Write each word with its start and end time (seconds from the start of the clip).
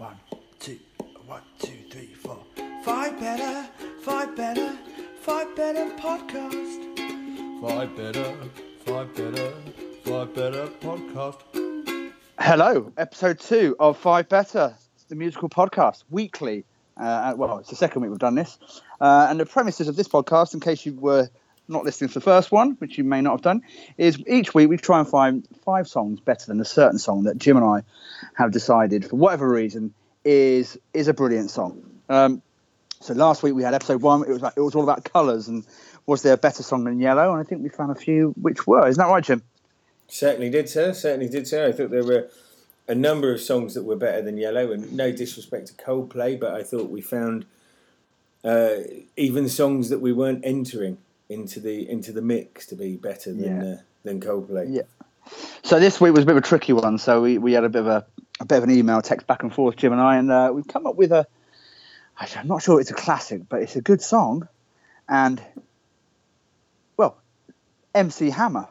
One, 0.00 0.16
two, 0.58 0.78
one, 1.26 1.42
two, 1.58 1.76
three, 1.90 2.14
four. 2.14 2.38
Five 2.86 3.20
better, 3.20 3.68
five 4.00 4.34
better, 4.34 4.74
five 5.20 5.54
better 5.54 5.90
podcast. 5.98 7.60
Five 7.60 7.94
better, 7.94 8.34
five 8.86 9.14
better, 9.14 9.52
five 10.02 10.34
better 10.34 10.68
podcast. 10.80 12.12
Hello, 12.38 12.90
episode 12.96 13.40
two 13.40 13.76
of 13.78 13.98
Five 13.98 14.30
Better, 14.30 14.74
the 15.10 15.16
musical 15.16 15.50
podcast, 15.50 16.04
weekly. 16.08 16.64
Uh, 16.96 17.34
well, 17.36 17.58
it's 17.58 17.68
the 17.68 17.76
second 17.76 18.00
week 18.00 18.10
we've 18.10 18.18
done 18.18 18.36
this. 18.36 18.58
Uh, 19.02 19.26
and 19.28 19.38
the 19.38 19.44
premises 19.44 19.86
of 19.86 19.96
this 19.96 20.08
podcast, 20.08 20.54
in 20.54 20.60
case 20.60 20.86
you 20.86 20.94
were 20.94 21.28
not 21.70 21.84
listening 21.84 22.08
to 22.08 22.14
the 22.14 22.20
first 22.20 22.52
one, 22.52 22.72
which 22.78 22.98
you 22.98 23.04
may 23.04 23.20
not 23.20 23.32
have 23.32 23.42
done, 23.42 23.62
is 23.96 24.22
each 24.26 24.54
week 24.54 24.68
we 24.68 24.76
try 24.76 24.98
and 24.98 25.08
find 25.08 25.46
five 25.64 25.88
songs 25.88 26.20
better 26.20 26.46
than 26.46 26.60
a 26.60 26.64
certain 26.64 26.98
song 26.98 27.24
that 27.24 27.38
Jim 27.38 27.56
and 27.56 27.64
I 27.64 27.82
have 28.34 28.50
decided, 28.50 29.06
for 29.06 29.16
whatever 29.16 29.48
reason, 29.48 29.94
is 30.24 30.78
is 30.92 31.08
a 31.08 31.14
brilliant 31.14 31.50
song. 31.50 31.82
Um, 32.08 32.42
so 33.00 33.14
last 33.14 33.42
week 33.42 33.54
we 33.54 33.62
had 33.62 33.72
episode 33.72 34.02
one. 34.02 34.22
It 34.22 34.28
was 34.28 34.42
like, 34.42 34.54
it 34.56 34.60
was 34.60 34.74
all 34.74 34.82
about 34.82 35.04
colours 35.04 35.48
and 35.48 35.64
was 36.06 36.22
there 36.22 36.34
a 36.34 36.38
better 36.38 36.62
song 36.62 36.84
than 36.84 36.98
Yellow? 36.98 37.32
And 37.32 37.40
I 37.40 37.44
think 37.44 37.62
we 37.62 37.68
found 37.68 37.92
a 37.92 37.94
few 37.94 38.34
which 38.40 38.66
were. 38.66 38.86
Isn't 38.86 39.00
that 39.00 39.08
right, 39.08 39.24
Jim? 39.24 39.42
Certainly 40.08 40.50
did, 40.50 40.68
sir. 40.68 40.92
Certainly 40.92 41.28
did, 41.28 41.46
sir. 41.46 41.68
I 41.68 41.72
thought 41.72 41.90
there 41.90 42.04
were 42.04 42.28
a 42.88 42.94
number 42.94 43.32
of 43.32 43.40
songs 43.40 43.74
that 43.74 43.84
were 43.84 43.96
better 43.96 44.20
than 44.20 44.36
Yellow, 44.36 44.72
and 44.72 44.92
no 44.92 45.12
disrespect 45.12 45.68
to 45.68 45.74
Coldplay, 45.74 46.38
but 46.38 46.52
I 46.52 46.64
thought 46.64 46.90
we 46.90 47.00
found 47.00 47.46
uh, 48.42 48.78
even 49.16 49.48
songs 49.48 49.88
that 49.90 50.00
we 50.00 50.12
weren't 50.12 50.44
entering 50.44 50.98
into 51.30 51.60
the 51.60 51.88
into 51.88 52.12
the 52.12 52.20
mix 52.20 52.66
to 52.66 52.74
be 52.74 52.96
better 52.96 53.32
than 53.32 53.62
Yeah. 53.62 53.72
uh, 53.72 53.76
than 54.02 54.20
Coldplay. 54.20 54.66
Yeah. 54.68 54.82
So 55.62 55.78
this 55.78 56.00
week 56.00 56.12
was 56.12 56.24
a 56.24 56.26
bit 56.26 56.36
of 56.36 56.42
a 56.42 56.46
tricky 56.46 56.72
one. 56.72 56.98
So 56.98 57.22
we, 57.22 57.38
we 57.38 57.52
had 57.52 57.64
a 57.64 57.68
bit 57.68 57.80
of 57.80 57.86
a, 57.86 58.04
a 58.40 58.44
bit 58.44 58.58
of 58.58 58.64
an 58.64 58.70
email 58.70 59.00
text 59.00 59.26
back 59.26 59.42
and 59.42 59.54
forth, 59.54 59.76
Jim 59.76 59.92
and 59.92 60.00
I, 60.00 60.16
and 60.16 60.30
uh, 60.30 60.50
we've 60.52 60.66
come 60.66 60.86
up 60.86 60.96
with 60.96 61.12
a. 61.12 61.26
actually, 62.18 62.40
I'm 62.40 62.48
not 62.48 62.62
sure 62.62 62.80
it's 62.80 62.90
a 62.90 62.94
classic, 62.94 63.48
but 63.48 63.62
it's 63.62 63.76
a 63.76 63.80
good 63.80 64.02
song, 64.02 64.48
and 65.08 65.40
well, 66.96 67.16
MC 67.94 68.30
Hammer, 68.30 68.66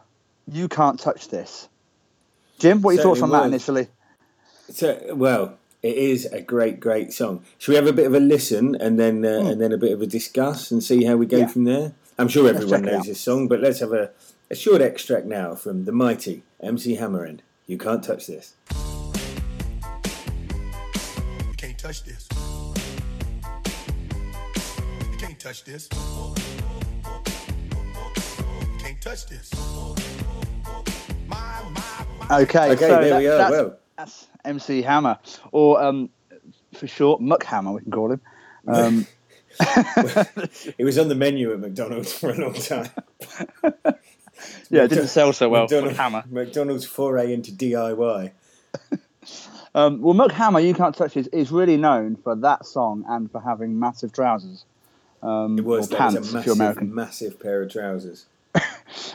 you 0.51 0.67
can't 0.67 0.99
touch 0.99 1.29
this. 1.29 1.69
Jim, 2.57 2.81
what 2.81 2.91
are 2.91 2.93
your 2.95 3.03
thoughts 3.03 3.21
on 3.21 3.29
Certainly 3.29 3.49
that 3.49 3.53
initially? 3.55 3.87
So, 4.71 5.15
well, 5.15 5.57
it 5.81 5.95
is 5.95 6.25
a 6.25 6.41
great, 6.41 6.79
great 6.81 7.13
song. 7.13 7.43
Should 7.57 7.71
we 7.71 7.75
have 7.77 7.87
a 7.87 7.93
bit 7.93 8.05
of 8.05 8.13
a 8.13 8.19
listen 8.19 8.75
and 8.75 8.99
then 8.99 9.23
uh, 9.23 9.49
and 9.49 9.61
then 9.61 9.71
a 9.71 9.77
bit 9.77 9.93
of 9.93 10.01
a 10.01 10.07
discuss 10.07 10.71
and 10.71 10.83
see 10.83 11.05
how 11.05 11.15
we 11.15 11.25
go. 11.25 11.37
Yeah. 11.37 11.47
from 11.47 11.63
there? 11.63 11.93
I'm 12.19 12.27
sure 12.27 12.49
everyone 12.49 12.83
check 12.83 12.91
it 12.91 12.95
knows 12.97 13.05
this 13.05 13.21
song, 13.21 13.47
but 13.47 13.61
let's 13.61 13.79
have 13.79 13.93
a, 13.93 14.11
a 14.51 14.55
short 14.55 14.81
extract 14.81 15.25
now 15.25 15.55
from 15.55 15.85
the 15.85 15.93
mighty 15.93 16.43
MC 16.61 16.95
Hammer 16.95 17.23
and 17.23 17.41
You 17.65 17.77
Can't 17.77 18.03
Touch 18.03 18.27
This. 18.27 18.55
You 18.71 18.75
can't 21.55 21.77
touch 21.77 22.03
this. 22.03 22.27
You 25.11 25.17
can't 25.17 25.39
touch 25.39 25.63
this. 25.63 25.87
You 25.93 26.35
can't 28.79 29.01
touch 29.01 29.25
this. 29.27 29.49
My, 31.29 31.61
my, 31.71 32.05
my. 32.29 32.41
Okay, 32.41 32.71
Okay, 32.71 32.75
so 32.75 32.87
there 32.99 33.09
that- 33.11 33.19
we 33.19 33.27
are. 33.27 33.37
That's, 33.37 33.51
Well, 33.51 33.77
that's 33.97 34.27
MC 34.43 34.81
Hammer, 34.81 35.17
or 35.53 35.81
um, 35.81 36.09
for 36.73 36.85
short, 36.87 37.21
Muck 37.21 37.45
Hammer, 37.45 37.71
we 37.71 37.79
can 37.81 37.91
call 37.91 38.11
him. 38.11 38.19
Um, 38.67 39.07
it 40.77 40.83
was 40.83 40.97
on 40.97 41.07
the 41.09 41.15
menu 41.15 41.51
at 41.51 41.59
McDonald's 41.59 42.13
for 42.13 42.29
a 42.29 42.35
long 42.35 42.53
time. 42.53 42.89
yeah, 44.69 44.83
it 44.83 44.89
didn't 44.89 45.07
sell 45.07 45.33
so 45.33 45.49
well. 45.49 45.63
McDonald's, 45.63 45.97
Hammer. 45.97 46.23
McDonald's 46.29 46.85
foray 46.85 47.33
into 47.33 47.51
DIY. 47.51 48.31
Um, 49.75 50.01
well, 50.01 50.13
Muck 50.13 50.31
Hammer, 50.31 50.59
You 50.59 50.73
Can't 50.73 50.95
Touch 50.95 51.13
This, 51.13 51.27
is 51.27 51.51
really 51.51 51.77
known 51.77 52.15
for 52.15 52.35
that 52.37 52.65
song 52.65 53.05
and 53.07 53.29
for 53.31 53.39
having 53.41 53.79
massive 53.79 54.13
trousers. 54.13 54.65
Um, 55.21 55.57
It 55.59 55.65
was, 55.65 55.89
that 55.89 55.99
was 55.99 56.13
pants, 56.15 56.33
a 56.33 56.37
if 56.39 56.45
you're 56.45 56.55
massive, 56.55 56.59
American. 56.59 56.95
massive 56.95 57.39
pair 57.39 57.61
of 57.61 57.71
trousers. 57.71 58.25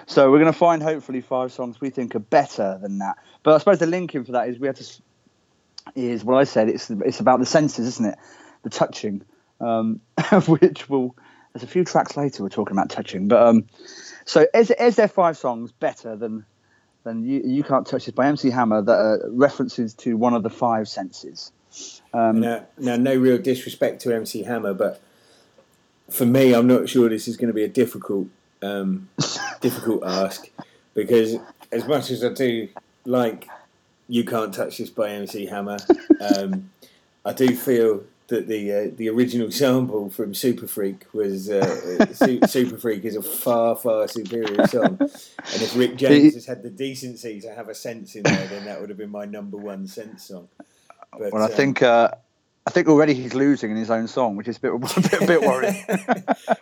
So 0.06 0.30
we're 0.30 0.38
going 0.38 0.52
to 0.52 0.56
find 0.56 0.80
hopefully 0.80 1.20
five 1.20 1.50
songs 1.50 1.80
we 1.80 1.90
think 1.90 2.14
are 2.14 2.20
better 2.20 2.78
than 2.80 2.98
that. 2.98 3.16
But 3.42 3.54
I 3.54 3.58
suppose 3.58 3.80
the 3.80 3.86
link 3.86 4.14
in 4.14 4.24
for 4.24 4.30
that 4.32 4.48
is 4.48 4.56
we 4.60 4.68
have 4.68 4.76
to 4.76 4.84
is 5.96 6.22
what 6.24 6.36
I 6.36 6.44
said. 6.44 6.68
It's 6.68 6.88
it's 6.90 7.18
about 7.18 7.40
the 7.40 7.46
senses, 7.46 7.88
isn't 7.88 8.06
it? 8.06 8.18
The 8.62 8.70
touching, 8.70 9.22
um, 9.64 10.00
which 10.46 10.88
will. 10.88 11.16
There's 11.52 11.62
a 11.62 11.68
few 11.68 11.84
tracks 11.84 12.16
later 12.16 12.42
we're 12.42 12.48
talking 12.48 12.76
about 12.76 12.90
touching, 12.90 13.28
but 13.28 13.40
um, 13.40 13.66
so 14.24 14.46
is 14.52 14.72
is 14.72 14.96
there 14.96 15.06
five 15.06 15.36
songs 15.36 15.70
better 15.70 16.16
than 16.16 16.44
than 17.04 17.24
you 17.24 17.42
you 17.44 17.62
can't 17.62 17.86
touch 17.86 18.06
this 18.06 18.14
by 18.14 18.26
MC 18.26 18.50
Hammer 18.50 18.82
that 18.82 18.98
are 18.98 19.20
references 19.30 19.94
to 19.94 20.16
one 20.16 20.34
of 20.34 20.42
the 20.42 20.50
five 20.50 20.88
senses? 20.88 21.52
Um, 22.12 22.40
Now, 22.40 22.66
now, 22.78 22.96
no 22.96 23.14
real 23.14 23.38
disrespect 23.38 24.00
to 24.02 24.14
MC 24.14 24.42
Hammer, 24.42 24.74
but 24.74 25.00
for 26.10 26.26
me, 26.26 26.54
I'm 26.54 26.66
not 26.66 26.88
sure 26.88 27.08
this 27.08 27.28
is 27.28 27.36
going 27.36 27.48
to 27.48 27.54
be 27.54 27.64
a 27.64 27.68
difficult, 27.68 28.28
um, 28.62 29.08
difficult 29.60 30.04
ask 30.04 30.48
because 30.94 31.36
as 31.72 31.86
much 31.86 32.10
as 32.10 32.24
I 32.24 32.32
do 32.32 32.68
like 33.04 33.48
"You 34.08 34.24
Can't 34.24 34.54
Touch 34.54 34.78
This" 34.78 34.90
by 34.90 35.10
MC 35.10 35.46
Hammer, 35.46 35.78
um, 36.20 36.70
I 37.24 37.32
do 37.32 37.54
feel 37.56 38.04
that 38.28 38.48
the 38.48 38.72
uh, 38.72 38.90
the 38.96 39.08
original 39.10 39.50
sample 39.50 40.08
from 40.08 40.34
Super 40.34 40.66
Freak 40.66 41.04
was 41.12 41.50
uh, 41.50 42.06
Su- 42.12 42.40
Super 42.46 42.78
Freak 42.78 43.04
is 43.04 43.16
a 43.16 43.22
far 43.22 43.76
far 43.76 44.08
superior 44.08 44.66
song, 44.66 44.96
and 44.98 45.10
if 45.62 45.76
Rick 45.76 45.96
James 45.96 46.34
has 46.34 46.46
had 46.46 46.62
the 46.62 46.70
decency 46.70 47.40
to 47.40 47.54
have 47.54 47.68
a 47.68 47.74
sense 47.74 48.14
in 48.14 48.22
there, 48.22 48.46
then 48.46 48.64
that 48.64 48.80
would 48.80 48.88
have 48.88 48.98
been 48.98 49.10
my 49.10 49.24
number 49.26 49.56
one 49.56 49.86
sense 49.86 50.24
song. 50.24 50.48
But, 51.12 51.32
well, 51.32 51.42
I 51.42 51.46
um, 51.46 51.52
think 51.52 51.82
uh, 51.82 52.10
I 52.66 52.70
think 52.70 52.88
already 52.88 53.12
he's 53.14 53.34
losing 53.34 53.70
in 53.70 53.76
his 53.76 53.90
own 53.90 54.08
song, 54.08 54.36
which 54.36 54.48
is 54.48 54.56
a 54.56 54.60
bit 54.60 54.72
a 54.74 54.78
bit, 54.78 55.22
a 55.22 55.26
bit 55.26 55.40
worrying. 55.42 55.84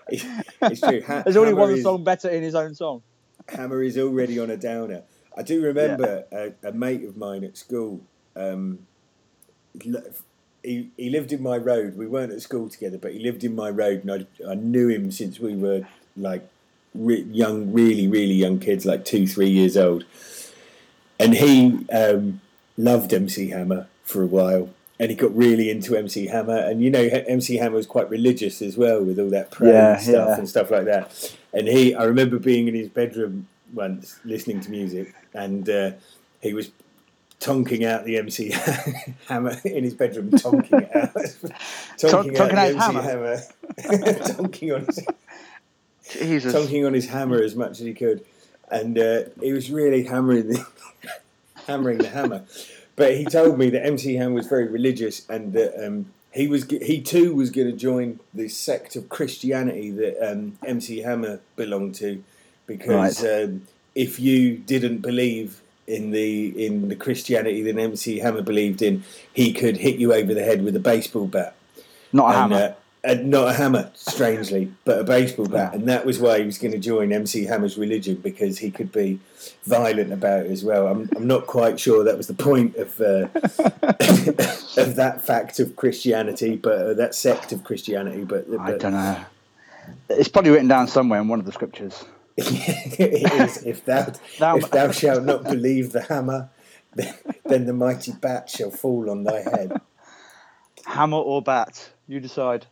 it's, 0.09 0.25
it's 0.63 0.81
true. 0.81 1.03
Ha- 1.03 1.23
There's 1.23 1.37
only 1.37 1.51
Hammer 1.51 1.61
one 1.61 1.73
is, 1.75 1.83
song 1.83 2.03
better 2.03 2.29
in 2.29 2.43
his 2.43 2.55
own 2.55 2.75
song. 2.75 3.03
Hammer 3.49 3.83
is 3.83 3.97
already 3.97 4.39
on 4.39 4.51
a 4.51 4.57
downer. 4.57 5.03
I 5.37 5.43
do 5.43 5.63
remember 5.63 6.25
a, 6.33 6.53
a 6.63 6.73
mate 6.73 7.05
of 7.05 7.17
mine 7.17 7.45
at 7.45 7.57
school. 7.57 8.03
Um, 8.35 8.81
l- 9.87 10.03
he, 10.63 10.91
he 10.97 11.11
lived 11.11 11.33
in 11.33 11.43
my 11.43 11.57
road. 11.57 11.97
We 11.97 12.07
weren't 12.07 12.33
at 12.33 12.43
school 12.43 12.69
together, 12.69 12.99
but 12.99 13.13
he 13.13 13.19
lived 13.19 13.45
in 13.45 13.55
my 13.55 13.71
road, 13.71 14.05
and 14.05 14.27
I, 14.47 14.51
I 14.51 14.55
knew 14.55 14.89
him 14.89 15.11
since 15.11 15.39
we 15.41 15.57
were 15.57 15.87
like 16.17 16.49
re- 16.95 17.23
young, 17.23 17.73
really, 17.73 18.07
really 18.09 18.35
young 18.35 18.59
kids, 18.59 18.85
like 18.87 19.05
two, 19.05 19.27
three 19.27 19.49
years 19.51 19.77
old. 19.77 20.05
And 21.19 21.35
he 21.35 21.87
um, 21.93 22.41
loved 22.77 23.13
MC 23.13 23.51
Hammer 23.51 23.87
for 24.05 24.23
a 24.23 24.27
while. 24.27 24.71
And 24.99 25.11
he 25.11 25.17
got 25.17 25.35
really 25.37 25.69
into 25.71 25.97
MC 25.97 26.27
Hammer, 26.27 26.57
and 26.57 26.81
you 26.81 26.89
know 26.91 27.01
MC 27.01 27.57
Hammer 27.57 27.77
was 27.77 27.87
quite 27.87 28.09
religious 28.09 28.63
as 28.63 28.77
well, 28.77 29.03
with 29.03 29.19
all 29.19 29.31
that 29.31 29.51
prayer 29.51 29.73
Yeah, 29.73 29.97
stuff 29.97 30.29
yeah. 30.29 30.39
and 30.39 30.49
stuff 30.49 30.71
like 30.71 30.85
that. 30.85 31.35
And 31.53 31.67
he, 31.67 31.93
I 31.95 32.05
remember 32.05 32.39
being 32.39 32.69
in 32.69 32.75
his 32.75 32.89
bedroom 32.89 33.49
once 33.75 34.21
listening 34.25 34.61
to 34.61 34.71
music, 34.71 35.13
and 35.35 35.69
uh, 35.69 35.91
he 36.41 36.53
was 36.55 36.71
tonking 37.43 37.85
out 37.85 38.05
the 38.05 38.17
MC 38.17 38.51
Hammer 39.29 39.57
in 39.65 39.85
his 39.85 39.95
bedroom, 39.95 40.31
tonking 40.31 40.83
it 40.83 40.97
out, 40.97 41.15
tonking 41.99 42.37
tonking 42.37 42.55
out 42.55 42.67
his 42.69 42.77
the 42.77 43.03
hammer? 43.03 43.43
MC 43.79 43.93
Hammer, 43.99 44.19
tonking 44.23 44.75
on 44.75 44.87
his 44.87 45.07
Jesus. 46.13 46.55
tonking 46.55 46.87
on 46.87 46.95
his 46.95 47.09
hammer 47.09 47.43
as 47.43 47.57
much 47.57 47.73
as 47.73 47.79
he 47.81 47.95
could, 47.95 48.25
and 48.71 48.99
uh, 48.99 49.25
he 49.41 49.53
was 49.53 49.71
really 49.71 50.05
hammering 50.05 50.49
the 50.49 50.67
hammering 51.67 51.99
the 51.99 52.09
hammer. 52.09 52.45
But 52.95 53.17
he 53.17 53.25
told 53.25 53.59
me 53.59 53.71
that 53.71 53.85
MC 53.85 54.15
Hammer 54.15 54.35
was 54.35 54.47
very 54.47 54.69
religious, 54.69 55.29
and 55.29 55.53
that 55.55 55.85
um, 55.85 56.13
he 56.33 56.47
was 56.47 56.65
he 56.71 57.01
too 57.01 57.35
was 57.35 57.51
going 57.51 57.71
to 57.71 57.77
join 57.77 58.21
the 58.33 58.49
sect 58.49 58.97
of 58.97 59.09
Christianity 59.09 59.91
that 59.91 60.31
um, 60.31 60.59
MC 60.65 60.99
Hammer 61.01 61.41
belonged 61.57 61.95
to, 61.97 62.23
because 62.67 63.25
um, 63.25 63.67
if 63.95 64.21
you 64.21 64.59
didn't 64.59 64.99
believe 64.99 65.63
in 65.93 66.11
the 66.11 66.67
in 66.67 66.89
the 66.89 66.97
Christianity 66.97 67.63
that 67.63 67.79
MC 67.79 68.19
Hammer 68.19 68.43
believed 68.43 68.83
in, 68.83 69.05
he 69.33 69.53
could 69.53 69.77
hit 69.77 69.97
you 69.97 70.13
over 70.13 70.33
the 70.35 70.43
head 70.43 70.65
with 70.65 70.75
a 70.77 70.81
baseball 70.81 71.27
bat 71.27 71.55
Not 72.13 72.35
a 72.35 72.39
and, 72.39 72.53
hammer. 72.53 72.77
uh, 73.05 73.15
not 73.23 73.49
a 73.49 73.53
hammer, 73.53 73.91
strangely, 73.95 74.73
but 74.85 74.99
a 74.99 75.05
baseball 75.05 75.47
bat, 75.47 75.75
and 75.75 75.89
that 75.89 76.07
was 76.07 76.19
why 76.19 76.39
he 76.41 76.47
was 76.47 76.59
going 76.59 76.73
to 76.73 76.79
join 76.79 77.13
MC 77.13 77.45
Hammer's 77.45 77.77
religion 77.77 78.17
because 78.17 78.59
he 78.59 78.71
could 78.71 78.91
be 78.93 79.19
violent 79.65 80.13
about 80.13 80.47
it 80.47 80.53
as 80.53 80.65
well. 80.65 80.87
I'm, 80.87 81.09
I'm 81.17 81.27
not 81.27 81.47
quite 81.47 81.79
sure 81.79 82.05
that 82.05 82.17
was 82.17 82.27
the 82.27 82.35
point 82.35 82.77
of 82.77 83.01
uh, 83.01 83.29
of 84.81 84.97
that 84.97 85.23
fact 85.25 85.61
of 85.61 85.77
Christianity, 85.77 86.57
but 86.57 86.79
uh, 86.79 86.95
that 86.95 87.15
sect 87.15 87.53
of 87.53 87.65
Christianity. 87.65 88.25
But, 88.25 88.47
I 88.59 88.77
don't 88.79 88.93
know. 88.93 89.25
It's 90.09 90.29
probably 90.29 90.53
written 90.53 90.69
down 90.69 90.87
somewhere 90.87 91.21
in 91.21 91.29
one 91.29 91.41
of 91.41 91.47
the 91.47 91.53
scriptures. 91.53 92.05
It 92.37 93.33
is 93.33 93.63
if 93.65 93.85
thou 93.85 94.13
Thou- 94.39 94.57
if 94.57 94.71
thou 94.71 94.91
shalt 94.91 95.25
not 95.25 95.45
believe 95.45 95.93
the 95.93 96.03
hammer, 96.03 96.51
then, 96.95 97.15
then 97.45 97.67
the 97.67 97.73
mighty 97.73 98.13
bat 98.13 98.49
shall 98.51 98.71
fall 98.71 99.11
on 99.11 99.25
thy 99.25 99.41
head. 99.41 99.81
Hammer 100.87 101.19
or 101.19 101.43
bat, 101.43 101.91
you 102.09 102.21
decide. 102.21 102.67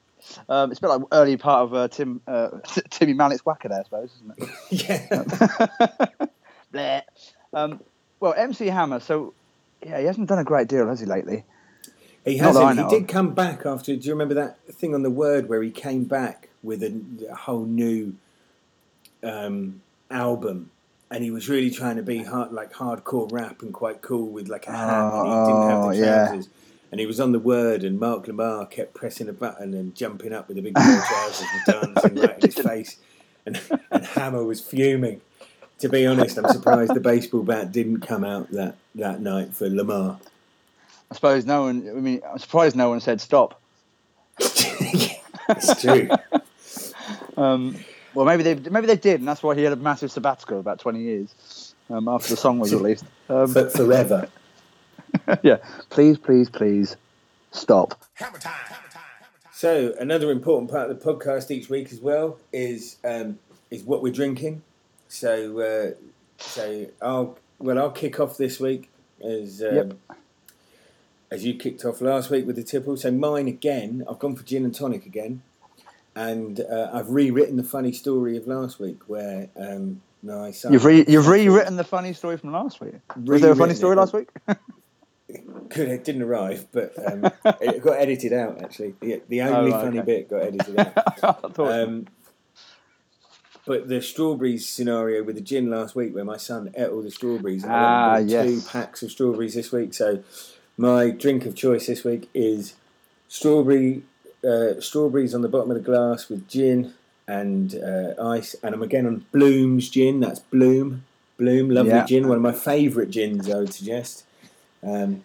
Um, 0.49 0.71
it's 0.71 0.79
a 0.79 0.83
bit 0.83 0.89
like 0.89 1.03
early 1.13 1.37
part 1.37 1.63
of 1.65 1.75
uh, 1.75 1.89
Tim 1.89 2.21
uh, 2.27 2.51
Timmy 2.91 3.15
Mallett's 3.15 3.45
Whacker 3.45 3.69
there, 3.69 3.81
I 3.81 3.85
suppose, 3.85 4.13
isn't 4.17 4.35
it? 4.71 6.31
yeah. 6.73 7.01
Um, 7.53 7.81
well, 8.21 8.35
MC 8.37 8.67
Hammer. 8.67 9.01
So, 9.01 9.35
yeah, 9.85 9.99
he 9.99 10.07
hasn't 10.07 10.29
done 10.29 10.39
a 10.39 10.45
great 10.45 10.69
deal, 10.69 10.87
has 10.89 11.01
he, 11.01 11.07
lately? 11.07 11.45
He 12.25 12.37
Not 12.37 12.55
that 12.55 12.63
I 12.63 12.69
hasn't. 12.69 12.91
He 12.91 12.99
did 13.01 13.09
come 13.09 13.35
back 13.35 13.65
after. 13.65 13.97
Do 13.97 14.07
you 14.07 14.13
remember 14.13 14.35
that 14.35 14.59
thing 14.67 14.95
on 14.95 15.03
the 15.03 15.11
word 15.11 15.49
where 15.49 15.63
he 15.63 15.71
came 15.71 16.05
back 16.05 16.51
with 16.63 16.83
a, 16.83 17.01
a 17.31 17.35
whole 17.35 17.65
new 17.65 18.15
um, 19.23 19.81
album, 20.11 20.71
and 21.11 21.23
he 21.25 21.31
was 21.31 21.49
really 21.49 21.71
trying 21.71 21.97
to 21.97 22.03
be 22.03 22.23
hard, 22.23 22.53
like 22.53 22.73
hardcore 22.73 23.31
rap 23.33 23.63
and 23.63 23.73
quite 23.75 24.01
cool 24.03 24.29
with 24.29 24.49
like 24.49 24.67
a 24.67 24.73
hat, 24.73 25.13
and 25.13 25.27
he 25.27 25.53
didn't 25.53 25.71
have 25.71 25.85
Oh, 25.85 25.91
the 25.93 25.97
yeah. 25.99 26.27
trousers. 26.29 26.49
And 26.93 26.99
he 26.99 27.07
was 27.07 27.21
on 27.21 27.31
the 27.31 27.39
word, 27.39 27.85
and 27.85 28.01
Mark 28.01 28.27
Lamarr 28.27 28.69
kept 28.69 28.95
pressing 28.95 29.29
a 29.29 29.33
button 29.33 29.75
and 29.75 29.95
jumping 29.95 30.33
up 30.33 30.49
with 30.49 30.57
the 30.57 30.63
big 30.63 30.75
trousers 30.75 31.47
and 31.67 31.95
dancing 31.95 32.15
right 32.21 32.35
in 32.43 32.51
his 32.51 32.55
face. 32.67 32.97
And, 33.47 33.61
and 33.93 34.05
Hammer 34.05 34.43
was 34.45 34.61
fuming. 34.61 35.21
To 35.79 35.89
be 35.89 36.05
honest, 36.07 36.37
I'm 36.37 36.49
surprised 36.53 36.93
the 36.93 37.01
baseball 37.01 37.43
bat 37.45 37.71
didn't 37.73 38.01
come 38.01 38.23
out 38.25 38.51
that, 38.51 38.75
that 38.97 39.21
night 39.21 39.55
for 39.55 39.69
Lamarr. 39.69 40.21
I 41.11 41.15
suppose 41.15 41.47
no 41.47 41.63
one. 41.63 41.89
I 41.89 41.93
mean, 41.95 42.21
I'm 42.29 42.39
surprised 42.39 42.75
no 42.77 42.89
one 42.91 43.01
said 43.01 43.21
stop. 43.21 43.61
it's 44.39 45.81
true. 45.81 46.09
Um, 47.37 47.77
well, 48.15 48.27
maybe 48.27 48.43
they 48.43 48.55
maybe 48.71 48.87
they 48.87 48.97
did, 48.97 49.21
and 49.21 49.29
that's 49.29 49.43
why 49.43 49.55
he 49.55 49.63
had 49.63 49.73
a 49.73 49.77
massive 49.77 50.11
sabbatical 50.13 50.61
about 50.61 50.79
20 50.81 51.01
years 51.01 51.75
um, 51.91 52.09
after 52.09 52.29
the 52.31 52.37
song 52.37 52.59
was 52.59 52.75
released. 52.75 53.05
Um, 53.29 53.53
But 53.53 53.73
forever. 53.73 54.29
yeah, 55.43 55.57
please, 55.91 56.19
please, 56.19 56.49
please 56.49 56.97
stop. 57.51 58.01
Hammer 58.15 58.39
time. 58.39 58.53
Hammer 58.67 58.89
time. 58.93 59.03
So 59.53 59.95
another 59.99 60.31
important 60.31 60.71
part 60.71 60.91
of 60.91 60.99
the 61.01 61.05
podcast 61.05 61.51
each 61.51 61.69
week 61.69 61.93
as 61.93 62.01
well 62.01 62.39
is 62.53 62.97
um, 63.05 63.39
is 63.71 63.83
what 63.83 64.03
we're 64.03 64.13
drinking. 64.13 64.63
So 65.09 65.61
uh, 65.61 65.91
so 66.39 66.87
I'll 67.03 67.39
well 67.59 67.79
I'll 67.79 67.91
kick 67.91 68.21
off 68.21 68.37
this 68.37 68.61
week 68.61 68.89
as 69.23 69.61
um, 69.63 69.75
Yep. 69.75 69.95
as 71.31 71.45
you 71.45 71.55
kicked 71.55 71.85
off 71.85 72.01
last 72.01 72.31
week 72.31 72.47
with 72.47 72.57
the 72.57 72.63
tipple. 72.63 72.97
So 72.97 73.11
mine 73.11 73.49
again. 73.49 74.05
I've 74.09 74.19
gone 74.19 74.37
for 74.37 74.45
gin 74.45 74.65
and 74.65 74.75
tonic 74.75 75.05
again, 75.07 75.43
and 76.17 76.61
uh, 76.61 76.91
I've 76.93 77.09
rewritten 77.11 77.57
the 77.57 77.63
funny 77.65 77.93
story 77.93 78.37
of 78.37 78.47
last 78.47 78.79
week 78.81 79.09
where 79.09 79.49
um, 79.57 80.03
my 80.23 80.51
son 80.51 80.73
You've 80.73 80.85
re- 80.85 81.05
you've 81.07 81.29
rewritten 81.29 81.77
the 81.77 81.85
funny 81.85 82.13
story 82.13 82.37
from 82.37 82.53
last 82.53 82.81
week. 82.81 82.95
Was 83.25 83.41
there 83.43 83.53
a 83.53 83.57
funny 83.57 83.75
story 83.75 83.95
it. 83.95 83.99
last 83.99 84.13
week? 84.13 84.29
Good, 85.69 85.89
it 85.89 86.03
didn't 86.05 86.23
arrive, 86.23 86.67
but 86.73 86.93
um, 87.07 87.31
it 87.61 87.83
got 87.83 87.99
edited 87.99 88.33
out. 88.33 88.61
Actually, 88.63 88.95
the, 89.01 89.23
the 89.29 89.43
only 89.43 89.71
Oh, 89.71 89.75
right, 89.77 89.85
funny 89.85 89.99
okay. 90.01 90.07
bit 90.07 90.29
got 90.31 90.43
edited 90.43 90.79
out. 91.23 91.59
Um, 91.59 92.07
but 93.67 93.89
the 93.89 94.01
strawberries 94.03 94.69
scenario 94.69 95.23
with 95.23 95.37
the 95.37 95.41
gin 95.43 95.71
last 95.71 95.95
week, 95.95 96.15
where 96.15 96.25
my 96.25 96.39
son 96.39 96.73
ate 96.77 96.89
all 96.89 97.03
the 97.03 97.11
strawberries, 97.11 97.63
and 97.63 97.73
Ah, 97.73 98.15
I 98.15 98.19
yes. 98.21 98.47
two 98.47 98.61
packs 98.69 99.03
of 99.05 99.13
strawberries 99.13 99.55
this 99.55 99.71
week. 99.71 99.95
So 99.95 100.25
my 100.77 101.11
drink 101.11 101.47
of 101.47 101.55
choice 101.55 101.87
this 101.87 102.03
week 102.03 102.29
is 102.35 102.75
strawberry 103.29 104.03
uh, 104.45 104.81
strawberries 104.81 105.35
on 105.35 105.43
the 105.43 105.49
bottom 105.49 105.71
of 105.71 105.77
the 105.77 105.83
glass 105.83 106.29
with 106.29 106.49
gin 106.49 106.95
and 107.29 107.75
uh, 107.77 108.15
ice, 108.23 108.55
and 108.63 108.75
I'm 108.75 108.83
again 108.83 109.07
on 109.07 109.25
Bloom's 109.33 109.89
gin. 109.89 110.21
That's 110.21 110.41
Bloom, 110.41 111.05
Bloom, 111.39 111.71
lovely 111.71 111.93
Yeah. 111.93 112.05
gin, 112.05 112.29
one 112.29 112.37
of 112.37 112.43
my 112.43 112.53
favourite 112.53 113.11
gins. 113.11 113.49
I 113.51 113.59
would 113.59 113.73
suggest. 113.73 114.25
Um, 114.83 115.25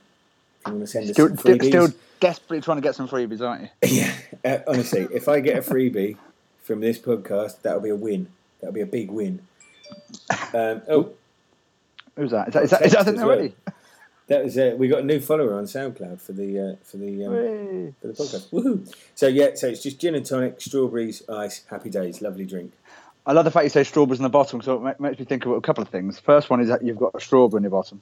if 0.61 0.67
you 0.67 0.73
want 0.73 0.81
to 0.81 0.87
send 0.87 1.05
us 1.05 1.11
still, 1.13 1.27
some 1.29 1.37
still, 1.37 1.59
still 1.59 1.87
desperately 2.19 2.61
trying 2.61 2.77
to 2.77 2.81
get 2.81 2.95
some 2.95 3.07
freebies, 3.07 3.41
aren't 3.41 3.63
you? 3.63 3.69
yeah, 3.87 4.13
uh, 4.43 4.57
honestly, 4.67 5.07
if 5.13 5.27
I 5.27 5.39
get 5.39 5.57
a 5.57 5.61
freebie 5.61 6.17
from 6.63 6.81
this 6.81 6.99
podcast, 6.99 7.61
that'll 7.61 7.81
be 7.81 7.89
a 7.89 7.95
win. 7.95 8.27
That'll 8.59 8.73
be 8.73 8.81
a 8.81 8.85
big 8.85 9.11
win. 9.11 9.41
Um, 10.53 10.81
oh, 10.89 11.11
Who's 12.15 12.31
that? 12.31 12.47
Is 12.47 12.53
that, 12.53 12.63
is 12.63 12.71
that, 12.71 12.85
is 12.85 12.93
that 12.93 13.17
already? 13.19 13.53
That 14.27 14.43
was 14.43 14.57
uh, 14.57 14.75
we 14.77 14.87
got 14.87 15.01
a 15.01 15.05
new 15.05 15.19
follower 15.19 15.55
on 15.55 15.65
SoundCloud 15.65 16.19
for 16.19 16.33
the 16.33 16.59
uh, 16.59 16.75
for 16.83 16.97
the 16.97 17.25
um, 17.25 17.95
for 18.01 18.07
the 18.07 18.13
podcast. 18.13 18.49
Woohoo! 18.49 18.93
So 19.13 19.27
yeah, 19.27 19.49
so 19.55 19.67
it's 19.67 19.83
just 19.83 19.99
gin 19.99 20.15
and 20.15 20.25
tonic, 20.25 20.59
strawberries, 20.61 21.21
ice, 21.29 21.63
happy 21.69 21.89
days, 21.89 22.21
lovely 22.21 22.45
drink. 22.45 22.73
I 23.27 23.33
love 23.33 23.45
the 23.45 23.51
fact 23.51 23.63
you 23.63 23.69
say 23.69 23.83
strawberries 23.83 24.19
in 24.19 24.23
the 24.23 24.29
bottom 24.29 24.59
because 24.59 24.79
it 24.91 24.99
makes 24.99 25.17
me 25.17 25.25
think 25.25 25.45
of 25.45 25.53
a 25.53 25.61
couple 25.61 25.81
of 25.81 25.89
things. 25.89 26.19
First 26.19 26.49
one 26.49 26.61
is 26.61 26.69
that 26.69 26.83
you've 26.83 26.99
got 26.99 27.11
a 27.15 27.19
strawberry 27.19 27.59
in 27.59 27.63
your 27.63 27.71
bottom, 27.71 28.01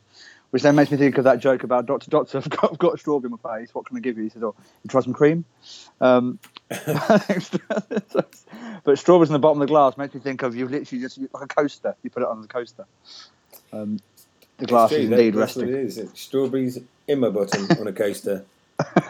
which 0.49 0.63
then 0.63 0.75
makes 0.75 0.91
me 0.91 0.97
think 0.97 1.17
of 1.17 1.23
that 1.23 1.39
joke 1.39 1.63
about 1.63 1.85
Doctor 1.85 2.09
Doctor. 2.09 2.37
I've 2.43 2.49
got, 2.49 2.71
I've 2.71 2.77
got 2.77 2.95
a 2.95 2.97
strawberry 2.97 3.31
in 3.31 3.39
my 3.41 3.57
face. 3.57 3.73
What 3.73 3.85
can 3.85 3.97
I 3.97 3.99
give 4.01 4.17
you? 4.17 4.23
He 4.23 4.29
says, 4.29 4.43
"Oh, 4.43 4.55
you 4.83 4.89
try 4.89 5.01
some 5.01 5.13
cream." 5.13 5.45
Um, 6.01 6.39
but 6.69 6.85
strawberries 8.95 9.29
in 9.29 9.33
the 9.33 9.39
bottom 9.39 9.61
of 9.61 9.67
the 9.67 9.71
glass 9.71 9.97
makes 9.97 10.13
me 10.13 10.19
think 10.19 10.41
of 10.43 10.55
you've 10.55 10.71
literally 10.71 11.01
just 11.01 11.17
like 11.17 11.43
a 11.43 11.47
coaster. 11.47 11.95
You 12.03 12.09
put 12.09 12.23
it 12.23 12.29
on 12.29 12.41
the 12.41 12.47
coaster. 12.47 12.85
Um, 13.71 13.99
the 14.57 14.65
glass 14.65 14.91
is 14.91 15.09
indeed 15.09 15.33
that- 15.33 15.39
that's 15.39 15.55
resting. 15.57 15.69
it 15.69 15.79
is. 15.79 15.97
It's 15.97 16.21
strawberries 16.21 16.79
in 17.07 17.19
my 17.19 17.29
bottom 17.29 17.67
on 17.79 17.87
a 17.87 17.93
coaster 17.93 18.43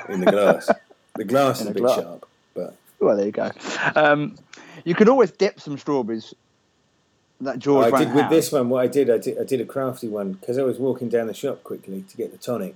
in 0.09 0.21
the 0.21 0.31
glass. 0.31 0.69
The 1.15 1.23
glass 1.25 1.61
In 1.61 1.67
is 1.67 1.71
a 1.71 1.73
bit 1.73 1.83
glass. 1.83 1.99
sharp, 2.01 2.27
but 2.53 2.75
Well, 2.99 3.15
there 3.17 3.25
you 3.27 3.31
go. 3.31 3.51
Um, 3.95 4.35
you 4.83 4.95
could 4.95 5.09
always 5.09 5.31
dip 5.31 5.59
some 5.59 5.77
strawberries. 5.77 6.33
That 7.41 7.59
George 7.59 7.87
I 7.87 7.89
won't 7.89 8.05
did 8.07 8.15
with 8.15 8.29
this 8.29 8.51
one. 8.53 8.69
What 8.69 8.83
I 8.83 8.87
did, 8.87 9.09
I 9.09 9.17
did, 9.17 9.37
I 9.39 9.43
did 9.43 9.59
a 9.59 9.65
crafty 9.65 10.07
one 10.07 10.33
because 10.33 10.57
I 10.57 10.63
was 10.63 10.79
walking 10.79 11.09
down 11.09 11.27
the 11.27 11.33
shop 11.33 11.63
quickly 11.63 12.03
to 12.09 12.17
get 12.17 12.31
the 12.31 12.37
tonic. 12.37 12.75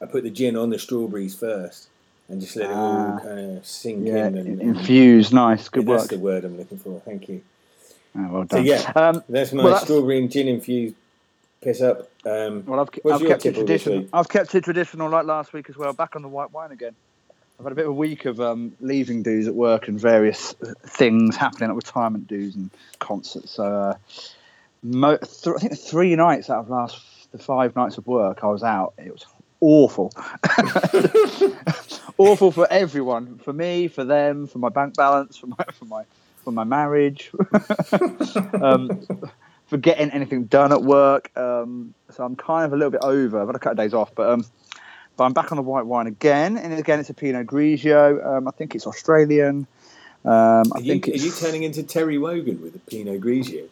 I 0.00 0.06
put 0.06 0.24
the 0.24 0.30
gin 0.30 0.56
on 0.56 0.70
the 0.70 0.78
strawberries 0.78 1.36
first 1.36 1.88
and 2.28 2.40
just 2.40 2.56
let 2.56 2.70
it 2.70 2.72
all 2.74 3.12
Ah. 3.16 3.20
kind 3.20 3.58
of 3.58 3.66
sink 3.66 4.04
Yeah, 4.06 4.26
in. 4.26 4.36
And, 4.38 4.60
and 4.60 4.60
infused. 4.76 5.32
Nice, 5.32 5.68
good 5.68 5.86
that's 5.86 6.04
work. 6.04 6.10
the 6.10 6.18
word 6.18 6.44
I'm 6.44 6.56
looking 6.58 6.78
for. 6.78 7.00
Thank 7.04 7.28
you. 7.28 7.42
Oh, 8.16 8.28
well 8.32 8.42
So 8.50 8.56
done. 8.56 8.66
yeah, 8.66 8.92
Um, 8.96 9.22
that's 9.28 9.52
my 9.52 9.62
well, 9.62 9.72
that's- 9.72 9.84
strawberry 9.84 10.18
and 10.18 10.30
gin 10.30 10.48
infused 10.48 10.96
piss 11.62 11.80
up. 11.80 12.10
Um, 12.26 12.64
Well, 12.66 12.80
I've, 12.80 12.88
I've 13.12 13.26
kept 13.26 13.46
it 13.46 13.54
traditional. 13.54 14.06
I've 14.12 14.28
kept 14.28 14.54
it 14.54 14.64
traditional 14.64 15.08
like 15.08 15.24
last 15.24 15.52
week 15.52 15.70
as 15.70 15.76
well. 15.76 15.92
Back 15.92 16.16
on 16.16 16.22
the 16.22 16.28
white 16.28 16.52
wine 16.52 16.72
again. 16.72 16.94
I've 17.58 17.64
had 17.64 17.72
a 17.72 17.76
bit 17.76 17.84
of 17.84 17.92
a 17.92 17.94
week 17.94 18.24
of 18.24 18.40
um, 18.40 18.72
leaving 18.80 19.22
dues 19.22 19.46
at 19.46 19.54
work 19.54 19.86
and 19.88 19.98
various 19.98 20.52
things 20.84 21.36
happening 21.36 21.70
at 21.70 21.76
retirement 21.76 22.26
dues 22.26 22.56
and 22.56 22.70
concerts. 22.98 23.52
So, 23.52 23.64
uh, 23.64 23.94
mo- 24.82 25.16
th- 25.18 25.54
I 25.56 25.58
think 25.58 25.78
three 25.78 26.16
nights 26.16 26.50
out 26.50 26.60
of 26.60 26.70
last 26.70 27.00
the 27.30 27.38
five 27.38 27.76
nights 27.76 27.98
of 27.98 28.06
work 28.06 28.40
I 28.42 28.48
was 28.48 28.62
out. 28.62 28.94
It 28.98 29.12
was 29.12 29.24
awful, 29.60 30.12
awful 32.18 32.50
for 32.50 32.66
everyone. 32.70 33.38
For 33.38 33.52
me, 33.52 33.88
for 33.88 34.04
them, 34.04 34.46
for 34.46 34.58
my 34.58 34.68
bank 34.68 34.94
balance, 34.96 35.36
for 35.36 35.46
my 35.46 35.64
for 35.72 35.84
my 35.84 36.04
for 36.44 36.50
my 36.52 36.64
marriage. 36.64 37.30
um, 38.60 39.06
for 39.72 39.78
getting 39.78 40.10
anything 40.10 40.44
done 40.44 40.70
at 40.70 40.82
work. 40.82 41.34
Um, 41.34 41.94
so 42.10 42.22
I'm 42.22 42.36
kind 42.36 42.66
of 42.66 42.74
a 42.74 42.76
little 42.76 42.90
bit 42.90 43.00
over. 43.02 43.40
I've 43.40 43.48
had 43.48 43.56
a 43.56 43.58
couple 43.58 43.70
of 43.70 43.78
days 43.78 43.94
off, 43.94 44.14
but 44.14 44.28
um, 44.28 44.44
but 45.16 45.24
I'm 45.24 45.32
back 45.32 45.50
on 45.50 45.56
the 45.56 45.62
white 45.62 45.86
wine 45.86 46.06
again, 46.06 46.58
and 46.58 46.74
again 46.74 47.00
it's 47.00 47.08
a 47.08 47.14
Pinot 47.14 47.46
Grigio. 47.46 48.22
Um, 48.24 48.46
I 48.46 48.50
think 48.50 48.74
it's 48.74 48.86
Australian. 48.86 49.66
Um, 50.26 50.30
are, 50.30 50.62
I 50.76 50.80
you, 50.80 50.92
think 50.92 51.08
are 51.08 51.12
you 51.12 51.32
turning 51.32 51.62
into 51.62 51.82
Terry 51.84 52.18
Wogan 52.18 52.60
with 52.60 52.74
the 52.74 52.80
Pinot 52.80 53.22
Grigio? 53.22 53.66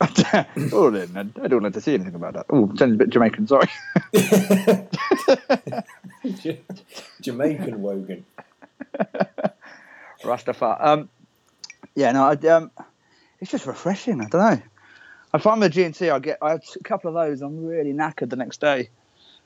oh, 0.72 0.90
then 0.90 1.32
I 1.40 1.46
don't 1.46 1.62
want 1.62 1.74
to 1.74 1.80
see 1.80 1.94
anything 1.94 2.16
about 2.16 2.34
that. 2.34 2.46
Oh, 2.50 2.66
sounds 2.74 2.94
a 2.94 2.96
bit 2.96 3.10
Jamaican. 3.10 3.46
Sorry. 3.46 3.68
Jamaican 7.20 7.82
Wogan. 7.82 8.24
Rastafari. 10.22 10.84
Um, 10.84 11.08
yeah, 11.94 12.10
no, 12.10 12.24
I, 12.24 12.32
um, 12.48 12.72
it's 13.40 13.52
just 13.52 13.64
refreshing. 13.64 14.20
I 14.20 14.28
don't 14.28 14.40
know. 14.40 14.60
I 15.36 15.38
find 15.38 15.60
with 15.60 15.74
GNT, 15.74 16.10
I 16.10 16.18
get 16.18 16.38
I 16.40 16.50
have 16.52 16.62
a 16.74 16.82
couple 16.82 17.08
of 17.08 17.14
those. 17.14 17.42
I'm 17.42 17.66
really 17.66 17.92
knackered 17.92 18.30
the 18.30 18.36
next 18.36 18.58
day. 18.60 18.88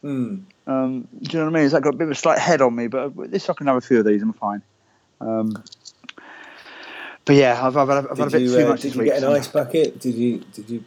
Hmm. 0.02 0.37
Um, 0.68 1.09
do 1.23 1.32
you 1.32 1.38
know 1.40 1.47
what 1.47 1.50
I 1.50 1.59
mean? 1.59 1.64
It's 1.64 1.75
like 1.75 1.82
got 1.82 1.94
a 1.94 1.97
bit 1.97 2.04
of 2.04 2.12
a 2.12 2.14
slight 2.14 2.38
head 2.38 2.62
on 2.62 2.75
me, 2.76 2.87
but 2.87 3.12
this 3.30 3.50
I 3.50 3.54
can 3.54 3.66
have 3.66 3.76
a 3.76 3.80
few 3.80 3.99
of 3.99 4.06
these. 4.06 4.23
I'm 4.23 4.32
fine. 4.32 4.62
Um, 5.20 5.62
but 7.25 7.35
yeah, 7.37 7.61
I've, 7.61 7.76
I've, 7.76 7.88
had, 7.88 8.04
a- 8.04 8.11
I've 8.11 8.18
had 8.18 8.28
a 8.28 8.30
bit 8.30 8.42
you, 8.42 8.56
too 8.56 8.66
uh, 8.66 8.68
much 8.68 8.82
did 8.82 8.94
you 8.94 9.00
week. 9.00 9.11
get 9.11 9.23
an 9.23 9.32
ice 9.32 9.49
bucket? 9.49 9.99
Did 10.00 10.14
you 10.14 10.38
did 10.54 10.70
you 10.70 10.85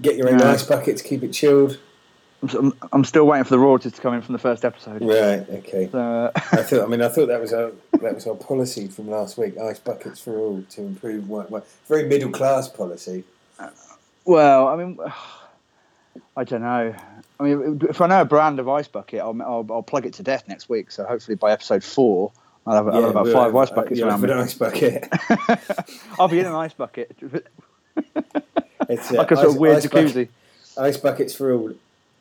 get 0.00 0.16
your 0.16 0.28
own 0.30 0.36
No. 0.36 0.50
ice 0.50 0.62
bucket 0.62 0.96
to 0.98 1.04
keep 1.04 1.24
it 1.24 1.32
chilled? 1.32 1.78
I'm, 2.42 2.48
I'm, 2.56 2.72
I'm 2.92 3.04
still 3.04 3.26
waiting 3.26 3.44
for 3.44 3.50
the 3.50 3.58
royalties 3.58 3.92
to 3.92 4.00
come 4.00 4.14
in 4.14 4.22
from 4.22 4.34
the 4.34 4.38
first 4.38 4.64
episode. 4.64 5.02
Right. 5.02 5.48
Okay. 5.48 5.88
So, 5.90 5.98
uh, 5.98 6.30
I 6.34 6.62
thought. 6.62 6.84
I 6.84 6.86
mean, 6.86 7.02
I 7.02 7.08
thought 7.08 7.26
that 7.26 7.40
was 7.40 7.52
our 7.52 7.72
that 8.00 8.14
was 8.14 8.26
our 8.28 8.36
policy 8.36 8.86
from 8.86 9.10
last 9.10 9.36
week. 9.36 9.58
Ice 9.58 9.80
buckets 9.80 10.20
for 10.20 10.38
all 10.38 10.62
to 10.70 10.82
improve. 10.82 11.28
White 11.28 11.50
wine. 11.50 11.62
Very 11.88 12.06
middle 12.08 12.30
class 12.30 12.68
policy. 12.68 13.24
Well, 14.24 14.68
I 14.68 14.76
mean, 14.76 14.98
I 16.36 16.44
don't 16.44 16.62
know. 16.62 16.94
I 17.38 17.42
mean, 17.42 17.80
if 17.88 18.00
I 18.00 18.06
know 18.06 18.20
a 18.20 18.24
brand 18.24 18.60
of 18.60 18.68
ice 18.68 18.88
bucket, 18.88 19.20
I'll, 19.20 19.40
I'll, 19.42 19.66
I'll 19.70 19.82
plug 19.82 20.06
it 20.06 20.14
to 20.14 20.22
death 20.22 20.44
next 20.48 20.68
week. 20.68 20.90
So 20.92 21.04
hopefully 21.04 21.34
by 21.34 21.52
episode 21.52 21.82
four, 21.82 22.32
I'll 22.66 22.76
have, 22.76 22.88
I'll 22.88 23.02
have 23.02 23.10
about 23.10 23.28
five 23.28 23.54
ice 23.54 23.70
uh, 23.70 23.74
buckets 23.74 23.98
you'll 23.98 24.08
around 24.08 24.22
me. 24.22 24.30
an 24.30 24.38
ice 24.38 24.54
bucket. 24.54 25.08
I'll 26.18 26.28
be 26.28 26.40
in 26.40 26.46
an 26.46 26.54
ice 26.54 26.72
bucket, 26.72 27.16
It's, 28.88 29.10
uh, 29.10 29.14
like 29.16 29.30
a 29.32 29.36
sort 29.36 29.48
ice- 29.48 29.54
of 29.54 29.56
weird 29.60 29.76
ice 29.76 29.86
bucket- 29.86 30.14
jacuzzi. 30.14 30.28
Ice 30.78 30.96
buckets 30.96 31.34
for 31.34 31.52
all 31.52 31.72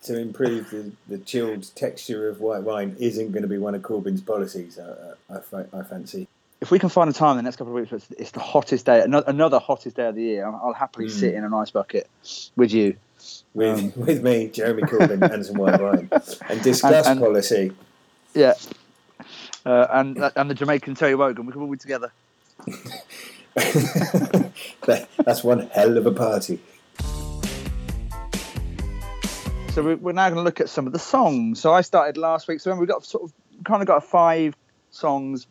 to 0.03 0.19
improve 0.19 0.69
the, 0.69 0.91
the 1.07 1.17
chilled 1.17 1.73
texture 1.75 2.27
of 2.27 2.41
white 2.41 2.63
wine 2.63 2.95
isn't 2.99 3.31
going 3.31 3.41
to 3.43 3.47
be 3.47 3.57
one 3.57 3.73
of 3.73 3.81
Corbyn's 3.81 4.21
policies. 4.21 4.77
Uh, 4.77 5.15
I, 5.29 5.77
I 5.77 5.83
fancy. 5.83 6.27
If 6.63 6.71
we 6.71 6.79
can 6.79 6.87
find 6.87 7.09
a 7.09 7.13
time 7.13 7.31
in 7.31 7.37
the 7.37 7.43
next 7.43 7.57
couple 7.57 7.75
of 7.75 7.81
weeks, 7.81 7.91
it's, 7.91 8.07
it's 8.17 8.31
the 8.31 8.39
hottest 8.39 8.85
day, 8.85 9.01
another, 9.01 9.25
another 9.29 9.59
hottest 9.59 9.97
day 9.97 10.07
of 10.07 10.15
the 10.15 10.21
year. 10.21 10.45
I'll, 10.47 10.61
I'll 10.67 10.73
happily 10.73 11.07
Mm. 11.07 11.11
sit 11.11 11.33
in 11.33 11.43
an 11.43 11.53
ice 11.53 11.71
bucket 11.71 12.09
with 12.55 12.73
you. 12.73 12.95
With, 13.53 13.79
Um, 13.79 13.91
with 13.97 14.23
me, 14.23 14.47
Jeremy 14.47 14.83
Corbyn, 14.83 15.21
and 15.33 15.45
some 15.45 15.57
white 15.57 15.81
wine, 15.81 16.09
and 16.47 16.61
discuss 16.61 17.05
And- 17.05 17.05
and- 17.05 17.19
policy. 17.19 17.73
Yeah, 18.33 18.53
uh, 19.65 19.87
and 19.91 20.17
and 20.37 20.49
the 20.49 20.53
Jamaican 20.55 20.95
Terry 20.95 21.15
Wogan. 21.15 21.45
We 21.47 21.51
can 21.51 21.61
all 21.61 21.67
be 21.67 21.75
together. 21.75 22.13
That's 25.25 25.43
one 25.43 25.67
hell 25.73 25.97
of 25.97 26.05
a 26.05 26.11
party. 26.13 26.61
So 29.73 29.83
we- 29.83 29.95
we're 29.95 30.13
now 30.13 30.29
going 30.29 30.37
to 30.37 30.43
look 30.43 30.61
at 30.61 30.69
some 30.69 30.87
of 30.87 30.93
the 30.93 30.99
songs. 30.99 31.59
So 31.59 31.73
I 31.73 31.81
started 31.81 32.15
last 32.17 32.47
week. 32.47 32.61
So 32.61 32.69
remember, 32.71 32.83
we 32.83 32.87
got 32.87 33.03
sort 33.05 33.25
of 33.25 33.33
kind 33.65 33.81
of 33.81 33.87
got 33.87 34.05
five 34.05 34.55
songs 34.91 35.45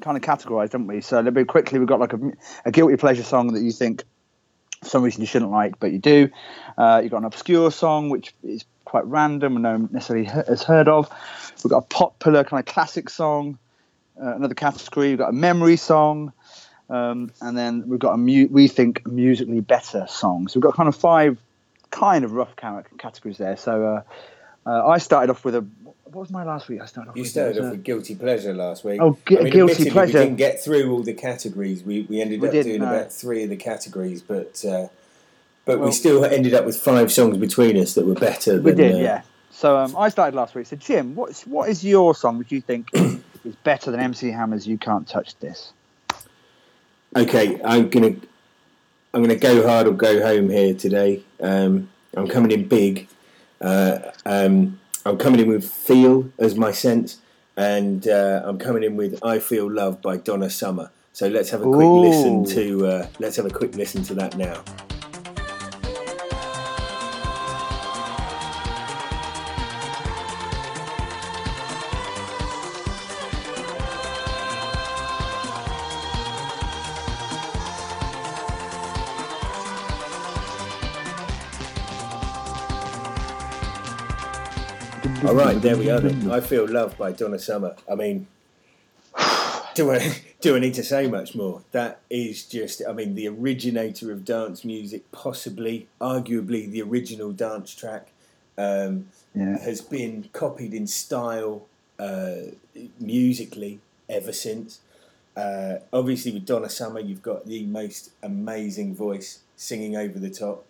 kind 0.00 0.16
of 0.16 0.22
categorized, 0.22 0.72
haven't 0.72 0.86
we? 0.86 1.00
So 1.00 1.16
a 1.16 1.18
little 1.18 1.32
bit 1.32 1.48
quickly, 1.48 1.78
we've 1.78 1.88
got 1.88 2.00
like 2.00 2.12
a, 2.12 2.18
a 2.64 2.70
guilty 2.70 2.96
pleasure 2.96 3.22
song 3.22 3.52
that 3.54 3.62
you 3.62 3.72
think 3.72 4.04
for 4.82 4.88
some 4.88 5.02
reason 5.02 5.20
you 5.20 5.26
shouldn't 5.26 5.50
like, 5.50 5.78
but 5.78 5.92
you 5.92 5.98
do. 5.98 6.28
Uh, 6.76 7.00
you've 7.02 7.10
got 7.10 7.18
an 7.18 7.24
obscure 7.24 7.70
song 7.70 8.10
which 8.10 8.34
is 8.42 8.64
quite 8.84 9.04
random 9.06 9.56
and 9.56 9.62
no 9.62 9.72
one 9.72 9.88
necessarily 9.92 10.26
has 10.26 10.62
heard 10.62 10.88
of. 10.88 11.10
We've 11.62 11.70
got 11.70 11.78
a 11.78 11.86
popular 11.86 12.44
kind 12.44 12.60
of 12.60 12.72
classic 12.72 13.10
song. 13.10 13.58
Uh, 14.20 14.34
another 14.36 14.54
category. 14.54 15.10
We've 15.10 15.18
got 15.18 15.30
a 15.30 15.32
memory 15.32 15.76
song. 15.76 16.32
Um, 16.88 17.32
and 17.40 17.58
then 17.58 17.88
we've 17.88 17.98
got 17.98 18.12
a 18.12 18.16
mu- 18.16 18.48
we 18.50 18.68
think 18.68 19.06
musically 19.06 19.60
better 19.60 20.06
song. 20.08 20.48
So 20.48 20.58
we've 20.58 20.62
got 20.62 20.74
kind 20.74 20.88
of 20.88 20.96
five 20.96 21.38
kind 21.90 22.24
of 22.24 22.32
rough 22.32 22.54
categories 22.56 23.38
there. 23.38 23.56
So 23.56 23.84
uh, 23.84 24.02
uh, 24.68 24.86
I 24.86 24.98
started 24.98 25.30
off 25.30 25.44
with 25.44 25.56
a 25.56 25.66
what 26.16 26.22
was 26.22 26.30
my 26.30 26.44
last 26.44 26.68
week? 26.68 26.80
I 26.80 26.86
started 26.86 27.10
off 27.10 27.16
You 27.16 27.22
with 27.24 27.30
started 27.30 27.62
off 27.62 27.72
with 27.72 27.84
guilty 27.84 28.14
pleasure 28.14 28.54
last 28.54 28.84
week. 28.84 29.00
Oh, 29.02 29.18
gu- 29.26 29.50
guilty 29.50 29.90
pleasure. 29.90 30.18
We 30.18 30.24
didn't 30.24 30.36
get 30.36 30.64
through 30.64 30.90
all 30.90 31.02
the 31.02 31.12
categories. 31.12 31.84
We 31.84 32.06
we 32.08 32.22
ended 32.22 32.40
We 32.40 32.48
up 32.48 32.54
doing 32.54 32.80
about 32.80 33.12
three 33.12 33.44
of 33.44 33.50
the 33.50 33.56
categories, 33.56 34.22
but 34.22 34.64
uh, 34.64 34.88
but 35.66 35.78
Well- 35.78 35.88
we 35.88 35.92
still 35.92 36.24
ended 36.24 36.54
up 36.54 36.64
with 36.64 36.78
five 36.78 37.12
songs 37.12 37.36
between 37.36 37.76
us 37.76 37.92
that 37.94 38.06
were 38.06 38.14
better. 38.14 38.62
we 38.62 38.70
than, 38.70 38.76
did, 38.78 38.94
uh, 38.94 38.98
yeah. 38.98 39.22
So 39.50 39.76
um, 39.76 39.94
I 39.94 40.08
started 40.08 40.34
last 40.34 40.54
week. 40.54 40.66
So 40.66 40.76
Jim, 40.76 41.14
what's 41.14 41.46
what 41.46 41.68
is 41.68 41.84
your 41.84 42.14
song 42.14 42.38
which 42.38 42.50
you 42.50 42.62
think 42.62 42.88
is 42.94 43.56
better 43.62 43.90
than 43.90 44.00
MC 44.00 44.30
Hammer's 44.30 44.66
"You 44.66 44.78
Can't 44.78 45.06
Touch 45.06 45.38
This"? 45.40 45.74
Okay, 47.14 47.60
I'm 47.62 47.90
gonna 47.90 48.16
I'm 49.12 49.20
gonna 49.22 49.36
go 49.36 49.66
hard 49.66 49.86
or 49.86 49.92
go 49.92 50.22
home 50.22 50.48
here 50.48 50.72
today. 50.72 51.22
Um, 51.42 51.90
I'm 52.16 52.26
coming 52.26 52.52
in 52.52 52.68
big. 52.68 53.06
Uh, 53.60 53.98
um, 54.24 54.78
I'm 55.06 55.18
coming 55.18 55.38
in 55.38 55.48
with 55.48 55.64
"Feel" 55.64 56.32
as 56.36 56.56
my 56.56 56.72
sense, 56.72 57.18
and 57.56 58.08
uh, 58.08 58.42
I'm 58.44 58.58
coming 58.58 58.82
in 58.82 58.96
with 58.96 59.22
"I 59.22 59.38
Feel 59.38 59.70
Love" 59.70 60.02
by 60.02 60.16
Donna 60.16 60.50
Summer. 60.50 60.90
So 61.12 61.28
let's 61.28 61.50
have 61.50 61.60
a 61.60 61.70
quick 61.70 61.86
Ooh. 61.86 62.00
listen 62.00 62.44
to 62.56 62.86
uh, 62.86 63.06
let's 63.20 63.36
have 63.36 63.46
a 63.46 63.50
quick 63.50 63.76
listen 63.76 64.02
to 64.02 64.14
that 64.14 64.36
now. 64.36 64.64
All 85.26 85.34
right, 85.34 85.60
there 85.60 85.76
we 85.76 85.90
are. 85.90 85.98
Then. 85.98 86.30
I 86.30 86.40
feel 86.40 86.68
loved 86.68 86.96
by 86.98 87.10
Donna 87.10 87.40
Summer. 87.40 87.74
I 87.90 87.96
mean, 87.96 88.28
do 89.74 89.90
I 89.90 90.22
do 90.40 90.54
I 90.54 90.60
need 90.60 90.74
to 90.74 90.84
say 90.84 91.08
much 91.08 91.34
more? 91.34 91.62
That 91.72 92.00
is 92.08 92.44
just. 92.44 92.80
I 92.88 92.92
mean, 92.92 93.16
the 93.16 93.26
originator 93.26 94.12
of 94.12 94.24
dance 94.24 94.64
music, 94.64 95.10
possibly, 95.10 95.88
arguably, 96.00 96.70
the 96.70 96.80
original 96.82 97.32
dance 97.32 97.74
track, 97.74 98.12
um, 98.56 99.08
Yeah. 99.34 99.58
has 99.58 99.80
been 99.80 100.28
copied 100.32 100.72
in 100.72 100.86
style, 100.86 101.66
uh, 101.98 102.52
musically, 103.00 103.80
ever 104.08 104.32
since. 104.32 104.78
Uh, 105.36 105.78
obviously, 105.92 106.32
with 106.32 106.46
Donna 106.46 106.70
Summer, 106.70 107.00
you've 107.00 107.22
got 107.22 107.46
the 107.46 107.64
most 107.66 108.10
amazing 108.22 108.94
voice 108.94 109.40
singing 109.56 109.96
over 109.96 110.20
the 110.20 110.30
top. 110.30 110.64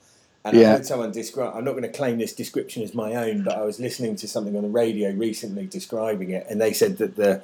And 0.49 0.59
I 0.59 0.65
heard 0.73 0.87
someone 0.87 1.11
describe, 1.13 1.55
I'm 1.55 1.65
not 1.65 1.73
going 1.73 1.83
to 1.83 1.89
claim 1.89 2.19
this 2.19 2.33
description 2.35 2.83
as 2.83 2.95
my 2.95 3.15
own, 3.15 3.43
but 3.43 3.57
I 3.57 3.63
was 3.63 3.79
listening 3.81 4.17
to 4.17 4.29
something 4.29 4.57
on 4.57 4.63
the 4.63 4.69
radio 4.69 5.11
recently 5.13 5.67
describing 5.67 6.31
it, 6.31 6.47
and 6.49 6.61
they 6.61 6.73
said 6.73 6.99
that 6.99 7.17
the 7.17 7.43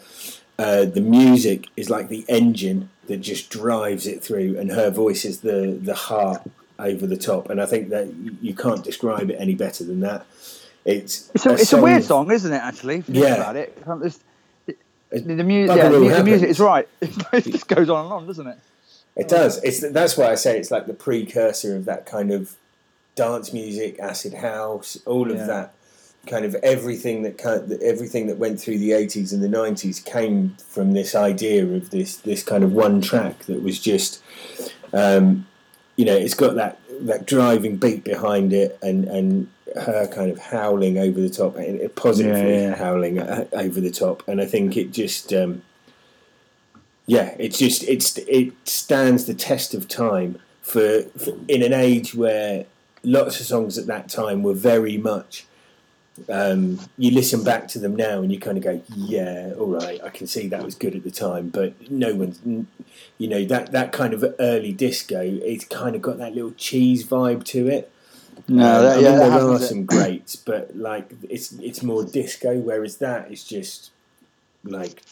uh, 0.59 0.85
the 0.85 1.00
music 1.00 1.66
is 1.76 1.88
like 1.90 2.09
the 2.09 2.25
engine 2.28 2.90
that 3.06 3.16
just 3.18 3.50
drives 3.50 4.06
it 4.06 4.23
through, 4.23 4.59
and 4.59 4.71
her 4.71 4.90
voice 4.90 5.25
is 5.25 5.40
the 5.40 5.78
the 5.80 5.94
heart 5.94 6.42
over 6.78 7.06
the 7.06 7.16
top. 7.16 7.49
And 7.50 7.61
I 7.61 7.66
think 7.66 7.88
that 7.90 8.12
you- 8.40 8.54
can't 8.54 8.82
describe 8.85 9.30
it 9.30 9.37
any 9.38 9.54
better 9.54 9.85
than 9.85 10.00
that. 10.00 10.26
It's 10.85 11.30
It's 11.35 11.47
a, 11.47 11.52
it's 11.52 11.73
a 11.73 11.80
weird 11.80 12.02
song, 12.04 12.30
isn't 12.30 12.52
it? 12.52 12.56
Actually, 12.56 12.97
if 12.99 13.09
you 13.09 13.14
think 13.14 13.26
Yeah. 13.26 13.35
about 13.37 13.56
it. 13.56 13.78
The, 15.11 15.44
mu- 15.44 15.66
yeah, 15.66 15.88
the, 15.88 15.99
the 15.99 16.25
music 16.25 16.49
is 16.49 16.59
right. 16.59 16.88
it 17.00 17.44
just 17.44 17.68
goes 17.68 17.90
on 17.90 18.04
and 18.06 18.12
on, 18.14 18.26
doesn't 18.26 18.47
it? 18.47 18.59
It 19.14 19.28
does. 19.28 19.62
It's 19.62 19.80
that's 19.90 20.16
why 20.16 20.30
I 20.30 20.37
say 20.37 20.59
it's 20.59 20.71
like 20.71 20.87
the 20.87 20.94
precursor 20.94 21.76
of 21.76 21.85
that 21.85 22.06
kind 22.06 22.30
of 22.32 22.56
dance 23.14 23.52
music, 23.52 23.99
acid 23.99 24.35
house, 24.35 24.99
all 25.07 25.31
of 25.31 25.37
Yeah. 25.37 25.47
that 25.47 25.75
kind 26.26 26.45
of 26.45 26.54
everything 26.62 27.23
that 27.23 27.37
kind 27.37 27.73
everything 27.83 28.28
that 28.28 28.38
went 28.38 28.61
through 28.61 28.78
the 28.78 28.92
eighties 28.92 29.33
and 29.33 29.42
the 29.42 29.49
nineties 29.49 29.99
came 29.99 30.57
from 30.69 30.92
this 30.92 31.14
idea 31.16 31.64
of 31.66 31.90
this 31.90 32.16
this 32.19 32.42
kind 32.45 32.62
of 32.62 32.73
one 32.73 33.00
track 33.00 33.40
that 33.47 33.62
was 33.62 33.78
just, 33.81 34.23
um, 34.92 35.47
you 35.97 36.04
know, 36.04 36.14
it's 36.16 36.35
got 36.35 36.54
that 36.54 36.78
that 37.00 37.26
driving 37.26 37.76
beat 37.76 38.04
behind 38.04 38.52
it 38.52 38.78
and 38.83 39.04
and 39.07 39.49
her 39.75 40.07
kind 40.07 40.31
of 40.31 40.38
howling 40.38 40.99
over 40.99 41.21
the 41.21 41.31
top 41.31 41.57
and 41.57 41.81
it 41.81 41.97
positively 41.97 42.52
Yeah, 42.52 42.69
yeah. 42.69 42.75
howling 42.76 43.19
uh, 43.19 43.47
over 43.52 43.81
the 43.81 43.90
top 43.90 44.23
and 44.28 44.40
I 44.40 44.47
think 44.47 44.76
it 44.76 44.92
just. 44.92 45.33
Um, 45.33 45.62
yeah, 47.07 47.35
it's 47.37 47.59
just 47.59 47.83
it's 47.85 48.16
it 48.28 48.52
stands 48.64 49.25
the 49.25 49.35
test 49.35 49.75
of 49.75 49.88
time 49.88 50.38
for, 50.61 51.02
for 51.19 51.33
in 51.49 51.62
an 51.64 51.73
age 51.73 52.14
where 52.14 52.64
lots 53.02 53.40
of 53.40 53.47
songs 53.47 53.78
at 53.78 53.87
that 53.87 54.09
time 54.09 54.42
were 54.42 54.54
very 54.54 54.97
much. 54.97 55.47
Um, 56.28 56.78
you 56.99 57.11
listen 57.11 57.42
back 57.42 57.68
to 57.68 57.78
them 57.78 57.97
now 57.97 58.21
and 58.21 58.30
you 58.30 58.38
kind 58.38 58.59
of 58.59 58.64
go, 58.64 58.82
yeah, 58.94 59.52
all 59.59 59.68
right, 59.68 59.99
I 60.04 60.11
can 60.11 60.26
see 60.26 60.47
that 60.49 60.62
was 60.62 60.75
good 60.75 60.94
at 60.94 61.04
the 61.04 61.11
time, 61.11 61.49
but 61.49 61.90
no 61.90 62.14
one's, 62.14 62.38
you 63.16 63.28
know, 63.28 63.44
that 63.47 63.73
that 63.73 63.92
kind 63.92 64.12
of 64.12 64.23
early 64.38 64.73
disco, 64.73 65.23
it's 65.23 65.64
kind 65.64 65.97
of 65.97 66.02
got 66.02 66.18
that 66.18 66.35
little 66.35 66.52
cheese 66.52 67.06
vibe 67.06 67.44
to 67.44 67.66
it. 67.68 67.90
No, 68.47 68.76
Um, 68.76 68.82
that, 68.82 68.92
I 68.92 69.00
mean, 69.00 69.18
there 69.18 69.32
are 69.32 69.59
some 69.59 69.85
greats, 69.87 70.37
but 70.37 70.76
like 70.76 71.11
it's 71.28 71.52
it's 71.52 71.82
more 71.82 72.04
disco, 72.04 72.59
whereas 72.59 72.99
that 72.99 73.32
is 73.32 73.42
just 73.44 73.90
like 74.64 75.02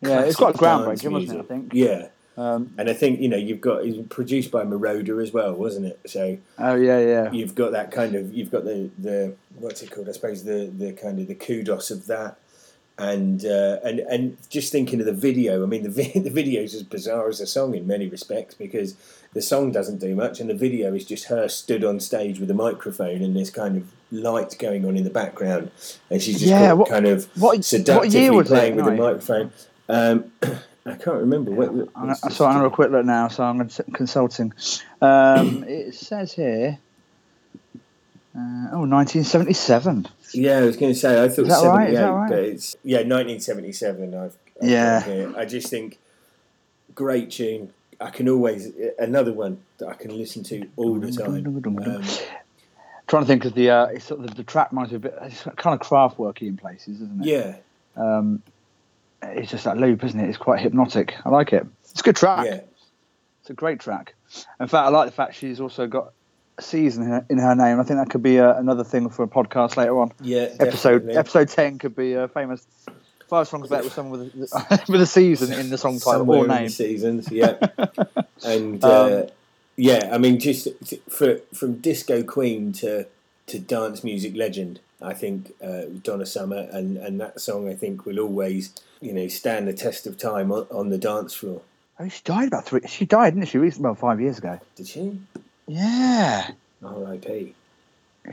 Yeah, 0.00 0.22
it's 0.22 0.36
quite 0.36 0.54
groundbreaking, 0.56 1.12
wasn't 1.12 1.38
it? 1.38 1.40
I 1.40 1.44
think. 1.44 1.72
Yeah, 1.72 2.08
Um, 2.38 2.74
and 2.76 2.90
I 2.90 2.92
think 2.92 3.20
you 3.20 3.28
know 3.28 3.36
you've 3.38 3.60
got 3.62 3.84
it 3.84 3.96
was 3.96 4.06
produced 4.08 4.50
by 4.50 4.62
Moroder 4.64 5.22
as 5.22 5.32
well, 5.32 5.54
wasn't 5.54 5.86
it? 5.86 5.98
So 6.06 6.36
oh 6.58 6.74
yeah, 6.74 6.98
yeah. 7.00 7.30
you've 7.32 7.54
got 7.54 7.72
that 7.72 7.90
kind 7.90 8.14
of 8.14 8.32
you've 8.34 8.50
got 8.50 8.64
the 8.64 8.90
the 8.98 9.34
what's 9.58 9.82
it 9.82 9.90
called? 9.90 10.08
I 10.08 10.12
suppose 10.12 10.44
the 10.44 10.70
the 10.76 10.92
kind 10.92 11.18
of 11.18 11.28
the 11.28 11.34
kudos 11.34 11.90
of 11.90 12.06
that, 12.08 12.36
and 12.98 13.44
uh, 13.46 13.78
and 13.82 14.00
and 14.00 14.36
just 14.50 14.70
thinking 14.70 15.00
of 15.00 15.06
the 15.06 15.14
video. 15.14 15.62
I 15.62 15.66
mean, 15.66 15.82
the 15.82 15.88
vi- 15.90 16.12
the 16.18 16.30
video 16.30 16.62
is 16.62 16.74
as 16.74 16.82
bizarre 16.82 17.28
as 17.28 17.38
the 17.38 17.46
song 17.46 17.74
in 17.74 17.86
many 17.86 18.06
respects 18.06 18.54
because 18.54 18.96
the 19.32 19.40
song 19.42 19.72
doesn't 19.72 19.98
do 19.98 20.14
much, 20.14 20.38
and 20.38 20.50
the 20.50 20.54
video 20.54 20.92
is 20.94 21.04
just 21.06 21.24
her 21.28 21.48
stood 21.48 21.84
on 21.84 22.00
stage 22.00 22.38
with 22.38 22.50
a 22.50 22.54
microphone 22.54 23.22
and 23.22 23.34
there's 23.36 23.50
kind 23.50 23.76
of 23.78 23.84
light 24.12 24.56
going 24.58 24.84
on 24.84 24.96
in 24.96 25.04
the 25.04 25.10
background, 25.10 25.70
and 26.10 26.20
she's 26.20 26.38
just 26.38 26.50
Yeah, 26.50 26.74
what- 26.74 26.90
kind 26.90 27.06
of 27.06 27.24
what- 27.40 27.56
what 27.56 27.64
seductively 27.64 28.18
it, 28.40 28.46
playing 28.46 28.76
with 28.76 28.86
a 28.86 28.90
Night? 28.90 28.98
microphone. 28.98 29.52
Um, 29.88 30.32
I 30.86 30.94
can't 30.94 31.18
remember. 31.18 31.50
What, 31.50 31.68
I'm, 31.96 32.06
gonna- 32.06 32.14
so 32.14 32.46
I'm 32.46 32.58
going 32.58 32.70
to 32.70 32.74
quick 32.74 32.90
look 32.90 33.04
now. 33.04 33.28
So 33.28 33.42
I'm 33.44 33.68
consulting. 33.92 34.52
Um, 35.00 35.64
it 35.68 35.94
says 35.94 36.32
here. 36.32 36.78
Uh, 38.34 38.68
oh, 38.72 38.84
1977. 38.86 40.06
Yeah, 40.34 40.58
I 40.58 40.62
was 40.62 40.76
going 40.76 40.92
to 40.92 40.98
say 40.98 41.24
I 41.24 41.28
thought 41.28 41.38
Is 41.46 41.48
that 41.48 41.66
right? 41.68 41.88
78, 41.88 41.92
Is 41.92 41.98
that 41.98 42.06
right? 42.12 42.28
but 42.28 42.38
it's 42.40 42.76
yeah, 42.84 42.96
1977. 42.98 44.14
I've, 44.14 44.36
I've 44.62 44.68
Yeah. 44.68 45.02
here. 45.02 45.34
I 45.36 45.44
just 45.46 45.68
think 45.68 45.98
great 46.94 47.30
tune. 47.30 47.72
I 47.98 48.10
can 48.10 48.28
always 48.28 48.72
another 48.98 49.32
one 49.32 49.62
that 49.78 49.88
I 49.88 49.94
can 49.94 50.16
listen 50.16 50.42
to 50.44 50.68
all 50.76 50.96
the 50.96 51.10
time. 51.10 51.46
Um, 51.46 52.04
Trying 53.06 53.22
to 53.22 53.26
think 53.26 53.44
of 53.46 53.54
the, 53.54 53.70
uh, 53.70 53.86
it's 53.86 54.04
sort 54.04 54.20
of 54.20 54.26
the, 54.26 54.34
the 54.34 54.42
track 54.44 54.70
reminds 54.70 54.90
me 54.92 54.96
a 54.96 55.00
bit. 55.00 55.16
It's 55.22 55.42
kind 55.56 55.72
of 55.72 55.80
craft 55.80 56.18
worky 56.18 56.42
in 56.42 56.56
places, 56.58 57.00
isn't 57.00 57.22
it? 57.24 57.26
yeah, 57.26 57.56
Um, 57.96 58.42
it's 59.34 59.50
just 59.50 59.64
that 59.64 59.76
loop, 59.78 60.04
isn't 60.04 60.18
it? 60.18 60.28
It's 60.28 60.38
quite 60.38 60.60
hypnotic. 60.60 61.14
I 61.24 61.28
like 61.30 61.52
it. 61.52 61.66
It's 61.90 62.00
a 62.00 62.02
good 62.04 62.16
track. 62.16 62.46
yeah, 62.46 62.60
It's 63.40 63.50
a 63.50 63.54
great 63.54 63.80
track. 63.80 64.14
In 64.60 64.66
fact, 64.66 64.86
I 64.86 64.88
like 64.88 65.06
the 65.06 65.12
fact 65.12 65.34
she's 65.34 65.60
also 65.60 65.86
got 65.86 66.12
a 66.58 66.62
season 66.62 67.04
in 67.04 67.08
her, 67.10 67.26
in 67.30 67.38
her 67.38 67.54
name. 67.54 67.80
I 67.80 67.84
think 67.84 67.98
that 67.98 68.10
could 68.10 68.22
be 68.22 68.38
uh, 68.40 68.54
another 68.54 68.84
thing 68.84 69.08
for 69.08 69.22
a 69.22 69.28
podcast 69.28 69.76
later 69.76 69.98
on. 70.00 70.12
yeah. 70.20 70.48
Episode 70.60 70.98
definitely. 71.00 71.16
episode 71.16 71.48
ten 71.48 71.78
could 71.78 71.94
be 71.96 72.16
uh, 72.16 72.28
famous. 72.28 72.66
Five 73.28 73.48
songs 73.48 73.68
better 73.68 73.82
with 73.84 73.92
someone 73.92 74.30
with 74.36 74.52
a, 74.52 74.84
with 74.88 75.00
a 75.00 75.06
season 75.06 75.52
in 75.58 75.68
the 75.70 75.76
song 75.78 75.94
title 75.98 76.20
somewhere 76.20 76.38
or 76.38 76.44
in 76.44 76.48
the 76.48 76.58
name. 76.60 76.68
seasons. 76.68 77.30
Yeah, 77.30 77.56
and 78.44 78.84
uh, 78.84 79.22
Um, 79.22 79.26
yeah. 79.76 80.10
I 80.12 80.18
mean, 80.18 80.38
just 80.38 80.68
for 81.08 81.38
from 81.52 81.78
Disco 81.78 82.22
Queen 82.22 82.72
to 82.74 83.06
to 83.46 83.58
dance 83.58 84.04
music 84.04 84.36
legend. 84.36 84.80
I 85.00 85.12
think 85.14 85.52
uh, 85.62 85.82
Donna 86.02 86.26
Summer 86.26 86.68
and, 86.72 86.96
and 86.96 87.20
that 87.20 87.40
song 87.40 87.68
I 87.68 87.74
think 87.74 88.06
will 88.06 88.18
always 88.18 88.72
you 89.00 89.12
know 89.12 89.28
stand 89.28 89.68
the 89.68 89.72
test 89.72 90.06
of 90.06 90.16
time 90.16 90.50
on, 90.50 90.66
on 90.70 90.88
the 90.90 90.98
dance 90.98 91.34
floor. 91.34 91.62
Oh, 91.98 92.08
she 92.08 92.20
died 92.24 92.48
about 92.48 92.64
three. 92.66 92.80
She 92.86 93.04
died, 93.06 93.34
didn't 93.34 93.48
she? 93.48 93.58
Recently, 93.58 93.88
about 93.88 93.98
five 93.98 94.20
years 94.20 94.38
ago. 94.38 94.60
Did 94.74 94.86
she? 94.86 95.18
Yeah, 95.66 96.50
R.I.P. 96.84 97.54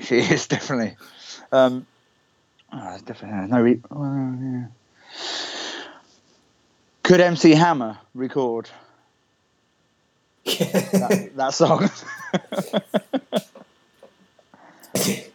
she 0.02 0.18
is 0.18 0.48
definitely. 0.56 0.96
Um, 1.52 1.86
oh, 2.72 2.98
definitely 3.06 3.50
no. 3.50 3.62
Re- 3.62 3.82
well, 3.90 4.38
yeah. 4.42 4.66
Could 7.04 7.20
MC 7.20 7.52
Hammer 7.52 7.98
record 8.14 8.70
that, 10.46 11.32
that 11.36 11.54
song? 11.54 11.90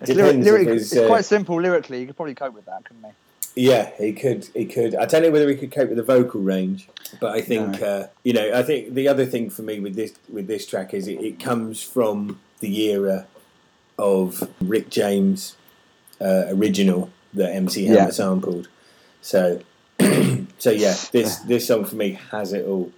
It's, 0.00 0.10
lyric, 0.10 0.36
lyric- 0.44 0.68
it's 0.68 0.92
it's, 0.92 1.00
uh, 1.02 1.06
quite 1.06 1.24
simple 1.24 1.60
lyrically. 1.60 2.00
You 2.00 2.06
could 2.06 2.16
probably 2.16 2.34
cope 2.34 2.54
with 2.54 2.66
that, 2.66 2.84
couldn't 2.84 3.02
you? 3.04 3.12
Yeah, 3.56 3.90
he 3.98 4.12
could. 4.12 4.48
He 4.54 4.64
could. 4.64 4.94
I 4.94 5.06
don't 5.06 5.22
know 5.22 5.30
whether 5.30 5.48
he 5.48 5.56
could 5.56 5.72
cope 5.72 5.88
with 5.88 5.96
the 5.98 6.04
vocal 6.04 6.40
range, 6.40 6.88
but 7.20 7.34
I 7.34 7.40
think 7.40 7.80
No. 7.80 7.86
uh, 7.86 8.06
you 8.22 8.32
know. 8.32 8.52
I 8.54 8.62
think 8.62 8.94
the 8.94 9.08
other 9.08 9.26
thing 9.26 9.50
for 9.50 9.62
me 9.62 9.80
with 9.80 9.96
this 9.96 10.12
with 10.32 10.46
this 10.46 10.66
track 10.66 10.94
is 10.94 11.08
it, 11.08 11.20
it 11.20 11.40
comes 11.40 11.82
from 11.82 12.38
the 12.60 12.90
era 12.90 13.26
of 13.98 14.48
Rick 14.60 14.88
James 14.88 15.56
uh, 16.20 16.44
original 16.48 17.10
that 17.34 17.52
MC 17.52 17.86
Hammer 17.86 17.98
Yeah. 17.98 18.10
sampled. 18.10 18.68
So, 19.20 19.60
so 20.58 20.70
yeah, 20.70 20.94
this 21.12 21.36
this 21.40 21.66
song 21.66 21.84
for 21.84 21.96
me 21.96 22.18
has 22.30 22.52
it 22.52 22.64
all. 22.66 22.92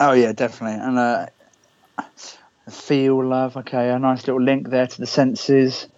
Oh 0.00 0.12
yeah, 0.12 0.32
definitely. 0.32 0.78
And 0.80 0.98
uh, 0.98 1.26
feel 2.70 3.24
love. 3.24 3.56
Okay, 3.56 3.90
a 3.90 3.98
nice 3.98 4.26
little 4.26 4.42
link 4.42 4.68
there 4.68 4.86
to 4.86 5.00
the 5.00 5.06
senses. 5.06 5.88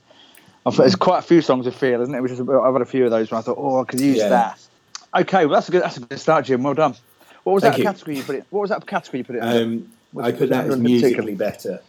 There's 0.76 0.95
quite 0.97 1.19
a 1.19 1.23
few 1.23 1.40
songs 1.43 1.67
of 1.67 1.75
feel, 1.75 2.00
isn't 2.02 2.14
it? 2.14 2.21
Which 2.21 2.33
is, 2.33 2.40
I've 2.40 2.73
had 2.73 2.83
a 2.83 2.87
few 2.87 3.05
of 3.05 3.11
those 3.11 3.31
where 3.31 3.38
I 3.38 3.43
thought, 3.43 3.57
oh, 3.59 3.81
I 3.81 3.85
could 3.85 4.00
use 4.00 4.19
Yeah. 4.19 4.29
that. 4.29 4.67
Okay, 5.14 5.47
well 5.47 5.55
that's 5.55 5.69
a 5.69 5.73
good 5.73 5.83
that's 5.83 5.97
a 5.97 6.00
good 6.00 6.21
start, 6.21 6.45
Jim. 6.45 6.62
Well 6.62 6.75
done. 6.75 6.95
What 7.43 7.55
was 7.55 7.62
Thank 7.62 7.75
that 7.75 7.79
you. 7.79 7.85
category 7.85 8.17
you 8.19 8.23
put 8.23 8.37
it? 8.37 8.45
What 8.50 8.61
was 8.61 8.71
that 8.71 8.87
category 8.87 9.19
you 9.21 9.25
put 9.25 9.37
it? 9.37 9.43
in? 9.43 9.49
Um, 9.62 9.93
Was 10.12 10.26
I 10.26 10.33
put 10.33 10.49
that 10.50 10.67
as 10.67 10.75
in 10.75 10.83
musically 10.83 11.35
better. 11.35 11.81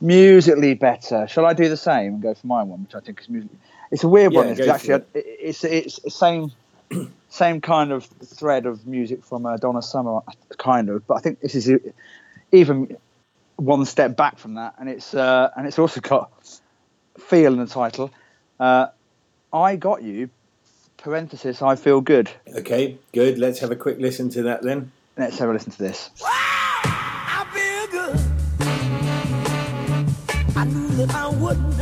musically 0.00 0.74
better. 0.74 1.26
Shall 1.28 1.46
I 1.46 1.54
do 1.54 1.68
the 1.68 1.76
same 1.76 2.14
and 2.14 2.22
go 2.22 2.34
for 2.34 2.46
my 2.46 2.62
one, 2.62 2.82
which 2.82 2.94
I 2.94 3.00
think 3.00 3.20
is 3.20 3.28
music? 3.28 3.50
It's 3.90 4.04
a 4.04 4.08
weird 4.08 4.32
one. 4.34 4.48
It's 4.48 4.60
actually 4.60 4.94
it- 4.94 5.08
it's 5.14 5.64
it's 5.64 6.00
the 6.00 6.10
same 6.10 6.52
same 7.30 7.60
kind 7.60 7.92
of 7.92 8.04
thread 8.04 8.66
of 8.66 8.86
music 8.86 9.24
from 9.24 9.46
uh, 9.46 9.56
Donna 9.56 9.80
Summer, 9.82 10.20
kind 10.58 10.88
of. 10.88 11.06
But 11.06 11.14
I 11.14 11.20
think 11.20 11.40
this 11.40 11.54
is 11.54 11.70
even 12.52 12.96
one 13.56 13.84
step 13.84 14.16
back 14.16 14.38
from 14.38 14.54
that, 14.54 14.74
and 14.78 14.88
it's 14.88 15.14
uh, 15.14 15.50
and 15.56 15.66
it's 15.66 15.78
also 15.78 16.00
got 16.00 16.30
feel 17.20 17.52
in 17.52 17.58
the 17.58 17.66
title. 17.66 18.10
Uh, 18.58 18.88
I 19.52 19.76
got 19.76 20.02
you. 20.02 20.30
Parenthesis. 20.96 21.62
I 21.62 21.76
feel 21.76 22.00
good. 22.00 22.30
Okay, 22.56 22.98
good. 23.12 23.38
Let's 23.38 23.60
have 23.60 23.70
a 23.70 23.76
quick 23.76 23.98
listen 23.98 24.28
to 24.30 24.42
that 24.44 24.62
then. 24.62 24.92
Let's 25.16 25.38
have 25.38 25.48
a 25.48 25.52
listen 25.52 25.72
to 25.72 25.78
this. 25.78 26.10
I 26.22 27.46
feel 27.52 27.86
good. 27.90 28.16
I 30.56 30.64
knew 30.64 30.88
that 30.88 31.14
I 31.14 31.28
wouldn't. 31.28 31.80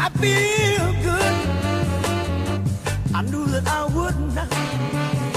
I 0.00 0.08
feel 0.08 0.92
good. 1.02 1.34
I 3.14 3.22
knew 3.22 3.46
that 3.46 3.66
I 3.66 3.84
wouldn't. 3.86 4.32
So 4.32 5.35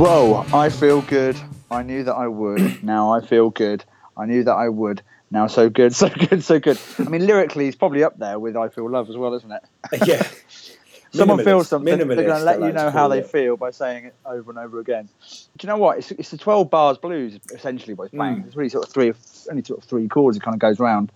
Whoa, 0.00 0.46
I 0.54 0.70
feel 0.70 1.02
good. 1.02 1.38
I 1.70 1.82
knew 1.82 2.04
that 2.04 2.14
I 2.14 2.26
would. 2.26 2.82
Now 2.82 3.12
I 3.12 3.20
feel 3.20 3.50
good. 3.50 3.84
I 4.16 4.24
knew 4.24 4.42
that 4.44 4.54
I 4.54 4.70
would. 4.70 5.02
Now 5.30 5.46
so 5.46 5.68
good, 5.68 5.94
so 5.94 6.08
good, 6.08 6.42
so 6.42 6.58
good. 6.58 6.78
I 6.98 7.02
mean, 7.02 7.26
lyrically, 7.26 7.68
it's 7.68 7.76
probably 7.76 8.02
up 8.02 8.18
there 8.18 8.38
with 8.38 8.56
I 8.56 8.70
Feel 8.70 8.88
Love 8.88 9.10
as 9.10 9.18
well, 9.18 9.34
isn't 9.34 9.52
it? 9.52 9.62
yeah. 10.06 10.26
Someone 11.12 11.44
feels 11.44 11.68
something, 11.68 11.98
they're 11.98 12.06
going 12.06 12.28
to 12.28 12.38
let 12.38 12.62
you 12.62 12.72
know 12.72 12.88
how 12.88 13.08
they 13.08 13.22
feel 13.22 13.58
by 13.58 13.72
saying 13.72 14.06
it 14.06 14.14
over 14.24 14.50
and 14.50 14.58
over 14.58 14.80
again. 14.80 15.10
Do 15.58 15.66
you 15.66 15.68
know 15.68 15.76
what? 15.76 15.98
It's, 15.98 16.12
it's 16.12 16.30
the 16.30 16.38
12 16.38 16.70
bars 16.70 16.96
blues, 16.96 17.38
essentially, 17.52 17.92
what 17.92 18.04
he's 18.10 18.16
playing. 18.16 18.36
Mm. 18.36 18.46
It's 18.46 18.56
really 18.56 18.70
sort 18.70 18.86
of 18.86 18.94
three, 18.94 19.12
only 19.50 19.62
sort 19.64 19.82
of 19.82 19.84
three 19.86 20.08
chords, 20.08 20.38
it 20.38 20.42
kind 20.42 20.54
of 20.54 20.60
goes 20.60 20.80
round. 20.80 21.12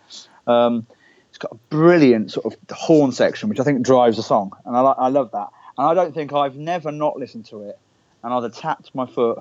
Um, 0.47 0.87
it's 1.31 1.39
got 1.39 1.53
a 1.53 1.59
brilliant 1.71 2.33
sort 2.33 2.45
of 2.45 2.57
horn 2.71 3.13
section, 3.13 3.49
which 3.49 3.61
I 3.61 3.65
think 3.65 3.81
drives 3.81 4.19
the 4.19 4.23
song, 4.23 4.53
and 4.67 4.77
I, 4.77 4.81
I 4.83 5.09
love 5.09 5.31
that. 5.31 5.49
And 5.79 5.87
I 5.87 5.95
don't 5.95 6.13
think 6.13 6.35
I've 6.35 6.57
never 6.57 6.93
not 6.93 7.17
listened 7.17 7.47
to 7.47 7.63
it 7.63 7.79
and 8.25 8.33
either 8.35 8.49
tapped 8.49 8.93
my 8.95 9.07
foot, 9.07 9.39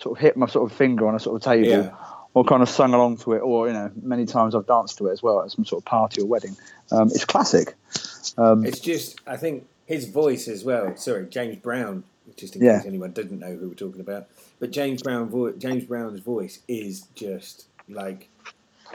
sort 0.00 0.18
of 0.18 0.22
hit 0.22 0.36
my 0.36 0.46
sort 0.46 0.70
of 0.70 0.76
finger 0.76 1.06
on 1.08 1.14
a 1.14 1.20
sort 1.20 1.36
of 1.36 1.42
table, 1.42 1.68
Yeah. 1.68 1.94
or 2.34 2.44
kind 2.44 2.62
of 2.62 2.68
sung 2.68 2.92
along 2.92 3.18
to 3.18 3.32
it, 3.32 3.38
or 3.38 3.68
you 3.68 3.72
know, 3.72 3.90
many 4.02 4.26
times 4.26 4.54
I've 4.54 4.66
danced 4.66 4.98
to 4.98 5.06
it 5.06 5.12
as 5.12 5.22
well 5.22 5.40
at 5.42 5.50
some 5.52 5.64
sort 5.64 5.80
of 5.80 5.84
party 5.86 6.20
or 6.20 6.26
wedding. 6.26 6.56
Um, 6.90 7.08
it's 7.08 7.24
classic. 7.24 7.74
Um, 8.36 8.66
It's 8.66 8.80
just, 8.80 9.20
I 9.26 9.36
think 9.36 9.66
his 9.86 10.08
voice 10.08 10.48
as 10.48 10.64
well. 10.64 10.96
Sorry, 10.96 11.26
James 11.26 11.56
Brown. 11.56 12.04
Just 12.36 12.56
in 12.56 12.64
Yeah. 12.64 12.78
case 12.78 12.86
anyone 12.86 13.12
didn't 13.12 13.38
know 13.38 13.54
who 13.54 13.68
we're 13.68 13.74
talking 13.74 14.00
about, 14.00 14.26
but 14.58 14.70
James 14.72 15.02
Brown, 15.02 15.28
vo- 15.28 15.52
James 15.52 15.84
Brown's 15.84 16.20
voice 16.20 16.58
is 16.66 17.02
just 17.14 17.66
like 17.88 18.28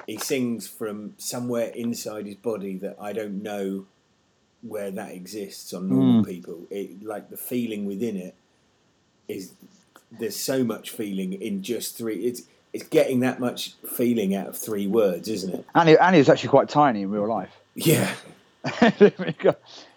he 0.07 0.17
sings 0.17 0.67
from 0.67 1.13
somewhere 1.19 1.67
inside 1.69 2.25
his 2.25 2.35
body 2.35 2.75
that 2.77 2.97
I 2.99 3.13
don't 3.13 3.41
know 3.43 3.85
where 4.61 4.89
that 4.91 5.11
exists 5.13 5.73
on 5.73 5.87
normal 5.89 6.23
people. 6.25 6.63
It 6.71 7.03
like 7.03 7.29
the 7.29 7.37
feeling 7.37 7.85
within 7.85 8.17
it 8.17 8.33
is 9.29 9.53
there's 10.11 10.35
so 10.35 10.63
much 10.63 10.89
feeling 10.91 11.33
in 11.33 11.61
just 11.63 11.97
three. 11.97 12.25
It's 12.25 12.41
it's 12.73 12.83
getting 12.87 13.21
that 13.21 13.39
much 13.39 13.73
feeling 13.87 14.35
out 14.35 14.47
of 14.47 14.57
three 14.57 14.85
words, 14.87 15.27
isn't 15.27 15.53
it? 15.53 15.65
and, 15.73 15.89
he, 15.89 15.97
and 15.97 16.13
he 16.15 16.19
was 16.19 16.29
actually 16.29 16.49
quite 16.49 16.69
tiny 16.69 17.01
in 17.03 17.11
real 17.11 17.27
life. 17.27 17.55
Yeah, 17.75 18.13
so 18.81 19.11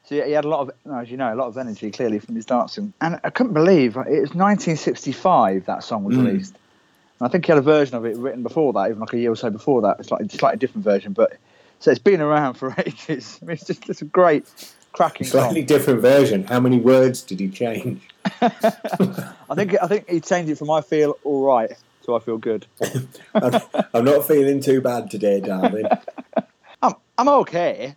he 0.08 0.30
had 0.32 0.44
a 0.44 0.48
lot 0.48 0.60
of, 0.60 0.70
as 0.94 1.10
you 1.10 1.16
know, 1.16 1.32
a 1.32 1.36
lot 1.36 1.48
of 1.48 1.58
energy 1.58 1.90
clearly 1.90 2.18
from 2.20 2.34
his 2.36 2.46
dancing. 2.46 2.92
And 3.00 3.18
I 3.24 3.30
couldn't 3.30 3.54
believe 3.54 3.96
it 3.96 4.06
was 4.20 4.34
1965 4.34 5.66
that 5.66 5.82
song 5.84 6.04
was 6.04 6.16
Mm. 6.16 6.26
released. 6.26 6.54
And 7.18 7.28
I 7.28 7.30
think 7.30 7.46
he 7.46 7.52
had 7.52 7.58
a 7.58 7.62
version 7.62 7.96
of 7.96 8.04
it 8.04 8.16
written 8.16 8.42
before 8.42 8.72
that, 8.74 8.88
even 8.88 9.00
like 9.00 9.12
a 9.12 9.18
year 9.18 9.32
or 9.32 9.36
so 9.36 9.50
before 9.50 9.82
that. 9.82 9.96
It's 10.00 10.10
like 10.10 10.20
a 10.20 10.28
slightly 10.28 10.58
different 10.58 10.84
version, 10.84 11.12
but 11.12 11.36
so 11.80 11.90
it's 11.90 11.98
been 12.00 12.20
around 12.20 12.54
for 12.54 12.74
ages. 12.86 13.38
I 13.42 13.46
mean, 13.46 13.54
it's 13.54 13.66
just 13.66 13.88
it's 13.88 14.02
a 14.02 14.06
great, 14.06 14.44
cracking 14.92 15.26
slightly 15.26 15.61
song. 15.61 15.66
different 15.66 16.00
version. 16.00 16.44
How 16.44 16.61
many 16.61 16.78
words 16.78 17.22
did 17.22 17.40
he 17.40 17.48
change? 17.48 18.02
I 18.42 19.55
think 19.55 19.76
I 19.83 19.87
think 19.87 20.09
he 20.09 20.20
changed 20.20 20.50
it 20.50 20.59
from 20.59 20.70
"I 20.70 20.81
feel 20.81 21.18
all 21.24 21.44
right" 21.44 21.70
to 22.05 22.14
"I 22.14 22.18
feel 22.20 22.38
good." 22.38 22.66
I'm, 23.35 23.61
I'm 23.94 24.05
not 24.05 24.26
feeling 24.26 24.61
too 24.61 24.81
bad 24.81 25.11
today, 25.11 25.40
darling. 25.40 25.87
I'm 26.83 26.94
I'm 27.18 27.28
okay. 27.28 27.96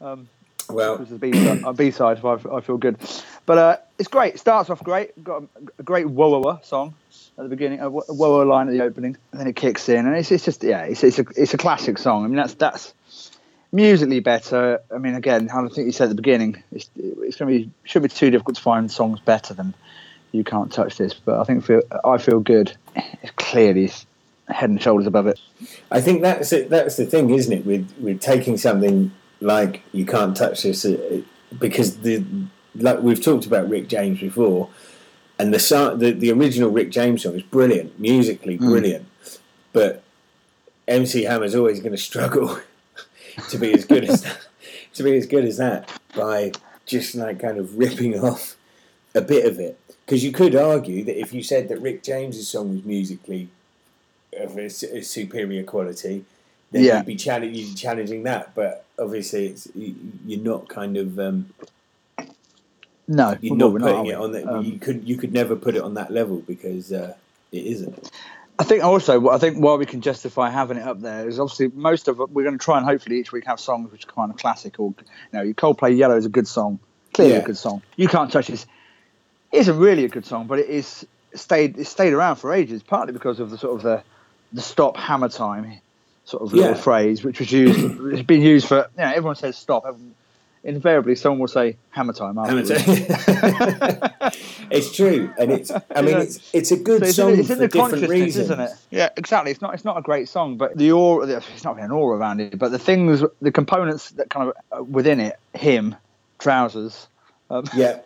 um, 0.00 0.28
Well, 0.68 0.98
This 0.98 1.10
is 1.10 1.22
a 1.22 1.68
a 1.68 1.72
B-side 1.72 2.20
so 2.20 2.28
I, 2.28 2.56
I 2.56 2.60
feel 2.60 2.78
good. 2.78 2.96
But 3.46 3.58
uh, 3.58 3.76
it's 3.98 4.08
great. 4.08 4.34
It 4.34 4.38
starts 4.38 4.70
off 4.70 4.82
great. 4.82 5.22
Got 5.22 5.42
a, 5.42 5.46
a 5.78 5.82
great 5.82 6.08
whoa 6.08 6.60
song 6.62 6.94
at 7.36 7.42
the 7.42 7.48
beginning, 7.48 7.80
a 7.80 7.90
whoa 7.90 8.42
line 8.42 8.68
at 8.68 8.72
the 8.72 8.82
opening, 8.82 9.16
and 9.32 9.40
then 9.40 9.46
it 9.48 9.56
kicks 9.56 9.88
in, 9.88 10.06
and 10.06 10.16
it's, 10.16 10.30
it's 10.30 10.44
just 10.44 10.62
yeah, 10.62 10.82
it's, 10.82 11.02
it's 11.02 11.18
a 11.18 11.24
it's 11.36 11.54
a 11.54 11.58
classic 11.58 11.98
song. 11.98 12.24
I 12.24 12.28
mean 12.28 12.36
that's 12.36 12.54
that's 12.54 12.94
musically 13.74 14.20
better. 14.20 14.80
I 14.94 14.98
mean 14.98 15.14
again, 15.14 15.50
I 15.50 15.60
think 15.68 15.86
you 15.86 15.92
said 15.92 16.04
at 16.04 16.10
the 16.10 16.14
beginning, 16.14 16.62
it's 16.72 16.88
it's 16.96 17.36
going 17.36 17.52
to 17.52 17.58
be 17.66 17.70
should 17.84 18.02
be 18.02 18.08
too 18.08 18.30
difficult 18.30 18.56
to 18.56 18.62
find 18.62 18.90
songs 18.90 19.20
better 19.20 19.52
than 19.52 19.74
you 20.32 20.44
can't 20.44 20.72
touch 20.72 20.96
this. 20.96 21.12
But 21.14 21.40
I 21.40 21.44
think 21.44 21.64
feel, 21.64 21.82
I 22.04 22.18
feel 22.18 22.40
good. 22.40 22.74
It's 23.22 23.32
clearly 23.36 23.90
head 24.48 24.70
and 24.70 24.80
shoulders 24.80 25.06
above 25.06 25.26
it. 25.26 25.40
I 25.90 26.00
think 26.00 26.22
that's 26.22 26.52
it, 26.52 26.70
that's 26.70 26.96
the 26.96 27.06
thing, 27.06 27.30
isn't 27.30 27.52
it? 27.52 27.66
With 27.66 27.92
with 27.98 28.20
taking 28.20 28.56
something 28.56 29.12
like 29.40 29.82
you 29.92 30.06
can't 30.06 30.36
touch 30.36 30.62
this 30.62 30.84
uh, 30.84 31.20
because 31.58 31.98
the 31.98 32.24
like 32.76 33.00
we've 33.00 33.22
talked 33.22 33.46
about 33.46 33.68
Rick 33.68 33.88
James 33.88 34.20
before, 34.20 34.70
and 35.38 35.52
the 35.52 35.96
the 35.98 36.12
the 36.12 36.30
original 36.32 36.70
Rick 36.70 36.90
James 36.90 37.22
song 37.22 37.34
is 37.34 37.42
brilliant, 37.42 37.98
musically 37.98 38.56
brilliant, 38.56 39.06
but 39.72 40.02
MC 40.86 41.24
Hammer's 41.24 41.54
always 41.54 41.80
going 41.80 41.92
to 41.92 41.98
struggle 41.98 42.58
to 43.50 43.58
be 43.58 43.72
as 43.72 43.84
good 43.84 44.04
as 44.04 44.22
that, 44.22 44.38
to 44.94 45.02
be 45.02 45.16
as 45.16 45.26
good 45.26 45.44
as 45.44 45.56
that 45.58 45.88
by 46.16 46.52
just 46.86 47.14
like 47.14 47.40
kind 47.40 47.58
of 47.58 47.76
ripping 47.78 48.18
off 48.18 48.56
a 49.14 49.20
bit 49.20 49.46
of 49.46 49.58
it. 49.58 49.78
Because 50.04 50.22
you 50.22 50.32
could 50.32 50.54
argue 50.54 51.02
that 51.04 51.18
if 51.18 51.32
you 51.32 51.42
said 51.42 51.68
that 51.68 51.80
Rick 51.80 52.02
James's 52.02 52.48
song 52.48 52.74
was 52.74 52.84
musically 52.84 53.48
of 54.36 54.56
a, 54.58 54.64
a 54.66 55.02
superior 55.02 55.62
quality, 55.62 56.24
then 56.70 56.84
Yeah. 56.84 56.96
you'd 56.98 57.06
be 57.06 57.16
challenge, 57.16 57.56
you'd 57.56 57.68
be 57.70 57.74
challenging 57.74 58.22
that. 58.24 58.54
But 58.54 58.84
obviously, 58.98 59.46
it's 59.46 59.68
you- 59.74 59.94
you're 60.26 60.40
not 60.42 60.68
kind 60.68 60.96
of 60.96 61.18
um, 61.18 61.54
No, 63.08 63.36
you're 63.40 63.54
well, 63.56 63.70
not 63.70 63.80
putting 63.80 64.12
are 64.12 64.12
it 64.12 64.22
on 64.24 64.32
that. 64.32 64.46
Um, 64.48 64.64
you 64.64 64.78
could 64.78 65.08
you 65.08 65.16
could 65.16 65.32
never 65.32 65.56
put 65.56 65.76
it 65.76 65.82
on 65.82 65.94
that 65.94 66.10
level 66.10 66.38
because 66.46 66.92
uh, 66.92 67.14
it 67.52 67.64
isn't. 67.66 68.10
I 68.58 68.64
think 68.64 68.84
also, 68.84 69.28
I 69.30 69.38
think 69.38 69.58
why 69.58 69.74
we 69.74 69.86
can 69.86 70.00
justify 70.00 70.48
having 70.50 70.76
it 70.76 70.82
up 70.84 71.00
there 71.00 71.28
is 71.28 71.40
obviously 71.40 71.68
most 71.74 72.06
of 72.06 72.20
it, 72.20 72.30
we're 72.30 72.44
going 72.44 72.56
to 72.56 72.64
try 72.64 72.76
and 72.78 72.86
hopefully 72.86 73.18
each 73.18 73.32
week 73.32 73.46
have 73.46 73.58
songs 73.58 73.90
which 73.90 74.06
are 74.06 74.12
kind 74.12 74.30
of 74.30 74.36
classic 74.36 74.78
or, 74.78 74.94
you 74.98 75.04
know, 75.38 75.52
Coldplay 75.54 75.96
Yellow 75.96 76.16
is 76.16 76.24
a 76.24 76.28
good 76.28 76.46
song, 76.46 76.78
clearly 77.12 77.34
Yeah. 77.34 77.40
a 77.40 77.44
good 77.44 77.58
song. 77.58 77.82
You 77.96 78.06
Can't 78.08 78.30
Touch 78.30 78.46
This 78.48 78.66
it 79.52 79.58
isn't 79.58 79.78
really 79.78 80.04
a 80.04 80.08
good 80.08 80.26
song, 80.26 80.46
but 80.46 80.58
it 80.58 80.68
is 80.68 81.06
stayed 81.34 81.78
it 81.78 81.86
stayed 81.86 82.12
around 82.12 82.36
for 82.36 82.52
ages, 82.52 82.82
partly 82.82 83.12
because 83.12 83.40
of 83.40 83.50
the 83.50 83.58
sort 83.58 83.74
of 83.76 83.82
the 83.82 84.02
the 84.52 84.62
stop 84.62 84.96
hammer 84.96 85.28
time 85.28 85.80
sort 86.24 86.42
of 86.42 86.52
little 86.52 86.70
Yeah. 86.74 86.80
phrase, 86.80 87.24
which 87.24 87.40
was 87.40 87.50
used. 87.52 87.78
it's 88.12 88.22
been 88.22 88.42
used 88.42 88.66
for. 88.68 88.88
You 88.96 89.04
know, 89.04 89.10
everyone 89.10 89.34
says 89.36 89.56
stop. 89.56 89.84
Everyone, 89.86 90.14
invariably, 90.64 91.14
someone 91.14 91.40
will 91.40 91.48
say 91.48 91.76
hammer 91.90 92.12
time 92.12 92.38
afterwards. 92.38 92.70
it's 94.70 94.94
true, 94.94 95.32
and 95.38 95.52
it's. 95.52 95.70
I 95.70 96.02
mean, 96.02 96.14
Yeah. 96.16 96.20
it's 96.22 96.50
it's 96.52 96.70
a 96.72 96.76
good 96.76 97.00
So 97.02 97.06
it's, 97.06 97.16
song 97.16 97.32
in, 97.34 97.38
it's 97.40 97.48
for 97.48 97.52
in 97.54 97.58
the 97.60 97.68
different 97.68 97.90
consciousness, 97.92 98.10
reasons, 98.10 98.44
isn't 98.44 98.60
it? 98.60 98.70
Yeah, 98.90 99.08
exactly. 99.16 99.50
It's 99.50 99.60
not. 99.60 99.74
It's 99.74 99.84
not 99.84 99.98
a 99.98 100.02
great 100.02 100.28
song, 100.28 100.56
but 100.56 100.76
the 100.76 100.92
aura. 100.92 101.26
It's 101.28 101.64
not 101.64 101.76
really 101.76 101.86
an 101.86 101.92
aura 101.92 102.18
around 102.18 102.40
it, 102.40 102.58
but 102.58 102.70
the 102.70 102.78
things, 102.78 103.22
the 103.40 103.52
components 103.52 104.10
that 104.12 104.30
kind 104.30 104.50
of 104.50 104.80
uh, 104.80 104.84
within 104.84 105.20
it. 105.20 105.38
Him, 105.54 105.94
trousers. 106.38 107.06
Um, 107.50 107.64
Yeah, 107.74 108.00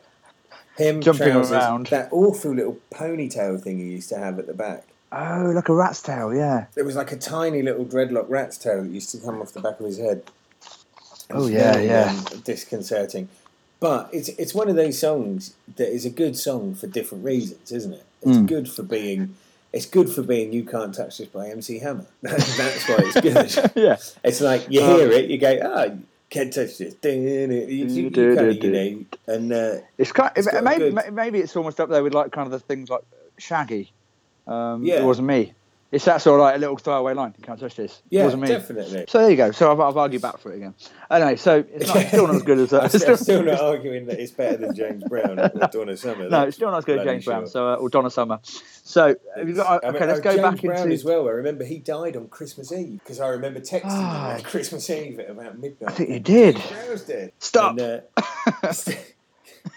him 0.76 1.00
Jumping 1.00 1.28
trousers, 1.32 1.52
around. 1.52 1.86
That 1.88 2.08
awful 2.12 2.54
little 2.54 2.78
ponytail 2.90 3.62
thing 3.62 3.78
he 3.78 3.84
used 3.84 4.08
to 4.10 4.18
have 4.18 4.38
at 4.38 4.46
the 4.46 4.54
back. 4.54 4.84
Oh, 5.10 5.52
like 5.54 5.70
a 5.70 5.74
rat's 5.74 6.02
tail. 6.02 6.34
Yeah. 6.34 6.66
It 6.76 6.82
was 6.82 6.94
like 6.94 7.12
a 7.12 7.16
tiny 7.16 7.62
little 7.62 7.86
dreadlock 7.86 8.26
rat's 8.28 8.58
tail 8.58 8.82
that 8.82 8.90
used 8.90 9.10
to 9.12 9.18
come 9.18 9.40
off 9.40 9.52
the 9.52 9.60
back 9.60 9.80
of 9.80 9.86
his 9.86 9.98
head. 9.98 10.22
Oh, 11.30 11.46
yeah, 11.46 11.78
yeah. 11.78 12.10
um, 12.32 12.40
disconcerting. 12.40 13.28
But 13.80 14.08
it's 14.12 14.28
it's 14.30 14.54
one 14.54 14.68
of 14.68 14.76
those 14.76 14.98
songs 14.98 15.54
that 15.76 15.88
is 15.92 16.04
a 16.04 16.10
good 16.10 16.36
song 16.36 16.74
for 16.74 16.86
different 16.88 17.24
reasons, 17.24 17.70
isn't 17.70 17.92
it? 17.92 18.04
It's 18.22 18.38
Mm. 18.38 18.46
good 18.46 18.68
for 18.68 18.82
being. 18.82 19.36
It's 19.72 19.86
good 19.86 20.08
for 20.08 20.22
being 20.22 20.52
"You 20.52 20.64
Can't 20.64 20.92
Touch 20.94 21.18
This" 21.18 21.28
by 21.28 21.48
MC 21.50 21.78
Hammer. 21.78 22.06
That's 22.22 22.88
why 22.88 22.96
it's 23.00 23.20
good. 23.54 23.70
yeah. 23.76 23.96
It's 24.24 24.40
like 24.40 24.66
you 24.70 24.80
Um, 24.82 24.96
hear 24.98 25.12
it, 25.12 25.30
you 25.30 25.38
go, 25.38 25.60
"Ah, 25.62 25.84
you 25.84 26.02
can't 26.30 26.52
touch 26.52 26.78
this." 26.78 26.94
You, 27.04 27.10
you, 27.10 27.86
you 27.86 28.10
kind 28.10 28.38
of, 28.48 28.64
you 28.64 28.70
know, 28.72 29.04
and 29.34 29.52
uh, 29.52 29.74
It's 29.96 30.10
kind. 30.10 30.32
It's 30.34 30.48
maybe, 30.62 30.90
good- 30.90 31.12
maybe 31.12 31.38
it's 31.38 31.54
almost 31.54 31.78
up 31.78 31.88
there 31.90 32.02
with 32.02 32.14
like 32.14 32.32
kind 32.32 32.46
of 32.46 32.52
the 32.52 32.58
things 32.60 32.88
like 32.90 33.02
Shaggy. 33.36 33.92
Um, 34.48 34.82
Yeah. 34.82 35.02
It 35.02 35.04
wasn't 35.04 35.28
me. 35.28 35.52
It's 35.90 36.04
that 36.04 36.20
sort 36.20 36.38
of 36.38 36.44
like 36.44 36.56
a 36.56 36.58
little 36.58 36.76
throwaway 36.76 37.14
line. 37.14 37.34
You 37.38 37.42
can't 37.44 37.58
touch 37.58 37.74
this. 37.76 37.92
it 37.92 38.02
yeah, 38.10 38.24
wasn't 38.24 38.42
me. 38.42 38.48
definitely. 38.48 39.06
So 39.08 39.20
there 39.20 39.30
you 39.30 39.36
go. 39.38 39.52
So 39.52 39.72
I've, 39.72 39.80
I've 39.80 39.96
argued 39.96 40.20
back 40.20 40.36
for 40.38 40.52
it 40.52 40.56
again. 40.56 40.74
Anyway, 41.10 41.36
so 41.36 41.64
it's, 41.72 41.86
not, 41.86 41.96
it's 41.96 42.08
still 42.08 42.26
not 42.26 42.36
as 42.36 42.42
good 42.42 42.58
as. 42.58 42.72
Uh, 42.74 42.80
I'm 43.08 43.16
still, 43.16 43.42
not 43.42 43.58
arguing 43.62 44.04
that 44.04 44.20
it's 44.20 44.30
better 44.32 44.58
than 44.58 44.74
James 44.74 45.02
Brown 45.04 45.38
or 45.38 45.48
Donna 45.72 45.96
Summer. 45.96 46.28
no, 46.28 46.42
it's 46.42 46.56
still 46.56 46.70
not 46.70 46.76
as 46.78 46.84
good 46.84 46.98
as 46.98 47.04
James 47.06 47.24
Brown. 47.24 47.46
So 47.46 47.66
uh, 47.72 47.76
or 47.76 47.88
Donna 47.88 48.10
Summer. 48.10 48.38
So 48.42 49.16
have 49.34 49.48
you 49.48 49.54
got, 49.54 49.82
I 49.82 49.88
okay, 49.88 49.98
mean, 49.98 50.08
let's 50.08 50.20
oh, 50.20 50.22
go 50.24 50.30
James 50.32 50.42
back 50.42 50.60
Brown 50.60 50.82
into. 50.82 50.92
as 50.94 51.04
well. 51.04 51.26
I 51.26 51.30
remember 51.30 51.64
he 51.64 51.78
died 51.78 52.16
on 52.16 52.28
Christmas 52.28 52.70
Eve 52.70 53.00
because 53.02 53.18
I 53.18 53.28
remember 53.28 53.60
texting 53.60 53.80
Ah. 53.84 54.30
him 54.32 54.36
on 54.36 54.42
Christmas 54.42 54.90
Eve 54.90 55.18
at 55.20 55.30
about 55.30 55.58
midnight. 55.58 55.90
I 55.90 55.92
think 55.94 56.10
you 56.10 56.20
did. 56.20 56.56
James 56.56 56.68
Brown's 56.70 57.02
dead. 57.04 57.32
Stop. 57.38 57.78
And, 57.78 57.80
uh, 57.80 58.00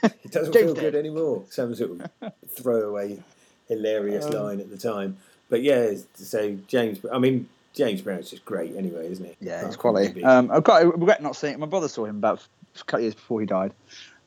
it 0.03 0.31
doesn't 0.31 0.53
James 0.53 0.65
feel 0.65 0.73
dead. 0.73 0.81
good 0.81 0.95
anymore. 0.95 1.45
Some 1.49 1.73
sort 1.75 2.01
of 2.21 2.33
throwaway, 2.49 3.19
hilarious 3.67 4.25
Um, 4.25 4.31
line 4.31 4.59
at 4.59 4.69
the 4.69 4.77
time. 4.77 5.17
But 5.51 5.63
yeah, 5.63 5.91
so 6.15 6.57
James. 6.67 7.05
I 7.11 7.19
mean, 7.19 7.47
James 7.73 8.01
Brown's 8.01 8.29
just 8.31 8.45
great 8.45 8.73
anyway, 8.77 9.11
isn't 9.11 9.25
he? 9.25 9.35
Yeah, 9.41 9.67
it's 9.67 9.75
quality. 9.75 10.23
Um, 10.23 10.49
I've 10.49 10.63
got 10.63 10.81
I 10.81 10.85
regret 10.85 11.21
not 11.21 11.35
seeing 11.35 11.53
it. 11.53 11.59
My 11.59 11.65
brother 11.65 11.89
saw 11.89 12.05
him 12.05 12.15
about 12.15 12.41
a 12.73 12.83
couple 12.85 12.99
of 12.99 13.03
years 13.03 13.15
before 13.15 13.41
he 13.41 13.45
died. 13.45 13.73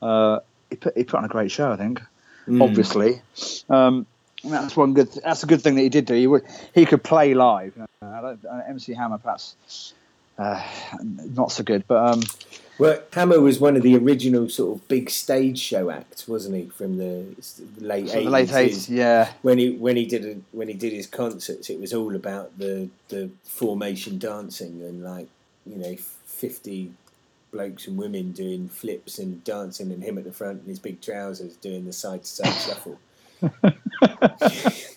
Uh, 0.02 0.40
he 0.68 0.76
put 0.76 0.94
he 0.96 1.02
put 1.02 1.16
on 1.16 1.24
a 1.24 1.28
great 1.28 1.50
show, 1.50 1.72
I 1.72 1.76
think. 1.76 2.02
Mm. 2.46 2.62
Obviously, 2.62 3.22
um, 3.70 4.04
that's 4.44 4.76
one 4.76 4.92
good. 4.92 5.10
That's 5.24 5.42
a 5.42 5.46
good 5.46 5.62
thing 5.62 5.76
that 5.76 5.80
he 5.80 5.88
did 5.88 6.04
do. 6.04 6.12
He 6.12 6.26
would 6.26 6.44
he 6.74 6.84
could 6.84 7.02
play 7.02 7.32
live. 7.32 7.72
Uh, 8.02 8.04
uh, 8.04 8.36
MC 8.68 8.92
Hammer 8.92 9.16
perhaps 9.16 9.94
uh, 10.38 10.62
not 11.02 11.52
so 11.52 11.62
good, 11.62 11.84
but 11.86 12.12
um, 12.12 12.22
Well, 12.78 13.00
Hammer 13.12 13.40
was 13.40 13.60
one 13.60 13.76
of 13.76 13.82
the 13.82 13.96
original 13.96 14.48
sort 14.48 14.76
of 14.76 14.88
big 14.88 15.08
stage 15.10 15.58
show 15.60 15.90
acts, 15.90 16.26
wasn't 16.26 16.56
he? 16.56 16.66
From 16.66 16.96
the 16.98 17.24
late 17.78 18.12
eighties. 18.14 18.28
late 18.28 18.52
eighties. 18.52 18.90
Yeah, 18.90 19.30
When 19.42 19.58
he 19.58 19.72
when 19.76 19.96
he 19.96 20.06
did 20.06 20.24
a, 20.24 20.36
when 20.52 20.68
he 20.68 20.74
did 20.74 20.92
his 20.92 21.06
concerts, 21.06 21.70
it 21.70 21.80
was 21.80 21.94
all 21.94 22.14
about 22.16 22.58
the 22.58 22.88
the 23.08 23.30
formation 23.44 24.18
dancing 24.18 24.82
and 24.82 25.04
like 25.04 25.28
you 25.64 25.76
know 25.76 25.94
fifty 26.24 26.92
blokes 27.52 27.86
and 27.86 27.96
women 27.96 28.32
doing 28.32 28.68
flips 28.68 29.18
and 29.18 29.44
dancing, 29.44 29.92
and 29.92 30.02
him 30.02 30.18
at 30.18 30.24
the 30.24 30.32
front 30.32 30.62
in 30.62 30.68
his 30.68 30.80
big 30.80 31.00
trousers 31.00 31.54
doing 31.56 31.84
the 31.84 31.92
side 31.92 32.24
to 32.24 32.28
side 32.28 32.52
shuffle. 32.54 32.98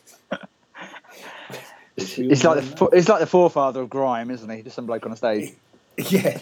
We 2.17 2.29
it's 2.31 2.43
like 2.43 2.57
the 2.57 2.63
fo- 2.77 2.87
it's 2.87 3.07
like 3.09 3.19
the 3.19 3.25
forefather 3.27 3.81
of 3.81 3.89
grime, 3.89 4.31
isn't 4.31 4.49
he? 4.49 4.61
Just 4.61 4.75
some 4.75 4.85
bloke 4.85 5.05
on 5.05 5.11
a 5.11 5.15
stage. 5.17 5.53
Yeah. 6.11 6.39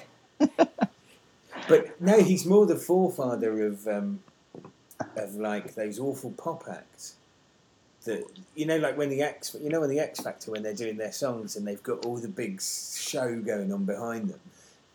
but 1.67 1.99
no, 2.01 2.21
he's 2.21 2.45
more 2.45 2.65
the 2.65 2.75
forefather 2.75 3.65
of 3.65 3.87
um, 3.87 4.19
of 5.15 5.35
like 5.35 5.75
those 5.75 5.99
awful 5.99 6.31
pop 6.31 6.63
acts. 6.69 7.15
That 8.03 8.25
you 8.53 8.65
know, 8.65 8.77
like 8.77 8.97
when 8.97 9.09
the 9.09 9.21
X, 9.21 9.55
you 9.61 9.69
know, 9.69 9.79
when 9.79 9.89
the 9.89 9.99
X 9.99 10.19
Factor 10.19 10.51
when 10.51 10.61
they're 10.61 10.73
doing 10.75 10.97
their 10.97 11.11
songs 11.11 11.55
and 11.55 11.65
they've 11.67 11.81
got 11.81 12.05
all 12.05 12.17
the 12.17 12.27
big 12.27 12.61
show 12.61 13.39
going 13.39 13.71
on 13.73 13.85
behind 13.85 14.29
them. 14.29 14.39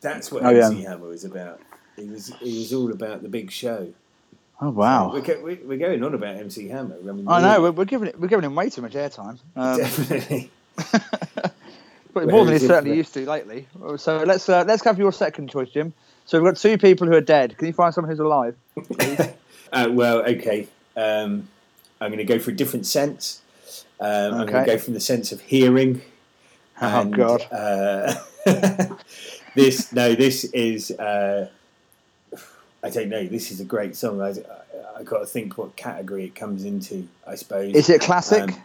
That's 0.00 0.30
what 0.30 0.44
Oh, 0.44 0.50
yeah. 0.50 0.66
MC 0.66 0.82
Hammer 0.82 1.08
was 1.08 1.24
about. 1.24 1.60
He 1.96 2.04
was 2.04 2.32
he 2.40 2.58
was 2.58 2.72
all 2.72 2.92
about 2.92 3.22
the 3.22 3.28
big 3.28 3.50
show. 3.50 3.92
Oh 4.62 4.70
wow! 4.70 5.10
We're, 5.12 5.42
we- 5.42 5.54
we're 5.64 5.78
going 5.78 6.04
on 6.04 6.12
about 6.14 6.36
MC 6.36 6.68
Hammer. 6.68 6.96
I 7.00 7.12
mean, 7.12 7.26
I 7.26 7.40
know 7.40 7.62
we're, 7.62 7.70
we're 7.72 7.84
giving 7.86 8.08
it 8.08 8.20
we're 8.20 8.28
giving 8.28 8.44
him 8.44 8.54
way 8.54 8.68
too 8.68 8.82
much 8.82 8.92
airtime. 8.92 9.38
Um, 9.56 9.78
definitely. 9.78 10.50
But 12.12 12.28
more 12.28 12.44
than 12.44 12.54
he's 12.54 12.66
certainly 12.66 12.96
used 12.96 13.14
to 13.14 13.28
lately. 13.28 13.68
So 13.96 14.24
let's 14.24 14.48
uh, 14.48 14.64
let's 14.66 14.82
have 14.84 14.98
your 14.98 15.12
second 15.12 15.48
choice, 15.48 15.70
Jim. 15.70 15.92
So 16.26 16.38
we've 16.38 16.52
got 16.52 16.60
two 16.60 16.76
people 16.76 17.06
who 17.06 17.14
are 17.14 17.20
dead. 17.20 17.56
Can 17.56 17.66
you 17.68 17.72
find 17.72 17.94
someone 17.94 18.10
who's 18.10 18.18
alive? 18.20 18.56
Uh, 19.72 19.88
well, 19.88 20.18
okay. 20.22 20.66
Um, 20.96 21.48
I'm 22.00 22.10
going 22.10 22.18
to 22.18 22.24
go 22.24 22.40
for 22.40 22.50
a 22.50 22.56
different 22.56 22.86
sense. 22.86 23.40
Um, 24.00 24.34
I'm 24.34 24.46
going 24.46 24.64
to 24.64 24.72
go 24.72 24.78
from 24.78 24.94
the 24.94 25.00
sense 25.00 25.30
of 25.30 25.40
hearing. 25.42 26.02
Oh, 26.82 27.02
And, 27.02 27.14
God. 27.14 27.46
Uh, 27.52 28.14
this 29.54 29.92
no, 29.92 30.16
this 30.16 30.42
is. 30.42 30.90
Uh, 30.90 31.50
I 32.82 32.90
don't 32.90 33.10
know. 33.10 33.24
This 33.28 33.52
is 33.52 33.60
a 33.60 33.64
great 33.64 33.94
song. 33.94 34.20
I, 34.20 34.30
I, 34.30 34.98
I 34.98 35.02
got 35.04 35.20
to 35.20 35.26
think 35.26 35.56
what 35.56 35.76
category 35.76 36.24
it 36.24 36.34
comes 36.34 36.64
into. 36.64 37.06
I 37.24 37.36
suppose 37.36 37.72
Is 37.72 37.88
it 37.88 38.00
classic? 38.00 38.42
Um, 38.42 38.64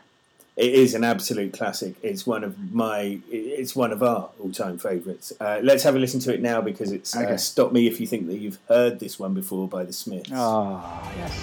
it 0.56 0.74
is 0.74 0.94
an 0.94 1.04
absolute 1.04 1.52
classic. 1.54 1.96
It's 2.02 2.26
one 2.26 2.44
of 2.44 2.74
my. 2.74 3.20
It's 3.30 3.76
one 3.76 3.92
of 3.92 4.02
our 4.02 4.30
all-time 4.40 4.78
favourites. 4.78 5.34
Uh, 5.40 5.60
let's 5.62 5.84
have 5.84 5.96
a 5.96 6.00
listen 6.00 6.20
to 6.22 6.34
it 6.34 6.42
now 6.42 6.62
because 6.62 6.92
it's 6.92 7.16
uh, 7.16 7.36
"Stop 7.38 7.72
Me 7.74 7.88
If 7.88 8.00
You 8.00 8.08
Think 8.08 8.28
That 8.28 8.38
You've 8.38 8.60
Heard 8.70 9.00
This 9.00 9.20
One 9.20 9.34
Before" 9.34 9.68
by 9.68 9.84
the 9.84 9.94
Smiths. 9.94 10.30
oh 10.34 11.12
yes. 11.18 11.34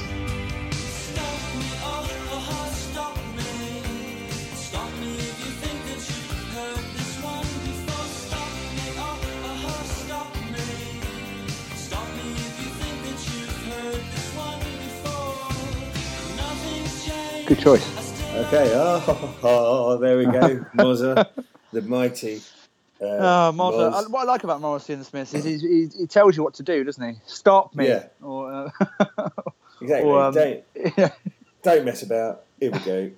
Stop 1.12 1.55
me, 1.59 1.66
oh, 1.85 2.72
stop 2.75 3.16
me. 3.37 3.83
Stop 4.55 4.90
me 5.01 5.11
if 5.12 5.38
you 5.44 5.53
think 5.61 5.79
that 5.88 6.03
you've 6.09 6.33
heard 6.55 6.85
this 6.96 7.22
one 7.22 7.48
before. 7.66 8.09
Stop 8.09 8.51
me, 8.72 8.87
stop 9.85 10.35
me. 10.51 10.64
Stop 11.77 12.09
me 12.16 12.27
if 12.33 12.57
you 12.62 12.70
think 12.81 12.96
that 13.05 13.20
you've 13.29 13.61
heard 13.68 14.03
this 14.14 14.29
one 14.35 14.61
before. 14.81 15.53
Nothing's 16.37 16.94
changed. 17.05 17.48
Good 17.48 17.59
choice. 17.59 18.01
Okay, 18.52 18.70
oh, 18.74 19.38
oh, 19.42 19.96
there 19.96 20.18
we 20.18 20.24
go. 20.26 20.30
Mozza, 20.76 21.26
the 21.72 21.80
mighty. 21.82 22.42
Uh, 23.00 23.04
Oh, 23.04 23.52
Martha. 23.52 23.78
Moz. 23.78 23.94
I- 23.94 24.08
What 24.08 24.20
I 24.20 24.24
like 24.24 24.44
about 24.44 24.60
Morrissey 24.60 24.92
and 24.92 25.00
the 25.00 25.06
Smiths 25.06 25.32
is 25.32 25.44
he, 25.62 25.88
he 25.98 26.06
tells 26.06 26.36
you 26.36 26.42
what 26.42 26.52
to 26.54 26.62
do, 26.62 26.84
doesn't 26.84 27.14
he? 27.14 27.18
Stop 27.26 27.74
me. 27.74 27.88
Yeah. 27.88 28.06
Or, 28.20 28.52
uh, 28.52 28.70
Exactly. 29.80 30.10
or, 30.10 30.22
um, 30.22 30.34
don't, 30.34 30.62
yeah. 30.98 31.08
don't 31.62 31.84
mess 31.86 32.02
about. 32.02 32.42
Here 32.60 32.70
we 32.70 32.78
go. 32.80 33.10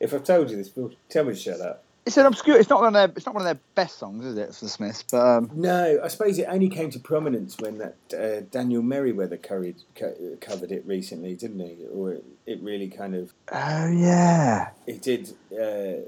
If 0.00 0.14
I've 0.14 0.24
told 0.24 0.50
you 0.50 0.56
this, 0.56 0.70
tell 1.10 1.24
me 1.24 1.34
to 1.34 1.38
shut 1.38 1.60
up. 1.60 1.84
It's 2.10 2.16
an 2.16 2.26
obscure. 2.26 2.58
It's 2.58 2.68
not 2.68 2.80
one 2.80 2.88
of 2.88 2.92
their. 2.94 3.16
It's 3.16 3.24
not 3.24 3.36
one 3.36 3.42
of 3.42 3.44
their 3.44 3.62
best 3.76 4.00
songs, 4.00 4.24
is 4.24 4.36
it, 4.36 4.52
for 4.52 4.64
the 4.64 4.68
Smiths? 4.68 5.04
But 5.04 5.24
um, 5.24 5.50
No, 5.54 6.00
I 6.02 6.08
suppose 6.08 6.40
it 6.40 6.46
only 6.48 6.68
came 6.68 6.90
to 6.90 6.98
prominence 6.98 7.56
when 7.58 7.78
that 7.78 7.94
uh, 8.12 8.40
Daniel 8.50 8.82
Merriweather 8.82 9.36
covered, 9.36 9.76
co- 9.94 10.36
covered 10.40 10.72
it 10.72 10.84
recently, 10.84 11.36
didn't 11.36 11.60
he? 11.60 11.86
Or 11.94 12.14
it, 12.14 12.24
it 12.46 12.62
really 12.62 12.88
kind 12.88 13.14
of 13.14 13.32
oh 13.52 13.86
yeah. 13.92 14.70
it 14.88 15.02
did. 15.02 15.30
Uh, 15.52 16.02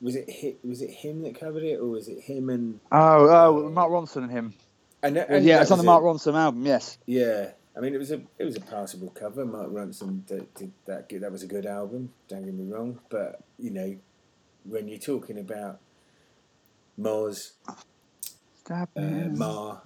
was 0.00 0.14
it 0.14 0.58
was 0.62 0.80
it 0.80 0.90
him 0.90 1.22
that 1.22 1.34
covered 1.34 1.64
it, 1.64 1.80
or 1.80 1.88
was 1.88 2.06
it 2.06 2.20
him 2.20 2.50
and? 2.50 2.78
Oh 2.92 3.28
oh, 3.28 3.68
Mark 3.68 3.90
Ronson 3.90 4.22
and 4.22 4.30
him. 4.30 4.54
and, 5.02 5.16
and 5.16 5.44
yeah, 5.44 5.60
it's 5.60 5.72
on 5.72 5.78
the 5.78 5.84
Mark 5.84 6.04
it. 6.04 6.06
Ronson 6.06 6.36
album. 6.36 6.64
Yes. 6.66 6.98
Yeah, 7.04 7.50
I 7.76 7.80
mean 7.80 7.96
it 7.96 7.98
was 7.98 8.12
a 8.12 8.20
it 8.38 8.44
was 8.44 8.54
a 8.54 8.60
passable 8.60 9.10
cover. 9.10 9.44
Mark 9.44 9.70
Ronson 9.70 10.24
did, 10.24 10.54
did 10.54 10.70
that. 10.86 11.08
That 11.08 11.32
was 11.32 11.42
a 11.42 11.48
good 11.48 11.66
album. 11.66 12.12
Don't 12.28 12.44
get 12.44 12.54
me 12.54 12.72
wrong, 12.72 13.00
but 13.08 13.40
you 13.58 13.70
know 13.70 13.96
when 14.64 14.88
you're 14.88 14.98
talking 14.98 15.38
about 15.38 15.78
Moz, 17.00 17.52
Stop 18.64 18.90
uh, 18.96 19.00
me. 19.00 19.28
Ma, 19.36 19.76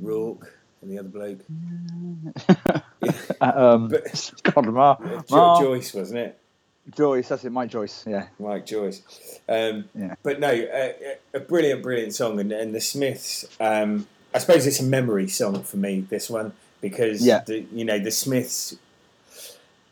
Rourke, 0.00 0.52
and 0.82 0.90
the 0.90 0.98
other 0.98 1.08
bloke, 1.08 1.40
Uh, 3.40 3.52
um, 3.54 3.88
but 3.88 4.30
God, 4.42 4.66
Ma, 4.66 4.96
Jo- 4.96 5.24
Ma 5.30 5.60
Joyce 5.60 5.94
wasn't 5.94 6.18
it? 6.18 6.38
Joyce. 6.94 7.28
That's 7.28 7.44
it. 7.44 7.50
Mike 7.52 7.70
Joyce. 7.70 8.04
Yeah. 8.06 8.26
Mike 8.38 8.66
Joyce. 8.66 9.00
Um, 9.48 9.84
Yeah. 9.94 10.14
But 10.22 10.40
no, 10.40 10.50
a, 10.50 11.16
a 11.34 11.40
brilliant, 11.40 11.82
brilliant 11.82 12.14
song, 12.14 12.38
and, 12.40 12.52
and 12.52 12.74
the 12.74 12.80
Smiths. 12.80 13.46
Um, 13.60 14.06
I 14.34 14.38
suppose 14.38 14.66
it's 14.66 14.80
a 14.80 14.84
memory 14.84 15.28
song 15.28 15.62
for 15.62 15.76
me. 15.78 16.00
This 16.02 16.28
one 16.28 16.52
because 16.80 17.24
Yeah. 17.24 17.40
the, 17.46 17.60
you 17.72 17.84
know 17.84 17.98
the 17.98 18.10
Smiths. 18.10 18.76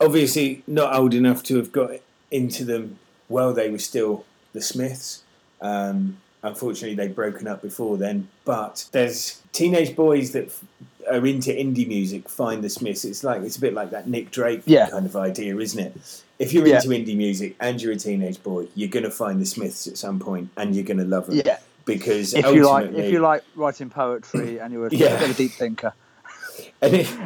obviously 0.01 0.63
not 0.67 0.95
old 0.95 1.15
enough 1.15 1.43
to 1.45 1.57
have 1.57 1.73
got 1.73 1.91
into 2.31 2.65
them 2.65 2.99
while 3.29 3.53
they 3.53 3.71
were 3.71 3.79
still 3.79 4.25
the 4.53 4.61
Smiths. 4.61 5.23
Um, 5.61 6.19
unfortunately, 6.43 6.95
they'd 6.95 7.15
broken 7.15 7.47
up 7.47 7.63
before 7.63 7.97
then. 7.97 8.29
But 8.45 8.87
there's 8.93 9.41
teenage 9.53 9.95
boys 9.97 10.33
that 10.33 10.47
f- 10.47 10.65
are 11.11 11.27
into 11.27 11.51
indie 11.51 11.87
music 11.89 12.29
find 12.29 12.63
the 12.63 12.69
Smiths. 12.71 13.05
It's 13.05 13.25
like 13.25 13.43
it's 13.43 13.57
a 13.57 13.61
bit 13.61 13.75
like 13.75 13.91
that 13.91 14.09
Nick 14.09 14.31
Drake 14.31 14.63
Yeah. 14.67 14.89
kind 14.91 15.07
of 15.07 15.17
idea, 15.17 15.57
isn't 15.57 15.79
it? 15.81 16.23
If 16.39 16.53
you're 16.53 16.67
Yeah. 16.67 16.77
into 16.77 16.89
indie 16.89 17.17
music 17.17 17.57
and 17.61 17.81
you're 17.83 17.93
a 17.93 17.97
teenage 17.97 18.43
boy, 18.43 18.69
you're 18.75 18.89
going 18.89 19.05
to 19.05 19.11
find 19.11 19.41
the 19.41 19.47
Smiths 19.47 19.87
at 19.87 19.97
some 19.99 20.19
point, 20.21 20.51
and 20.57 20.75
you're 20.77 20.85
going 20.85 20.99
to 20.99 21.05
love 21.05 21.27
them. 21.27 21.41
Yeah. 21.45 21.59
Because 21.85 22.35
If 22.35 22.45
you 22.55 22.67
like, 22.67 22.93
if 22.93 23.11
you 23.13 23.21
like 23.21 23.43
writing 23.57 23.89
poetry 23.91 24.59
and 24.59 24.73
you're 24.73 24.87
a, 24.87 24.91
Yeah. 24.95 25.07
a 25.07 25.19
bit 25.21 25.31
of 25.31 25.35
a 25.37 25.39
deep 25.39 25.53
thinker, 25.53 25.93
And 26.83 26.95
if 26.95 27.19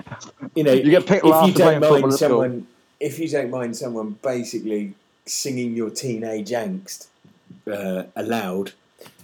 you 0.54 0.62
know, 0.64 0.72
You 0.72 0.90
get 0.90 1.06
picked 1.06 1.26
if 1.26 1.46
you 1.46 1.52
don't 1.52 1.80
mind 1.80 2.14
someone, 2.14 2.66
if 3.00 3.18
you 3.18 3.28
don't 3.28 3.50
mind 3.50 3.76
someone 3.76 4.16
basically 4.22 4.94
singing 5.26 5.74
your 5.76 5.90
teenage 5.90 6.50
angst 6.50 7.06
uh, 7.70 8.04
aloud 8.16 8.72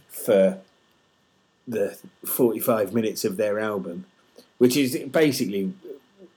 for 0.09 0.59
the 1.67 1.99
forty-five 2.25 2.95
minutes 2.95 3.25
of 3.25 3.37
their 3.37 3.59
album, 3.59 4.05
which 4.59 4.77
is 4.77 4.97
basically 5.11 5.73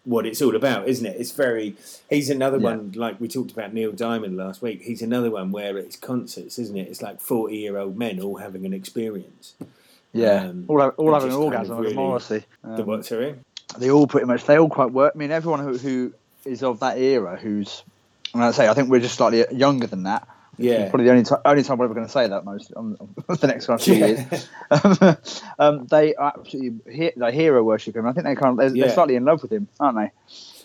what 0.04 0.26
it's 0.26 0.42
all 0.42 0.56
about, 0.56 0.88
isn't 0.88 1.06
it? 1.06 1.16
It's 1.20 1.32
very. 1.32 1.76
He's 2.10 2.30
another 2.30 2.58
Yeah. 2.58 2.64
one 2.72 2.92
like 2.96 3.20
we 3.22 3.28
talked 3.28 3.52
about 3.52 3.74
Neil 3.74 3.92
Diamond 3.92 4.36
last 4.36 4.62
week. 4.62 4.82
He's 4.82 5.02
another 5.02 5.30
one 5.32 5.52
where 5.52 5.78
it's 5.78 5.96
concerts, 5.96 6.58
isn't 6.60 6.76
it? 6.78 6.88
It's 6.90 7.02
like 7.02 7.22
forty-year-old 7.22 7.98
men 7.98 8.20
all 8.20 8.38
having 8.38 8.66
an 8.66 8.74
experience. 8.74 9.54
yeah, 10.12 10.48
Um, 10.50 10.66
all, 10.68 10.82
all 10.82 11.14
having 11.14 11.30
an 11.30 11.36
orgasm 11.36 11.74
of 11.74 11.80
really- 11.80 11.94
Morrissey. 11.94 12.44
the 12.64 12.82
Um, 12.82 12.86
what? 12.88 13.06
Sorry. 13.06 13.36
they 13.78 13.90
all 13.90 14.08
pretty 14.08 14.26
much 14.28 14.44
they 14.46 14.58
all 14.60 14.70
quite 14.70 14.92
work. 14.92 15.14
I 15.16 15.18
mean, 15.18 15.32
everyone 15.32 15.62
who, 15.62 15.78
who 15.78 16.14
is 16.44 16.62
of 16.64 16.80
that 16.82 16.98
era, 16.98 17.38
who's 17.38 17.84
and 18.34 18.44
I 18.44 18.52
say, 18.52 18.68
I 18.68 18.74
think 18.74 18.90
we're 18.90 19.00
just 19.02 19.16
slightly 19.16 19.46
younger 19.52 19.88
than 19.88 20.04
that. 20.04 20.28
Yeah. 20.58 20.90
Probably 20.90 21.06
the 21.06 21.12
only 21.12 21.24
time, 21.24 21.40
only 21.46 21.64
time 21.64 21.78
we're 21.78 21.86
ever 21.86 21.94
going 21.94 22.06
to 22.06 22.12
say 22.12 22.28
that 22.28 22.46
most 22.46 22.74
on, 22.76 22.96
on 23.00 23.16
the 23.40 23.48
next 23.48 23.66
few 23.84 23.96
Yeah. 23.96 24.06
years. 24.08 24.50
um, 25.60 25.88
they 25.88 26.14
are 26.16 26.34
absolutely 26.38 26.94
he- 26.94 27.12
they 27.16 27.32
hero 27.32 27.64
worship 27.64 27.96
him. 27.96 28.06
I 28.06 28.12
think 28.14 28.26
they 28.26 28.36
kind 28.36 28.52
of 28.52 28.58
they're, 28.58 28.76
Yeah. 28.76 28.86
they're 28.86 28.94
slightly 28.94 29.16
in 29.16 29.26
love 29.26 29.42
with 29.42 29.52
him, 29.52 29.68
aren't 29.80 29.98
they? 29.98 30.12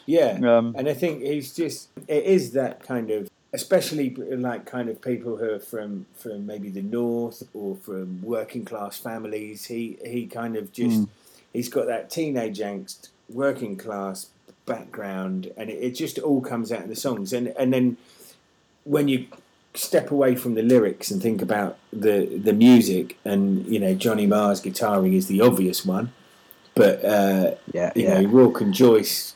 Yeah, 0.08 0.38
Um, 0.44 0.74
and 0.78 0.88
I 0.88 0.94
think 0.94 1.22
he's 1.22 1.54
just 1.54 1.88
it 2.06 2.24
is 2.24 2.52
that 2.52 2.82
kind 2.84 3.10
of, 3.10 3.28
especially 3.52 4.10
like 4.14 4.64
kind 4.66 4.88
of 4.88 5.00
people 5.00 5.36
who 5.36 5.50
are 5.50 5.58
from 5.58 6.06
from 6.14 6.46
maybe 6.46 6.68
the 6.68 6.82
north 6.82 7.42
or 7.54 7.76
from 7.76 8.20
working 8.22 8.64
class 8.64 8.98
families. 8.98 9.64
He 9.66 9.98
he 10.04 10.26
kind 10.26 10.56
of 10.56 10.72
just 10.72 11.00
Mm. 11.02 11.08
he's 11.52 11.68
got 11.68 11.86
that 11.86 12.10
teenage 12.10 12.58
angst, 12.58 13.08
working 13.28 13.76
class 13.76 14.26
background, 14.66 15.50
and 15.56 15.70
it, 15.70 15.74
it 15.82 15.90
just 15.92 16.18
all 16.18 16.40
comes 16.40 16.70
out 16.72 16.82
in 16.82 16.88
the 16.88 16.96
songs. 16.96 17.32
And 17.32 17.48
and 17.58 17.72
then 17.72 17.96
when 18.84 19.08
you 19.08 19.26
step 19.74 20.10
away 20.10 20.34
from 20.34 20.54
the 20.54 20.62
lyrics 20.62 21.10
and 21.10 21.22
think 21.22 21.40
about 21.42 21.78
the 21.92 22.26
the 22.42 22.52
music, 22.52 23.16
and 23.24 23.66
you 23.66 23.78
know 23.80 23.94
Johnny 23.94 24.26
Marr's 24.26 24.60
guitaring 24.60 25.14
is 25.14 25.26
the 25.28 25.40
obvious 25.40 25.84
one, 25.86 26.12
but. 26.74 27.04
Uh, 27.04 27.54
yeah, 27.72 27.92
you 27.94 28.04
yeah. 28.04 28.20
know, 28.20 28.28
Rourke 28.28 28.60
and 28.60 28.72
Joyce 28.74 29.34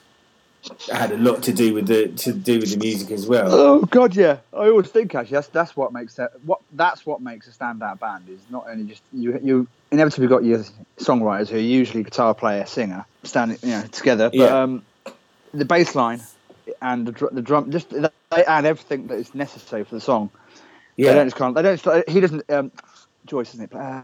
had 0.93 1.11
a 1.11 1.17
lot 1.17 1.43
to 1.45 1.53
do 1.53 1.73
with 1.73 1.87
the 1.87 2.09
to 2.09 2.33
do 2.33 2.59
with 2.61 2.71
the 2.71 2.77
music 2.77 3.11
as 3.11 3.27
well. 3.27 3.53
Oh 3.53 3.81
God, 3.87 4.15
yeah. 4.15 4.39
I 4.53 4.69
always 4.69 4.89
think 4.89 5.15
actually 5.15 5.37
that's 5.37 5.49
that's 5.49 5.77
what 5.77 5.93
makes 5.93 6.15
that 6.15 6.33
what 6.45 6.61
that's 6.73 7.07
what 7.07 7.21
makes 7.23 7.49
a 7.49 7.51
standout 7.51 7.99
band 7.99 8.29
is 8.29 8.41
not 8.51 8.67
only 8.69 8.85
just 8.85 9.03
you 9.13 9.39
you 9.43 9.67
inevitably 9.91 10.29
got 10.29 10.45
your 10.45 10.65
songwriters 10.99 11.49
who 11.49 11.57
are 11.57 11.61
usually 11.61 12.03
guitar 12.03 12.35
player 12.35 12.67
singer 12.67 13.05
standing 13.25 13.59
you 13.63 13.71
know 13.71 13.83
together, 13.91 14.29
but 14.31 14.37
Yeah. 14.39 14.63
um, 14.63 14.83
the 15.53 15.65
bass 15.65 15.95
line 15.95 16.21
and 16.83 17.07
the, 17.07 17.29
the 17.33 17.43
drum 17.43 17.71
just 17.71 17.91
they 17.91 18.45
add 18.45 18.65
everything 18.65 19.07
that 19.09 19.19
is 19.19 19.35
necessary 19.35 19.85
for 19.85 19.95
the 19.95 20.01
song. 20.01 20.31
Yeah, 20.97 21.11
they 21.11 21.15
don't 21.19 21.27
just 21.27 21.41
of, 21.41 21.55
they 21.55 21.63
don't 21.63 22.09
he 22.09 22.21
doesn't 22.21 22.51
um, 22.51 22.73
Joyce 23.27 23.55
isn't 23.55 23.73
it? 23.73 23.75
Uh, 23.75 24.03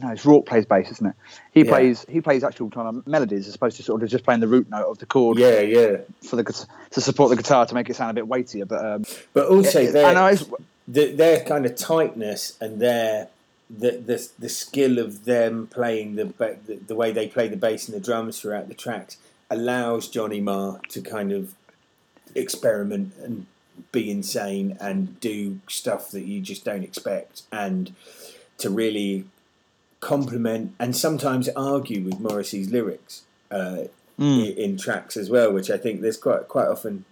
no, 0.00 0.12
it's 0.12 0.24
Rourke 0.24 0.46
plays 0.46 0.64
bass, 0.64 0.90
isn't 0.90 1.06
it? 1.06 1.14
He 1.52 1.62
Yeah. 1.62 1.70
plays 1.70 2.06
he 2.08 2.20
plays 2.20 2.42
actual 2.42 2.70
kind 2.70 2.88
of 2.88 3.06
melodies 3.06 3.46
as 3.48 3.54
opposed 3.54 3.76
to 3.76 3.82
sort 3.82 4.02
of 4.02 4.08
just 4.08 4.24
playing 4.24 4.40
the 4.40 4.48
root 4.48 4.68
note 4.70 4.86
of 4.86 4.98
the 4.98 5.06
chord 5.06 5.38
yeah, 5.38 5.60
yeah. 5.60 5.96
for 6.22 6.36
the 6.36 6.44
to 6.90 7.00
support 7.00 7.30
the 7.30 7.36
guitar 7.36 7.66
to 7.66 7.74
make 7.74 7.90
it 7.90 7.96
sound 7.96 8.10
a 8.10 8.14
bit 8.14 8.26
weightier. 8.26 8.64
But 8.64 8.84
um, 8.84 9.04
But 9.32 9.48
also 9.48 9.80
I 9.80 9.86
their 9.90 10.14
know 10.14 10.36
the, 10.88 11.12
their 11.12 11.44
kind 11.44 11.66
of 11.66 11.76
tightness 11.76 12.56
and 12.60 12.80
their 12.80 13.28
the, 13.68 13.92
the 13.92 14.28
the 14.38 14.48
skill 14.48 14.98
of 14.98 15.24
them 15.24 15.66
playing 15.66 16.16
the, 16.16 16.24
the 16.66 16.80
the 16.86 16.94
way 16.94 17.12
they 17.12 17.28
play 17.28 17.48
the 17.48 17.56
bass 17.56 17.88
and 17.88 17.94
the 17.94 18.04
drums 18.04 18.40
throughout 18.40 18.68
the 18.68 18.74
tracks 18.74 19.18
allows 19.54 20.08
Johnny 20.08 20.40
Marr 20.40 20.80
to 20.90 21.00
kind 21.00 21.32
of 21.32 21.54
experiment 22.34 23.12
and 23.22 23.46
be 23.92 24.10
insane 24.10 24.76
and 24.80 25.18
do 25.20 25.60
stuff 25.68 26.10
that 26.10 26.22
you 26.24 26.40
just 26.40 26.64
don't 26.64 26.82
expect 26.84 27.42
and 27.52 27.92
to 28.58 28.70
really 28.70 29.24
complement 30.00 30.74
and 30.78 30.94
sometimes 30.96 31.48
argue 31.56 32.02
with 32.04 32.20
Morrissey's 32.20 32.70
lyrics 32.70 33.22
uh, 33.50 33.84
Mm. 34.16 34.56
in 34.56 34.76
tracks 34.76 35.16
as 35.16 35.28
well, 35.28 35.52
which 35.52 35.70
I 35.70 35.76
think 35.76 36.00
there's 36.00 36.16
quite 36.16 36.46
quite 36.46 36.68
often, 36.68 37.04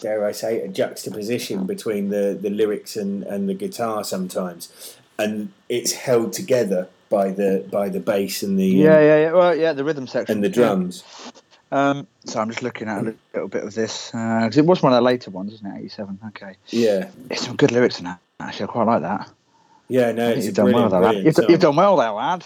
dare 0.00 0.26
I 0.26 0.32
say, 0.32 0.60
a 0.60 0.66
juxtaposition 0.66 1.66
between 1.66 2.08
the, 2.08 2.36
the 2.40 2.50
lyrics 2.50 2.96
and, 2.96 3.22
and 3.22 3.48
the 3.48 3.54
guitar 3.54 4.02
sometimes, 4.02 4.96
and 5.16 5.52
it's 5.68 5.92
held 5.92 6.32
together 6.32 6.88
by 7.08 7.30
the 7.30 7.64
by 7.70 7.88
the 7.90 8.00
bass 8.00 8.42
and 8.42 8.58
the 8.58 8.66
Yeah, 8.66 8.96
um, 8.96 9.02
yeah, 9.04 9.18
yeah. 9.18 9.32
Well, 9.32 9.54
yeah, 9.54 9.72
the 9.72 9.84
rhythm 9.84 10.08
section 10.08 10.34
and 10.34 10.42
the 10.42 10.48
drums. 10.48 11.04
Um, 11.72 12.06
so 12.26 12.38
I'm 12.38 12.50
just 12.50 12.62
looking 12.62 12.86
at 12.88 12.98
a 13.02 13.14
little 13.32 13.48
bit 13.48 13.64
of 13.64 13.74
this 13.74 14.10
because 14.10 14.58
it 14.58 14.66
was 14.66 14.82
one 14.82 14.92
of 14.92 14.98
the 14.98 15.00
later 15.02 15.30
ones, 15.30 15.54
isn't 15.54 15.66
it? 15.66 15.78
'87. 15.78 16.18
Okay, 16.28 16.56
Yeah, 16.68 17.08
It's 17.30 17.46
some 17.46 17.56
good 17.56 17.72
lyrics 17.72 17.98
in 17.98 18.04
that. 18.04 18.20
Actually, 18.38 18.64
I 18.64 18.66
quite 18.66 18.86
like 18.86 19.02
that. 19.02 19.30
yeah, 19.88 20.12
no, 20.12 20.28
it's 20.28 20.44
you've 20.46 20.54
done 20.54 20.72
well 20.72 20.90
there, 20.90 21.00
lad. 21.00 21.16
You've, 21.16 21.36
you've 21.48 21.60
done 21.60 21.76
well 21.76 21.96
there, 21.96 22.10
lad. 22.10 22.44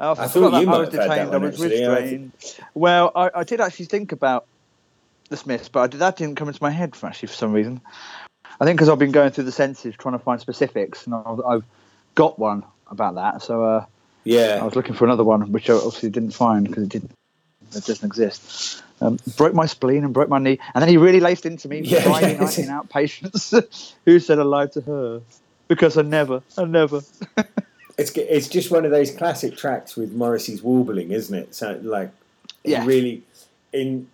Uh, 0.00 0.14
I 0.16 0.28
forgot 0.28 0.52
thought 0.52 0.62
you 0.62 0.68
I 0.70 0.78
was 0.78 0.92
have 0.92 0.92
had 0.92 0.92
that 0.92 1.08
detained. 1.08 1.34
I 1.34 1.38
one, 1.38 1.42
was 1.42 1.60
actually. 1.62 1.84
I 1.86 1.98
restrained. 1.98 2.32
Well, 2.74 3.12
I, 3.16 3.30
I 3.34 3.44
did 3.44 3.60
actually 3.60 3.86
think 3.86 4.12
about 4.12 4.46
the 5.28 5.36
Smiths, 5.36 5.68
but 5.68 5.80
I 5.80 5.86
did, 5.88 6.00
that 6.00 6.16
didn't 6.16 6.36
come 6.36 6.46
into 6.46 6.62
my 6.62 6.70
head 6.70 6.94
for 6.94 7.08
actually 7.08 7.28
for 7.28 7.34
some 7.34 7.52
reason. 7.52 7.80
I 8.60 8.64
think 8.64 8.76
because 8.76 8.88
I've 8.88 8.98
been 8.98 9.10
going 9.10 9.30
through 9.32 9.44
the 9.44 9.52
senses 9.52 9.94
trying 9.98 10.16
to 10.16 10.20
find 10.22 10.40
specifics, 10.40 11.04
and 11.06 11.16
I've, 11.16 11.40
I've 11.40 11.64
got 12.14 12.38
one 12.38 12.62
about 12.90 13.16
that. 13.16 13.42
So 13.42 13.64
uh, 13.64 13.86
yeah, 14.22 14.58
I 14.60 14.64
was 14.64 14.76
looking 14.76 14.94
for 14.94 15.04
another 15.04 15.24
one, 15.24 15.50
which 15.50 15.68
I 15.68 15.74
obviously 15.74 16.10
didn't 16.10 16.30
find 16.30 16.66
because 16.66 16.84
it 16.84 16.90
didn't. 16.90 17.10
It 17.74 17.84
doesn't 17.84 18.04
exist. 18.04 18.82
Um, 19.00 19.18
broke 19.36 19.54
my 19.54 19.66
spleen 19.66 20.04
and 20.04 20.12
broke 20.12 20.28
my 20.28 20.38
knee, 20.38 20.58
and 20.74 20.82
then 20.82 20.88
he 20.88 20.96
really 20.96 21.20
laced 21.20 21.46
into 21.46 21.68
me. 21.68 21.80
Yeah, 21.80 22.02
Friday 22.02 22.36
night 22.36 22.58
in 22.58 22.66
outpatients. 22.66 23.94
Who 24.04 24.18
said 24.18 24.38
alive 24.38 24.72
to 24.72 24.80
her? 24.82 25.20
Because 25.68 25.96
I 25.96 26.02
never, 26.02 26.42
I 26.56 26.64
never. 26.64 27.02
it's 27.98 28.10
it's 28.16 28.48
just 28.48 28.70
one 28.70 28.84
of 28.84 28.90
those 28.90 29.10
classic 29.10 29.56
tracks 29.56 29.96
with 29.96 30.12
Morrissey's 30.12 30.62
warbling, 30.62 31.10
isn't 31.12 31.36
it? 31.36 31.54
So 31.54 31.78
like, 31.82 32.10
he 32.64 32.72
Yeah. 32.72 32.84
really 32.86 33.22
in 33.72 34.08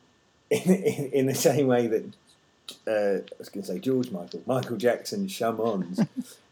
in 0.51 0.61
in, 0.85 1.11
in 1.13 1.27
the 1.27 1.35
same 1.35 1.67
way 1.67 1.87
that 1.87 2.05
uh, 2.87 3.23
I 3.25 3.37
was 3.39 3.49
going 3.49 3.63
to 3.63 3.73
say 3.73 3.79
George 3.79 4.11
Michael, 4.11 4.43
Michael 4.47 4.77
Jackson, 4.77 5.29
shamans, 5.29 6.01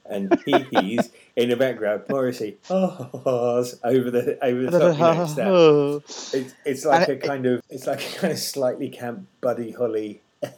and 0.07 0.39
hee 0.47 0.61
hees 0.71 1.11
in 1.37 1.49
the 1.49 1.57
background. 1.57 2.03
Morrissey 2.09 2.59
ahs 2.71 3.79
over 3.85 4.11
the 4.11 4.39
over 4.45 4.71
the 4.71 4.95
top. 4.95 5.29
You 5.31 5.35
know, 5.45 5.97
it's. 5.97 6.35
It's, 6.35 6.55
it's 6.65 6.85
like 6.85 7.09
And 7.09 7.23
a 7.23 7.27
kind 7.27 7.47
of 7.47 7.63
it's 7.71 7.87
like 7.87 8.15
a 8.15 8.19
kind 8.19 8.33
of 8.33 8.39
slightly 8.39 8.89
camp 8.89 9.27
Buddy 9.41 9.71
Holly. 9.73 10.21
I 10.43 10.49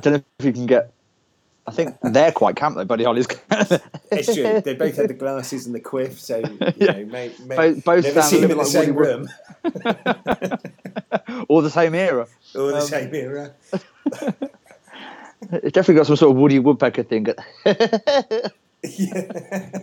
don't 0.00 0.12
know 0.12 0.22
if 0.38 0.44
you 0.44 0.52
can 0.52 0.66
get. 0.66 0.92
I 1.66 1.70
think 1.70 1.96
they're 2.02 2.30
quite 2.30 2.56
camp 2.56 2.76
though, 2.76 2.84
Buddy 2.84 3.04
Holly's. 3.04 3.26
It's 4.12 4.32
true. 4.32 4.60
They 4.60 4.74
both 4.74 4.96
had 4.96 5.08
the 5.08 5.14
glasses 5.14 5.66
and 5.66 5.74
the 5.74 5.80
quiff, 5.80 6.20
so 6.20 6.36
you 6.38 6.58
Yeah. 6.76 6.92
know, 6.92 7.04
may, 7.06 7.32
may, 7.46 7.56
Both- 7.56 7.84
both 7.84 8.04
never 8.04 8.20
sound 8.22 8.30
see 8.30 8.38
a 8.38 8.40
them 8.42 8.50
in 8.52 8.56
the 8.58 8.62
like 8.62 8.72
same 8.72 8.94
Woody 8.94 9.10
room 9.10 9.28
or 11.48 11.62
the 11.62 11.70
same 11.70 11.94
era. 11.96 12.28
or 12.54 12.68
the 12.68 12.76
Um, 12.76 12.82
same 12.86 13.12
era. 13.14 13.54
It's 15.52 15.72
definitely 15.72 15.94
got 15.96 16.06
some 16.06 16.16
sort 16.16 16.30
of 16.32 16.36
Woody 16.36 16.58
Woodpecker 16.58 17.02
thing. 17.02 17.26
Yeah. 18.86 19.78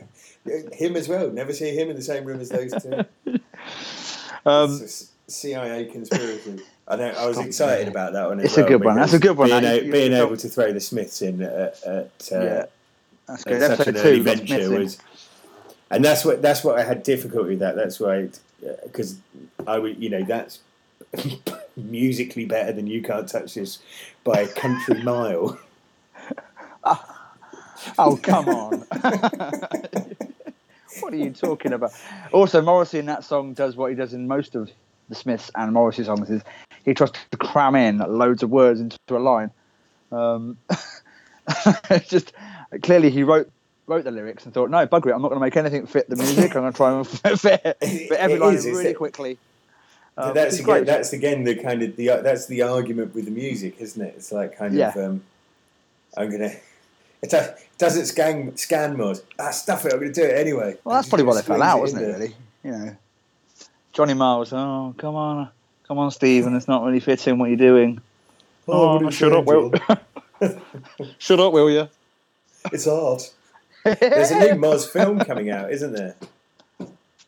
him 0.73 0.95
as 0.95 1.07
well. 1.07 1.29
Never 1.31 1.53
see 1.53 1.75
him 1.75 1.89
in 1.89 1.95
the 1.95 2.01
same 2.01 2.25
room 2.25 2.39
as 2.39 2.49
those 2.49 2.71
two. 2.71 2.93
um, 4.45 4.71
It's 4.73 4.81
a 4.81 4.83
s- 4.83 5.11
CIA 5.27 5.85
conspiracy. 5.85 6.59
I 6.87 6.95
know. 6.97 7.09
I 7.17 7.25
was 7.27 7.37
excited 7.39 7.87
about 7.87 8.13
that 8.13 8.27
one. 8.27 8.39
It's 8.39 8.57
a 8.57 8.63
good 8.63 8.83
one. 8.83 8.95
That's 8.95 9.13
a 9.13 9.19
good 9.19 9.37
one. 9.37 9.49
Being, 9.49 9.63
a- 9.63 9.89
being 9.91 10.13
able 10.13 10.37
to 10.37 10.47
throw 10.49 10.71
the 10.73 10.79
Smiths 10.79 11.21
in 11.21 11.41
at, 11.41 11.81
at, 11.83 12.29
uh, 12.31 12.43
yeah, 12.43 12.65
that's 13.27 13.45
at 13.47 13.77
such 13.77 13.87
an 13.87 13.97
early 13.97 14.19
venture 14.19 14.69
was, 14.77 14.97
and 15.89 16.03
that's 16.03 16.25
what 16.25 16.41
that's 16.41 16.63
what 16.63 16.77
I 16.77 16.83
had 16.83 17.03
difficulty 17.03 17.51
with. 17.51 17.59
That 17.59 17.75
that's 17.75 17.99
why 17.99 18.29
because 18.83 19.17
I 19.65 19.79
would 19.79 19.97
you 20.01 20.09
know 20.09 20.23
that's 20.23 20.59
musically 21.75 22.45
better 22.45 22.71
than 22.71 22.87
you 22.87 23.01
can't 23.01 23.27
touch 23.27 23.55
this 23.55 23.79
by 24.23 24.41
a 24.41 24.47
country 24.47 25.01
mile. 25.03 25.59
Oh 27.97 28.19
come 28.21 28.47
on! 28.49 28.85
what 30.99 31.13
are 31.13 31.17
you 31.17 31.31
talking 31.31 31.73
about? 31.73 31.91
Also, 32.31 32.61
Morrissey 32.61 32.99
in 32.99 33.07
that 33.07 33.23
song 33.23 33.53
does 33.53 33.75
what 33.75 33.89
he 33.89 33.95
does 33.95 34.13
in 34.13 34.27
most 34.27 34.55
of 34.55 34.69
the 35.09 35.15
Smiths 35.15 35.49
and 35.55 35.73
Morrissey 35.73 36.03
songs: 36.03 36.29
is 36.29 36.43
he 36.85 36.93
tries 36.93 37.11
to 37.11 37.37
cram 37.37 37.75
in 37.75 37.97
loads 37.97 38.43
of 38.43 38.49
words 38.49 38.79
into 38.79 38.97
a 39.09 39.17
line. 39.17 39.51
Um, 40.11 40.57
just 42.07 42.33
clearly 42.83 43.09
he 43.09 43.23
wrote 43.23 43.51
wrote 43.87 44.03
the 44.03 44.11
lyrics 44.11 44.45
and 44.45 44.53
thought, 44.53 44.69
no, 44.69 44.85
bugger 44.87 45.07
it, 45.07 45.13
I'm 45.13 45.21
not 45.21 45.29
going 45.29 45.39
to 45.39 45.45
make 45.45 45.57
anything 45.57 45.85
fit 45.85 46.09
the 46.09 46.15
music. 46.15 46.55
I'm 46.55 46.61
going 46.61 46.71
to 46.71 46.77
try 46.77 46.97
and 46.97 47.07
fit, 47.07 47.39
fit 47.39 48.11
every 48.11 48.35
It 48.35 48.39
line 48.39 48.55
is, 48.55 48.65
really 48.65 48.93
quickly. 48.93 49.37
Um, 50.17 50.33
that's 50.33 50.55
again, 50.55 50.65
great. 50.65 50.85
that's 50.85 51.13
again 51.13 51.43
the 51.43 51.55
kind 51.55 51.81
of 51.81 51.95
the 51.95 52.07
that's 52.21 52.45
the 52.47 52.61
argument 52.63 53.15
with 53.15 53.25
the 53.25 53.31
music, 53.31 53.75
isn't 53.79 54.01
it? 54.01 54.13
It's 54.17 54.31
like 54.31 54.57
kind 54.57 54.79
of 54.79 54.97
um, 54.97 55.23
I'm 56.17 56.29
gonna. 56.31 56.51
It 57.23 57.29
does, 57.29 57.49
it 57.49 57.67
doesn't 57.77 58.07
scan 58.07 58.57
scan 58.57 58.97
mod. 58.97 59.19
Ah, 59.37 59.51
stuff 59.51 59.85
it. 59.85 59.93
I'm 59.93 59.99
gonna 59.99 60.11
do 60.11 60.23
it 60.23 60.35
anyway. 60.35 60.75
Well, 60.83 60.95
that's 60.95 61.07
probably 61.07 61.25
why 61.27 61.35
they 61.35 61.43
fell 61.43 61.61
out, 61.61 61.79
wasn't 61.79 62.01
it? 62.01 62.05
there. 62.05 62.13
Really, 62.17 62.35
you 62.63 62.71
know, 62.71 62.95
Johnny 63.93 64.15
was, 64.15 64.51
oh, 64.53 64.95
come 64.97 65.13
on, 65.15 65.49
come 65.87 65.99
on, 65.99 66.09
Stephen, 66.09 66.55
it's 66.55 66.67
not 66.67 66.83
really 66.83 66.99
fitting 66.99 67.37
what 67.37 67.49
you're 67.51 67.57
doing. 67.57 68.01
Oh, 68.67 68.99
what 68.99 69.13
shut 69.13 69.33
up, 69.33 69.45
will 69.45 69.71
shut 71.19 71.39
up, 71.39 71.53
will 71.53 71.69
you? 71.69 71.87
It's 72.71 72.85
hard. 72.85 73.21
There's 73.83 74.31
a 74.31 74.39
new 74.39 74.59
Moz 74.59 74.87
film 74.91 75.19
coming 75.19 75.51
out, 75.51 75.71
isn't 75.71 75.93
there? 75.93 76.15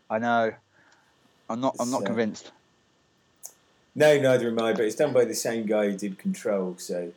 I 0.10 0.18
know. 0.18 0.54
I'm 1.52 1.62
not. 1.62 1.76
I'm 1.80 1.92
not 1.92 2.00
So- 2.02 2.08
convinced. 2.08 2.52
No, 3.96 4.20
neither 4.20 4.48
am 4.50 4.60
I. 4.60 4.74
But 4.74 4.82
it's 4.82 4.96
done 4.96 5.14
by 5.14 5.26
the 5.26 5.36
same 5.36 5.66
guy 5.66 5.90
who 5.92 5.98
did 5.98 6.18
Control, 6.18 6.76
so 6.78 7.12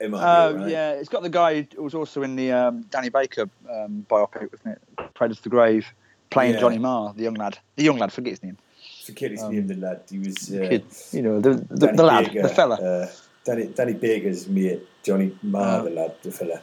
it 0.00 0.10
might 0.10 0.18
Oh 0.22 0.52
be 0.52 0.54
alright. 0.58 0.70
yeah, 0.70 0.92
it's 0.92 1.08
got 1.08 1.22
the 1.22 1.28
guy 1.28 1.66
who 1.74 1.82
was 1.82 1.94
also 1.94 2.22
in 2.22 2.36
the 2.36 2.52
um, 2.52 2.82
Danny 2.90 3.08
Baker 3.08 3.48
um, 3.70 4.06
biopic, 4.08 4.50
wasn't 4.52 4.78
it? 4.98 5.14
Cradle 5.14 5.36
to 5.36 5.42
the 5.42 5.48
Grave, 5.48 5.86
playing 6.30 6.54
Yeah. 6.54 6.60
Johnny 6.60 6.78
Marr, 6.78 7.12
the 7.14 7.22
young 7.24 7.34
lad. 7.34 7.58
The 7.76 7.84
young 7.84 7.98
lad, 7.98 8.12
forget 8.12 8.30
his 8.32 8.42
name. 8.42 8.56
Forget 9.04 9.32
his 9.32 9.42
Um, 9.42 9.52
name, 9.52 9.66
the 9.66 9.74
lad. 9.76 10.00
He 10.08 10.18
was 10.20 10.36
uh, 10.52 10.68
Kid, 10.68 10.84
you 11.12 11.22
know, 11.22 11.40
the 11.40 11.54
the, 11.70 11.88
the 11.88 12.02
lad, 12.04 12.26
Baker, 12.26 12.42
the 12.42 12.48
fella. 12.48 12.74
Uh, 12.76 13.08
Danny 13.44 13.66
Danny 13.66 13.92
Baker's 13.94 14.46
mate, 14.48 14.86
Johnny 15.02 15.36
Marr, 15.42 15.80
Oh. 15.80 15.84
the 15.84 15.90
lad, 15.90 16.14
the 16.22 16.30
fella. 16.30 16.60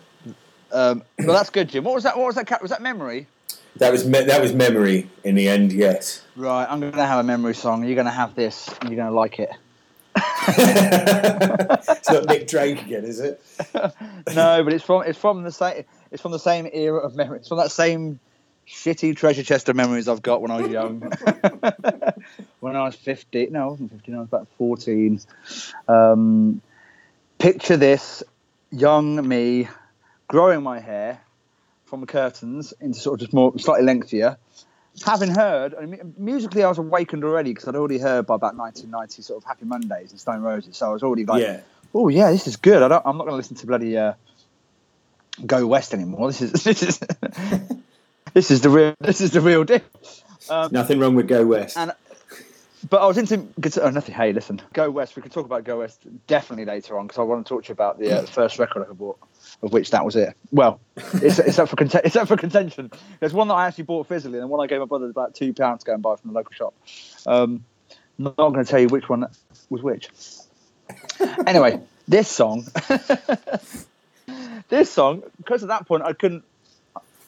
Um, 0.71 1.03
well, 1.17 1.35
that's 1.35 1.49
good, 1.49 1.67
Jim. 1.67 1.83
What 1.83 1.95
was 1.95 2.03
that? 2.03 2.15
What 2.17 2.27
was 2.27 2.35
that? 2.35 2.61
Was 2.61 2.71
that 2.71 2.81
memory? 2.81 3.27
That 3.77 3.91
was 3.91 4.05
me- 4.05 4.23
that 4.25 4.41
was 4.41 4.53
memory 4.53 5.09
in 5.23 5.35
the 5.35 5.47
end. 5.47 5.71
Yes. 5.71 6.23
Right, 6.35 6.65
I'm 6.69 6.79
going 6.79 6.91
to 6.93 7.05
have 7.05 7.19
a 7.19 7.23
memory 7.23 7.55
song. 7.55 7.83
You're 7.85 7.95
going 7.95 8.05
to 8.05 8.11
have 8.11 8.35
this. 8.35 8.67
and 8.67 8.89
You're 8.89 8.97
going 8.97 9.09
to 9.09 9.15
like 9.15 9.39
it. 9.39 9.49
it's 10.47 12.09
not 12.09 12.25
Nick 12.25 12.47
Drake 12.47 12.81
again, 12.81 13.03
is 13.03 13.19
it? 13.19 13.41
no, 14.33 14.63
but 14.63 14.73
it's 14.73 14.83
from 14.83 15.03
it's 15.03 15.17
from 15.17 15.43
the 15.43 15.51
same 15.51 15.83
it's 16.11 16.21
from 16.21 16.31
the 16.31 16.39
same 16.39 16.67
era 16.71 16.99
of 16.99 17.15
memory. 17.15 17.39
It's 17.39 17.47
from 17.47 17.57
that 17.57 17.71
same 17.71 18.19
shitty 18.67 19.15
treasure 19.15 19.43
chest 19.43 19.69
of 19.69 19.75
memories 19.75 20.07
I've 20.07 20.21
got 20.21 20.41
when 20.41 20.51
I 20.51 20.61
was 20.61 20.71
young. 20.71 20.99
when 22.59 22.75
I 22.75 22.83
was 22.83 22.95
15, 22.95 23.51
no, 23.51 23.63
I 23.63 23.67
wasn't 23.67 23.91
15. 23.91 24.15
I 24.15 24.19
was 24.19 24.27
about 24.27 24.47
14. 24.57 25.19
Um, 25.87 26.61
picture 27.37 27.77
this: 27.77 28.23
young 28.71 29.27
me 29.27 29.67
growing 30.27 30.63
my 30.63 30.79
hair 30.79 31.21
from 31.89 32.01
the 32.01 32.07
curtains 32.07 32.73
into 32.79 32.99
sort 32.99 33.15
of 33.15 33.19
just 33.21 33.33
more 33.33 33.57
slightly 33.57 33.85
lengthier. 33.85 34.37
Having 35.05 35.29
heard, 35.31 35.75
I 35.75 35.85
mean, 35.85 36.13
musically, 36.17 36.63
I 36.63 36.69
was 36.69 36.77
awakened 36.77 37.23
already 37.23 37.51
because 37.51 37.67
I'd 37.67 37.75
already 37.75 37.99
heard 37.99 38.25
by 38.25 38.35
about 38.35 38.55
1990 38.55 39.21
sort 39.21 39.41
of 39.41 39.47
Happy 39.47 39.65
Mondays 39.65 40.11
and 40.11 40.19
Stone 40.19 40.41
Roses. 40.41 40.77
So 40.77 40.89
I 40.89 40.93
was 40.93 41.03
already 41.03 41.25
like, 41.25 41.41
yeah. 41.41 41.61
oh 41.93 42.09
yeah, 42.09 42.31
this 42.31 42.47
is 42.47 42.57
good. 42.57 42.83
I 42.83 42.87
don't, 42.87 43.05
I'm 43.05 43.17
not 43.17 43.23
going 43.23 43.33
to 43.33 43.37
listen 43.37 43.55
to 43.57 43.67
bloody 43.67 43.97
uh, 43.97 44.13
Go 45.45 45.67
West 45.67 45.93
anymore. 45.93 46.27
This 46.31 46.41
is 46.41 46.51
this 46.63 46.83
is 46.83 46.99
this 48.33 48.51
is 48.51 48.61
the 48.61 48.69
real 48.69 48.93
this 48.99 49.21
is 49.21 49.31
the 49.31 49.41
real 49.41 49.63
deal. 49.63 49.81
Um, 50.49 50.69
Nothing 50.71 50.99
wrong 50.99 51.15
with 51.15 51.27
Go 51.27 51.45
West. 51.45 51.77
and 51.77 51.93
but 52.89 53.01
I 53.01 53.07
was 53.07 53.17
into 53.17 53.37
guitar. 53.59 53.85
Oh, 53.85 53.89
nothing. 53.89 54.15
Hey, 54.15 54.31
listen, 54.31 54.61
Go 54.73 54.89
West. 54.89 55.15
We 55.15 55.21
can 55.21 55.31
talk 55.31 55.45
about 55.45 55.63
Go 55.65 55.79
West 55.79 56.01
definitely 56.27 56.65
later 56.65 56.97
on 56.97 57.07
because 57.07 57.19
I 57.19 57.23
want 57.23 57.45
to 57.45 57.49
talk 57.49 57.63
to 57.65 57.69
you 57.69 57.73
about 57.73 57.99
the 57.99 58.19
uh, 58.19 58.25
first 58.25 58.57
record 58.57 58.87
I 58.89 58.93
bought, 58.93 59.19
of 59.61 59.73
which 59.73 59.91
that 59.91 60.05
was 60.05 60.15
it. 60.15 60.35
Well, 60.51 60.79
it's, 60.95 61.39
it's 61.39 61.59
up 61.59 61.69
for 61.69 61.75
conten- 61.75 62.01
it's 62.05 62.15
up 62.15 62.27
for 62.27 62.37
contention. 62.37 62.91
There's 63.19 63.33
one 63.33 63.47
that 63.49 63.55
I 63.55 63.67
actually 63.67 63.85
bought 63.85 64.07
physically, 64.07 64.39
and 64.39 64.49
one 64.49 64.63
I 64.63 64.67
gave 64.67 64.79
my 64.79 64.85
brother 64.85 65.09
about 65.09 65.35
two 65.35 65.53
pounds 65.53 65.83
to 65.83 65.87
go 65.87 65.93
and 65.93 66.01
buy 66.01 66.15
from 66.15 66.31
the 66.31 66.35
local 66.35 66.53
shop. 66.53 66.73
Um, 67.25 67.65
not 68.17 68.35
going 68.35 68.63
to 68.63 68.65
tell 68.65 68.79
you 68.79 68.87
which 68.87 69.09
one 69.09 69.25
was 69.69 69.81
which. 69.81 70.09
anyway, 71.47 71.81
this 72.07 72.27
song, 72.27 72.67
this 74.69 74.91
song, 74.91 75.23
because 75.37 75.63
at 75.63 75.69
that 75.69 75.87
point 75.87 76.03
I 76.03 76.13
couldn't. 76.13 76.43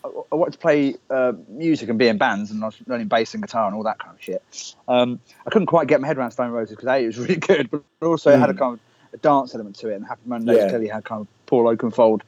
I, 0.04 0.10
I 0.32 0.36
wanted 0.36 0.54
to 0.54 0.58
play 0.58 0.96
uh, 1.10 1.34
music 1.48 1.89
and 1.89 2.00
be 2.00 2.08
in 2.08 2.17
bands, 2.17 2.52
and 2.52 2.63
I 2.63 2.67
was 2.67 2.78
learning 2.88 3.08
bass 3.08 3.34
and 3.34 3.44
guitar 3.44 3.67
and 3.67 3.76
all 3.76 3.84
that 3.84 4.00
kind 4.00 4.15
of 4.15 4.22
shit. 4.24 4.76
Um, 4.88 5.20
I 5.46 5.50
couldn't 5.50 5.67
quite 5.67 5.88
get 5.88 6.02
my 6.02 6.08
head 6.08 6.17
around 6.17 6.32
Stone 6.32 6.52
Roses 6.52 6.76
because 6.76 6.88
a 6.88 7.04
it 7.04 7.08
was 7.08 7.20
really 7.20 7.36
good, 7.36 7.70
but 7.70 7.84
also 8.02 8.32
it 8.32 8.39
had 8.39 8.50
a 8.50 8.54
kind 8.54 8.74
of 8.74 8.80
a 9.13 9.17
dance 9.17 9.54
element 9.54 9.76
to 9.78 9.89
it, 9.89 9.95
and 9.95 10.06
Happy 10.06 10.21
Mondays 10.26 10.58
Yeah. 10.58 10.69
clearly 10.69 10.88
had 10.88 11.04
kind 11.06 11.21
of 11.21 11.28
Paul 11.45 11.65
Oakenfold 11.65 12.21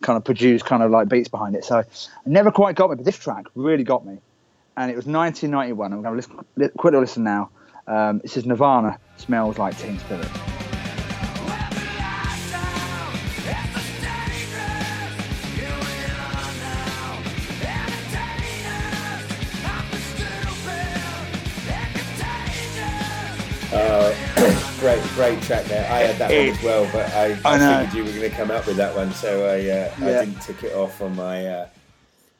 kind 0.00 0.16
of 0.16 0.24
produced 0.24 0.64
kind 0.64 0.82
of 0.82 0.90
like 0.90 1.08
beats 1.08 1.28
behind 1.28 1.56
it. 1.56 1.64
So 1.64 1.78
it 1.78 1.86
never 2.26 2.50
quite 2.50 2.76
got 2.76 2.90
me, 2.90 2.96
but 2.96 3.04
this 3.04 3.18
track 3.18 3.46
really 3.54 3.84
got 3.84 4.06
me. 4.06 4.18
And 4.76 4.90
it 4.90 4.96
was 4.96 5.06
1991. 5.06 5.92
I'm 5.92 6.02
going 6.02 6.12
to 6.12 6.16
listen, 6.16 6.38
li- 6.56 6.68
quickly 6.78 7.00
listen 7.00 7.24
now. 7.24 7.50
Um, 7.86 8.20
this 8.20 8.36
is 8.36 8.46
Nirvana. 8.46 8.98
Smells 9.16 9.58
like 9.58 9.76
Teen 9.76 9.98
Spirit. 9.98 10.49
Great, 25.20 25.42
track 25.42 25.66
there. 25.66 25.84
I 25.92 25.98
had 25.98 26.16
that 26.16 26.30
one 26.30 26.48
as 26.48 26.62
well, 26.62 26.88
but 26.94 27.12
I, 27.12 27.38
I, 27.44 27.82
I 27.82 27.84
figured 27.84 27.94
you 27.94 28.04
were 28.04 28.18
going 28.18 28.30
to 28.30 28.36
come 28.36 28.50
up 28.50 28.66
with 28.66 28.76
that 28.76 28.96
one, 28.96 29.12
so 29.12 29.44
I, 29.44 29.68
uh, 29.68 29.92
I 29.98 30.24
didn't 30.24 30.40
tick 30.40 30.62
it 30.62 30.72
off 30.72 31.02
on 31.02 31.14
my 31.14 31.46
uh, 31.46 31.68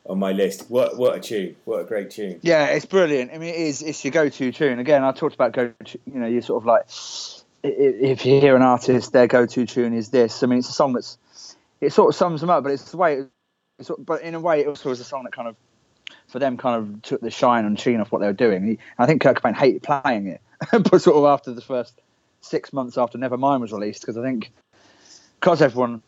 on 0.07 0.19
my 0.19 0.33
list. 0.33 0.71
What 0.71 0.97
what 0.97 1.15
a 1.15 1.21
tune! 1.21 1.57
What 1.67 1.81
a 1.81 1.85
great 1.85 2.11
tune! 2.11 2.41
Yeah, 2.41 2.69
it's 2.69 2.87
brilliant. 2.87 3.33
I 3.35 3.39
mean, 3.39 3.51
it 3.51 3.61
is. 3.61 3.83
It's 3.83 4.03
your 4.03 4.13
go-to 4.13 4.51
tune. 4.51 4.79
Again, 4.79 5.05
I 5.05 5.13
talked 5.13 5.35
about 5.35 5.53
go. 5.53 5.75
To, 5.85 5.99
you 6.07 6.21
know, 6.21 6.27
you 6.27 6.41
sort 6.41 6.63
of 6.63 6.67
like 6.67 6.87
if 7.63 8.25
you 8.25 8.41
hear 8.41 8.57
an 8.57 8.63
artist, 8.63 9.13
their 9.13 9.27
go-to 9.27 9.67
tune 9.67 9.93
is 9.93 10.09
this. 10.09 10.43
I 10.43 10.47
mean, 10.47 10.61
it's 10.61 10.71
a 10.71 10.73
song 10.73 10.95
that's 10.95 11.19
it 11.83 11.93
sort 11.93 12.09
of 12.09 12.15
sums 12.15 12.41
them 12.41 12.49
up, 12.49 12.63
but 12.63 12.73
it's 12.73 12.91
the 12.91 12.97
way. 12.97 13.25
It's, 13.79 13.91
but 13.99 14.23
in 14.23 14.35
a 14.35 14.41
way, 14.41 14.61
it 14.61 14.69
also 14.69 14.89
was 14.89 15.01
a 15.01 15.05
song 15.05 15.25
that 15.25 15.35
kind 15.35 15.49
of 15.49 15.57
for 16.29 16.39
them 16.39 16.57
kind 16.57 16.77
of 16.77 17.03
took 17.03 17.21
the 17.21 17.31
shine 17.31 17.67
and 17.67 17.79
sheen 17.79 18.01
off 18.01 18.11
what 18.11 18.21
they 18.21 18.27
were 18.27 18.33
doing. 18.33 18.79
I 18.99 19.05
think 19.05 19.21
Kurt 19.21 19.43
Cobain 19.43 19.55
hated 19.55 19.83
playing 19.83 20.29
it, 20.29 20.41
but 20.73 21.03
sort 21.03 21.19
of 21.19 21.25
after 21.25 21.53
the 21.53 21.61
first 21.61 22.01
six 22.41 22.73
months 22.73 22.99
after 22.99 23.19
Nevermind 23.19 23.61
was 23.61 23.73
released, 23.73 24.01
because 24.03 24.17
I 24.17 24.23
think 24.23 24.51
because 25.39 25.63
everyone 25.63 26.03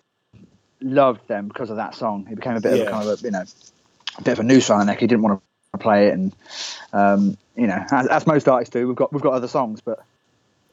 loved 0.80 1.26
them 1.28 1.48
because 1.48 1.70
of 1.70 1.76
that 1.76 1.94
song, 1.94 2.26
it 2.30 2.36
became 2.36 2.56
a 2.56 2.60
bit 2.60 2.72
of 2.74 2.80
a 2.80 2.90
kind 2.90 3.08
of 3.08 3.20
a 3.20 3.24
you 3.24 3.30
know 3.30 3.44
a 4.18 4.22
bit 4.22 4.32
of 4.32 4.40
a 4.40 4.42
noose 4.42 4.70
around 4.70 4.80
the 4.80 4.84
neck. 4.86 5.00
He 5.00 5.06
didn't 5.06 5.22
want 5.22 5.42
to 5.72 5.78
play 5.78 6.08
it, 6.08 6.14
and 6.14 6.32
um, 6.92 7.36
you 7.56 7.66
know, 7.66 7.84
as, 7.90 8.06
as 8.08 8.26
most 8.26 8.48
artists 8.48 8.72
do, 8.72 8.86
we've 8.86 8.96
got 8.96 9.12
we've 9.12 9.22
got 9.22 9.34
other 9.34 9.48
songs, 9.48 9.80
but 9.80 10.04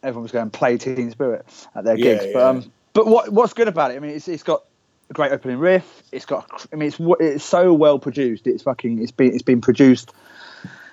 everyone 0.03 0.23
was 0.23 0.31
going 0.31 0.49
to 0.49 0.57
play 0.57 0.77
Teen 0.77 1.11
Spirit 1.11 1.45
at 1.75 1.83
their 1.83 1.97
Yeah, 1.97 2.13
gigs. 2.13 2.25
yeah. 2.25 2.31
But 2.33 2.43
um, 2.43 2.71
but 2.93 3.07
what 3.07 3.31
what's 3.31 3.53
good 3.53 3.67
about 3.67 3.91
it? 3.91 3.95
I 3.95 3.99
mean, 3.99 4.11
it's 4.11 4.27
it's 4.27 4.43
got 4.43 4.63
a 5.09 5.13
great 5.13 5.31
opening 5.31 5.57
riff. 5.57 6.03
It's 6.11 6.25
got 6.25 6.67
I 6.71 6.75
mean, 6.75 6.87
it's 6.87 6.97
it's 7.19 7.45
so 7.45 7.73
well 7.73 7.99
produced. 7.99 8.47
It's 8.47 8.63
fucking 8.63 9.01
it's 9.01 9.11
been 9.11 9.33
it's 9.33 9.43
been 9.43 9.61
produced 9.61 10.13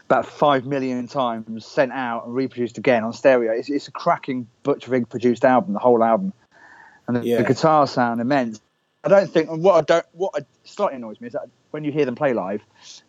about 0.06 0.26
five 0.26 0.66
million 0.66 1.08
times, 1.08 1.66
sent 1.66 1.92
out 1.92 2.26
and 2.26 2.34
reproduced 2.34 2.78
again 2.78 3.02
on 3.02 3.12
stereo. 3.12 3.52
It's, 3.52 3.68
it's 3.68 3.88
a 3.88 3.90
cracking 3.90 4.46
Butch 4.62 4.86
Vig 4.86 5.08
produced 5.08 5.44
album, 5.44 5.72
the 5.72 5.80
whole 5.80 6.02
album, 6.02 6.32
and 7.08 7.16
the, 7.16 7.26
Yeah. 7.26 7.38
the 7.38 7.44
guitar 7.44 7.86
sound 7.86 8.20
immense. 8.20 8.60
I 9.04 9.08
don't 9.08 9.30
think 9.30 9.48
and 9.50 9.62
what 9.62 9.74
I 9.76 9.80
don't 9.82 10.06
what 10.12 10.32
I, 10.34 10.40
slightly 10.64 10.96
annoys 10.96 11.20
me 11.20 11.28
is 11.28 11.32
that 11.34 11.48
when 11.70 11.84
you 11.84 11.92
hear 11.92 12.04
them 12.04 12.16
play 12.16 12.32
live, 12.34 12.60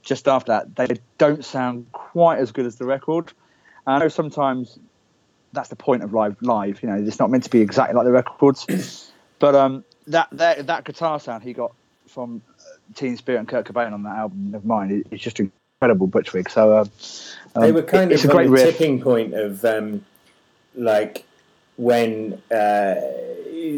just 0.04 0.28
after 0.28 0.52
that 0.52 0.76
they 0.76 1.00
don't 1.18 1.44
sound 1.44 1.88
quite 1.92 2.38
as 2.40 2.52
good 2.52 2.68
as 2.68 2.76
the 2.76 2.86
record. 2.86 3.32
And 3.88 3.96
I 3.96 4.00
know 4.00 4.08
sometimes 4.08 4.78
that's 5.54 5.70
the 5.70 5.76
point 5.76 6.04
of 6.04 6.14
live. 6.14 6.40
Live, 6.42 6.84
you 6.84 6.90
know, 6.90 6.96
it's 6.96 7.18
not 7.20 7.32
meant 7.32 7.46
to 7.46 7.50
be 7.50 7.62
exactly 7.62 7.96
like 7.96 8.06
the 8.06 8.12
records, 8.12 9.12
but 9.40 9.56
um, 9.56 9.84
that 10.08 10.28
that 10.34 10.68
that 10.68 10.84
guitar 10.84 11.20
sound 11.20 11.44
he 11.44 11.54
got 11.54 11.74
from 12.08 12.42
uh, 12.60 12.64
Teen 12.94 13.18
Spirit 13.18 13.40
and 13.40 13.48
Kurt 13.48 13.66
Cobain 13.66 13.92
on 13.92 14.04
that 14.04 14.18
album 14.18 14.54
of 14.54 14.66
mine 14.66 15.04
is 15.10 15.22
just 15.22 15.40
incredible. 15.82 16.08
Butch 16.08 16.32
Vig. 16.32 16.50
So 16.50 16.78
um, 16.80 16.90
they 17.56 17.72
were 17.72 17.84
kind 17.84 18.12
it's 18.12 18.24
of 18.24 18.32
a 18.32 18.34
great 18.34 18.48
on 18.48 18.52
the 18.54 18.62
riff. 18.64 18.78
tipping 18.78 19.02
point 19.02 19.34
of 19.34 19.64
um, 19.64 20.06
like 20.76 21.26
when 21.78 22.42
uh, 22.52 22.96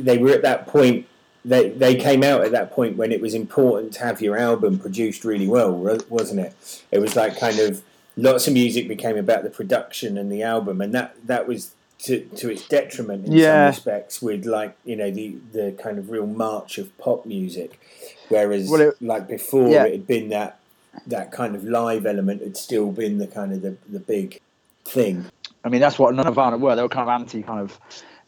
they 0.01 0.17
were 0.19 0.31
at 0.31 0.41
that 0.43 0.67
point. 0.67 1.05
They 1.45 1.69
they 1.69 1.95
came 1.95 2.21
out 2.23 2.43
at 2.43 2.51
that 2.51 2.71
point 2.71 2.97
when 2.97 3.13
it 3.13 3.21
was 3.21 3.33
important 3.33 3.93
to 3.93 3.99
have 4.03 4.21
your 4.21 4.37
album 4.37 4.77
produced 4.77 5.23
really 5.23 5.47
well, 5.47 5.71
wasn't 5.71 6.41
it? 6.41 6.83
It 6.91 6.99
was 6.99 7.15
like 7.15 7.39
kind 7.39 7.59
of 7.59 7.81
lots 8.17 8.45
of 8.47 8.53
music 8.53 8.89
became 8.89 9.15
about 9.17 9.43
the 9.43 9.49
production 9.49 10.17
and 10.17 10.29
the 10.29 10.43
album, 10.43 10.81
and 10.81 10.93
that 10.93 11.15
that 11.27 11.47
was 11.47 11.73
to 11.99 12.19
to 12.35 12.49
its 12.51 12.67
detriment 12.67 13.25
in 13.25 13.31
Yeah. 13.31 13.71
some 13.71 13.77
respects 13.77 14.21
with 14.21 14.45
like 14.45 14.75
you 14.83 14.97
know 14.97 15.09
the 15.09 15.37
the 15.53 15.71
kind 15.81 15.97
of 15.97 16.09
real 16.09 16.27
march 16.27 16.77
of 16.77 16.95
pop 16.97 17.25
music, 17.25 17.79
whereas 18.27 18.69
Well, 18.69 18.81
it- 18.81 19.01
like 19.01 19.29
before 19.29 19.69
yeah. 19.69 19.85
it 19.85 19.93
had 19.93 20.07
been 20.07 20.27
that 20.29 20.58
that 21.07 21.31
kind 21.31 21.55
of 21.55 21.63
live 21.63 22.05
element 22.05 22.41
had 22.41 22.57
still 22.57 22.91
been 22.91 23.17
the 23.17 23.27
kind 23.27 23.53
of 23.53 23.61
the, 23.61 23.75
the 23.89 23.99
big 23.99 24.39
thing. 24.85 25.25
I 25.63 25.69
mean, 25.69 25.81
that's 25.81 25.99
what 25.99 26.13
Nirvana 26.15 26.57
were. 26.57 26.75
They 26.75 26.81
were 26.81 26.89
kind 26.89 27.09
of 27.09 27.21
anti 27.21 27.43
kind 27.43 27.59
of 27.59 27.77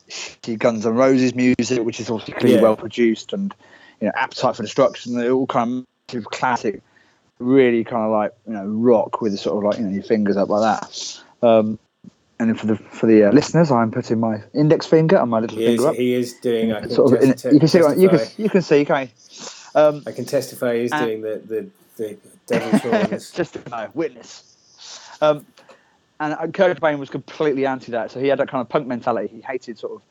shitty 0.10 0.58
Guns 0.60 0.86
N' 0.86 0.96
Roses 0.96 1.34
music, 1.36 1.84
which 1.84 2.00
is 2.00 2.10
obviously 2.10 2.34
clearly 2.36 2.56
Yeah. 2.58 2.62
well 2.64 2.76
produced, 2.76 3.34
and 3.34 3.54
you 4.00 4.08
know, 4.08 4.14
Appetite 4.16 4.56
for 4.56 4.64
Destruction. 4.64 5.16
They're 5.16 5.32
all 5.32 5.48
kind 5.48 5.86
of 6.14 6.26
classic, 6.26 6.82
really 7.40 7.84
kind 7.84 8.04
of 8.06 8.12
like 8.12 8.34
you 8.48 8.54
know 8.54 8.66
rock 8.66 9.22
with 9.22 9.32
the 9.32 9.38
sort 9.38 9.58
of 9.58 9.64
like 9.70 9.80
you 9.80 9.86
know 9.86 9.92
your 9.94 10.04
fingers 10.04 10.38
up 10.38 10.50
like 10.50 10.62
that. 10.82 11.22
Um, 11.48 11.80
and 12.40 12.50
then 12.50 12.56
for 12.58 12.66
the 12.66 12.76
for 12.76 13.06
the 13.06 13.26
uh, 13.26 13.32
listeners, 13.32 13.72
I'm 13.72 13.92
putting 13.92 14.20
my 14.20 14.42
index 14.54 14.86
finger 14.88 15.18
and 15.18 15.30
my 15.30 15.40
little 15.40 15.58
He 15.58 15.66
is, 15.66 15.70
finger 15.76 15.88
up. 15.90 15.96
he 15.96 16.14
is 16.14 16.34
doing. 16.42 16.74
I 16.74 16.82
can, 16.82 16.90
sort 16.90 17.14
of, 17.14 17.22
in, 17.22 17.54
you 17.54 17.60
can 17.60 17.68
see 17.70 17.80
you 17.98 18.10
can 18.10 18.20
you 18.38 18.50
can 18.50 18.62
see, 18.62 18.84
can't? 18.84 19.10
Um, 19.74 20.04
I 20.06 20.12
can 20.12 20.26
testify 20.26 20.80
he's 20.80 20.92
Uh, 20.92 21.06
doing 21.06 21.22
the 21.22 21.42
the, 21.46 21.70
the 21.98 22.18
devil's 22.48 22.82
horns. 22.82 23.32
just 23.36 23.70
know, 23.70 23.90
witness. 23.94 24.56
Um, 25.22 25.46
and 26.20 26.34
uh, 26.34 26.48
Kurt 26.48 26.80
Cobain 26.80 27.00
was 27.00 27.10
completely 27.10 27.66
anti 27.66 27.92
that, 27.92 28.12
so 28.12 28.20
he 28.20 28.28
had 28.28 28.40
that 28.40 28.48
kind 28.48 28.62
of 28.62 28.70
punk 28.70 28.88
mentality. 28.88 29.28
He 29.28 29.42
hated 29.42 29.80
sort 29.80 29.94
of 29.94 30.02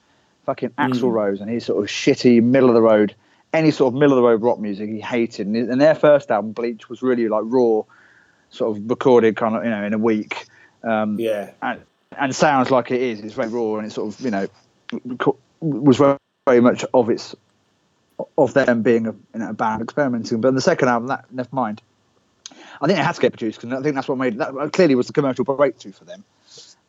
fucking 0.47 0.70
Axl 0.70 1.03
Mm. 1.03 1.12
Rose 1.12 1.41
and 1.41 1.51
his 1.51 1.64
sort 1.64 1.83
of 1.83 1.89
shitty 1.89 2.43
middle 2.43 2.68
of 2.68 2.74
the 2.74 2.83
road, 2.83 3.14
any 3.53 3.70
sort 3.70 3.95
of 3.95 3.99
middle 3.99 4.16
of 4.16 4.22
the 4.22 4.28
road 4.28 4.43
rock 4.43 4.59
music 4.59 4.91
he 4.91 5.01
hated. 5.01 5.47
And, 5.47 5.57
and 5.57 5.81
their 5.81 5.95
first 5.95 6.31
album, 6.31 6.53
Bleach, 6.53 6.89
was 6.89 7.03
really 7.03 7.28
like 7.28 7.43
raw, 7.45 7.83
sort 8.51 8.76
of 8.76 8.91
recorded 8.91 9.37
kind 9.37 9.57
of 9.57 9.64
you 9.64 9.70
know 9.70 9.85
in 9.85 9.95
a 9.95 9.99
week. 9.99 10.47
Um, 10.83 11.18
yeah, 11.18 11.51
and, 11.62 11.81
and 12.16 12.35
sounds 12.35 12.70
like 12.70 12.91
it 12.91 13.01
is. 13.01 13.20
It's 13.20 13.35
very 13.35 13.49
raw 13.49 13.76
and 13.76 13.87
it's 13.87 13.95
sort 13.95 14.14
of 14.14 14.20
you 14.20 14.31
know 14.31 14.49
was 15.61 15.99
very, 15.99 16.16
very 16.47 16.61
much 16.61 16.85
of 16.95 17.11
its 17.11 17.37
of 18.39 18.55
them 18.55 18.83
being 18.83 19.07
a, 19.07 19.12
you 19.12 19.41
know, 19.41 19.51
a 19.51 19.53
band 19.53 19.83
experimenting. 19.83 20.41
But 20.41 20.49
in 20.49 20.55
the 20.55 20.61
second 20.61 20.89
album, 20.89 21.09
that 21.09 21.27
Nevermind. 21.35 21.81
I 22.83 22.87
think 22.87 22.99
it 22.99 23.05
had 23.05 23.14
to 23.14 23.21
get 23.21 23.33
produced 23.33 23.61
because 23.61 23.79
I 23.79 23.83
think 23.83 23.95
that's 23.95 24.09
what 24.09 24.18
made 24.18 24.39
that 24.39 24.73
clearly 24.73 24.95
was 24.95 25.07
the 25.07 25.12
commercial 25.12 25.45
breakthrough 25.45 25.93
for 25.93 26.05
them. 26.05 26.25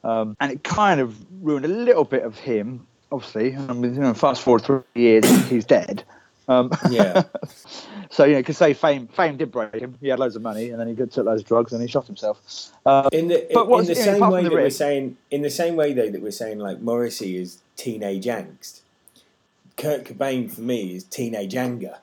Um, 0.04 0.38
and 0.40 0.52
it 0.52 0.64
kind 0.64 1.00
of 1.00 1.16
ruined 1.44 1.66
a 1.66 1.70
little 1.70 2.06
bit 2.06 2.24
of 2.24 2.38
him. 2.38 2.88
Obviously, 3.12 3.56
I 3.56 3.74
mean, 3.74 3.94
you 3.94 4.00
know, 4.00 4.14
fast 4.14 4.42
forward 4.42 4.64
three 4.64 4.82
years, 4.96 5.26
he's 5.50 5.66
dead. 5.66 6.04
Um, 6.48 6.72
yeah. 6.90 7.24
so 8.10 8.26
you 8.26 8.36
know, 8.36 8.44
could 8.44 8.56
say 8.56 8.74
fame 8.74 9.08
fame 9.08 9.38
did 9.38 9.52
break 9.52 9.76
him. 9.76 9.98
He 10.02 10.08
had 10.08 10.20
loads 10.20 10.36
of 10.36 10.42
money, 10.42 10.70
and 10.70 10.80
then 10.80 10.88
he 10.88 10.96
took 10.96 11.26
loads 11.26 11.42
of 11.42 11.48
drugs, 11.48 11.74
and 11.74 11.82
he 11.82 11.88
shot 11.88 12.08
himself. 12.08 12.72
Um, 12.86 13.10
In 13.12 13.28
the 13.28 13.48
But 13.54 13.70
in, 13.70 13.86
the 13.86 13.94
you 13.94 14.06
know, 14.06 14.06
same 14.06 14.30
way 14.30 14.44
the 14.44 14.50
that 14.50 14.56
we're 14.56 14.70
saying, 14.70 15.18
in 15.30 15.42
the 15.42 15.50
same 15.50 15.76
way 15.76 15.94
though 15.94 16.10
that 16.10 16.22
we're 16.22 16.32
saying 16.32 16.60
like 16.60 16.82
Morrissey 16.82 17.38
is 17.38 17.60
teenage 17.76 18.26
angst, 18.26 18.82
Kurt 19.82 20.06
Cobain 20.06 20.52
for 20.52 20.62
me 20.62 20.96
is 20.96 21.04
teenage 21.04 21.56
anger. 21.56 21.98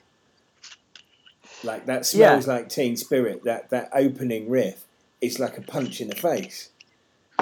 Like 1.63 1.87
that 1.87 2.07
smells 2.07 2.47
like 2.47 2.69
teen 2.69 2.97
spirit. 2.97 3.45
That 3.45 3.71
that 3.71 3.91
opening 3.95 4.51
riff, 4.51 4.85
it's 5.21 5.39
like 5.39 5.57
a 5.59 5.63
punch 5.63 6.01
in 6.01 6.09
the 6.09 6.17
face. 6.17 6.71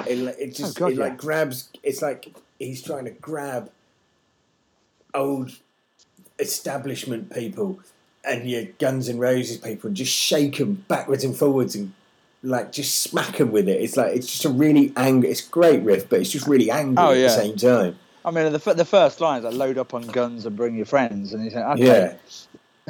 It, 0.05 0.19
it 0.19 0.37
oh, 0.39 0.45
just 0.51 0.77
Oh, 0.77 0.79
God, 0.79 0.91
it 0.91 0.97
like 0.97 1.17
grabs. 1.17 1.69
It's 1.81 2.01
like 2.01 2.35
he's 2.59 2.83
trying 2.83 3.05
to 3.05 3.11
grab 3.11 3.71
old 5.13 5.57
establishment 6.39 7.33
people 7.33 7.79
and 8.23 8.47
your 8.47 8.65
Guns 8.79 9.09
N' 9.09 9.17
Roses 9.17 9.57
people 9.57 9.87
and 9.87 9.97
just 9.97 10.13
shake 10.13 10.57
them 10.57 10.85
backwards 10.87 11.23
and 11.23 11.35
forwards 11.35 11.75
and 11.75 11.93
like 12.43 12.71
just 12.71 12.99
smack 12.99 13.37
them 13.37 13.51
with 13.51 13.67
it. 13.67 13.81
It's 13.81 13.97
like 13.97 14.15
it's 14.15 14.27
just 14.27 14.45
a 14.45 14.49
really 14.49 14.93
angry. 14.95 15.31
It's 15.31 15.41
great 15.41 15.81
riff, 15.81 16.07
but 16.09 16.21
it's 16.21 16.29
just 16.29 16.47
really 16.47 16.69
angry 16.69 17.03
Oh, 17.03 17.11
at 17.11 17.15
the 17.15 17.29
same 17.29 17.55
time. 17.55 17.97
I 18.27 18.31
mean, 18.31 18.51
the, 18.51 18.73
the 18.73 18.85
first 18.85 19.21
line 19.21 19.39
is 19.39 19.45
like 19.45 19.53
load 19.53 19.77
up 19.77 19.93
on 19.93 20.05
guns 20.07 20.45
and 20.45 20.55
bring 20.57 20.75
your 20.75 20.85
friends, 20.85 21.33
and 21.33 21.43
you 21.45 21.49
think, 21.49 21.65
okay, 21.65 21.85
Yeah. 21.85 22.13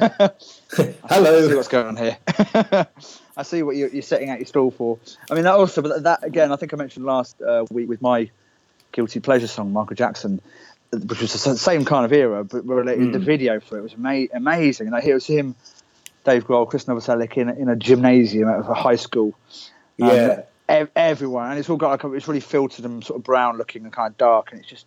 I 0.00 0.30
see 0.38 0.94
Hello. 1.08 1.56
what's 1.56 1.68
going 1.68 1.86
on 1.86 1.96
here. 1.96 2.18
I 3.36 3.42
see 3.44 3.62
what 3.62 3.76
you're, 3.76 3.88
you're 3.88 4.02
setting 4.02 4.30
out 4.30 4.38
your 4.38 4.46
stall 4.46 4.70
for. 4.72 4.98
I 5.30 5.34
mean, 5.34 5.44
that 5.44 5.54
also, 5.54 5.80
but 5.82 6.02
that 6.02 6.24
again, 6.24 6.50
I 6.52 6.56
think 6.56 6.74
I 6.74 6.76
mentioned 6.76 7.04
last 7.06 7.40
uh, 7.40 7.64
week 7.70 7.88
with 7.88 8.02
my 8.02 8.30
guilty 8.92 9.20
pleasure 9.20 9.46
song, 9.46 9.72
Michael 9.72 9.94
Jackson, 9.96 10.40
which 10.92 11.20
was 11.20 11.32
the 11.32 11.56
same 11.56 11.84
kind 11.84 12.04
of 12.04 12.12
era, 12.12 12.42
but 12.44 12.64
related 12.66 13.12
the 13.12 13.18
Mm. 13.18 13.24
video 13.24 13.60
for 13.60 13.78
it 13.78 13.82
was 13.82 13.94
ama- 13.94 14.26
amazing. 14.34 14.86
And 14.88 14.96
I 14.96 14.98
like, 14.98 15.06
it 15.08 15.14
was 15.14 15.26
him, 15.26 15.54
Dave 16.24 16.46
Grohl, 16.46 16.68
Chris 16.68 16.84
Novoselic 16.86 17.36
in, 17.36 17.48
a- 17.48 17.54
in 17.54 17.68
a 17.68 17.76
gymnasium 17.76 18.48
at 18.48 18.60
a 18.60 18.74
high 18.74 18.96
school. 18.96 19.34
Um, 20.00 20.08
Yeah. 20.08 20.42
ev- 20.68 20.90
everyone, 20.96 21.50
and 21.50 21.58
it's 21.60 21.68
all 21.70 21.76
got 21.76 21.90
like 21.90 22.04
a, 22.04 22.12
it's 22.14 22.26
really 22.26 22.40
filtered 22.40 22.84
and 22.84 23.04
sort 23.04 23.18
of 23.18 23.24
brown 23.24 23.56
looking 23.58 23.84
and 23.84 23.92
kind 23.92 24.10
of 24.12 24.16
dark, 24.18 24.50
and 24.52 24.60
it's 24.60 24.68
just 24.68 24.86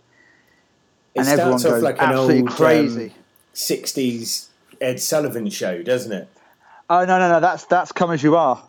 and 1.15 1.27
everyone 1.27 1.59
starts 1.59 1.65
off 1.65 1.71
goes 1.71 1.83
like 1.83 1.97
an 2.01 2.09
absolutely 2.09 2.39
old 2.41 2.49
crazy. 2.49 3.05
um, 3.05 3.11
'60s 3.53 4.47
Ed 4.79 4.99
Sullivan 4.99 5.49
show, 5.49 5.81
doesn't 5.83 6.11
it? 6.11 6.27
oh 6.89 7.05
no, 7.05 7.19
no, 7.19 7.29
no, 7.29 7.39
that's 7.39 7.65
that's 7.65 7.91
come 7.91 8.11
as 8.11 8.23
you 8.23 8.35
are. 8.35 8.61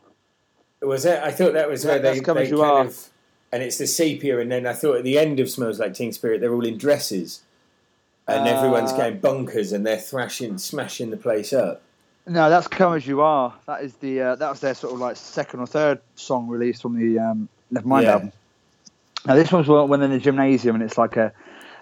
Was 0.81 1.05
it? 1.05 1.23
I 1.23 1.31
thought 1.31 1.53
that 1.55 1.69
was 1.69 1.85
where 1.85 1.99
they, 2.01 2.21
Come 2.21 2.37
they 2.37 2.45
As 2.45 2.51
You 2.51 2.57
kind 2.59 2.71
Are. 2.73 2.85
of, 2.87 3.09
and 3.53 3.63
it's 3.63 3.79
the 3.79 3.87
sepia, 3.87 4.41
and 4.41 4.51
then 4.51 4.67
I 4.67 4.73
thought 4.73 4.97
at 4.97 5.05
the 5.05 5.17
end 5.19 5.39
of 5.39 5.49
Smells 5.49 5.79
Like 5.79 5.95
Teen 5.95 6.13
Spirit, 6.13 6.41
they're 6.41 6.53
all 6.53 6.67
in 6.67 6.77
dresses, 6.77 7.43
and 8.27 8.49
everyone's 8.49 8.93
Uh, 8.93 8.97
going 8.97 9.21
bonkers, 9.21 9.73
and 9.73 9.87
they're 9.87 9.99
thrashing, 9.99 10.59
smashing 10.59 11.11
the 11.11 11.17
place 11.17 11.53
up. 11.53 11.83
No, 12.27 12.51
that's 12.51 12.67
"Come 12.67 12.95
as 12.95 13.07
You 13.07 13.21
Are." 13.21 13.55
That 13.67 13.83
is 13.85 13.95
the 13.95 14.21
uh, 14.21 14.35
that 14.37 14.51
was 14.51 14.59
their 14.61 14.75
sort 14.75 14.93
of 14.95 14.99
like 15.01 15.17
second 15.17 15.61
or 15.61 15.67
third 15.67 16.01
song 16.17 16.49
released 16.49 16.83
from 16.83 16.99
the 16.99 17.19
um, 17.21 17.49
Nevermind 17.73 18.03
Yeah. 18.03 18.13
album. 18.13 18.33
Now 19.25 19.35
this 19.37 19.53
one's 19.53 19.69
when 19.69 20.01
they're 20.01 20.09
in 20.11 20.17
the 20.17 20.19
gymnasium 20.19 20.75
and 20.75 20.83
it's 20.85 20.99
like 20.99 21.17
a 21.17 21.33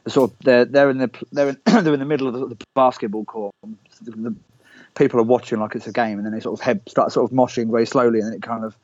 the 0.04 0.10
sort 0.10 0.30
of 0.30 0.36
they're 0.40 0.64
they're 0.64 0.90
in 0.90 0.98
the 0.98 1.10
they're 1.32 1.48
in, 1.50 1.58
they're 1.64 1.94
in 1.94 2.00
the 2.00 2.06
middle 2.06 2.28
of 2.28 2.34
the, 2.34 2.46
the 2.46 2.64
basketball 2.74 3.24
court. 3.24 3.54
The, 4.02 4.10
the 4.10 4.34
people 4.94 5.20
are 5.20 5.24
watching 5.24 5.60
like 5.60 5.74
it's 5.74 5.86
a 5.86 5.92
game, 5.92 6.18
and 6.18 6.26
then 6.26 6.32
they 6.32 6.40
sort 6.40 6.58
of 6.58 6.64
head 6.64 6.82
start 6.88 7.12
sort 7.12 7.30
of 7.30 7.36
moshing 7.36 7.70
very 7.70 7.86
slowly, 7.86 8.20
and 8.20 8.28
then 8.28 8.34
it 8.34 8.42
kind 8.42 8.64
of 8.64 8.76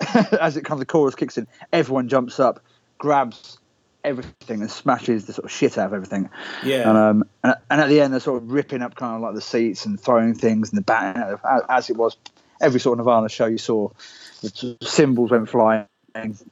as 0.40 0.56
it 0.56 0.64
kind 0.64 0.76
of 0.76 0.80
the 0.80 0.86
chorus 0.86 1.14
kicks 1.14 1.38
in, 1.38 1.46
everyone 1.72 2.08
jumps 2.08 2.38
up, 2.38 2.62
grabs 2.98 3.58
everything, 4.04 4.60
and 4.60 4.70
smashes 4.70 5.26
the 5.26 5.32
sort 5.32 5.44
of 5.44 5.50
shit 5.50 5.76
out 5.76 5.86
of 5.86 5.92
everything. 5.92 6.30
Yeah, 6.64 6.88
And, 6.88 6.98
um, 6.98 7.24
and, 7.42 7.54
and 7.70 7.80
at 7.80 7.88
the 7.88 8.00
end, 8.00 8.12
they're 8.12 8.20
sort 8.20 8.42
of 8.42 8.50
ripping 8.50 8.82
up 8.82 8.94
kind 8.94 9.16
of 9.16 9.22
like 9.22 9.34
the 9.34 9.40
seats 9.40 9.86
and 9.86 10.00
throwing 10.00 10.34
things 10.34 10.70
and 10.70 10.78
the 10.78 10.82
bat, 10.82 11.40
as, 11.68 11.90
it 11.90 11.96
was 11.96 12.16
every 12.60 12.80
sort 12.80 12.98
of 12.98 13.04
Nirvana 13.04 13.28
show 13.28 13.46
you 13.46 13.58
saw. 13.58 13.88
The 14.40 14.76
cymbals 14.82 15.30
went 15.30 15.48
flying, 15.48 15.86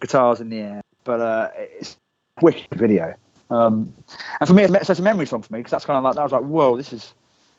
guitars 0.00 0.40
in 0.40 0.48
the 0.48 0.58
air. 0.58 0.82
But 1.04 1.20
uh, 1.20 1.50
it's 1.54 1.96
a 2.36 2.44
wicked 2.44 2.76
video. 2.76 3.14
Um, 3.50 3.94
and 4.40 4.48
for 4.48 4.54
me, 4.54 4.64
it's 4.64 4.90
it's 4.90 5.00
a 5.00 5.02
memory 5.02 5.26
song 5.26 5.42
for 5.42 5.52
me 5.52 5.60
because 5.60 5.70
that's 5.70 5.84
kind 5.84 5.98
of 5.98 6.04
like, 6.04 6.16
I 6.16 6.22
was 6.22 6.32
like, 6.32 6.42
whoa, 6.42 6.76
this 6.76 6.92
is 6.92 7.14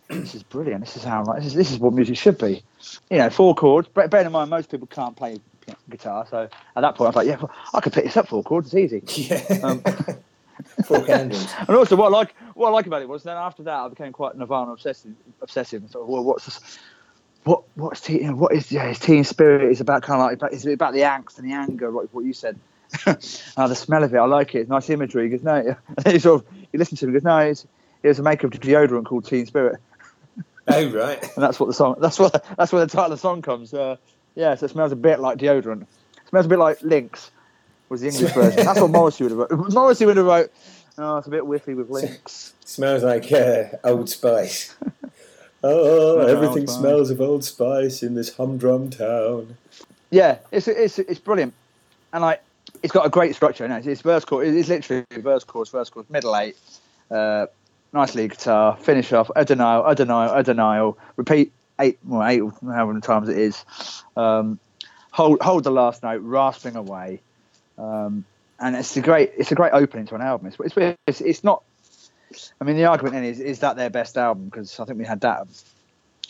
this 0.09 0.35
is 0.35 0.43
brilliant. 0.43 0.85
This 0.85 0.97
is 0.97 1.03
how 1.03 1.23
like, 1.23 1.38
this 1.38 1.47
is 1.47 1.53
this 1.53 1.71
is 1.71 1.79
what 1.79 1.93
music 1.93 2.17
should 2.17 2.38
be. 2.38 2.63
You 3.09 3.17
know, 3.17 3.29
four 3.29 3.55
chords. 3.55 3.88
Bear 3.89 4.07
bear 4.07 4.25
in 4.25 4.31
mind, 4.31 4.49
most 4.49 4.69
people 4.69 4.88
can't 4.88 5.15
play 5.15 5.39
guitar, 5.89 6.25
so 6.29 6.49
at 6.75 6.81
that 6.81 6.95
point, 6.95 7.07
I 7.07 7.09
was 7.09 7.15
like, 7.15 7.27
yeah, 7.27 7.47
I 7.73 7.81
could 7.81 7.93
pick 7.93 8.05
this 8.05 8.17
up 8.17 8.27
four 8.27 8.43
chords. 8.43 8.73
It's 8.73 8.93
easy. 8.93 9.03
yeah. 9.29 9.59
Um, 9.63 9.83
Four 10.85 11.03
candles. 11.05 11.47
And 11.67 11.69
also, 11.69 11.95
what 11.95 12.07
I 12.07 12.09
like 12.09 12.35
what 12.55 12.69
I 12.69 12.71
like 12.71 12.88
about 12.88 13.01
it 13.01 13.09
was 13.09 13.23
then 13.23 13.38
after 13.38 13.63
that, 13.63 13.79
I 13.79 13.88
became 13.89 14.11
quite 14.11 14.35
Nirvana 14.35 14.71
obsessive. 14.71 15.13
Obsessive, 15.41 15.83
and 15.83 15.91
sort 15.91 16.03
of, 16.03 16.09
well, 16.09 16.23
what's 16.23 16.45
this, 16.45 16.79
what 17.43 17.63
what's 17.75 18.01
teen, 18.01 18.17
you 18.17 18.27
know, 18.27 18.35
what 18.35 18.53
is 18.53 18.71
yeah, 18.71 18.88
his 18.88 18.99
teen 18.99 19.23
spirit 19.23 19.71
is 19.71 19.81
about 19.81 20.01
kind 20.01 20.21
of 20.21 20.41
like 20.41 20.53
it's 20.53 20.65
about 20.65 20.93
the 20.93 21.01
angst 21.01 21.38
and 21.38 21.49
the 21.49 21.53
anger, 21.53 21.91
like 21.91 22.09
what 22.11 22.25
you 22.25 22.33
said. 22.33 22.59
Uh, 23.05 23.67
the 23.67 23.75
smell 23.75 24.03
of 24.03 24.13
it, 24.13 24.17
I 24.17 24.25
like 24.25 24.55
it. 24.55 24.59
It's 24.59 24.69
nice 24.69 24.89
imagery. 24.89 25.23
He 25.23 25.29
goes, 25.29 25.43
no, 25.43 25.75
he 26.05 26.19
sort 26.19 26.41
of 26.41 26.47
you 26.71 26.79
listen 26.79 26.97
to 26.97 27.05
him, 27.05 27.11
he 27.11 27.13
goes, 27.13 27.23
no, 27.23 27.38
it's 27.39 27.67
it's 28.03 28.19
a 28.19 28.23
makeup 28.23 28.53
of 28.53 28.59
deodorant 28.59 29.05
called 29.05 29.25
Teen 29.25 29.45
Spirit, 29.45 29.79
oh 30.67 30.89
right. 30.91 31.21
and 31.35 31.43
that's 31.43 31.59
what 31.59 31.67
the 31.67 31.73
song. 31.73 31.95
That's 31.99 32.19
what 32.19 32.45
that's 32.57 32.71
where 32.71 32.85
the 32.85 32.91
title 32.91 33.05
of 33.05 33.11
the 33.11 33.17
song 33.17 33.41
comes. 33.41 33.73
Uh, 33.73 33.97
yeah, 34.35 34.55
so 34.55 34.65
it 34.65 34.69
smells 34.69 34.91
a 34.91 34.95
bit 34.95 35.19
like 35.19 35.38
deodorant. 35.38 35.81
It 35.83 36.29
smells 36.29 36.45
a 36.45 36.49
bit 36.49 36.59
like 36.59 36.81
Lynx. 36.81 37.31
Was 37.89 38.01
the 38.01 38.09
English 38.09 38.33
version? 38.33 38.65
That's 38.65 38.81
what 38.81 38.91
Morrissey 38.91 39.23
would 39.23 39.31
have 39.31 39.39
wrote. 39.39 39.51
Morrissey 39.73 40.05
would 40.05 40.17
have 40.17 40.25
wrote. 40.25 40.51
Oh, 40.97 41.17
it's 41.17 41.27
a 41.27 41.29
bit 41.29 41.43
whiffy 41.43 41.75
with 41.75 41.89
Lynx. 41.89 42.53
Smells 42.65 43.03
like 43.03 43.31
uh, 43.31 43.65
Old 43.83 44.09
Spice. 44.09 44.75
Oh, 45.63 46.19
everything 46.19 46.67
smells 46.67 47.09
of 47.09 47.19
Old 47.19 47.43
Spice 47.43 48.03
in 48.03 48.13
this 48.13 48.35
humdrum 48.35 48.91
town. 48.91 49.57
Yeah, 50.11 50.38
it's 50.51 50.67
it's 50.67 50.99
it's 50.99 51.19
brilliant, 51.19 51.53
and 52.13 52.21
like 52.21 52.41
it's 52.84 52.93
got 52.93 53.05
a 53.05 53.09
great 53.09 53.36
structure. 53.36 53.67
Know, 53.67 53.78
it's, 53.78 53.88
it's 53.88 54.01
verse 54.01 54.25
chorus. 54.25 54.55
It's 54.55 54.69
literally 54.69 55.05
verse 55.11 55.43
chorus, 55.43 55.69
verse 55.69 55.89
chorus, 55.89 56.09
middle 56.09 56.36
eight, 56.36 56.55
uh, 57.11 57.47
nice 57.93 58.15
lead 58.15 58.32
guitar, 58.32 58.75
finish 58.78 59.11
off, 59.13 59.30
a 59.36 59.45
denial, 59.45 59.86
a 59.86 59.95
denial, 59.95 60.34
a 60.34 60.43
denial, 60.43 60.97
repeat 61.15 61.51
eight, 61.80 61.99
well, 62.03 62.28
eight, 62.28 62.41
however 62.61 62.93
many 62.93 63.01
times 63.01 63.30
it 63.30 63.38
is. 63.38 63.63
Um, 64.15 64.59
hold 65.11 65.41
hold 65.41 65.63
the 65.63 65.71
last 65.71 66.03
note, 66.03 66.21
rasping 66.23 66.75
away, 66.75 67.21
um, 67.78 68.25
and 68.59 68.75
it's 68.75 68.95
a 68.97 69.01
great 69.01 69.32
it's 69.38 69.51
a 69.51 69.55
great 69.55 69.73
opening 69.73 70.05
to 70.07 70.15
an 70.15 70.21
album. 70.21 70.47
It's 70.47 70.75
it's 70.78 70.97
it's, 71.07 71.21
it's 71.21 71.43
not. 71.43 71.63
I 72.59 72.65
mean, 72.65 72.75
the 72.75 72.86
argument 72.86 73.13
then 73.13 73.23
is 73.23 73.39
is 73.39 73.59
that 73.59 73.78
their 73.78 73.89
best 73.89 74.17
album? 74.17 74.45
Because 74.45 74.80
I 74.80 74.86
think 74.86 74.99
we 74.99 75.05
had 75.05 75.21
that 75.21 75.47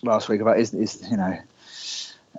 last 0.03 0.29
week 0.29 0.41
about 0.41 0.59
is 0.59 0.73
is 0.73 1.05
you 1.09 1.17
know 1.17 1.37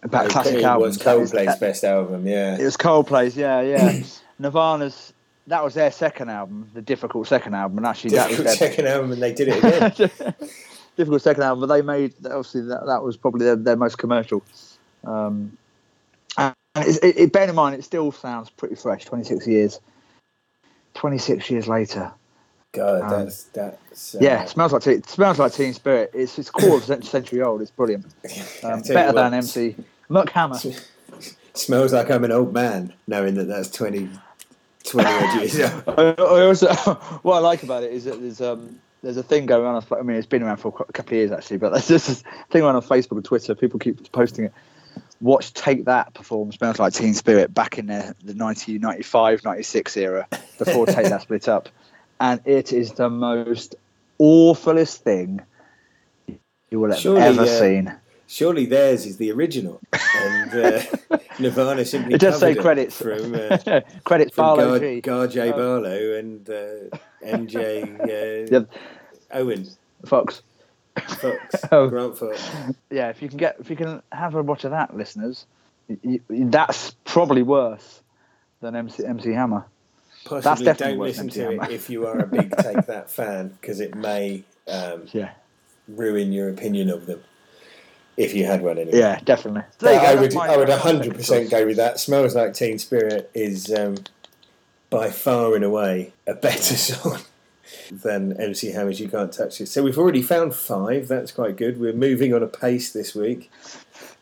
about 0.02 0.30
classic 0.30 0.62
albums. 0.62 0.96
it 0.96 1.18
was 1.18 1.32
Coldplay's 1.32 1.46
that- 1.46 1.60
best 1.60 1.84
album, 1.84 2.26
yeah. 2.26 2.56
it 2.58 2.64
was 2.64 2.76
Coldplay's, 2.76 3.36
yeah, 3.36 3.60
yeah. 3.60 4.02
Nirvana's 4.38 5.12
that 5.48 5.64
was 5.64 5.74
their 5.74 5.90
second 5.90 6.28
album, 6.28 6.70
the 6.74 6.82
difficult 6.82 7.26
second 7.26 7.54
album, 7.54 7.78
and 7.78 7.86
actually 7.86 8.10
that 8.10 8.28
was 8.28 8.36
Difficult 8.36 8.58
their 8.58 8.68
second 8.68 8.86
album, 8.86 9.12
and 9.12 9.22
they 9.22 9.32
did 9.32 9.48
it 9.48 9.64
again. 9.64 10.10
difficult 10.96 11.22
second 11.22 11.42
album. 11.42 11.66
But 11.66 11.74
they 11.74 11.82
made 11.82 12.14
obviously 12.26 12.62
that, 12.62 12.84
that 12.86 13.02
was 13.02 13.16
probably 13.16 13.46
their, 13.46 13.56
their 13.56 13.76
most 13.76 13.96
commercial. 13.96 14.42
Um, 15.04 15.56
and 16.36 16.54
it, 16.76 17.16
it, 17.16 17.32
bear 17.32 17.48
in 17.48 17.54
mind, 17.54 17.76
it 17.76 17.82
still 17.82 18.12
sounds 18.12 18.50
pretty 18.50 18.74
fresh, 18.74 19.06
26 19.06 19.46
years 19.46 19.80
26 20.94 21.50
years 21.50 21.68
later. 21.68 22.12
God, 22.72 23.02
Um, 23.02 23.24
that's 23.24 23.44
that's. 23.44 24.14
Uh, 24.14 24.18
Yeah, 24.20 24.44
smells 24.44 24.72
like 24.72 24.82
teen, 24.82 25.02
smells 25.04 25.38
like 25.38 25.52
Teen 25.52 25.72
Spirit. 25.72 26.10
It's 26.14 26.38
it's 26.38 26.50
quarter 26.50 27.00
century 27.02 27.42
old. 27.42 27.62
It's 27.62 27.70
brilliant. 27.70 28.06
Um, 28.62 28.82
better 28.82 29.12
than 29.12 29.34
MC 29.34 29.76
Muck 30.08 30.30
Hammer. 30.30 30.58
Smells 31.54 31.92
like 31.92 32.10
I'm 32.10 32.24
an 32.24 32.32
old 32.32 32.52
man, 32.52 32.92
knowing 33.06 33.34
that 33.34 33.44
that's 33.44 33.70
20, 33.70 34.08
20 34.84 35.08
odd 35.08 35.40
years 35.40 35.60
old. 35.86 35.98
I, 35.98 36.22
I 36.22 36.46
also, 36.46 36.66
what 37.22 37.36
I 37.36 37.38
like 37.38 37.62
about 37.62 37.84
it 37.84 37.92
is 37.92 38.04
that 38.04 38.20
there's 38.20 38.40
um 38.40 38.80
there's 39.02 39.16
a 39.16 39.22
thing 39.22 39.46
going 39.46 39.64
on. 39.64 39.82
I 39.92 40.02
mean, 40.02 40.16
it's 40.16 40.26
been 40.26 40.42
around 40.42 40.56
for 40.58 40.68
a 40.68 40.92
couple 40.92 41.12
of 41.14 41.18
years 41.18 41.30
actually, 41.32 41.58
but 41.58 41.70
there's 41.70 41.86
this 41.88 42.22
thing 42.50 42.62
around 42.62 42.76
on 42.76 42.82
Facebook 42.82 43.12
and 43.12 43.24
Twitter. 43.24 43.54
People 43.54 43.78
keep 43.78 44.10
posting 44.12 44.46
it. 44.46 44.52
Watch 45.20 45.52
Take 45.52 45.84
That 45.86 46.14
perform 46.14 46.52
Smells 46.52 46.78
Like 46.78 46.92
Teen 46.92 47.14
Spirit 47.14 47.52
back 47.52 47.78
in 47.78 47.86
the, 47.86 48.14
the 48.24 48.34
1995 48.34 49.44
96 49.44 49.96
era 49.96 50.28
before 50.58 50.86
Take 50.86 51.06
That 51.08 51.22
split 51.22 51.48
up. 51.48 51.68
And 52.20 52.40
it 52.44 52.72
is 52.72 52.92
the 52.92 53.08
most 53.10 53.76
awfulest 54.18 55.02
thing 55.04 55.40
you 56.70 56.80
will 56.80 56.90
have 56.90 56.98
Surely, 56.98 57.22
ever 57.22 57.42
uh, 57.42 57.46
seen. 57.46 57.94
Surely 58.26 58.66
theirs 58.66 59.06
is 59.06 59.16
the 59.16 59.30
original, 59.32 59.80
and 60.16 60.52
uh, 60.52 60.82
Nirvana 61.38 61.84
simply 61.84 62.14
It 62.14 62.20
does 62.20 62.38
say 62.38 62.54
credits. 62.54 63.00
from 63.00 63.34
uh, 63.34 63.56
Credits 64.04 64.34
from 64.34 64.44
Barlow 64.56 64.78
Gar, 64.78 64.80
G. 64.80 65.00
Gar 65.00 65.26
J. 65.28 65.50
Um, 65.50 65.56
Barlow 65.58 66.18
and 66.18 66.50
uh, 66.50 66.96
MJ 67.24 68.00
uh, 68.00 68.50
Yeah. 68.52 68.64
Owen 69.32 69.66
Fox. 70.04 70.42
Fox, 71.06 71.54
Oh. 71.70 71.88
Grant 71.88 72.18
Fox. 72.18 72.50
yeah, 72.90 73.08
if 73.08 73.22
you 73.22 73.28
can 73.28 73.38
get 73.38 73.56
if 73.60 73.70
you 73.70 73.76
can 73.76 74.02
have 74.12 74.34
a 74.34 74.42
watch 74.42 74.64
of 74.64 74.72
that, 74.72 74.94
listeners, 74.96 75.46
y 75.88 76.20
y 76.28 76.44
that's 76.50 76.90
probably 77.04 77.42
worse 77.42 78.02
than 78.60 78.74
MC 78.74 79.06
MC 79.06 79.32
Hammer. 79.32 79.64
Possibly 80.28 80.64
definitely 80.64 80.94
don't 80.96 80.98
listen 80.98 81.28
to 81.28 81.50
it 81.52 81.70
if 81.70 81.88
you 81.90 82.06
are 82.06 82.18
a 82.18 82.26
big 82.26 82.54
Take 82.62 82.86
That 82.86 83.10
fan, 83.10 83.48
because 83.60 83.80
it 83.80 83.94
may 83.94 84.44
um, 84.66 85.04
Yeah, 85.12 85.30
ruin 85.88 86.32
your 86.32 86.48
opinion 86.50 86.90
of 86.90 87.06
them. 87.06 87.22
If 88.16 88.34
you 88.34 88.46
had 88.46 88.62
one 88.62 88.78
anyway. 88.78 88.98
yeah, 88.98 89.20
definitely. 89.24 89.62
There 89.78 89.94
you 89.94 90.00
go, 90.00 90.06
I 90.06 90.14
would, 90.16 90.36
I 90.36 90.56
would 90.56 90.68
that's 90.68 90.84
100% 90.84 91.22
second 91.24 91.50
go 91.50 91.66
with 91.66 91.76
that. 91.76 92.00
Smells 92.00 92.34
Like 92.34 92.52
Teen 92.52 92.78
Spirit 92.80 93.30
is 93.32 93.72
um, 93.72 93.94
by 94.90 95.08
far 95.10 95.54
and 95.54 95.64
away 95.64 96.12
a 96.26 96.34
better 96.34 96.74
song 96.76 97.20
than 97.92 98.32
MC 98.40 98.72
Hammer's 98.72 98.98
You 98.98 99.08
Can't 99.08 99.32
Touch 99.32 99.58
This. 99.60 99.70
So 99.70 99.84
we've 99.84 99.98
already 99.98 100.22
found 100.22 100.54
five. 100.54 101.06
That's 101.06 101.30
quite 101.30 101.56
good. 101.56 101.78
We're 101.78 101.92
moving 101.92 102.34
on 102.34 102.42
a 102.42 102.48
pace 102.48 102.92
this 102.92 103.14
week. 103.14 103.52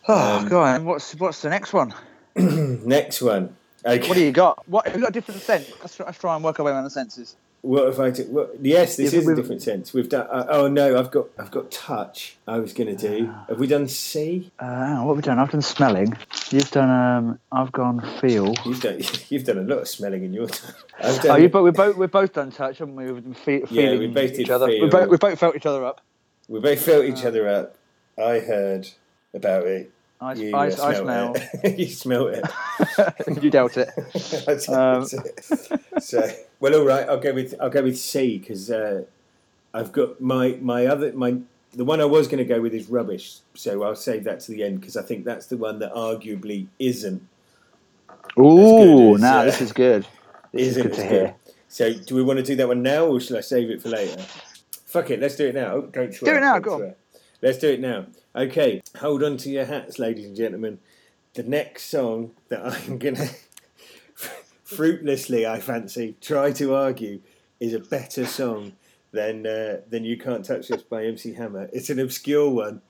Oh, 0.09 0.39
Um, 0.41 0.49
go 0.49 0.61
on. 0.63 0.85
What's 0.85 1.15
what's 1.15 1.41
the 1.41 1.49
next 1.49 1.73
one? 1.73 1.95
Next 2.37 3.23
one. 3.23 3.57
Okay. 3.87 4.09
What 4.09 4.15
do 4.17 4.25
you 4.25 4.33
got? 4.33 4.69
What 4.69 4.87
have 4.87 4.97
you 4.97 5.01
got 5.03 5.11
a 5.11 5.13
different 5.13 5.41
sense? 5.43 5.71
Let's, 5.81 5.97
try- 5.97 6.07
let's 6.07 6.19
try 6.19 6.35
and 6.35 6.43
work 6.45 6.59
our 6.59 6.67
way 6.67 6.73
around 6.73 6.85
the 6.85 6.91
senses. 6.91 7.37
What 7.63 7.89
if 7.89 7.99
I? 7.99 8.11
What, 8.25 8.57
yes, 8.61 8.97
this 8.97 9.13
Yeah, 9.13 9.21
is 9.21 9.29
a 9.29 9.35
different 9.35 9.63
sense. 9.63 9.93
We've 9.93 10.09
done. 10.09 10.27
Uh, 10.31 10.47
oh 10.49 10.69
no, 10.69 10.99
I've 10.99 11.11
got. 11.11 11.27
I've 11.39 11.51
got 11.51 11.71
touch. 11.71 12.37
I 12.47 12.59
was 12.59 12.73
going 12.73 12.95
to 12.95 13.09
do. 13.09 13.33
Have 13.49 13.59
we 13.59 13.67
done 13.67 13.89
C? 13.89 14.53
Uh, 14.59 14.99
what 15.03 15.15
have 15.15 15.17
we 15.17 15.23
done? 15.23 15.39
I've 15.41 15.51
done 15.51 15.63
smelling. 15.63 16.17
You've 16.51 16.71
done. 16.71 16.91
Um, 16.91 17.39
I've 17.51 17.73
gone 17.73 18.01
feel. 18.21 18.55
You've 18.65 18.81
done. 18.81 19.01
You've 19.31 19.45
done 19.45 19.59
a 19.59 19.63
lot 19.63 19.79
of 19.79 19.89
smelling 19.89 20.23
in 20.25 20.33
your 20.33 20.47
time. 20.47 20.75
I've 21.03 21.21
done. 21.23 21.31
Oh, 21.33 21.37
you, 21.37 21.49
but 21.49 21.63
we 21.63 21.71
both 21.73 21.97
we've 21.97 22.11
both 22.11 22.33
done 22.35 22.53
touch, 22.53 22.79
haven't 22.79 22.95
we? 22.95 23.11
We've 23.11 23.25
been 23.25 23.35
fe- 23.35 23.61
Yeah, 23.71 23.83
feeling 23.83 23.99
we 23.99 24.07
both 24.09 24.39
each 24.39 24.51
other. 24.51 24.67
We 24.67 24.89
both, 24.89 25.09
we 25.09 25.17
both 25.17 25.39
felt 25.39 25.57
each 25.57 25.67
other 25.67 25.85
up. 25.85 26.01
we 26.49 26.61
both 26.61 26.81
felt 26.81 27.05
each 27.05 27.25
other 27.25 27.49
up. 27.49 27.77
I 28.19 28.39
heard 28.41 28.89
about 29.35 29.67
it. 29.67 29.91
I, 30.21 30.35
You 30.35 30.55
I, 30.55 30.67
I 30.67 30.95
smell. 30.95 31.35
it. 31.63 31.79
you 31.79 31.89
smell 31.89 32.29
it. 32.29 32.45
you 33.43 33.51
dealt 33.51 33.77
it. 33.77 33.91
That's 34.47 34.69
Um, 34.69 35.07
it. 35.13 36.03
so, 36.03 36.29
well, 36.61 36.75
all 36.75 36.85
right. 36.87 37.09
I'll 37.09 37.21
go 37.21 37.35
with 37.35 37.55
I'll 37.61 37.71
go 37.71 37.83
with 37.83 37.99
C 37.99 38.39
because 38.39 38.71
uh, 38.71 39.05
I've 39.75 39.93
got 39.93 40.21
my 40.21 40.59
my 40.61 40.87
other 40.87 41.13
my 41.13 41.39
the 41.73 41.85
one 41.85 42.01
I 42.01 42.07
was 42.07 42.29
going 42.29 42.39
to 42.39 42.45
go 42.45 42.61
with 42.61 42.75
is 42.75 42.89
rubbish. 42.89 43.39
So 43.55 43.83
I'll 43.83 43.95
save 43.97 44.25
that 44.25 44.41
to 44.41 44.53
the 44.53 44.63
end 44.65 44.81
because 44.81 44.97
I 44.97 45.03
think 45.03 45.25
that's 45.25 45.47
the 45.47 45.57
one 45.59 45.79
that 45.81 45.93
arguably 45.93 46.69
isn't 46.79 47.23
Ooh, 48.39 49.15
as, 49.15 49.21
now 49.21 49.41
uh, 49.41 49.45
this 49.45 49.61
is 49.61 49.73
good. 49.73 50.07
This 50.53 50.69
is 50.69 50.77
isn't 50.77 50.83
good 50.83 50.93
as 50.93 50.97
to 50.99 51.03
good. 51.03 51.11
hear. 51.11 51.35
So, 51.69 51.93
do 51.93 52.15
we 52.15 52.23
want 52.23 52.39
to 52.39 52.43
do 52.45 52.57
that 52.57 52.69
one 52.69 52.83
now, 52.83 53.07
or 53.07 53.21
shall 53.21 53.37
I 53.37 53.41
save 53.41 53.71
it 53.71 53.83
for 53.83 53.89
later? 53.91 54.23
Fuck 54.87 55.11
it, 55.11 55.21
let's 55.21 55.37
do 55.37 55.49
it 55.49 55.55
now. 55.55 55.73
Oh, 55.75 55.83
don't 55.83 56.15
swear. 56.15 56.33
Do 56.35 56.39
it 56.39 56.41
now, 56.41 56.59
go 56.59 56.75
on. 56.75 56.95
Let's 57.43 57.59
do 57.59 57.69
it 57.69 57.81
now. 57.81 58.07
Okay, 58.37 58.83
hold 58.99 59.23
on 59.23 59.39
to 59.39 59.49
your 59.49 59.65
hats, 59.65 59.99
ladies 59.99 60.27
and 60.27 60.37
gentlemen. 60.37 60.79
The 61.33 61.43
next 61.43 61.87
song 61.87 62.33
that 62.49 62.67
I'm 62.67 62.99
gonna 62.99 63.31
fruitlessly, 64.63 65.47
I 65.47 65.59
fancy, 65.59 66.17
try 66.21 66.53
to 66.53 66.75
argue 66.75 67.23
is 67.61 67.73
a 67.73 67.81
better 67.81 68.27
song 68.27 68.73
than 69.11 69.47
uh, 69.47 69.79
than 69.89 70.05
"You 70.05 70.19
Can't 70.19 70.45
Touch 70.45 70.69
This" 70.69 70.83
by 70.83 71.07
MC 71.07 71.33
Hammer. 71.33 71.71
It's 71.73 71.89
an 71.89 71.99
obscure 71.99 72.51
one. 72.51 72.83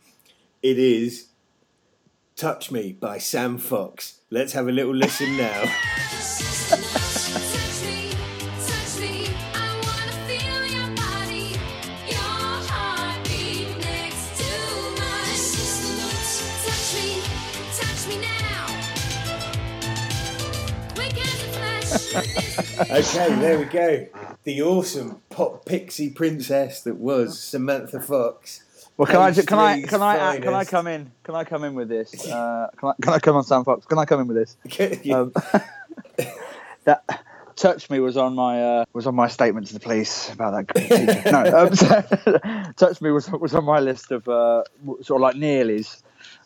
It 0.64 0.80
is 0.80 1.28
"Touch 2.34 2.72
Me" 2.72 2.92
by 2.92 3.18
Sam 3.18 3.56
Fox. 3.56 4.18
Let's 4.30 4.52
have 4.54 4.66
a 4.66 4.72
little 4.72 4.96
listen 4.96 5.36
now. 5.36 5.72
Okay, 22.16 23.34
there 23.36 23.58
we 23.58 23.64
go. 23.66 24.06
The 24.44 24.62
awesome 24.62 25.20
pop 25.28 25.66
pixie 25.66 26.10
princess 26.10 26.82
that 26.82 26.96
was 26.96 27.38
Samantha 27.38 28.00
Fox. 28.00 28.62
Well, 28.96 29.06
can 29.06 29.16
I 29.16 29.32
can 29.32 29.58
I 29.58 29.82
can 29.82 30.02
I 30.02 30.38
can 30.38 30.54
I 30.54 30.64
come 30.64 30.86
in? 30.86 31.12
Can 31.24 31.34
I 31.34 31.44
come 31.44 31.64
in 31.64 31.74
with 31.74 31.88
this? 31.88 32.26
Uh, 32.26 32.68
can 32.78 32.88
I 32.88 32.94
can 33.02 33.12
I 33.12 33.18
come 33.18 33.36
on 33.36 33.44
Sam 33.44 33.64
Fox? 33.64 33.84
Can 33.84 33.98
I 33.98 34.06
come 34.06 34.20
in 34.20 34.28
with 34.28 34.36
this? 34.36 34.56
Um, 35.12 35.32
that 36.84 37.04
touch 37.56 37.90
me 37.90 38.00
was 38.00 38.16
on 38.16 38.34
my 38.34 38.62
uh, 38.62 38.84
was 38.94 39.06
on 39.06 39.14
my 39.14 39.28
statement 39.28 39.66
to 39.66 39.74
the 39.74 39.80
police 39.80 40.32
about 40.32 40.66
that. 40.74 41.30
no, 41.32 41.58
um, 41.58 41.74
so, 41.74 42.72
touch 42.76 43.00
me 43.02 43.10
was 43.10 43.30
was 43.30 43.54
on 43.54 43.64
my 43.64 43.80
list 43.80 44.10
of 44.10 44.26
uh, 44.28 44.62
sort 45.02 45.18
of 45.18 45.20
like 45.20 45.36
nearlies. 45.36 46.02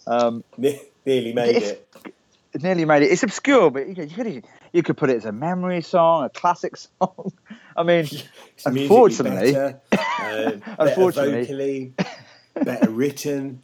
Um, 0.06 0.42
Ne- 0.56 0.80
nearly 1.06 1.32
made 1.32 1.62
it. 1.62 2.14
It 2.52 2.62
nearly 2.62 2.84
made 2.84 3.02
it. 3.02 3.10
It's 3.12 3.22
obscure, 3.22 3.70
but 3.70 3.88
you 3.88 3.94
could, 3.94 4.10
you 4.10 4.24
could 4.24 4.44
you 4.72 4.82
could 4.82 4.96
put 4.96 5.10
it 5.10 5.16
as 5.16 5.24
a 5.24 5.32
memory 5.32 5.82
song, 5.82 6.24
a 6.24 6.28
classic 6.28 6.76
song. 7.00 7.32
I 7.76 7.82
mean, 7.82 8.06
It's 8.56 8.66
unfortunately, 8.66 9.52
better, 9.52 9.80
better 9.90 10.60
Unfortunately. 10.78 11.42
vocally, 11.44 11.92
better 12.54 12.90
written. 12.90 13.62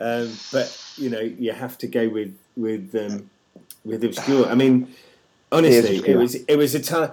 Um, 0.00 0.32
but 0.52 0.94
you 0.96 1.10
know, 1.10 1.20
you 1.20 1.52
have 1.52 1.78
to 1.78 1.86
go 1.86 2.08
with 2.08 2.36
with 2.56 2.94
um, 2.94 3.30
with 3.84 4.04
obscure. 4.04 4.46
I 4.46 4.54
mean, 4.54 4.88
honestly, 5.50 5.96
it 6.06 6.16
was 6.16 6.34
it 6.34 6.56
was 6.56 6.74
a 6.74 6.80
time. 6.80 7.12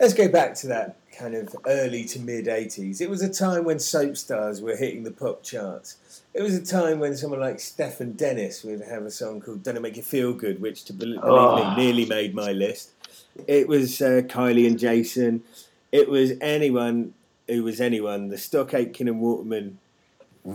Let's 0.00 0.14
go 0.14 0.28
back 0.28 0.54
to 0.56 0.68
that 0.68 0.96
kind 1.16 1.34
of 1.34 1.54
early 1.66 2.04
to 2.06 2.20
mid 2.20 2.46
'80s. 2.46 3.00
It 3.00 3.10
was 3.10 3.22
a 3.22 3.28
time 3.32 3.64
when 3.64 3.78
soap 3.80 4.16
stars 4.16 4.60
were 4.62 4.76
hitting 4.76 5.02
the 5.02 5.10
pop 5.10 5.42
charts. 5.42 6.22
It 6.34 6.42
was 6.42 6.54
a 6.54 6.64
time 6.64 7.00
when 7.00 7.16
someone 7.16 7.40
like 7.40 7.58
Stefan 7.58 8.12
Dennis 8.12 8.62
would 8.62 8.80
have 8.82 9.02
a 9.04 9.10
song 9.10 9.40
called 9.40 9.62
"Don't 9.64 9.76
It 9.76 9.82
Make 9.82 9.96
You 9.96 10.02
Feel 10.04 10.32
Good," 10.34 10.60
which, 10.60 10.84
to 10.84 10.92
believe 10.92 11.18
Oh. 11.22 11.74
me, 11.76 11.84
nearly 11.84 12.06
made 12.06 12.34
my 12.34 12.52
list. 12.52 12.90
It 13.48 13.66
was 13.66 14.00
uh, 14.00 14.22
Kylie 14.26 14.66
and 14.68 14.78
Jason. 14.78 15.42
It 15.90 16.08
was 16.08 16.32
anyone 16.40 17.14
who 17.48 17.64
was 17.64 17.80
anyone. 17.80 18.28
The 18.28 18.38
Stock 18.38 18.74
Aitken 18.74 19.08
and 19.08 19.20
Waterman 19.20 19.78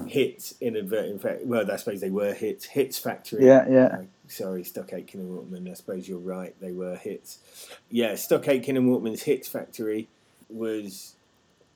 hits 0.07 0.53
in 0.61 0.77
advert. 0.77 1.05
In 1.05 1.19
fact, 1.19 1.45
well, 1.45 1.69
I 1.69 1.75
suppose 1.75 1.99
they 2.01 2.09
were 2.09 2.33
hits. 2.33 2.65
Hits 2.65 2.97
Factory. 2.97 3.45
Yeah, 3.45 3.67
yeah. 3.69 4.01
Sorry, 4.28 4.63
Stock 4.63 4.93
Aitken 4.93 5.19
and 5.19 5.30
Waterman. 5.30 5.69
I 5.69 5.74
suppose 5.74 6.07
you're 6.07 6.17
right. 6.17 6.55
They 6.59 6.71
were 6.71 6.95
hits. 6.95 7.39
Yeah, 7.89 8.15
Stock 8.15 8.47
Aitken 8.47 8.78
and 8.78 8.89
Waterman's 8.89 9.24
Hits 9.24 9.47
Factory 9.47 10.07
was 10.49 11.15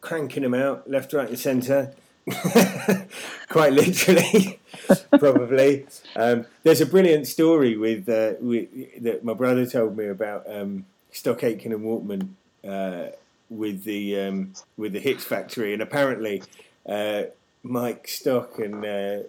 cranking 0.02 0.43
them 0.43 0.54
out 0.54 0.89
left, 0.89 1.14
right, 1.14 1.30
and 1.30 1.39
centre. 1.39 1.93
Quite 3.50 3.74
literally, 3.74 4.60
probably. 5.20 5.86
Um, 6.16 6.45
there's 6.64 6.82
a 6.82 6.86
brilliant 6.86 7.28
story 7.28 7.78
with, 7.78 8.10
uh, 8.10 8.34
with 8.39 8.70
that 9.02 9.24
my 9.24 9.34
brother 9.34 9.66
told 9.66 9.98
me 9.98 10.08
about 10.08 10.43
um, 10.50 10.86
Stock 11.12 11.43
Aitken 11.43 11.72
and 11.72 11.84
Waterman 11.84 12.36
uh, 12.68 13.08
with 13.50 13.84
the 13.84 14.20
um, 14.20 14.54
with 14.76 14.93
the 14.93 15.00
Hits 15.00 15.24
Factory, 15.24 15.74
and 15.74 15.82
apparently 15.82 16.43
uh, 16.86 17.24
Mike 17.64 18.08
Stock 18.08 18.60
and 18.60 18.86
uh, 18.86 19.20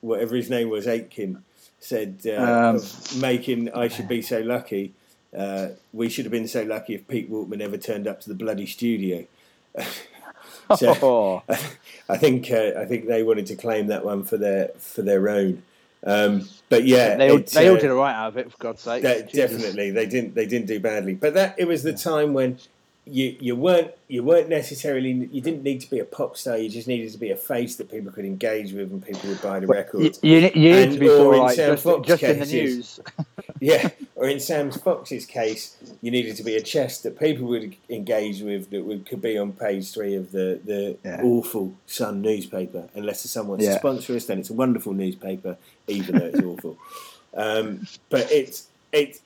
whatever 0.00 0.36
his 0.36 0.50
name 0.50 0.68
was, 0.68 0.86
Aitken, 0.86 1.44
said 1.86 2.20
uh, 2.26 2.74
Um, 2.76 2.82
making 3.20 3.72
"I 3.72 3.88
Should 3.88 4.08
Be 4.08 4.22
So 4.22 4.40
Lucky." 4.40 4.92
Uh, 5.36 5.68
we 5.92 6.08
should 6.08 6.24
have 6.24 6.32
been 6.32 6.48
so 6.48 6.62
lucky 6.62 6.94
if 6.94 7.06
Pete 7.08 7.28
Waterman 7.28 7.60
ever 7.60 7.76
turned 7.76 8.06
up 8.06 8.20
to 8.22 8.28
the 8.28 8.34
bloody 8.34 8.64
studio. 8.66 9.24
so, 10.76 10.96
Oh. 11.02 11.42
I 12.08 12.16
think 12.16 12.50
uh, 12.50 12.72
I 12.78 12.84
think 12.84 13.06
they 13.06 13.22
wanted 13.22 13.46
to 13.46 13.56
claim 13.56 13.88
that 13.88 14.04
one 14.04 14.24
for 14.24 14.36
their 14.36 14.68
for 14.78 15.02
their 15.02 15.28
own. 15.28 15.62
Um, 16.04 16.48
but 16.68 16.84
yeah, 16.84 17.16
they 17.16 17.30
all, 17.30 17.38
they 17.38 17.68
all 17.68 17.76
uh, 17.76 17.80
did 17.80 17.90
all 17.90 17.96
right 17.96 18.14
out 18.14 18.28
of 18.28 18.36
it, 18.36 18.52
for 18.52 18.58
God's 18.58 18.82
sake. 18.82 19.02
that- 19.02 19.32
definitely 19.32 19.90
they 19.90 20.06
didn't 20.06 20.34
they 20.34 20.46
didn't 20.46 20.66
do 20.66 20.78
badly. 20.80 21.14
But 21.14 21.34
that 21.34 21.56
it 21.58 21.66
was 21.66 21.82
the 21.82 21.92
time 21.92 22.32
when 22.32 22.58
you 23.08 23.36
you 23.40 23.54
weren't 23.54 23.92
you 24.08 24.22
weren't 24.24 24.48
necessarily 24.48 25.10
you 25.32 25.40
didn't 25.40 25.62
need 25.62 25.80
to 25.80 25.88
be 25.90 26.00
a 26.00 26.04
pop 26.04 26.36
star. 26.36 26.58
You 26.58 26.68
just 26.68 26.88
needed 26.88 27.12
to 27.12 27.18
be 27.18 27.30
a 27.30 27.36
face 27.36 27.76
that 27.76 27.90
people 27.90 28.10
could 28.12 28.24
engage 28.24 28.72
with 28.72 28.90
and 28.90 29.04
people 29.04 29.28
would 29.30 29.40
buy 29.40 29.60
the 29.60 29.66
You, 29.66 29.72
records. 29.72 30.18
you, 30.22 30.40
ne- 30.40 30.52
you 30.54 30.70
need 30.74 30.92
to 30.92 30.98
be 30.98 31.08
or 31.08 31.16
sort 31.16 31.28
of 31.28 31.34
in 31.34 31.40
like 31.42 31.56
Sam 31.56 31.70
just, 31.72 31.84
Fox 31.84 32.08
just 32.08 32.22
in 32.22 32.38
the 32.40 32.46
news. 32.46 33.00
Yeah, 33.58 33.88
or 34.16 34.28
in 34.28 34.38
Sam 34.38 34.70
Fox's 34.70 35.24
case, 35.24 35.78
you 36.02 36.10
needed 36.10 36.36
to 36.36 36.42
be 36.42 36.56
a 36.56 36.60
chest 36.60 37.04
that 37.04 37.18
people 37.18 37.46
would 37.46 37.74
engage 37.88 38.42
with 38.42 38.68
that 38.68 38.84
would 38.84 39.06
could 39.06 39.22
be 39.22 39.38
on 39.38 39.52
page 39.52 39.92
three 39.94 40.14
of 40.14 40.30
the 40.32 40.60
the 40.62 40.98
Yeah. 41.02 41.22
awful 41.22 41.72
Sun 41.86 42.20
newspaper. 42.20 42.88
Unless 42.94 43.22
Sun 43.22 43.48
Yeah. 43.58 43.70
to 43.72 43.78
sponsor 43.78 44.14
us, 44.14 44.26
then 44.26 44.40
it's 44.40 44.50
a 44.50 44.52
wonderful 44.52 44.92
newspaper, 44.92 45.56
even 45.86 46.18
though 46.18 46.26
it's 46.26 46.40
awful. 46.42 46.76
Um, 47.34 47.86
but 48.10 48.30
it's 48.30 48.66
it's 48.92 49.20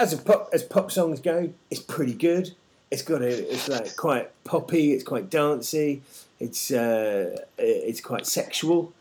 as 0.00 0.12
a 0.12 0.18
pop 0.18 0.48
as 0.52 0.64
pop 0.64 0.90
songs 0.90 1.20
go, 1.20 1.50
it's 1.70 1.80
pretty 1.80 2.14
good. 2.14 2.54
It's 2.90 3.02
got 3.02 3.22
a 3.22 3.52
it's 3.52 3.68
like 3.68 3.96
quite 3.96 4.30
poppy. 4.44 4.92
It's 4.92 5.04
quite 5.04 5.28
dancey. 5.30 6.02
It's 6.38 6.70
uh, 6.70 7.36
it's 7.58 8.00
quite 8.00 8.26
sexual, 8.26 8.92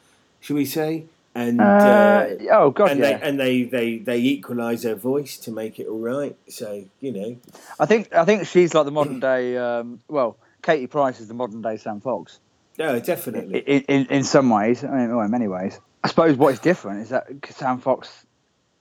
should 0.41 0.55
we 0.55 0.65
say? 0.65 1.05
And 1.36 1.59
Uh, 1.59 1.63
uh, 1.63 2.36
oh 2.51 2.71
god, 2.71 2.91
and 2.91 2.99
yeah. 2.99 3.17
they 3.17 3.27
and 3.27 3.39
they 3.39 3.63
they 3.63 3.97
they 3.97 4.19
equalise 4.19 4.83
her 4.83 4.95
voice 4.95 5.38
to 5.39 5.51
make 5.51 5.79
it 5.79 5.88
all 5.88 5.99
right. 5.99 6.36
So 6.47 6.86
you 7.01 7.11
know, 7.11 7.38
I 7.79 7.86
think 7.86 8.13
I 8.13 8.23
think 8.25 8.47
she's 8.47 8.73
like 8.73 8.86
the 8.86 8.91
modern 8.91 9.19
day. 9.19 9.57
Um, 9.57 9.99
well, 10.07 10.38
Katie 10.63 10.88
Price 10.88 11.19
is 11.19 11.27
the 11.27 11.33
modern 11.33 11.61
day 11.61 11.77
Sam 11.77 11.99
Fox 11.99 12.39
no, 12.77 12.95
in, 12.95 13.01
definitely. 13.01 13.59
in, 13.59 14.05
in 14.07 14.23
some 14.23 14.49
ways. 14.49 14.83
I 14.83 14.88
mean, 14.89 15.15
well, 15.15 15.25
in 15.25 15.31
many 15.31 15.47
ways. 15.47 15.79
I 16.03 16.07
suppose 16.07 16.36
what 16.36 16.53
is 16.53 16.59
different 16.59 17.01
is 17.01 17.09
that 17.09 17.27
Sam 17.49 17.79
Fox, 17.79 18.09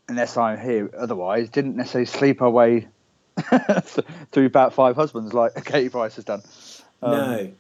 unless 0.09 0.36
I 0.36 0.57
hear 0.57 0.90
otherwise, 0.96 1.48
didn't 1.48 1.76
necessarily 1.76 2.07
sleep 2.07 2.40
her 2.40 2.50
way 2.50 2.88
through 4.32 4.47
about 4.47 4.72
five 4.74 4.97
husbands 4.97 5.32
like 5.32 5.53
Katie 5.64 5.89
Price 5.89 6.16
has 6.16 6.24
done. 6.24 6.43
Um, 7.03 7.12
no, 7.12 7.53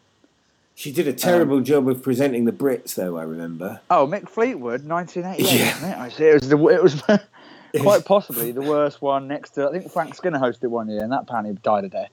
she 0.74 0.92
did 0.92 1.06
a 1.06 1.12
terrible 1.12 1.60
job 1.60 1.88
of 1.88 2.02
presenting 2.02 2.44
the 2.44 2.52
Brits, 2.52 2.94
though. 2.94 3.16
I 3.16 3.22
remember. 3.22 3.80
Oh, 3.90 4.06
Mick 4.06 4.28
Fleetwood, 4.28 4.84
1988. 4.84 5.52
Yeah. 5.52 5.90
it? 5.90 5.98
I 5.98 6.08
see. 6.08 6.24
It 6.24 6.34
was 6.34 6.48
the, 6.48 6.66
it 6.66 6.82
was 6.82 7.02
quite 7.82 8.04
possibly 8.04 8.52
the 8.52 8.62
worst 8.62 9.00
one 9.02 9.28
next 9.28 9.50
to. 9.50 9.68
I 9.68 9.72
think 9.72 9.90
Frank 9.90 10.14
Skinner 10.14 10.38
hosted 10.38 10.70
one 10.70 10.88
year, 10.88 11.02
and 11.02 11.12
that 11.12 11.22
apparently 11.22 11.54
died 11.62 11.84
a 11.84 11.88
death. 11.88 12.10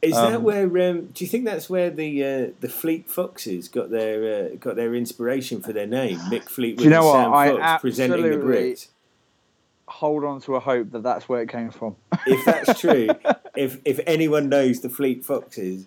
Is 0.00 0.14
that 0.14 0.36
Um, 0.36 0.42
where? 0.44 0.64
Um, 0.90 1.06
do 1.06 1.24
you 1.24 1.26
think 1.28 1.44
that's 1.44 1.68
where 1.68 1.90
the 1.90 2.24
uh, 2.24 2.46
the 2.60 2.68
Fleet 2.68 3.10
Foxes 3.10 3.66
got 3.66 3.90
their 3.90 4.52
uh, 4.52 4.56
got 4.60 4.76
their 4.76 4.94
inspiration 4.94 5.60
for 5.60 5.72
their 5.72 5.88
name? 5.88 6.18
Mick 6.30 6.44
Fleetwood 6.44 6.78
Do 6.78 6.84
you 6.84 6.90
know 6.90 7.12
and 7.12 7.32
what? 7.32 7.48
Sam 7.48 7.58
I 7.58 7.70
Fox 7.70 7.80
presenting 7.82 8.22
the 8.22 8.36
Brits. 8.36 8.88
Hold 9.98 10.22
on 10.24 10.40
to 10.42 10.54
a 10.54 10.60
hope 10.60 10.92
that 10.92 11.02
that's 11.02 11.28
where 11.28 11.42
it 11.42 11.48
came 11.48 11.70
from. 11.70 11.96
If 12.26 12.44
that's 12.44 12.78
true, 12.80 13.08
if 13.56 13.78
if 13.84 13.98
anyone 14.06 14.48
knows 14.48 14.80
the 14.80 14.88
Fleet 14.88 15.24
Foxes, 15.24 15.86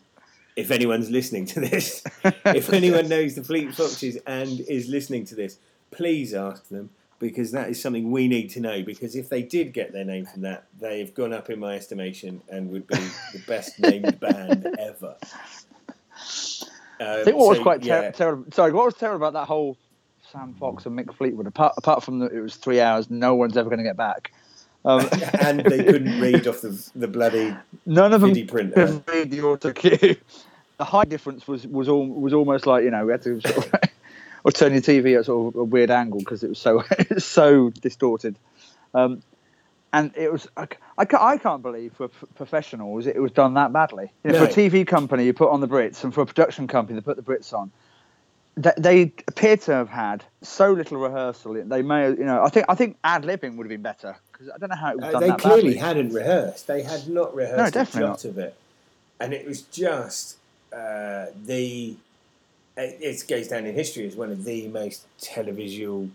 if 0.56 0.70
anyone's 0.72 1.10
listening 1.10 1.46
to 1.54 1.60
this, 1.62 2.04
if 2.46 2.74
anyone 2.74 3.08
knows 3.08 3.36
the 3.36 3.44
Fleet 3.44 3.74
Foxes 3.74 4.18
and 4.28 4.60
is 4.62 4.88
listening 4.90 5.24
to 5.26 5.36
this, 5.36 5.60
please 5.92 6.34
ask 6.34 6.68
them 6.70 6.90
because 7.20 7.52
that 7.52 7.70
is 7.70 7.82
something 7.82 8.12
we 8.12 8.28
need 8.28 8.50
to 8.50 8.60
know. 8.60 8.84
Because 8.84 9.16
if 9.16 9.30
they 9.30 9.44
did 9.44 9.72
get 9.72 9.94
their 9.94 10.04
name 10.06 10.26
from 10.26 10.42
that, 10.42 10.66
they've 10.80 11.14
gone 11.14 11.32
up 11.34 11.50
in 11.50 11.60
my 11.60 11.76
estimation 11.76 12.42
and 12.50 12.70
would 12.72 12.88
be 12.88 12.96
the 13.34 13.42
best 13.48 13.80
named 13.80 14.20
band 14.20 14.68
ever. 14.78 15.16
I 17.00 17.24
think 17.24 17.38
what 17.38 17.50
was 17.50 17.58
Um, 17.60 17.64
quite 17.64 17.82
ter- 17.84 18.12
terrible. 18.12 18.46
Sorry, 18.52 18.72
what 18.74 18.86
was 18.86 18.96
terrible 18.96 19.26
about 19.26 19.34
that 19.40 19.48
whole 19.48 19.78
Sam 20.32 20.54
Fox 20.60 20.86
and 20.86 20.98
Mick 20.98 21.14
Fleetwood? 21.16 21.48
Apart 21.48 21.74
apart 21.78 22.04
from 22.04 22.20
that, 22.20 22.32
it 22.32 22.42
was 22.42 22.56
three 22.56 22.80
hours. 22.80 23.10
No 23.10 23.36
one's 23.36 23.58
ever 23.58 23.70
going 23.70 23.80
to 23.80 23.84
get 23.84 23.98
back. 23.98 24.32
Um, 24.84 25.08
and 25.42 25.60
they 25.60 25.84
couldn't 25.84 26.20
read 26.20 26.48
off 26.48 26.62
the 26.62 26.92
the 26.96 27.08
bloody 27.08 27.56
None 27.86 28.14
of 28.14 28.22
them 28.22 28.48
printer. 28.48 28.74
could 28.88 29.04
read 29.08 29.32
the 29.32 29.42
auto 29.42 29.72
cue. 29.74 30.16
The 30.78 30.86
height 30.86 31.10
difference 31.10 31.48
was 31.48 31.68
was 31.68 31.88
all, 31.88 32.08
was 32.08 32.34
almost 32.34 32.66
like 32.66 32.84
you 32.84 32.92
know 32.92 33.06
we 33.06 33.12
had 33.12 33.22
to 33.24 33.40
sort 33.42 33.58
of, 33.58 33.74
or 34.44 34.52
turn 34.52 34.74
your 34.74 34.82
TV 34.82 35.18
at 35.20 35.26
sort 35.26 35.54
of 35.54 35.60
a 35.60 35.64
weird 35.64 35.92
angle 35.92 36.20
because 36.20 36.44
it 36.44 36.50
was 36.50 36.60
so 36.60 36.84
so 37.18 37.70
distorted. 37.70 38.36
Um, 38.94 39.22
and 39.94 40.12
it 40.16 40.32
was 40.32 40.48
I, 40.58 40.68
I, 40.98 41.06
I 41.20 41.38
can't 41.38 41.62
believe 41.62 41.94
for 41.94 42.08
p- 42.08 42.28
professionals 42.36 43.06
it 43.06 43.22
was 43.22 43.32
done 43.32 43.54
that 43.56 43.72
badly. 43.74 44.12
You 44.24 44.32
know, 44.32 44.40
No. 44.40 44.46
For 44.48 44.52
a 44.52 44.56
TV 44.70 44.88
company, 44.88 45.26
you 45.26 45.34
put 45.34 45.52
on 45.52 45.60
the 45.60 45.68
Brits, 45.68 46.04
and 46.04 46.14
for 46.14 46.22
a 46.22 46.26
production 46.26 46.68
company, 46.68 46.98
they 46.98 47.04
put 47.04 47.18
the 47.18 47.24
Brits 47.24 47.54
on. 47.54 47.72
They, 48.58 48.72
they 48.78 49.02
appear 49.28 49.56
to 49.58 49.72
have 49.74 49.90
had 49.90 50.26
so 50.42 50.72
little 50.74 50.98
rehearsal. 50.98 51.54
They 51.54 51.82
may, 51.82 52.10
you 52.10 52.26
know, 52.26 52.44
I 52.44 52.50
think 52.50 52.66
I 52.68 52.76
think 52.76 52.98
ad 53.04 53.24
libbing 53.24 53.56
would 53.56 53.64
have 53.66 53.70
been 53.70 53.82
better 53.82 54.18
because 54.32 54.50
I 54.50 54.58
don't 54.58 54.70
know 54.70 54.76
how 54.76 54.92
it 54.92 54.98
was 54.98 55.06
Uh, 55.16 55.20
done 55.20 55.22
they 55.22 55.36
clearly 55.36 55.62
badly. 55.62 55.76
hadn't 55.78 56.14
rehearsed. 56.14 56.68
They 56.68 56.82
had 56.84 57.08
not 57.08 57.34
rehearsed 57.34 57.76
No, 57.76 57.82
a 57.82 57.86
jot 57.86 58.26
of 58.26 58.38
it, 58.38 58.56
and 59.20 59.34
it 59.34 59.48
was 59.48 59.62
just 59.64 60.38
uh, 60.74 61.28
the. 61.46 61.96
It, 62.78 62.98
it 63.02 63.24
goes 63.28 63.48
down 63.48 63.66
in 63.66 63.74
history 63.76 64.06
as 64.08 64.16
one 64.16 64.32
of 64.32 64.44
the 64.44 64.68
most 64.68 65.06
televisual 65.20 66.10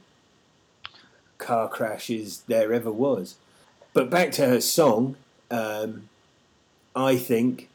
car 1.39 1.69
crashes 1.69 2.43
there 2.49 2.73
ever 2.73 2.91
was. 2.93 3.37
But 3.93 4.11
back 4.11 4.33
to 4.33 4.47
her 4.47 4.61
song, 4.61 5.17
um, 5.51 6.09
I 6.95 7.17
think, 7.17 7.69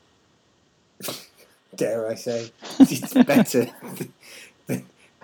dare 1.75 2.07
I 2.07 2.15
say, 2.15 2.51
it's 2.79 3.13
better 3.13 3.67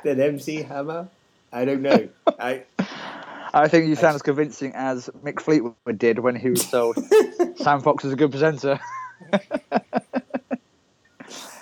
than, 0.03 0.19
MC 0.19 0.63
Hammer. 0.63 1.07
I 1.51 1.65
don't 1.65 1.81
know. 1.81 2.09
I, 2.39 2.63
I 3.53 3.67
think 3.67 3.87
you 3.87 3.95
sound 3.95 4.15
as 4.15 4.21
convincing 4.21 4.73
as 4.75 5.09
Mick 5.23 5.39
Fleetwood 5.39 5.97
did 5.97 6.19
when 6.19 6.35
he 6.35 6.49
was 6.49 6.69
told 6.69 6.97
Sam 7.57 7.81
Fox 7.81 8.05
is 8.05 8.13
a 8.13 8.15
good 8.15 8.31
presenter. 8.31 8.79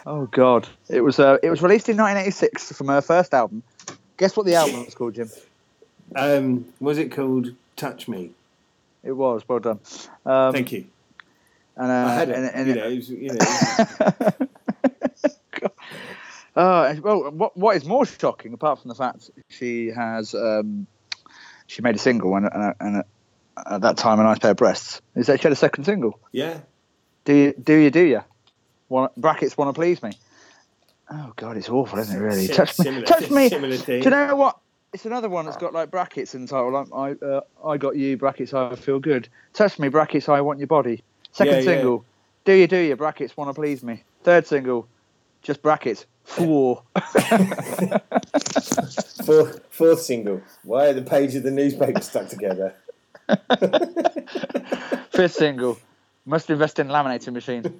oh 0.06 0.26
God! 0.28 0.68
It 0.90 1.02
was 1.02 1.20
uh, 1.20 1.38
it 1.42 1.50
was 1.50 1.62
released 1.62 1.90
in 1.90 1.98
1986 1.98 2.78
from 2.78 2.88
her 2.88 3.02
first 3.02 3.34
album. 3.34 3.64
Guess 4.18 4.36
what 4.36 4.46
the 4.46 4.56
album 4.56 4.86
was 4.86 4.96
called, 4.96 5.16
Jim? 5.16 5.30
um, 6.16 6.66
was 6.80 6.98
it 6.98 7.12
called 7.12 7.54
Touch 7.76 8.08
Me? 8.08 8.32
It 9.04 9.12
was 9.12 9.44
well 9.48 9.60
done. 9.60 9.80
Um, 10.26 10.54
Thank 10.54 10.72
you. 10.72 10.86
And, 11.78 11.92
uh, 11.92 11.94
I 11.94 12.14
had 12.14 12.30
it. 12.30 12.36
and, 12.36 12.56
and 12.56 12.68
you 12.68 12.76
know, 12.76 12.88
it 12.88 12.96
was, 12.96 13.10
you 13.10 13.30
know, 13.30 14.48
Uh, 16.56 16.96
well, 17.02 17.32
what 17.32 17.56
what 17.58 17.76
is 17.76 17.86
more 17.86 18.06
shocking, 18.06 18.54
apart 18.54 18.80
from 18.82 18.90
the 18.90 18.96
fact 18.96 19.30
she 19.50 19.88
has 19.88 20.34
um, 20.34 20.88
she 21.68 21.82
made 21.82 21.96
a 21.96 22.00
single 22.00 22.36
and, 22.36 22.48
and, 22.54 22.74
and 22.80 23.04
at 23.70 23.82
that 23.82 23.98
time 23.98 24.20
a 24.20 24.24
nice 24.24 24.40
pair 24.40 24.52
of 24.52 24.58
breasts, 24.58 25.02
is 25.16 25.28
that 25.28 25.40
she 25.40 25.44
had 25.44 25.52
a 25.52 25.56
second 25.56 25.84
single. 25.86 26.20
yeah. 26.32 26.60
Do 27.26 27.34
you 27.34 27.54
do 27.62 27.74
you 27.74 27.90
do 27.92 28.02
you? 28.04 28.22
Brackets 29.18 29.58
want 29.58 29.74
to 29.76 29.80
please 29.80 30.02
me. 30.04 30.12
Oh 31.12 31.34
God, 31.36 31.58
it's 31.58 31.70
awful, 31.70 32.00
isn't 32.00 32.16
it? 32.16 32.20
Really, 32.20 32.46
Sim- 32.48 32.56
touch 32.56 32.78
me, 32.80 32.84
similar- 32.86 33.06
touch 33.06 33.30
me. 33.32 33.50
Do 33.50 33.94
you 34.04 34.10
know 34.10 34.36
what? 34.36 34.58
It's 34.94 35.06
another 35.06 35.28
one 35.28 35.46
that's 35.46 35.58
got 35.58 35.74
like 35.74 35.92
brackets 35.92 36.36
in 36.36 36.44
the 36.44 36.48
title. 36.48 36.72
Like 36.72 36.88
I, 37.22 37.26
uh, 37.26 37.42
I 37.66 37.78
got 37.78 37.98
you. 37.98 38.16
Brackets, 38.16 38.54
I 38.54 38.76
feel 38.76 39.00
good. 39.00 39.28
Touch 39.54 39.78
me. 39.78 39.90
Brackets, 39.90 40.30
I 40.30 40.40
want 40.42 40.60
your 40.60 40.68
body. 40.68 41.04
Second 41.34 41.54
Yeah, 41.56 41.60
yeah. 41.60 41.66
single, 41.66 42.06
do 42.46 42.54
you 42.54 42.68
do 42.68 42.78
you? 42.78 42.96
Brackets, 42.96 43.36
want 43.36 43.50
to 43.50 43.54
please 43.54 43.84
me. 43.84 44.04
Third 44.24 44.48
single, 44.48 44.88
just 45.46 45.62
brackets. 45.62 46.06
Four. 46.24 46.82
Fourth, 49.26 49.62
fourth 49.70 50.02
single. 50.02 50.42
Why 50.64 50.88
are 50.88 50.94
the 50.94 51.04
pages 51.04 51.36
of 51.38 51.44
the 51.44 51.52
newspaper 51.52 52.02
stuck 52.02 52.28
together? 52.30 52.74
Fifth 55.12 55.34
single, 55.34 55.78
must 56.26 56.50
invest 56.50 56.80
in 56.80 56.88
laminating 56.88 57.34
machine. 57.34 57.80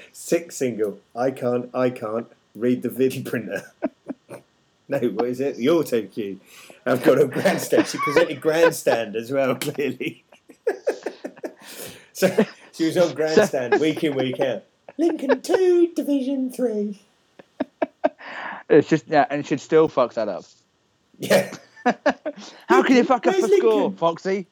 Sixth 0.12 0.58
single. 0.58 0.98
I 1.14 1.30
can't. 1.30 1.70
I 1.74 1.90
can't 1.90 2.26
read 2.54 2.82
the 2.82 2.90
video 2.90 3.22
printer. 3.28 3.62
no, 4.88 4.98
what 4.98 5.26
is 5.26 5.40
it? 5.40 5.56
The 5.56 5.70
auto 5.70 6.02
cue. 6.02 6.40
I've 6.86 7.02
got 7.02 7.20
a 7.20 7.26
grandstand. 7.26 7.86
She 7.86 7.98
presented 7.98 8.40
grandstand 8.40 9.16
as 9.16 9.32
well. 9.32 9.54
Clearly. 9.54 10.24
so 12.12 12.44
she 12.72 12.86
was 12.86 12.96
on 12.96 13.14
grandstand 13.14 13.80
week 13.80 14.04
in 14.04 14.14
week 14.14 14.38
out. 14.40 14.64
Lincoln 14.98 15.40
two, 15.40 15.92
Division 15.94 16.50
three. 16.50 17.00
It's 18.68 18.88
just 18.88 19.08
yeah, 19.08 19.26
and 19.30 19.46
she'd 19.46 19.60
still 19.60 19.88
fuck 19.88 20.14
that 20.14 20.28
up. 20.28 20.44
Yeah. 21.18 21.52
How 22.68 22.82
can 22.82 22.96
you 22.96 23.04
fuck 23.04 23.26
up 23.26 23.34
Where's 23.34 23.44
a 23.44 23.56
score, 23.56 23.72
Lincoln? 23.74 23.96
Foxy? 23.96 24.46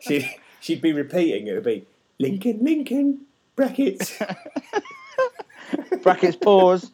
She 0.00 0.36
she'd 0.60 0.80
be 0.80 0.92
repeating. 0.92 1.46
It 1.46 1.54
would 1.54 1.64
be 1.64 1.86
Lincoln, 2.18 2.60
Lincoln, 2.62 3.20
brackets, 3.56 4.18
Brackets, 6.02 6.36
pause. 6.36 6.90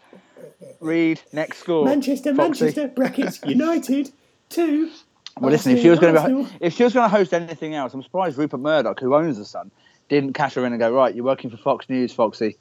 Read 0.81 1.21
next 1.33 1.59
score. 1.59 1.85
Manchester, 1.85 2.35
Foxy. 2.35 2.65
Manchester, 2.65 2.89
brackets, 2.89 3.41
United, 3.45 4.11
two. 4.49 4.91
Well, 5.39 5.51
listen, 5.51 5.73
if 5.77 5.83
she 5.83 5.91
was 5.91 5.99
going 5.99 6.15
to 6.15 6.45
be, 6.45 6.57
if 6.61 6.75
she 6.75 6.85
was 6.85 6.93
going 6.93 7.09
to 7.09 7.15
host 7.15 7.35
anything 7.35 7.75
else, 7.75 7.93
I'm 7.95 8.03
surprised 8.03 8.39
Rupert 8.39 8.61
Murdoch, 8.61 8.99
who 9.01 9.15
owns 9.15 9.37
the 9.37 9.45
Sun, 9.45 9.71
didn't 10.11 10.35
cash 10.35 10.55
her 10.55 10.67
in 10.67 10.73
and 10.73 10.81
go 10.81 10.93
right. 10.93 11.15
You're 11.15 11.25
working 11.25 11.51
for 11.51 11.57
Fox 11.57 11.89
News, 11.89 12.13
Foxy. 12.13 12.59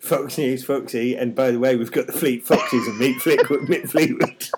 Fox 0.00 0.36
News, 0.36 0.64
Foxy, 0.64 1.16
and 1.16 1.34
by 1.34 1.50
the 1.50 1.58
way, 1.58 1.76
we've 1.76 1.90
got 1.90 2.06
the 2.06 2.12
Fleet 2.12 2.46
Foxes 2.46 2.86
and 2.86 3.00
Mick 3.00 3.20
Fleetwood, 3.20 3.60
Mick 3.62 3.88
Fleetwood 3.88 4.48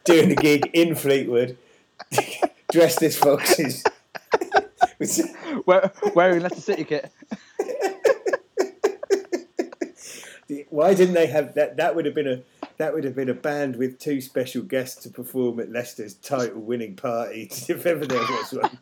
doing 0.04 0.32
a 0.32 0.34
gig 0.34 0.70
in 0.72 0.94
Fleetwood, 0.94 1.56
dressed 2.72 3.02
as 3.02 3.16
foxes. 3.16 3.84
Wear, 5.66 5.92
wearing 6.14 6.40
Leicester 6.40 6.60
City 6.60 6.84
kit. 6.84 7.10
Why 10.70 10.94
didn't 10.94 11.14
they 11.14 11.26
have 11.26 11.54
that? 11.54 11.76
That 11.76 11.96
would 11.96 12.06
have 12.06 12.14
been 12.14 12.28
a 12.28 12.42
that 12.76 12.92
would 12.92 13.04
have 13.04 13.14
been 13.14 13.28
a 13.28 13.34
band 13.34 13.76
with 13.76 13.98
two 13.98 14.20
special 14.20 14.62
guests 14.62 15.02
to 15.02 15.08
perform 15.08 15.60
at 15.60 15.70
Leicester's 15.70 16.14
title-winning 16.14 16.96
party, 16.96 17.48
if 17.68 17.86
ever 17.86 18.06
there 18.06 18.18
was 18.18 18.52
one. 18.52 18.78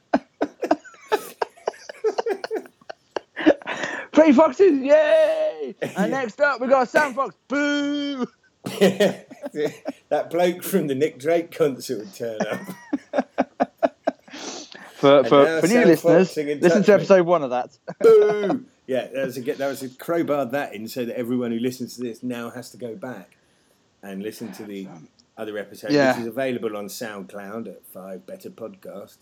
Three 4.13 4.33
foxes, 4.33 4.79
yay! 4.79 5.75
And 5.97 6.11
next 6.11 6.41
up, 6.41 6.61
we 6.61 6.69
got 6.69 6.89
Sam 6.89 7.15
Fox. 7.15 7.35
Boo! 7.49 8.27
that 8.65 10.29
bloke 10.31 10.63
from 10.63 10.87
the 10.87 10.95
Nick 10.95 11.19
Drake 11.19 11.51
concert 11.51 11.99
would 11.99 12.15
turn 12.15 12.39
up. 12.51 12.61
For, 15.03 15.25
for, 15.25 15.61
for 15.61 15.67
new 15.67 15.85
listeners, 15.85 16.37
listen 16.37 16.85
to 16.85 16.93
episode 16.93 17.27
one 17.27 17.43
of 17.43 17.51
that. 17.51 17.77
Boo! 17.99 18.65
Yeah, 18.87 19.09
that 19.09 19.27
was 19.27 19.37
a 19.37 19.41
that 19.41 19.67
was 19.67 19.83
a 19.83 19.89
crowbar 19.89 20.47
that 20.47 20.75
in 20.75 20.87
so 20.87 21.05
that 21.05 21.19
everyone 21.19 21.51
who 21.51 21.59
listens 21.59 21.97
to 21.97 22.03
this 22.03 22.23
now 22.23 22.51
has 22.51 22.71
to 22.71 22.77
go 22.77 22.95
back 22.95 23.37
and 24.01 24.23
listen 24.23 24.53
to 24.53 24.63
the 24.63 24.87
other 25.37 25.59
episode, 25.59 25.91
Yeah. 25.91 26.13
which 26.13 26.21
is 26.21 26.27
available 26.29 26.77
on 26.77 26.87
SoundCloud 26.87 27.67
at 27.67 27.85
Five 27.85 28.27
Better 28.27 28.49
Podcast. 28.51 29.17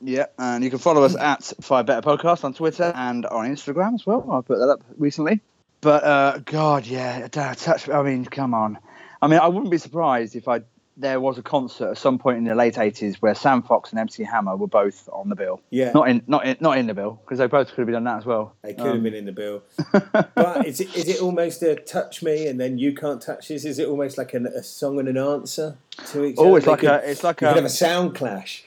Yeah, 0.00 0.26
and 0.38 0.62
you 0.62 0.70
can 0.70 0.78
follow 0.78 1.02
us 1.02 1.16
at 1.16 1.52
Five 1.60 1.86
Better 1.86 2.02
Podcast 2.02 2.44
on 2.44 2.54
Twitter 2.54 2.92
and 2.94 3.26
on 3.26 3.46
Instagram 3.48 3.94
as 3.94 4.06
well. 4.06 4.20
I 4.30 4.40
put 4.42 4.58
that 4.58 4.68
up 4.68 4.82
recently. 4.96 5.40
But 5.80 6.04
uh, 6.04 6.38
God, 6.44 6.86
yeah, 6.86 7.26
touch. 7.28 7.88
I 7.88 8.02
mean, 8.02 8.24
come 8.24 8.54
on. 8.54 8.78
I 9.20 9.26
mean, 9.26 9.40
I 9.40 9.48
wouldn't 9.48 9.70
be 9.70 9.78
surprised 9.78 10.36
if 10.36 10.46
I 10.48 10.62
there 11.00 11.20
was 11.20 11.38
a 11.38 11.42
concert 11.42 11.90
at 11.92 11.98
some 11.98 12.18
point 12.18 12.38
in 12.38 12.44
the 12.44 12.54
late 12.56 12.74
'80s 12.74 13.16
where 13.16 13.34
Sam 13.34 13.62
Fox 13.62 13.90
and 13.90 14.00
MC 14.00 14.24
Hammer 14.24 14.56
were 14.56 14.66
both 14.66 15.08
on 15.12 15.28
the 15.28 15.36
bill. 15.36 15.60
Yeah, 15.70 15.92
Not 15.92 16.08
in, 16.08 16.22
not 16.26 16.44
in, 16.46 16.56
not 16.60 16.76
in 16.78 16.88
the 16.88 16.94
bill 16.94 17.20
because 17.24 17.38
they 17.38 17.46
both 17.46 17.68
could 17.68 17.86
have 17.86 17.92
done 17.94 18.02
that 18.04 18.18
as 18.18 18.26
well. 18.26 18.54
they 18.62 18.74
could 18.74 18.86
have 18.86 18.94
Um, 18.96 19.02
been 19.04 19.14
in 19.14 19.24
the 19.24 19.30
bill. 19.32 19.62
but 20.34 20.66
is 20.66 20.80
it, 20.80 20.96
is 20.96 21.08
it 21.08 21.20
almost 21.22 21.62
a 21.62 21.76
touch 21.76 22.20
me 22.22 22.48
and 22.48 22.58
then 22.60 22.78
you 22.78 22.92
can't 22.94 23.22
touch 23.22 23.46
this? 23.48 23.64
Is 23.64 23.78
it 23.78 23.86
almost 23.86 24.18
like 24.18 24.34
an, 24.34 24.46
a 24.48 24.62
song 24.64 24.98
and 24.98 25.08
an 25.08 25.16
answer 25.18 25.76
to 26.08 26.24
each 26.24 26.34
Oh, 26.38 26.48
other? 26.48 26.56
it's 26.58 26.64
They 26.66 26.70
like 26.72 26.80
could- 26.80 26.88
a, 26.90 27.10
it's 27.10 27.22
like 27.24 27.40
you 27.42 27.46
a. 27.46 27.50
could 27.50 27.56
have 27.58 27.64
a 27.64 27.68
sound 27.70 28.16
clash. 28.16 28.64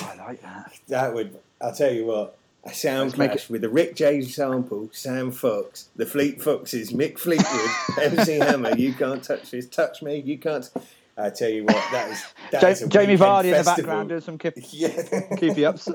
Oh, 0.00 0.12
I 0.14 0.16
like 0.26 0.42
that. 0.42 0.72
That 0.88 1.14
would, 1.14 1.36
I'll 1.60 1.74
tell 1.74 1.92
you 1.92 2.06
what, 2.06 2.36
a 2.64 2.72
sound 2.74 3.16
Let's 3.16 3.32
clash 3.32 3.50
with 3.50 3.62
the 3.62 3.68
Rick 3.68 3.94
James 3.96 4.34
sample, 4.34 4.90
Sam 4.92 5.30
Fox, 5.30 5.88
the 5.96 6.06
Fleet 6.06 6.42
Foxes, 6.42 6.92
Mick 6.92 7.18
Fleetwood, 7.18 7.70
MC 8.18 8.38
Hammer, 8.38 8.74
you 8.76 8.92
can't 8.94 9.22
touch 9.22 9.50
this, 9.50 9.66
touch 9.66 10.02
me, 10.02 10.16
you 10.18 10.38
can't. 10.38 10.68
I 11.16 11.30
tell 11.30 11.48
you 11.48 11.64
what, 11.64 11.74
that 11.92 12.10
is. 12.12 12.24
That 12.52 12.62
Ja- 12.62 12.68
is 12.68 12.84
Jamie 12.88 13.16
Vardy 13.16 13.46
in 13.52 13.58
the 13.58 13.64
background 13.64 14.08
doing 14.10 14.20
some 14.20 14.38
keep, 14.38 14.54
Yeah. 14.70 15.36
keep 15.36 15.56
you 15.56 15.66
ups. 15.66 15.88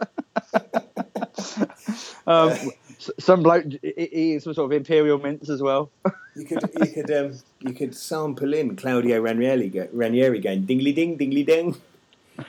um, 2.28 2.54
some 3.20 3.42
bloke 3.44 3.66
e- 3.74 3.80
e- 3.84 4.10
eating 4.12 4.40
some 4.42 4.54
sort 4.54 4.66
of 4.72 4.76
imperial 4.78 5.18
mints 5.20 5.50
as 5.50 5.62
well. 5.62 5.90
You 6.36 6.46
could, 6.46 6.62
you 6.80 6.88
could, 6.88 7.12
um, 7.12 7.34
you 7.60 7.74
could 7.74 7.96
sample 7.96 8.54
in 8.54 8.76
Claudio 8.76 9.20
Ranieri, 9.22 9.88
Ranieri 9.94 10.40
going 10.40 10.66
dingly 10.66 10.94
ding, 10.94 11.18
dingly 11.18 11.46
ding, 11.46 11.76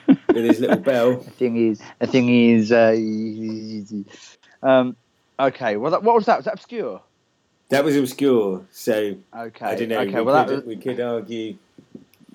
with 0.07 0.17
his 0.45 0.59
little 0.59 0.77
bell. 0.77 1.15
thing 1.37 1.69
is, 1.69 1.81
the 1.99 2.07
thing 2.07 2.29
is, 2.29 2.71
uh, 2.71 4.67
um, 4.67 4.95
okay. 5.39 5.77
Well, 5.77 5.91
that, 5.91 6.03
what 6.03 6.15
was 6.15 6.25
that? 6.25 6.37
Was 6.37 6.45
that 6.45 6.53
obscure? 6.55 7.01
That 7.69 7.83
was 7.83 7.95
obscure, 7.95 8.63
so 8.71 9.15
Okay. 9.35 9.65
I 9.65 9.75
don't 9.75 9.89
know. 9.89 9.99
Okay. 10.01 10.15
we, 10.15 10.21
Well, 10.21 10.45
could, 10.45 10.55
was, 10.57 10.65
we 10.65 10.75
could 10.77 10.99
argue. 10.99 11.57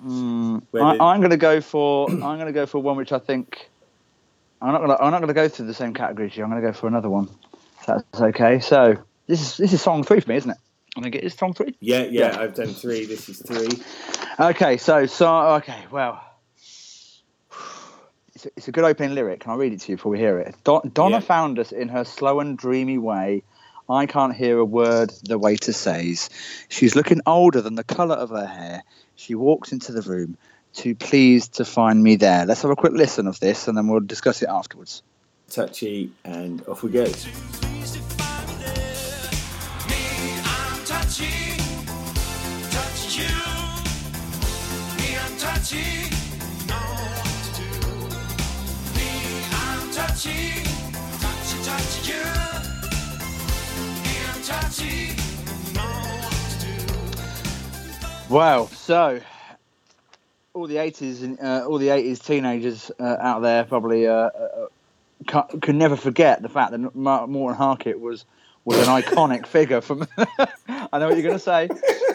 mm, 0.03 0.61
whether- 0.71 0.85
I, 1.01 1.13
I'm 1.13 1.19
going 1.21 1.31
to 1.31 1.37
go 1.37 1.61
for. 1.61 2.09
I'm 2.09 2.19
going 2.19 2.47
to 2.47 2.51
go 2.51 2.65
for 2.65 2.79
one 2.79 2.97
which 2.97 3.11
I 3.11 3.19
think. 3.19 3.69
I'm 4.61 4.71
not 4.73 4.79
going 4.79 4.89
to. 4.91 5.01
I'm 5.03 5.11
not 5.11 5.19
going 5.19 5.29
to 5.29 5.33
go 5.33 5.47
through 5.47 5.67
the 5.67 5.73
same 5.73 5.93
category 5.93 6.27
as 6.27 6.37
you. 6.37 6.43
I'm 6.43 6.49
going 6.49 6.61
to 6.61 6.67
go 6.67 6.73
for 6.73 6.87
another 6.87 7.09
one. 7.09 7.29
That's 7.87 8.03
okay. 8.21 8.59
So 8.59 8.97
this 9.27 9.41
is 9.41 9.57
this 9.57 9.73
is 9.73 9.81
song 9.81 10.03
three 10.03 10.19
for 10.19 10.29
me, 10.29 10.35
isn't 10.35 10.51
it? 10.51 10.57
I 10.97 11.01
think 11.01 11.15
it 11.15 11.23
is 11.23 11.33
song 11.33 11.53
three. 11.53 11.75
Yeah, 11.79 12.03
yeah, 12.03 12.37
I've 12.37 12.53
done 12.53 12.73
three. 12.73 13.05
This 13.05 13.29
is 13.29 13.41
three. 13.41 13.81
Okay, 14.39 14.75
so 14.77 15.05
so 15.05 15.53
okay, 15.55 15.85
well, 15.89 16.21
it's 18.41 18.45
a, 18.45 18.49
it's 18.57 18.67
a 18.67 18.71
good 18.71 18.83
opening 18.83 19.13
lyric. 19.13 19.41
Can 19.41 19.51
I 19.51 19.55
read 19.55 19.73
it 19.73 19.81
to 19.81 19.91
you 19.91 19.97
before 19.97 20.11
we 20.11 20.17
hear 20.17 20.39
it? 20.39 20.55
Don, 20.63 20.91
Donna 20.93 21.17
Yeah. 21.17 21.19
found 21.19 21.59
us 21.59 21.71
in 21.71 21.89
her 21.89 22.03
slow 22.03 22.39
and 22.39 22.57
dreamy 22.57 22.97
way. 22.97 23.43
I 23.89 24.05
can't 24.05 24.33
hear 24.33 24.57
a 24.57 24.65
word 24.65 25.11
the 25.23 25.37
waiter 25.37 25.73
says. 25.73 26.29
She's 26.69 26.95
looking 26.95 27.21
older 27.25 27.61
than 27.61 27.75
the 27.75 27.83
colour 27.83 28.15
of 28.15 28.29
her 28.29 28.45
hair. 28.45 28.83
She 29.15 29.35
walks 29.35 29.71
into 29.71 29.91
the 29.91 30.01
room, 30.01 30.37
too 30.73 30.95
pleased 30.95 31.55
to 31.55 31.65
find 31.65 32.01
me 32.01 32.15
there. 32.15 32.45
Let's 32.45 32.61
have 32.61 32.71
a 32.71 32.75
quick 32.75 32.93
listen 32.93 33.27
of 33.27 33.39
this, 33.39 33.67
and 33.67 33.77
then 33.77 33.87
we'll 33.87 33.99
discuss 33.99 34.41
it 34.41 34.49
afterwards. 34.49 35.03
Touchy, 35.49 36.11
and 36.23 36.65
off 36.67 36.83
we 36.83 36.91
go. 36.91 37.11
I'm 45.23 45.37
touchy, 45.37 46.10
Wow. 58.29 58.67
So, 58.67 59.19
all 60.53 60.67
the 60.67 60.77
eighties 60.77 61.23
and 61.23 61.39
uh, 61.39 61.65
all 61.67 61.79
the 61.79 61.89
eighties 61.89 62.19
teenagers 62.19 62.91
uh, 62.99 63.17
out 63.19 63.39
there 63.41 63.63
probably 63.63 64.05
uh, 64.05 64.13
uh, 64.13 64.67
ca 65.27 65.47
can 65.59 65.79
never 65.79 65.95
forget 65.95 66.43
the 66.43 66.49
fact 66.49 66.71
that 66.71 66.95
Morten 66.95 67.57
Harket 67.57 67.99
was 67.99 68.25
was 68.63 68.77
an 68.77 69.01
iconic 69.01 69.47
figure 69.57 69.81
from. 69.81 70.07
I 70.17 70.99
know 70.99 71.07
what 71.07 71.17
you're 71.17 71.23
going 71.23 71.33
to 71.33 71.39
say. 71.39 71.67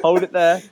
Hold 0.02 0.22
it 0.22 0.30
there. 0.30 0.62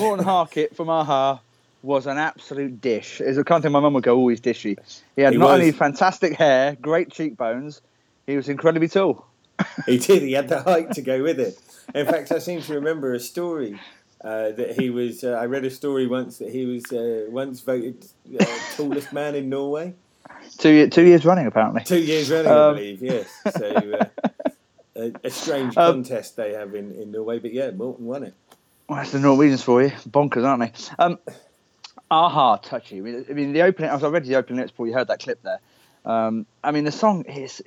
Morten 0.00 0.24
Harket 0.24 0.74
from 0.74 0.88
Aha 0.88 1.38
was 1.82 2.06
an 2.06 2.18
absolute 2.18 2.80
dish. 2.80 3.20
It's 3.20 3.38
a 3.38 3.44
kind 3.44 3.58
of 3.58 3.62
thing 3.64 3.72
my 3.72 3.80
mum 3.80 3.94
would 3.94 4.04
go, 4.04 4.16
always 4.16 4.40
dishy. 4.40 4.76
He 5.16 5.22
had 5.22 5.32
He 5.32 5.38
not 5.38 5.46
was. 5.50 5.54
only 5.60 5.72
fantastic 5.72 6.34
hair, 6.36 6.76
great 6.80 7.10
cheekbones, 7.10 7.80
he 8.26 8.36
was 8.36 8.48
incredibly 8.48 8.88
tall. 8.88 9.26
He 9.86 9.98
did. 9.98 10.22
He 10.22 10.32
had 10.32 10.48
the 10.48 10.62
height 10.62 10.92
to 10.92 11.02
go 11.02 11.22
with 11.22 11.38
it. 11.40 11.58
In 11.94 12.06
fact, 12.06 12.32
I 12.32 12.38
seem 12.38 12.62
to 12.62 12.74
remember 12.74 13.12
a 13.14 13.20
story 13.20 13.78
uh, 14.24 14.50
that 14.52 14.78
he 14.78 14.90
was. 14.90 15.22
Uh, 15.24 15.32
I 15.32 15.46
read 15.46 15.64
a 15.64 15.70
story 15.70 16.06
once 16.06 16.38
that 16.38 16.50
he 16.50 16.64
was 16.66 16.90
uh, 16.92 17.26
once 17.30 17.60
voted 17.60 18.06
uh, 18.40 18.44
tallest 18.76 19.12
man 19.12 19.34
in 19.34 19.48
Norway. 19.48 19.94
Two, 20.58 20.88
two 20.88 21.02
years 21.04 21.24
running, 21.24 21.46
apparently. 21.46 21.82
Two 21.84 22.00
years 22.00 22.30
running, 22.30 22.50
I 22.50 22.68
Um, 22.68 22.74
believe. 22.76 23.02
Yes. 23.02 23.28
So 23.56 23.98
uh, 24.00 24.04
a, 24.96 25.12
a 25.24 25.30
strange 25.30 25.76
Um, 25.76 26.02
contest 26.02 26.36
they 26.36 26.52
have 26.54 26.74
in, 26.74 26.92
in 26.92 27.10
Norway, 27.12 27.38
but 27.38 27.52
yeah, 27.52 27.70
Morten 27.70 28.06
won 28.06 28.22
it. 28.24 28.34
Well, 28.88 28.98
that's 28.98 29.12
the 29.12 29.18
Norwegians 29.20 29.62
for 29.62 29.82
you. 29.82 29.90
Bonkers, 30.08 30.44
aren't 30.44 30.62
they? 30.62 30.94
Um, 31.02 31.18
aha, 32.12 32.56
touchy. 32.56 32.98
I 32.98 33.00
mean, 33.00 33.24
I 33.28 33.32
mean, 33.32 33.52
the 33.52 33.62
opening. 33.62 33.90
I 33.90 33.96
read 33.96 34.24
the 34.24 34.36
opening 34.36 34.58
lyrics 34.58 34.70
before 34.70 34.86
you 34.86 34.92
heard 34.92 35.08
that 35.08 35.20
clip 35.20 35.42
there. 35.42 35.60
Um, 36.04 36.46
I 36.62 36.70
mean, 36.70 36.84
the 36.84 36.92
song 36.92 37.24
is. 37.24 37.62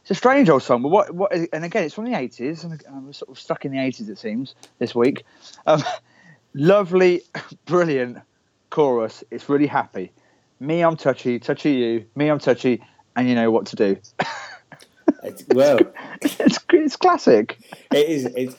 It's 0.00 0.10
a 0.10 0.14
strange 0.16 0.48
old 0.48 0.64
song, 0.64 0.82
but 0.82 0.88
what? 0.88 1.14
What? 1.14 1.32
And 1.32 1.64
again, 1.64 1.84
it's 1.84 1.94
from 1.94 2.06
the 2.06 2.18
eighties, 2.18 2.64
and 2.64 2.82
I'm 2.88 3.12
sort 3.12 3.30
of 3.30 3.38
stuck 3.38 3.64
in 3.64 3.70
the 3.72 3.78
eighties. 3.78 4.08
It 4.08 4.18
seems 4.18 4.54
this 4.78 4.94
week. 4.94 5.24
Um, 5.66 5.84
lovely, 6.54 7.22
brilliant 7.66 8.18
chorus. 8.70 9.22
It's 9.30 9.48
really 9.48 9.68
happy. 9.68 10.10
Me, 10.58 10.82
I'm 10.82 10.96
touchy. 10.96 11.38
Touchy, 11.38 11.72
you. 11.72 12.06
Me, 12.16 12.28
I'm 12.28 12.38
touchy, 12.40 12.82
and 13.14 13.28
you 13.28 13.34
know 13.34 13.50
what 13.50 13.66
to 13.66 13.76
do. 13.76 13.96
It's, 15.24 15.44
well, 15.48 15.78
it's 16.20 16.58
it's 16.72 16.96
classic. 16.96 17.58
it 17.92 18.08
is. 18.08 18.24
It's, 18.24 18.56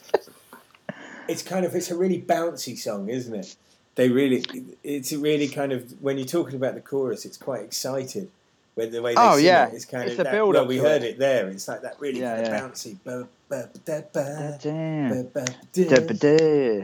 it's 1.28 1.42
kind 1.42 1.66
of. 1.66 1.76
It's 1.76 1.92
a 1.92 1.98
really 1.98 2.22
bouncy 2.22 2.78
song, 2.78 3.10
isn't 3.10 3.34
it? 3.34 3.56
They 3.96 4.10
really. 4.10 4.44
It's 4.84 5.14
really 5.14 5.48
kind 5.48 5.72
of. 5.72 6.02
When 6.02 6.18
you're 6.18 6.28
talking 6.28 6.56
about 6.56 6.74
the 6.76 6.82
chorus, 6.82 7.26
it's 7.26 7.38
quite 7.38 7.64
excited. 7.64 8.30
With 8.76 8.92
the 8.92 9.04
way 9.04 9.14
they 9.14 9.22
Oh, 9.22 9.36
sing 9.36 9.46
yeah. 9.46 9.68
it, 9.68 9.74
it's 9.76 9.86
kind 9.86 10.04
It's 10.04 10.14
of 10.14 10.18
the 10.18 10.24
that, 10.24 10.32
build 10.32 10.56
well, 10.56 10.66
we 10.66 10.78
heard 10.80 11.04
it. 11.04 11.12
it 11.12 11.20
there. 11.20 11.48
It's 11.48 11.68
like 11.68 11.84
that 11.84 12.00
really 12.00 12.22
Yeah, 12.22 12.36
kind 12.36 12.48
yeah. 12.48 12.66
of 12.66 12.72
bouncy. 12.72 12.98
Ba, 13.04 13.28
ba, 13.48 13.70
da, 13.86 14.02
ba, 14.12 14.58
Damn. 14.60 15.10
ba, 15.10 15.24
ba, 15.32 15.46
da. 15.74 15.90
Da-ba-da. 15.90 16.84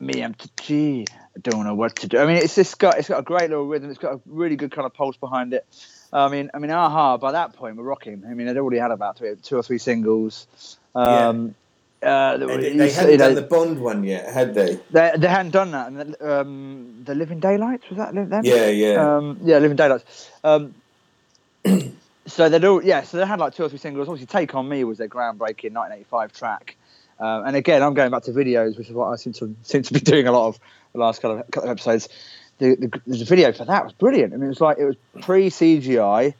Me, 0.00 0.22
I'm 0.24 0.34
touchy. 0.34 1.06
I 1.10 1.38
don't 1.42 1.62
know 1.64 1.74
what 1.76 1.94
to 1.96 2.08
do. 2.08 2.18
I 2.18 2.26
mean, 2.26 2.38
it's 2.38 2.56
just 2.56 2.78
got 2.80 2.98
it's 2.98 3.08
got 3.08 3.20
a 3.20 3.22
great 3.22 3.50
little 3.50 3.66
rhythm. 3.66 3.88
It's 3.88 4.00
got 4.00 4.14
a 4.14 4.20
really 4.26 4.56
good 4.56 4.72
kind 4.72 4.84
of 4.84 4.94
pulse 4.94 5.16
behind 5.16 5.54
it. 5.54 5.64
I 6.12 6.28
mean, 6.28 6.50
I 6.52 6.58
mean, 6.58 6.70
Aha 6.72 7.18
by 7.18 7.32
that 7.32 7.52
point 7.54 7.76
were 7.76 7.84
rocking. 7.84 8.24
I 8.28 8.34
mean, 8.34 8.46
they'd 8.48 8.56
already 8.58 8.78
had 8.78 8.90
about 8.90 9.16
three, 9.16 9.36
two 9.42 9.56
or 9.56 9.62
three 9.62 9.78
singles. 9.78 10.46
Um, 10.94 11.54
uh, 12.06 12.36
They, 12.36 12.44
you 12.44 12.58
they 12.58 12.74
know, 12.74 12.92
hadn't 12.92 13.18
done 13.18 13.34
the 13.34 13.42
Bond 13.42 13.80
one 13.80 14.04
yet, 14.04 14.32
had 14.32 14.54
they? 14.54 14.78
they, 14.90 15.12
they 15.16 15.28
hadn't 15.28 15.52
done 15.52 15.72
that. 15.72 15.88
And 15.88 16.14
the, 16.14 16.40
um, 16.40 17.02
the 17.04 17.14
Living 17.14 17.40
Daylights 17.40 17.88
was 17.88 17.98
that 17.98 18.14
them? 18.14 18.44
Yeah, 18.44 18.68
yeah. 18.68 19.16
Um, 19.16 19.38
yeah, 19.42 19.58
Living 19.58 19.76
Daylights. 19.76 20.30
Um, 20.44 20.74
so 22.26 22.48
they'd 22.48 22.64
all 22.64 22.82
yeah. 22.82 23.02
So 23.02 23.16
they 23.18 23.26
had 23.26 23.38
like 23.38 23.54
two 23.54 23.64
or 23.64 23.68
three 23.68 23.78
singles. 23.78 24.08
Obviously, 24.08 24.26
Take 24.26 24.54
on 24.54 24.68
Me 24.68 24.84
was 24.84 24.98
their 24.98 25.08
groundbreaking 25.08 25.72
1985 25.72 26.32
track. 26.32 26.76
Um, 27.18 27.46
and 27.46 27.56
again, 27.56 27.82
I'm 27.82 27.94
going 27.94 28.10
back 28.10 28.24
to 28.24 28.32
videos, 28.32 28.76
which 28.76 28.88
is 28.88 28.94
what 28.94 29.06
I 29.06 29.16
seem 29.16 29.32
to 29.34 29.54
seem 29.62 29.82
to 29.82 29.92
be 29.92 30.00
doing 30.12 30.26
a 30.26 30.32
lot 30.32 30.48
of 30.48 30.58
the 30.92 30.98
last 30.98 31.22
couple 31.22 31.38
of, 31.38 31.50
couple 31.50 31.70
of 31.70 31.74
episodes. 31.74 32.08
The, 32.58 32.74
the, 32.74 33.00
the 33.18 33.24
video 33.24 33.52
for 33.52 33.66
that 33.66 33.84
was 33.84 33.92
brilliant. 33.92 34.32
I 34.32 34.36
mean, 34.36 34.46
it 34.46 34.48
was 34.48 34.60
like 34.60 34.78
it 34.78 34.84
was 34.84 34.96
pre 35.20 35.50
CGI. 35.50 36.34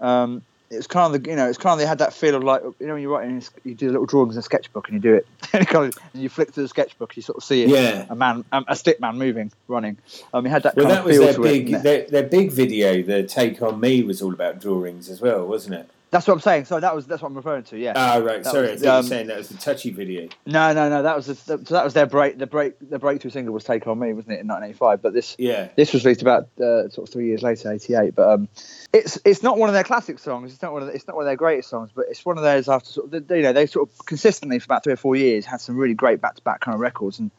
Um, 0.00 0.42
it 0.70 0.76
was 0.76 0.86
kind 0.86 1.12
of 1.14 1.22
the 1.22 1.28
you 1.30 1.36
know 1.36 1.48
it's 1.48 1.58
kind 1.58 1.72
of 1.72 1.78
they 1.80 1.86
had 1.86 1.98
that 1.98 2.12
feel 2.12 2.34
of 2.36 2.44
like 2.44 2.62
you 2.78 2.86
know 2.86 2.94
when 2.94 3.02
you're 3.02 3.10
writing 3.12 3.42
you 3.64 3.74
do 3.74 3.90
little 3.90 4.06
drawings 4.06 4.36
in 4.36 4.38
a 4.38 4.42
sketchbook 4.42 4.88
and 4.88 4.94
you 4.94 5.00
do 5.00 5.14
it 5.16 5.26
and, 5.52 5.66
kind 5.66 5.86
of, 5.92 5.98
and 6.12 6.22
you 6.22 6.28
flick 6.28 6.52
through 6.52 6.62
the 6.62 6.68
sketchbook 6.68 7.16
you 7.16 7.22
sort 7.22 7.36
of 7.38 7.44
see 7.44 7.62
it 7.64 7.68
Yeah. 7.70 8.06
a 8.08 8.14
man 8.14 8.44
um, 8.52 8.64
a 8.68 8.76
stick 8.76 9.00
man 9.00 9.18
moving 9.18 9.50
running 9.68 9.96
um, 10.32 10.46
it 10.46 10.50
had 10.50 10.62
that 10.62 10.76
Well, 10.76 10.86
that 10.88 11.00
of 11.00 11.04
was 11.06 11.18
their 11.18 11.38
big 11.40 11.70
it. 11.72 11.82
their, 11.82 12.06
their 12.06 12.22
big 12.22 12.52
video. 12.52 13.02
The 13.02 13.24
take 13.24 13.60
on 13.62 13.80
me 13.80 14.02
was 14.02 14.22
all 14.22 14.32
about 14.32 14.60
drawings 14.60 15.08
as 15.10 15.20
well, 15.20 15.46
wasn't 15.46 15.74
it? 15.74 15.90
That's 16.12 16.26
what 16.26 16.34
I'm 16.34 16.40
saying. 16.40 16.64
So 16.64 16.80
that 16.80 16.92
was 16.94 17.06
that's 17.06 17.22
what 17.22 17.28
I'm 17.28 17.36
referring 17.36 17.62
to. 17.64 17.78
Yeah. 17.78 17.92
Ah, 17.94 18.16
right. 18.16 18.42
That 18.42 18.50
Sorry, 18.50 18.72
was, 18.72 18.82
I 18.82 18.86
you 18.86 18.90
um, 18.90 18.96
were 19.04 19.08
saying 19.08 19.26
that 19.28 19.38
was 19.38 19.48
the 19.48 19.58
touchy 19.58 19.90
video. 19.90 20.28
no, 20.44 20.72
no, 20.72 20.88
no. 20.88 21.04
That 21.04 21.14
was 21.14 21.26
the, 21.26 21.36
so 21.36 21.56
that 21.58 21.84
was 21.84 21.94
their 21.94 22.06
break. 22.06 22.36
The 22.38 22.48
break. 22.48 22.74
The 22.80 22.98
breakthrough 22.98 23.30
single 23.30 23.54
was 23.54 23.62
"Take 23.62 23.86
on 23.86 23.98
Me," 24.00 24.12
wasn't 24.12 24.32
it, 24.32 24.40
in 24.40 24.48
1985? 24.48 25.02
But 25.02 25.12
this 25.12 25.36
Yeah. 25.38 25.68
this 25.76 25.92
was 25.92 26.04
released 26.04 26.22
about 26.22 26.48
uh, 26.60 26.88
sort 26.88 27.08
of 27.08 27.12
three 27.12 27.26
years 27.26 27.42
later, 27.44 27.70
88. 27.70 28.16
But 28.16 28.28
um, 28.28 28.48
it's 28.92 29.20
it's 29.24 29.44
not 29.44 29.56
one 29.56 29.68
of 29.68 29.74
their 29.74 29.84
classic 29.84 30.18
songs. 30.18 30.52
It's 30.52 30.60
not 30.62 30.72
one 30.72 30.82
of 30.82 30.88
the, 30.88 30.94
it's 30.94 31.06
not 31.06 31.14
one 31.14 31.24
of 31.24 31.28
their 31.28 31.36
greatest 31.36 31.70
songs. 31.70 31.90
But 31.94 32.06
it's 32.10 32.24
one 32.24 32.36
of 32.38 32.42
those 32.42 32.68
after 32.68 32.90
sort 32.90 33.14
of 33.14 33.30
you 33.30 33.42
know 33.42 33.52
they 33.52 33.66
sort 33.66 33.88
of 33.88 34.06
consistently 34.06 34.58
for 34.58 34.64
about 34.64 34.82
three 34.82 34.94
or 34.94 34.96
four 34.96 35.14
years 35.14 35.46
had 35.46 35.60
some 35.60 35.76
really 35.76 35.94
great 35.94 36.20
back 36.20 36.34
to 36.34 36.42
back 36.42 36.58
kind 36.60 36.74
of 36.74 36.80
records. 36.80 37.20
And 37.20 37.30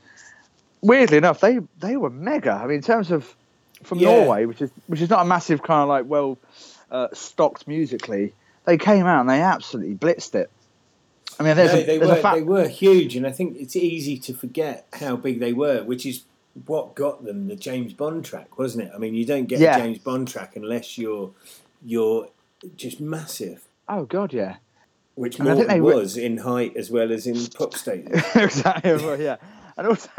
weirdly 0.82 1.17
enough, 1.17 1.41
they 1.41 1.59
they 1.80 1.97
were 1.97 2.09
mega. 2.09 2.51
I 2.53 2.67
mean, 2.67 2.78
in 2.78 2.82
terms 2.84 3.11
of 3.11 3.36
from 3.84 3.97
Yeah. 3.99 4.11
Norway, 4.15 4.45
which 4.45 4.61
is 4.61 4.72
which 4.88 5.01
is 5.01 5.09
not 5.09 5.22
a 5.24 5.26
massive 5.26 5.61
kind 5.61 5.82
of 5.82 5.89
like 5.89 6.05
well 6.07 6.38
uh, 6.89 7.09
stocked 7.11 7.67
musically. 7.67 8.34
They 8.66 8.78
came 8.78 9.05
out 9.05 9.22
and 9.22 9.30
they 9.30 9.41
absolutely 9.41 9.95
blitzed 9.95 10.36
it. 10.36 10.49
I 11.39 11.43
mean, 11.43 11.55
there's 11.55 11.74
No, 11.74 11.80
a, 11.80 11.84
they 11.84 11.97
there's 11.97 12.09
were 12.12 12.18
a 12.18 12.22
fact. 12.22 12.36
they 12.38 12.43
were 12.43 12.68
huge, 12.68 13.16
and 13.16 13.26
I 13.26 13.32
think 13.32 13.57
it's 13.59 13.76
easy 13.76 14.18
to 14.20 14.34
forget 14.34 14.86
how 14.93 15.16
big 15.16 15.39
they 15.39 15.53
were, 15.53 15.84
which 15.84 16.05
is 16.05 16.24
what 16.66 16.93
got 16.95 17.24
them 17.24 17.47
the 17.47 17.55
James 17.55 17.93
Bond 17.93 18.24
track, 18.26 18.57
wasn't 18.59 18.84
it? 18.88 18.91
I 18.93 18.97
mean, 18.99 19.16
you 19.16 19.26
don't 19.26 19.45
get 19.45 19.59
Yeah. 19.59 19.78
a 19.78 19.80
James 19.82 19.97
Bond 19.99 20.28
track 20.28 20.55
unless 20.55 20.97
you're 20.97 21.32
you're 21.84 22.28
just 22.76 22.99
massive, 23.01 23.64
Oh 23.89 24.05
God, 24.05 24.34
yeah. 24.34 24.57
which 25.16 25.39
And 25.39 25.49
I 25.49 25.55
think 25.55 25.68
Morten 25.70 25.76
they 25.78 25.82
were- 25.82 25.95
was 25.95 26.16
in 26.18 26.38
height 26.38 26.76
as 26.78 26.91
well 26.91 27.12
as 27.12 27.26
in 27.26 27.43
pop 27.47 27.74
status. 27.74 28.24
exactly. 28.36 28.93
Well, 28.97 29.20
yeah. 29.20 29.38
And 29.78 29.88
also, 29.88 30.09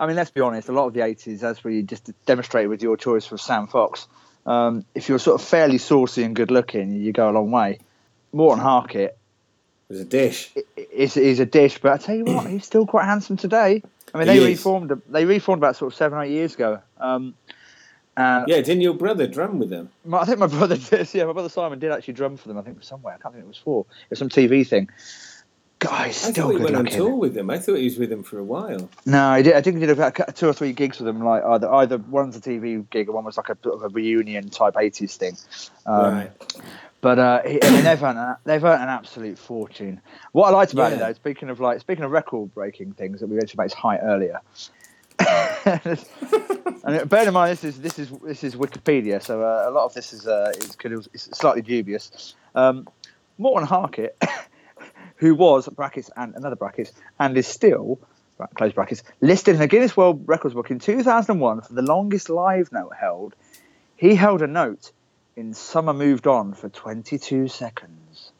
I 0.00 0.06
mean, 0.06 0.16
let's 0.16 0.30
be 0.30 0.40
honest. 0.40 0.68
A 0.68 0.72
lot 0.72 0.86
of 0.86 0.94
the 0.94 1.00
'80s, 1.00 1.42
as 1.42 1.62
we 1.64 1.82
just 1.82 2.10
demonstrated 2.24 2.70
with 2.70 2.82
your 2.82 2.96
choice 2.96 3.26
for 3.26 3.36
Sam 3.36 3.66
Fox, 3.66 4.06
um, 4.46 4.84
if 4.94 5.08
you're 5.08 5.18
sort 5.18 5.40
of 5.40 5.46
fairly 5.46 5.78
saucy 5.78 6.22
and 6.22 6.34
good 6.36 6.50
looking, 6.50 6.94
you 6.94 7.12
go 7.12 7.30
a 7.30 7.32
long 7.32 7.50
way. 7.50 7.78
Morten 8.32 8.62
Harket 8.62 9.16
was 9.88 10.00
a 10.00 10.04
dish. 10.04 10.52
is 10.92 11.16
is 11.16 11.40
a 11.40 11.46
dish, 11.46 11.78
but 11.78 11.92
I 11.92 11.96
tell 11.98 12.16
you 12.16 12.24
what, 12.24 12.46
he's 12.48 12.64
still 12.64 12.86
quite 12.86 13.04
handsome 13.04 13.36
today. 13.36 13.82
I 14.12 14.18
mean, 14.18 14.26
they 14.28 14.34
He 14.38 14.42
is. 14.52 14.58
reformed. 14.58 14.92
They 15.08 15.24
reformed 15.24 15.60
about 15.60 15.76
sort 15.76 15.92
of 15.92 15.96
seven, 15.96 16.20
eight 16.20 16.30
years 16.30 16.54
ago. 16.54 16.80
Um, 16.98 17.34
and 18.16 18.46
Yeah, 18.48 18.56
didn't 18.60 18.82
your 18.82 18.94
brother 18.94 19.26
drum 19.26 19.58
with 19.58 19.70
them? 19.70 19.90
my, 20.04 20.18
I 20.20 20.24
think 20.24 20.38
my 20.38 20.46
brother 20.46 20.76
did. 20.90 21.12
Yeah, 21.14 21.24
my 21.24 21.32
brother 21.32 21.48
Simon 21.48 21.78
did 21.78 21.90
actually 21.90 22.14
drum 22.14 22.36
for 22.36 22.48
them. 22.48 22.58
I 22.58 22.62
think 22.62 22.82
somewhere. 22.84 23.14
I 23.14 23.18
can't 23.22 23.34
think 23.34 23.44
it 23.44 23.48
was 23.48 23.56
for. 23.58 23.86
It 24.04 24.10
was 24.10 24.18
some 24.18 24.28
TV 24.28 24.66
thing. 24.66 24.88
Guys, 25.84 26.24
I 26.24 26.30
still 26.32 26.50
thought 26.50 26.56
he 26.58 26.64
went 26.64 26.76
on 26.76 26.86
tour 26.86 27.14
with 27.14 27.34
them. 27.34 27.50
I 27.50 27.58
thought 27.58 27.76
he 27.76 27.84
was 27.84 27.98
with 27.98 28.10
them 28.10 28.22
for 28.22 28.38
a 28.38 28.44
while. 28.44 28.88
No, 29.06 29.26
I 29.28 29.42
did. 29.42 29.54
I 29.54 29.60
think 29.62 29.76
he 29.76 29.80
did 29.86 29.90
about 29.90 30.36
two 30.36 30.48
or 30.48 30.52
three 30.52 30.72
gigs 30.72 30.98
with 30.98 31.06
them. 31.06 31.22
Like 31.22 31.44
either 31.44 31.72
either 31.72 31.98
one's 31.98 32.36
a 32.36 32.40
TV 32.40 32.88
gig, 32.90 33.08
or 33.08 33.12
one 33.12 33.24
was 33.24 33.36
like 33.36 33.48
a 33.50 33.56
sort 33.62 33.74
of 33.76 33.82
a 33.84 33.88
reunion 33.88 34.48
type 34.50 34.74
'80s 34.74 35.16
thing. 35.16 35.36
Um, 35.86 36.14
right. 36.14 36.30
But 37.00 37.18
uh, 37.18 37.42
he, 37.42 37.62
I 37.62 37.70
mean, 37.70 37.84
they've 37.84 38.02
earned, 38.02 38.18
an, 38.18 38.36
they've 38.44 38.64
earned 38.64 38.82
an 38.82 38.88
absolute 38.88 39.38
fortune. 39.38 40.00
What 40.32 40.48
I 40.48 40.50
liked 40.56 40.72
about 40.72 40.92
it 40.92 40.98
Yeah. 40.98 41.08
though, 41.08 41.12
speaking 41.12 41.50
of 41.50 41.60
like 41.60 41.80
speaking 41.80 42.02
of 42.04 42.10
record 42.10 42.54
breaking 42.54 42.92
things 42.94 43.20
that 43.20 43.26
we 43.26 43.36
mentioned 43.36 43.54
about 43.56 43.64
his 43.64 43.74
height 43.74 44.00
earlier. 44.02 44.40
and 45.66 47.08
bear 47.08 47.26
in 47.28 47.32
mind, 47.34 47.52
this 47.52 47.64
is 47.64 47.80
this 47.80 47.98
is 47.98 48.10
this 48.22 48.42
is 48.44 48.56
Wikipedia, 48.56 49.22
so 49.22 49.42
uh, 49.42 49.66
a 49.68 49.70
lot 49.70 49.84
of 49.84 49.94
this 49.94 50.12
is 50.12 50.26
uh, 50.26 50.52
is, 50.56 50.76
could- 50.76 50.92
is 51.12 51.28
slightly 51.32 51.62
dubious. 51.62 52.34
Um, 52.54 52.88
Morten 53.38 53.66
Harket, 53.68 54.16
who 55.16 55.34
was 55.34 55.68
brackets 55.68 56.10
and 56.16 56.34
another 56.34 56.56
brackets 56.56 56.92
and 57.18 57.36
is 57.36 57.46
still 57.46 57.98
close 58.56 58.72
brackets 58.72 59.02
listed 59.20 59.54
in 59.54 59.60
the 59.60 59.66
Guinness 59.68 59.96
World 59.96 60.22
Records 60.26 60.54
book 60.54 60.70
in 60.70 60.78
2001 60.80 61.60
for 61.62 61.72
the 61.72 61.82
longest 61.82 62.28
live 62.28 62.70
note 62.72 62.92
held. 62.98 63.34
He 63.96 64.14
held 64.16 64.42
a 64.42 64.46
note 64.46 64.90
in 65.36 65.54
"Summer 65.54 65.92
Moved 65.94 66.26
On" 66.26 66.52
for 66.52 66.68
22 66.68 67.48
seconds. 67.48 68.32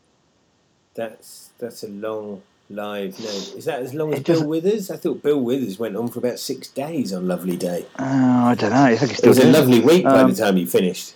That's 0.95 1.51
that's 1.59 1.83
a 1.85 1.89
long 1.89 2.43
live 2.71 3.19
note. 3.21 3.55
Is 3.57 3.65
that 3.67 3.81
as 3.83 3.95
long 3.95 4.13
as 4.13 4.21
It 4.21 4.27
Bill 4.27 4.47
Withers? 4.47 4.91
I 4.91 4.97
thought 4.97 5.23
Bill 5.23 5.41
Withers 5.41 5.79
went 5.79 5.97
on 5.97 6.09
for 6.09 6.19
about 6.19 6.39
six 6.39 6.69
days 6.69 7.13
on 7.13 7.27
Lovely 7.29 7.57
Day. 7.57 7.87
Oh, 7.99 8.05
I 8.05 8.55
don't 8.55 8.71
know. 8.71 8.85
I 8.85 8.97
think 8.97 9.19
It 9.19 9.27
was 9.29 9.39
a 9.39 9.47
lovely 9.51 9.81
week 9.81 10.05
by 10.05 10.21
Um, 10.21 10.31
the 10.31 10.37
time 10.37 10.57
you 10.57 10.67
finished. 10.67 11.15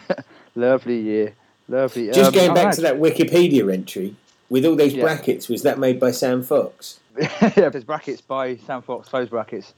lovely 0.54 1.00
year, 1.00 1.34
lovely. 1.68 2.08
Just 2.10 2.28
um, 2.28 2.34
going 2.34 2.54
back 2.54 2.74
to 2.74 2.80
that 2.82 2.96
Wikipedia 2.96 3.72
entry 3.72 4.14
with 4.50 4.66
all 4.66 4.76
those 4.76 4.92
Yeah. 4.92 5.02
brackets, 5.04 5.48
was 5.48 5.62
that 5.62 5.78
made 5.78 5.98
by 5.98 6.10
Sam 6.10 6.42
Fox? 6.42 7.00
yeah, 7.18 7.68
there's 7.70 7.84
brackets 7.84 8.20
by 8.20 8.56
Sam 8.56 8.82
Fox, 8.82 9.08
close 9.08 9.28
brackets. 9.28 9.72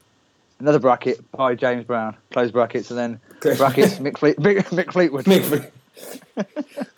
Another 0.58 0.78
bracket 0.78 1.30
by 1.32 1.54
James 1.54 1.84
Brown, 1.84 2.16
close 2.30 2.50
brackets, 2.50 2.90
and 2.90 2.98
then 2.98 3.20
brackets 3.56 3.94
Mick, 3.98 4.18
Fleet, 4.18 4.36
Mick, 4.38 4.58
Mick 4.66 4.92
Fleetwood. 4.92 5.24
Mick 5.26 5.42
Fle- 5.44 6.42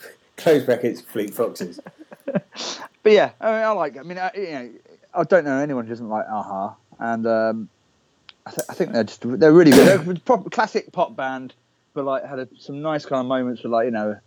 Close 0.37 0.64
brackets, 0.64 1.01
Fleet 1.01 1.33
Foxes. 1.33 1.81
But 2.27 3.12
yeah, 3.12 3.31
I, 3.41 3.47
mean, 3.53 3.61
I 3.62 3.70
like. 3.70 3.97
I 3.97 4.03
mean, 4.03 4.18
I, 4.18 4.31
you 4.35 4.51
know, 4.51 4.70
I 5.14 5.25
don't 5.25 5.45
know 5.45 5.59
anyone 5.59 5.85
who 5.85 5.91
doesn't 5.91 6.09
like 6.09 6.27
Aha, 6.29 6.75
and 6.99 7.27
um, 7.27 7.68
I, 8.47 8.51
th- 8.51 8.66
I 8.68 8.75
think 8.75 8.93
they're 8.93 9.05
just 9.05 9.20
they're 9.25 9.53
really 9.53 9.70
good. 9.70 9.87
They're 9.87 10.12
a 10.12 10.18
proper 10.20 10.51
classic 10.51 10.91
pop 10.93 11.16
band, 11.16 11.55
but 11.95 12.05
like 12.05 12.25
had 12.27 12.41
a, 12.41 12.49
some 12.59 12.83
nice 12.83 13.07
kind 13.07 13.20
of 13.20 13.27
moments 13.27 13.62
with 13.62 13.72
like 13.72 13.85
you 13.87 13.91
know, 13.93 14.18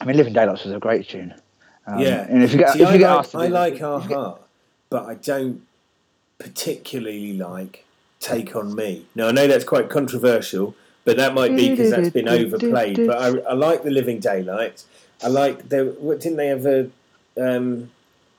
I 0.00 0.04
mean, 0.04 0.16
Living 0.16 0.32
Daylights 0.32 0.64
was 0.64 0.72
a 0.74 0.78
great 0.78 1.08
tune. 1.08 1.34
Um, 1.86 1.98
yeah. 2.00 2.26
and 2.28 2.42
if 2.42 2.52
you 2.52 2.58
get 2.58 2.72
See, 2.72 2.82
if 2.82 2.88
I 2.88 2.92
you 2.94 2.98
get 2.98 3.10
like, 3.10 3.18
asked, 3.24 3.34
I 3.34 3.46
like 3.48 3.74
if 3.74 3.80
you 3.80 3.86
Our 3.86 4.00
get- 4.00 4.10
Heart, 4.16 4.40
but 4.90 5.04
I 5.06 5.14
don't 5.14 5.62
particularly 6.38 7.34
like 7.34 7.84
Take 8.20 8.54
On 8.56 8.74
Me. 8.74 9.06
Now, 9.14 9.28
I 9.28 9.32
know 9.32 9.46
that's 9.46 9.64
quite 9.64 9.88
controversial, 9.90 10.74
but 11.04 11.16
that 11.16 11.34
might 11.34 11.54
be 11.54 11.70
because 11.70 11.90
that's 11.90 12.10
been 12.10 12.28
overplayed. 12.28 12.96
But 13.06 13.18
I, 13.18 13.50
I 13.50 13.52
like 13.54 13.82
The 13.82 13.90
Living 13.90 14.18
Daylights. 14.20 14.86
I 15.22 15.28
like, 15.28 15.68
the, 15.68 15.94
what, 15.98 16.20
didn't 16.20 16.38
they 16.38 16.48
have 16.48 16.66
a 16.66 16.90
um, 17.40 17.90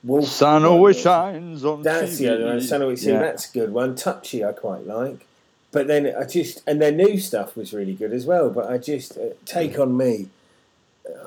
Wolf? 0.02 0.26
Sun 0.26 0.62
one? 0.62 0.72
always 0.72 1.00
shines 1.00 1.64
on 1.64 1.82
That's 1.82 2.18
the 2.18 2.28
other 2.28 2.46
one. 2.46 2.60
Sun 2.60 2.82
always 2.82 3.02
see 3.02 3.10
Yeah. 3.10 3.20
that's 3.20 3.48
a 3.48 3.52
good 3.52 3.72
one. 3.72 3.94
Touchy, 3.94 4.44
I 4.44 4.52
quite 4.52 4.86
like. 4.86 5.26
But 5.72 5.88
then 5.88 6.14
I 6.18 6.24
just 6.24 6.62
and 6.66 6.80
their 6.80 6.92
new 6.92 7.18
stuff 7.18 7.56
was 7.56 7.72
really 7.74 7.94
good 7.94 8.12
as 8.12 8.24
well. 8.24 8.50
But 8.50 8.70
I 8.70 8.78
just 8.78 9.18
uh, 9.18 9.30
take 9.44 9.78
on 9.78 9.96
me. 9.96 10.28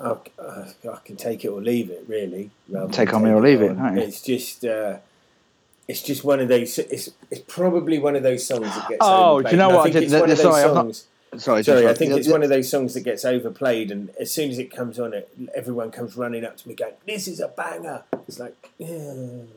I, 0.00 0.16
I, 0.42 0.88
I 0.88 0.98
can 1.04 1.16
take 1.16 1.44
it 1.44 1.48
or 1.48 1.60
leave 1.60 1.90
it, 1.90 2.04
really. 2.06 2.50
Take 2.92 3.12
on 3.14 3.24
me 3.24 3.30
or 3.30 3.40
leave 3.40 3.62
it, 3.62 3.76
on. 3.78 3.98
It's 3.98 4.22
just, 4.22 4.64
uh, 4.64 4.98
it's 5.88 6.02
just 6.02 6.24
one 6.24 6.40
of 6.40 6.48
those. 6.48 6.78
It's, 6.78 7.10
it's 7.30 7.42
probably 7.48 7.98
one 7.98 8.16
of 8.16 8.22
those 8.22 8.46
songs 8.46 8.66
that 8.66 8.88
gets. 8.88 8.98
Oh, 9.00 9.34
overplayed. 9.34 9.44
do 9.46 9.50
you 9.50 9.56
know 9.58 9.76
what? 9.76 9.86
I 9.86 9.90
did- 9.90 10.02
it's 10.04 10.12
one 10.12 10.22
of 10.22 10.28
those 10.28 10.40
sorry, 10.42 10.62
not- 10.64 10.74
songs. 10.74 11.06
Sorry, 11.36 11.62
Sorry, 11.62 11.86
I 11.86 11.94
think 11.94 12.12
it's 12.12 12.26
one 12.26 12.42
of 12.42 12.48
those 12.48 12.68
songs 12.68 12.94
that 12.94 13.02
gets 13.02 13.24
overplayed, 13.24 13.92
and 13.92 14.10
as 14.18 14.32
soon 14.32 14.50
as 14.50 14.58
it 14.58 14.74
comes 14.74 14.98
on, 14.98 15.14
it 15.14 15.30
everyone 15.54 15.92
comes 15.92 16.16
running 16.16 16.44
up 16.44 16.56
to 16.56 16.68
me 16.68 16.74
going, 16.74 16.94
"This 17.06 17.28
is 17.28 17.38
a 17.38 17.46
banger." 17.46 18.02
It's 18.26 18.40
like, 18.40 18.70
yeah, 18.78 19.12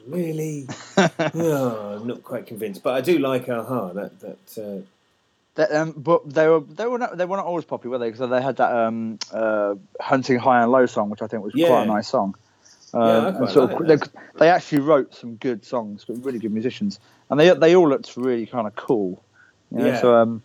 really? 0.06 0.68
oh, 0.98 1.98
I'm 2.00 2.06
not 2.06 2.24
quite 2.24 2.46
convinced, 2.46 2.84
but 2.84 2.94
I 2.94 3.02
do 3.02 3.18
like 3.18 3.50
Aha. 3.50 3.92
That 3.94 4.20
that 4.20 4.58
uh, 4.60 4.86
That, 5.56 5.72
um, 5.72 5.92
but 5.96 6.28
they 6.34 6.48
were 6.48 6.62
they 6.62 6.88
were 6.88 6.98
not 6.98 7.16
they 7.18 7.26
were 7.26 7.38
not 7.38 7.46
always 7.46 7.66
popular, 7.66 7.94
were 7.98 8.00
they? 8.04 8.10
Because 8.12 8.28
they 8.30 8.42
had 8.42 8.58
that 8.58 8.76
um, 8.76 9.20
uh, 9.32 9.76
hunting 10.02 10.40
high 10.40 10.64
and 10.64 10.72
low 10.72 10.86
song, 10.88 11.10
which 11.12 11.22
I 11.22 11.28
think 11.28 11.44
was 11.44 11.54
Yeah. 11.54 11.68
quite 11.68 11.84
a 11.84 11.86
nice 11.86 12.08
song. 12.08 12.36
Um, 12.96 13.02
Yeah, 13.02 13.46
sort 13.48 13.72
of- 13.72 13.80
like 13.88 14.00
they, 14.00 14.20
they 14.40 14.50
actually 14.50 14.80
wrote 14.82 15.14
some 15.14 15.36
good 15.36 15.64
songs, 15.66 16.06
but 16.08 16.24
really 16.26 16.40
good 16.40 16.52
musicians, 16.52 17.00
and 17.30 17.40
they 17.40 17.54
they 17.54 17.76
all 17.76 17.88
looked 17.88 18.16
really 18.18 18.46
kind 18.48 18.66
of 18.66 18.76
cool. 18.76 19.24
You 19.72 19.78
know? 19.80 19.86
Yeah. 19.88 20.02
So 20.02 20.16
um, 20.16 20.42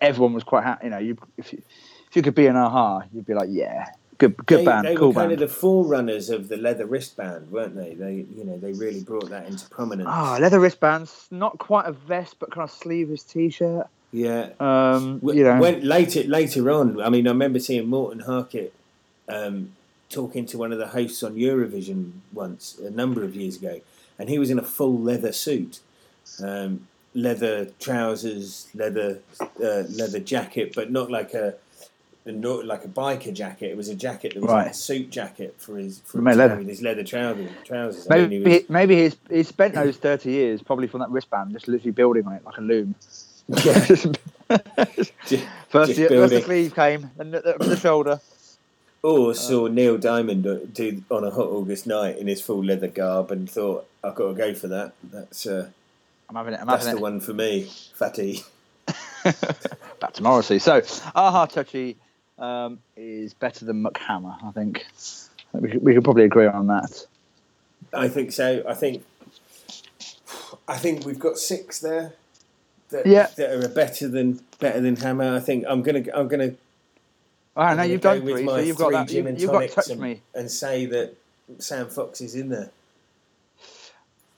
everyone 0.00 0.32
was 0.32 0.42
quite 0.44 0.64
happy. 0.64 0.86
You 0.86 0.90
know, 0.90 0.98
you 0.98 1.16
if 1.36 1.52
you 1.52 1.62
if 2.10 2.16
you 2.16 2.22
could 2.22 2.34
be 2.34 2.46
an 2.48 2.56
aha, 2.56 3.02
you'd 3.12 3.26
be 3.26 3.34
like, 3.34 3.50
yeah, 3.52 3.86
good 4.18 4.36
good 4.46 4.60
they, 4.60 4.64
band, 4.64 4.86
they 4.88 4.96
cool 4.96 5.08
were 5.08 5.14
kind 5.14 5.30
band. 5.30 5.40
of 5.42 5.48
the 5.48 5.54
forerunners 5.54 6.30
of 6.30 6.48
the 6.48 6.56
leather 6.56 6.86
wristband, 6.86 7.50
weren't 7.52 7.76
they? 7.76 7.94
They, 7.94 8.26
you 8.36 8.44
know, 8.44 8.58
they 8.58 8.72
really 8.72 9.02
brought 9.04 9.30
that 9.30 9.46
into 9.46 9.68
prominence. 9.70 10.08
Ah, 10.10 10.36
leather 10.40 10.58
wristbands, 10.58 11.28
not 11.30 11.58
quite 11.58 11.86
a 11.86 11.92
vest, 11.92 12.36
but 12.40 12.50
kind 12.50 12.64
of 12.64 12.72
sleeveless 12.72 13.22
t-shirt. 13.22 13.86
Yeah. 14.12 14.50
Um, 14.58 15.20
you 15.22 15.44
know, 15.44 15.60
When, 15.60 15.82
later 15.86 16.24
later 16.24 16.70
on, 16.70 17.00
I 17.00 17.10
mean, 17.10 17.26
I 17.26 17.30
remember 17.30 17.58
seeing 17.58 17.86
Morten 17.88 18.22
Harket 18.22 18.72
um, 19.28 19.72
talking 20.08 20.46
to 20.46 20.58
one 20.58 20.72
of 20.72 20.78
the 20.78 20.88
hosts 20.88 21.22
on 21.22 21.34
Eurovision 21.36 22.12
once 22.32 22.78
a 22.78 22.90
number 22.90 23.22
of 23.22 23.36
years 23.36 23.56
ago, 23.56 23.80
and 24.18 24.28
he 24.30 24.38
was 24.38 24.48
in 24.50 24.58
a 24.58 24.62
full 24.62 24.98
leather 24.98 25.32
suit, 25.32 25.80
um, 26.42 26.86
leather 27.14 27.66
trousers, 27.78 28.68
leather 28.74 29.18
uh, 29.40 29.82
leather 29.90 30.20
jacket, 30.20 30.72
but 30.74 30.90
not 30.90 31.10
like 31.10 31.34
a. 31.34 31.54
Not 32.26 32.66
like 32.66 32.84
a 32.84 32.88
biker 32.88 33.32
jacket. 33.32 33.70
It 33.70 33.76
was 33.78 33.88
a 33.88 33.94
jacket 33.94 34.34
that 34.34 34.42
was 34.42 34.50
like 34.50 34.64
Right. 34.66 34.70
a 34.72 34.74
suit 34.74 35.08
jacket 35.08 35.54
for 35.56 35.78
his 35.78 36.00
for 36.00 36.18
his, 36.22 36.36
leather. 36.36 36.56
his 36.56 36.82
leather 36.82 37.02
trousers. 37.02 37.48
trousers. 37.64 38.06
I 38.10 38.18
mean, 38.18 38.30
he 38.30 38.38
maybe 38.40 38.50
was- 38.58 38.68
maybe 38.68 38.96
he's 39.02 39.16
he's 39.30 39.48
spent 39.48 39.74
those 39.74 39.96
thirty 39.96 40.32
years 40.32 40.60
probably 40.62 40.88
from 40.88 41.00
that 41.00 41.08
wristband, 41.10 41.52
just 41.52 41.68
literally 41.68 41.92
building 41.92 42.26
on 42.26 42.34
it 42.34 42.44
like 42.44 42.58
a 42.58 42.60
loom. 42.60 42.96
Yeah. 43.48 43.72
first, 43.78 44.02
the, 45.28 45.46
first 45.68 45.96
the 45.96 46.42
sleeve 46.44 46.74
came, 46.74 47.10
then 47.16 47.30
the, 47.30 47.40
the, 47.40 47.64
the 47.64 47.76
shoulder. 47.76 48.20
Or 49.02 49.32
saw 49.34 49.68
Neil 49.68 49.96
Diamond 49.96 50.74
do 50.74 51.02
on 51.10 51.24
a 51.24 51.30
hot 51.30 51.46
August 51.46 51.86
night 51.86 52.18
in 52.18 52.26
his 52.26 52.40
full 52.40 52.64
leather 52.64 52.88
garb 52.88 53.30
and 53.30 53.48
thought, 53.48 53.88
I've 54.02 54.14
got 54.14 54.28
to 54.28 54.34
go 54.34 54.54
for 54.54 54.68
that. 54.68 54.92
That's 55.04 55.46
uh, 55.46 55.68
I'm 56.28 56.36
having 56.36 56.54
it. 56.54 56.60
I'm 56.60 56.66
that's 56.66 56.86
having 56.86 57.00
the 57.00 57.06
it. 57.06 57.10
one 57.10 57.20
for 57.20 57.32
me, 57.32 57.70
Fatty. 57.94 58.42
Back 60.00 60.14
to 60.14 60.22
Morrissey. 60.22 60.58
So, 60.58 60.82
Aha 61.14 61.46
Touchy 61.46 61.96
um, 62.38 62.80
is 62.96 63.34
better 63.34 63.64
than 63.64 63.86
MC 63.86 64.00
Hammer, 64.04 64.34
I 64.42 64.50
think. 64.50 64.84
We 65.52 65.70
could, 65.70 65.82
we 65.82 65.94
could 65.94 66.04
probably 66.04 66.24
agree 66.24 66.46
on 66.46 66.66
that. 66.66 67.06
I 67.92 68.08
think 68.08 68.32
so. 68.32 68.64
I 68.68 68.74
think 68.74 69.04
I 70.66 70.76
think 70.76 71.06
we've 71.06 71.18
got 71.18 71.38
six 71.38 71.78
there 71.78 72.14
that, 72.90 73.06
Yeah. 73.06 73.28
that 73.36 73.50
are 73.50 73.68
better 73.68 74.08
than 74.08 74.40
better 74.58 74.80
than 74.80 74.96
Hammer. 74.96 75.36
I 75.36 75.40
think 75.40 75.64
I'm 75.68 75.82
gonna 75.82 76.04
I'm 76.14 76.28
gonna 76.28 76.52
All 77.56 77.64
right, 77.64 77.76
now 77.76 77.82
you've 77.82 78.00
go 78.00 78.14
done 78.14 78.24
with 78.24 78.34
three, 78.36 78.46
so 78.46 78.52
my 78.52 78.60
you've 78.60 78.76
got 78.76 78.92
that. 78.92 79.10
You, 79.12 79.26
and 79.26 79.40
you've 79.40 79.50
got 79.50 79.68
Touch 79.70 79.90
and, 79.90 80.00
Me. 80.00 80.20
and 80.34 80.50
say 80.50 80.86
that 80.86 81.14
Sam 81.58 81.88
Fox 81.88 82.20
is 82.20 82.34
in 82.34 82.48
there. 82.48 82.70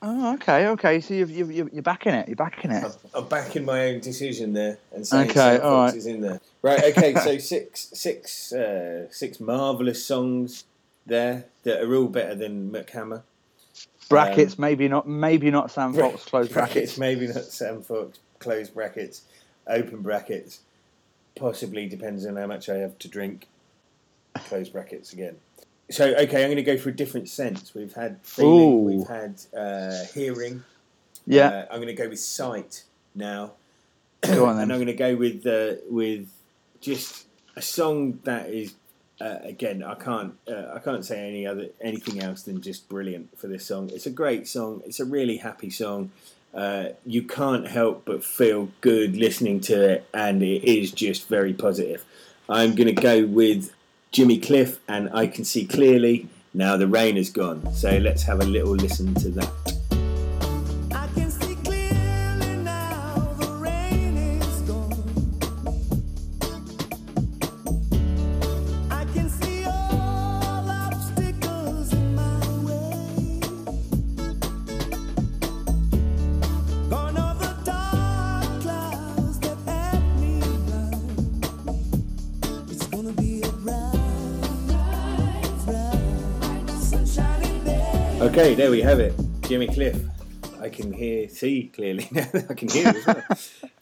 Oh, 0.02 0.32
okay, 0.34 0.66
okay. 0.68 1.00
So 1.00 1.12
you've, 1.12 1.30
you've, 1.30 1.50
you're 1.74 1.82
backing 1.82 2.14
it. 2.14 2.26
You're 2.26 2.34
backing 2.36 2.70
it. 2.70 2.82
I'm, 2.82 2.92
I'm 3.12 3.28
backing 3.28 3.66
my 3.66 3.88
own 3.88 4.00
decision 4.00 4.54
there 4.54 4.78
and 4.94 5.06
saying 5.06 5.30
Okay, 5.30 5.34
Sam 5.34 5.60
Fox 5.60 5.92
right. 5.92 5.98
is 5.98 6.06
in 6.06 6.20
there. 6.22 6.40
Right. 6.62 6.82
Okay. 6.84 7.14
so 7.16 7.36
six 7.54 7.90
six 7.92 8.52
uh, 8.52 9.08
six 9.10 9.40
marvelous 9.40 10.04
songs 10.04 10.64
there 11.04 11.44
that 11.64 11.82
are 11.82 11.94
all 11.94 12.06
better 12.08 12.34
than 12.34 12.74
MC 12.74 12.90
Hammer. 12.92 13.22
Brackets, 14.08 14.58
maybe 14.58 14.88
not. 14.88 15.06
Maybe 15.06 15.50
not 15.50 15.70
Sam 15.70 15.92
Fox. 15.94 16.24
Close 16.24 16.48
brackets. 16.48 16.96
maybe 16.96 17.26
not 17.26 17.44
Sam 17.44 17.82
Fox, 17.82 18.18
close 18.40 18.68
brackets, 18.68 19.22
open 19.68 20.02
brackets. 20.02 20.60
Possibly 21.36 21.88
depends 21.88 22.26
on 22.26 22.36
how 22.36 22.46
much 22.48 22.68
I 22.68 22.78
have 22.78 22.98
to 22.98 23.08
drink. 23.08 23.46
Close 24.34 24.68
brackets 24.68 25.12
again. 25.12 25.36
So 25.90 26.06
okay, 26.14 26.42
I'm 26.44 26.48
going 26.50 26.56
to 26.56 26.62
go 26.62 26.76
for 26.76 26.88
a 26.88 26.96
different 26.96 27.28
sense. 27.28 27.74
We've 27.74 27.92
had 27.94 28.18
feeling, 28.22 28.52
Ooh. 28.52 28.78
we've 28.84 29.06
had 29.08 29.40
uh, 29.56 30.04
hearing. 30.14 30.64
Yeah, 31.26 31.48
Uh, 31.48 31.66
I'm 31.70 31.76
going 31.80 31.94
to 31.94 32.02
go 32.02 32.08
with 32.08 32.20
sight 32.20 32.84
now, 33.14 33.52
go 34.22 34.46
on 34.46 34.56
then. 34.56 34.64
and 34.64 34.72
I'm 34.72 34.78
going 34.78 34.86
to 34.86 34.92
go 34.94 35.14
with 35.16 35.46
uh, 35.46 35.80
with 35.88 36.28
just 36.80 37.26
a 37.56 37.62
song 37.62 38.20
that 38.24 38.48
is 38.50 38.74
uh, 39.20 39.38
again 39.42 39.82
I 39.82 39.94
can't 39.94 40.34
uh, 40.48 40.72
I 40.74 40.78
can't 40.78 41.04
say 41.04 41.26
any 41.28 41.46
other 41.46 41.68
anything 41.80 42.22
else 42.22 42.42
than 42.42 42.60
just 42.62 42.88
brilliant 42.88 43.36
for 43.38 43.48
this 43.48 43.66
song. 43.66 43.90
It's 43.92 44.06
a 44.06 44.10
great 44.10 44.46
song. 44.48 44.82
It's 44.86 45.00
a 45.00 45.04
really 45.04 45.38
happy 45.38 45.70
song. 45.70 46.10
Uh, 46.52 46.90
you 47.06 47.22
can't 47.22 47.68
help 47.68 48.04
but 48.04 48.24
feel 48.24 48.68
good 48.80 49.16
listening 49.16 49.60
to 49.60 49.92
it, 49.92 50.08
and 50.12 50.42
it 50.42 50.64
is 50.64 50.90
just 50.90 51.28
very 51.28 51.54
positive. 51.54 52.04
I'm 52.48 52.74
going 52.74 52.92
to 52.94 53.00
go 53.00 53.24
with 53.24 53.72
Jimmy 54.10 54.38
Cliff, 54.38 54.80
and 54.88 55.08
I 55.14 55.26
can 55.28 55.44
see 55.44 55.64
clearly 55.64 56.28
now 56.52 56.76
the 56.76 56.88
rain 56.88 57.16
is 57.16 57.30
gone. 57.30 57.72
So 57.72 57.96
let's 57.98 58.24
have 58.24 58.40
a 58.40 58.44
little 58.44 58.74
listen 58.74 59.14
to 59.14 59.28
that. 59.30 59.79
There 88.70 88.76
we 88.76 88.82
have 88.82 89.00
it. 89.00 89.12
Jimmy 89.48 89.66
Cliff. 89.66 90.00
I 90.60 90.68
can 90.68 90.92
hear, 90.92 91.28
see 91.28 91.70
clearly 91.74 92.06
now. 92.12 92.28
I 92.48 92.54
can 92.54 92.68
hear 92.68 92.88
as 92.88 93.04
well. 93.04 93.22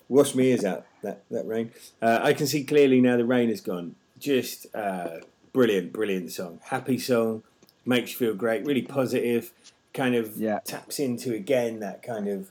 Wash 0.09 0.35
my 0.35 0.43
ears 0.43 0.65
out, 0.65 0.87
that, 1.03 1.25
that 1.31 1.47
rain. 1.47 1.73
Uh, 2.01 2.21
I 2.23 2.33
can 2.33 2.47
see 2.47 2.65
clearly 2.65 3.01
now 3.03 3.19
the 3.19 3.27
rain 3.27 3.51
is 3.51 3.61
gone. 3.61 3.97
Just 4.19 4.75
uh, 4.75 5.19
brilliant, 5.53 5.93
brilliant 5.93 6.33
song. 6.33 6.61
Happy 6.65 6.99
song. 6.99 7.43
Makes 7.85 8.13
you 8.13 8.17
feel 8.17 8.35
great. 8.35 8.65
Really 8.65 8.81
positive. 8.81 9.53
Kind 9.93 10.15
of 10.15 10.37
Yeah. 10.39 10.61
taps 10.61 10.99
into 10.99 11.35
again 11.35 11.81
that 11.81 12.03
kind 12.03 12.27
of, 12.27 12.51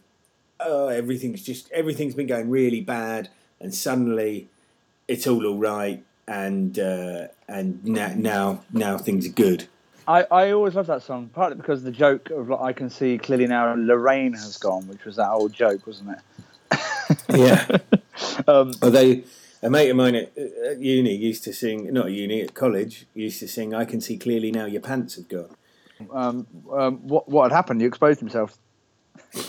oh, 0.59 0.89
everything's 0.89 1.41
just, 1.43 1.71
everything's 1.71 2.13
been 2.13 2.27
going 2.27 2.51
really 2.51 2.81
bad. 2.81 3.29
And 3.59 3.73
suddenly 3.73 4.47
it's 5.07 5.25
all 5.25 5.43
all 5.47 5.57
right. 5.57 6.03
And 6.27 6.77
uh, 6.77 7.29
and 7.47 7.83
now, 7.83 8.13
now 8.15 8.63
now 8.71 8.97
things 8.99 9.25
are 9.25 9.31
good. 9.31 9.67
I, 10.07 10.23
I 10.31 10.51
always 10.51 10.75
love 10.75 10.87
that 10.87 11.03
song, 11.03 11.29
partly 11.33 11.57
because 11.57 11.83
the 11.83 11.91
joke 11.91 12.29
of 12.29 12.49
like, 12.49 12.61
I 12.61 12.73
can 12.73 12.89
see 12.89 13.17
clearly 13.17 13.45
now 13.47 13.73
Lorraine 13.75 14.33
has 14.33 14.57
gone, 14.57 14.87
which 14.87 15.03
was 15.05 15.17
that 15.17 15.29
old 15.29 15.51
joke, 15.53 15.85
wasn't 15.87 16.11
it? 16.11 16.79
Yeah. 17.29 17.65
Um, 18.47 18.71
Although 18.81 19.21
a 19.61 19.69
mate 19.69 19.89
of 19.89 19.95
mine 19.97 20.15
at, 20.15 20.31
at 20.37 20.79
uni 20.79 21.13
used 21.15 21.43
to 21.43 21.53
sing, 21.53 21.91
not 21.93 22.07
at 22.07 22.11
uni, 22.13 22.41
at 22.41 22.53
college, 22.55 23.05
used 23.13 23.39
to 23.41 23.47
sing, 23.47 23.73
I 23.75 23.85
can 23.85 24.01
see 24.01 24.17
clearly 24.17 24.51
now 24.51 24.65
your 24.65 24.81
pants 24.81 25.15
have 25.15 25.27
gone. 25.27 25.49
um, 26.11 26.47
um, 26.71 26.97
what 27.07 27.27
what 27.29 27.43
had 27.51 27.55
happened? 27.55 27.81
You 27.81 27.87
exposed 27.87 28.19
himself. 28.19 28.57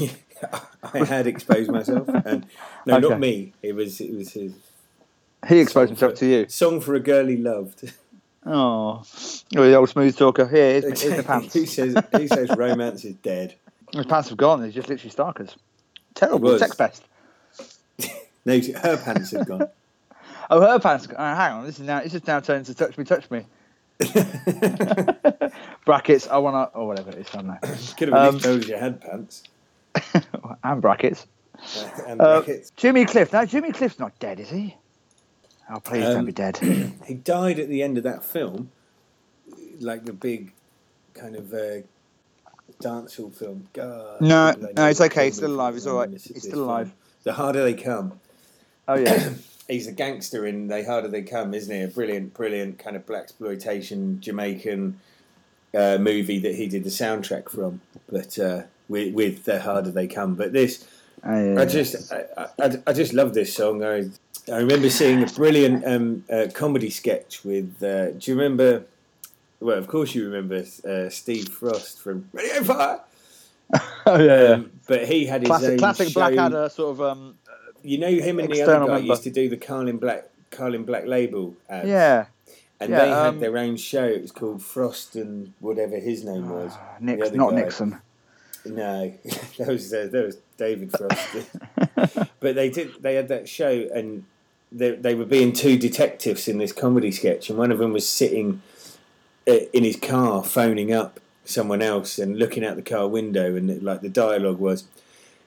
I 0.92 0.98
had 1.04 1.26
exposed 1.26 1.70
myself. 1.70 2.08
and 2.24 2.46
No, 2.86 2.96
Okay. 2.96 3.08
not 3.08 3.20
me. 3.20 3.52
It 3.62 3.74
was 3.74 4.00
it 4.00 4.12
was 4.14 4.32
his 4.32 4.52
He 5.48 5.60
exposed 5.60 5.90
himself 5.90 6.14
to 6.16 6.26
you. 6.26 6.46
song 6.48 6.80
for 6.80 6.94
a 6.94 7.00
girl 7.00 7.26
he 7.26 7.36
loved. 7.36 7.92
Oh, 8.50 9.02
oh 9.56 9.62
the 9.64 9.74
old 9.74 9.88
smooth 9.90 10.16
talker. 10.16 10.46
Here, 10.48 10.80
here's, 10.80 11.02
here's 11.02 11.16
the 11.16 11.22
pants. 11.32 11.52
who 11.54 11.66
says 11.66 11.94
who 12.16 12.26
says 12.28 12.50
romance 12.56 13.04
is 13.04 13.14
dead? 13.16 13.54
His 13.92 14.06
pants 14.06 14.28
have 14.30 14.38
gone. 14.38 14.64
He's 14.64 14.74
just 14.74 14.88
literally 14.88 15.10
starkers. 15.10 15.56
Terrible. 16.14 16.58
Sex 16.58 16.74
pest. 16.74 17.04
No, 18.46 18.58
her 18.82 18.96
pants 18.96 19.32
have 19.32 19.46
gone. 19.46 19.68
Oh, 20.48 20.60
her 20.62 20.78
pants. 20.78 21.06
Uh, 21.14 21.34
hang 21.36 21.52
on. 21.52 21.66
This 21.66 21.78
is 21.78 21.86
now. 21.86 22.00
This 22.00 22.14
is 22.14 22.26
now 22.26 22.40
turning 22.40 22.64
to 22.64 22.74
touch 22.74 22.96
me, 22.96 23.04
touch 23.04 23.30
me. 23.30 23.44
Brackets. 25.84 26.28
I 26.28 26.38
wanna. 26.38 26.70
Or 26.74 26.86
whatever 26.86 27.10
it 27.10 27.18
is. 27.18 27.26
Don't 27.30 27.46
know. 27.46 27.58
Could 27.98 28.08
have 28.08 28.14
at 28.14 28.28
Um, 28.28 28.34
least 28.34 28.44
told 28.46 28.64
you 28.64 28.70
you 28.70 28.76
had 28.80 29.00
pants. 29.02 29.42
and 30.64 30.80
brackets. 30.80 31.26
And 32.06 32.20
Uh, 32.20 32.40
brackets. 32.40 32.70
Jimmy 32.76 33.04
Cliff. 33.04 33.32
Now 33.32 33.44
Jimmy 33.44 33.72
Cliff's 33.72 33.98
not 33.98 34.18
dead, 34.18 34.40
is 34.40 34.48
he? 34.48 34.76
Oh, 35.70 35.80
please 35.80 36.04
Um, 36.04 36.12
don't 36.14 36.24
be 36.24 36.32
dead. 36.32 36.58
He 37.06 37.14
died 37.14 37.58
at 37.58 37.68
the 37.68 37.82
end 37.82 37.96
of 37.98 38.04
that 38.04 38.24
film, 38.24 38.70
like 39.80 40.04
the 40.04 40.12
big 40.12 40.52
kind 41.14 41.36
of 41.36 41.52
uh, 41.52 41.82
dancehall 42.82 43.32
film. 43.34 43.68
God, 43.72 44.20
No, 44.20 44.52
no, 44.76 44.86
it's 44.86 45.00
okay, 45.00 45.26
he's 45.26 45.36
still 45.36 45.50
alive, 45.52 45.74
he's 45.74 45.86
all 45.86 45.98
right, 45.98 46.10
he's 46.10 46.42
still 46.42 46.64
alive. 46.64 46.92
The 47.24 47.32
harder 47.34 47.62
they 47.64 47.74
come. 47.74 48.20
Oh 48.86 48.94
yeah. 48.94 49.30
He's 49.68 49.86
a 49.86 49.92
gangster 49.92 50.46
in 50.46 50.68
They 50.68 50.82
Harder 50.82 51.08
They 51.08 51.20
Come, 51.20 51.52
isn't 51.52 51.74
he? 51.74 51.82
A 51.82 51.88
brilliant, 51.88 52.32
brilliant 52.32 52.78
kind 52.78 52.96
of 52.96 53.04
black 53.04 53.24
exploitation 53.24 54.18
Jamaican 54.18 54.98
uh, 55.74 55.98
movie 56.00 56.38
that 56.38 56.54
he 56.54 56.68
did 56.68 56.84
the 56.84 56.88
soundtrack 56.88 57.50
from, 57.50 57.82
but 58.10 58.38
uh, 58.38 58.62
with, 58.88 59.12
with 59.12 59.44
The 59.44 59.60
Harder 59.60 59.90
They 59.90 60.06
Come. 60.06 60.36
But 60.36 60.54
this, 60.54 60.86
Oh, 61.22 61.52
yeah. 61.54 61.60
I 61.60 61.66
just, 61.66 62.10
I, 62.10 62.24
I, 62.58 62.78
I 62.86 62.92
just 62.94 63.12
love 63.12 63.34
this 63.34 63.52
song. 63.52 63.84
I, 63.84 64.04
I 64.50 64.58
remember 64.58 64.90
seeing 64.90 65.22
a 65.22 65.26
brilliant 65.26 65.86
um, 65.86 66.24
uh, 66.30 66.46
comedy 66.54 66.90
sketch 66.90 67.44
with. 67.44 67.82
Uh, 67.82 68.12
do 68.12 68.30
you 68.30 68.36
remember? 68.36 68.84
Well, 69.60 69.78
of 69.78 69.88
course 69.88 70.14
you 70.14 70.24
remember 70.24 70.64
uh, 70.88 71.08
Steve 71.10 71.48
Frost 71.48 72.00
from 72.00 72.28
Radio 72.32 72.62
Fire. 72.62 73.00
oh 74.06 74.18
yeah. 74.18 74.42
yeah. 74.42 74.48
Um, 74.54 74.70
but 74.86 75.06
he 75.06 75.26
had 75.26 75.42
his 75.42 75.48
classic, 75.48 75.70
own 75.70 75.78
classic 75.78 76.08
show. 76.08 76.20
Blackadder 76.20 76.68
sort 76.68 76.92
of. 76.92 77.02
Um, 77.02 77.38
You 77.82 77.98
know 77.98 78.08
him 78.10 78.38
and 78.40 78.52
the 78.52 78.62
other 78.62 78.72
guy 78.72 78.86
member. 78.86 79.00
used 79.00 79.24
to 79.24 79.30
do 79.30 79.48
the 79.48 79.56
Carling 79.56 79.98
Black 79.98 80.28
Carling 80.50 80.84
Black 80.84 81.06
Label 81.06 81.54
ads. 81.68 81.88
yeah. 81.88 82.26
and 82.80 82.90
yeah, 82.90 82.98
they 82.98 83.08
had 83.08 83.26
um, 83.26 83.40
their 83.40 83.58
own 83.58 83.76
show. 83.76 84.04
It 84.04 84.22
was 84.22 84.32
called 84.32 84.62
Frost 84.62 85.16
and 85.16 85.52
whatever 85.60 85.98
his 85.98 86.24
name 86.24 86.48
was. 86.48 86.72
The 87.00 87.04
Nix, 87.04 87.32
not 87.32 87.50
guy. 87.50 87.56
Nixon. 87.56 88.00
No, 88.64 89.12
that 89.58 89.68
was 89.68 89.92
uh, 89.92 90.08
that 90.10 90.24
was 90.24 90.38
David 90.56 90.92
Frost. 90.92 92.30
but 92.40 92.54
they 92.54 92.70
did. 92.70 93.02
They 93.02 93.14
had 93.14 93.28
that 93.28 93.48
show, 93.48 93.88
and 93.94 94.24
they 94.70 94.92
they 94.92 95.14
were 95.14 95.24
being 95.24 95.52
two 95.52 95.78
detectives 95.78 96.48
in 96.48 96.58
this 96.58 96.72
comedy 96.72 97.10
sketch, 97.10 97.48
and 97.48 97.58
one 97.58 97.72
of 97.72 97.78
them 97.78 97.92
was 97.92 98.08
sitting 98.08 98.62
uh, 99.48 99.60
in 99.72 99.84
his 99.84 99.96
car 99.96 100.44
phoning 100.44 100.92
up 100.92 101.20
someone 101.44 101.80
else 101.80 102.18
and 102.18 102.38
looking 102.38 102.64
out 102.64 102.76
the 102.76 102.82
car 102.82 103.08
window, 103.08 103.56
and 103.56 103.82
like 103.82 104.00
the 104.00 104.08
dialogue 104.08 104.58
was. 104.58 104.84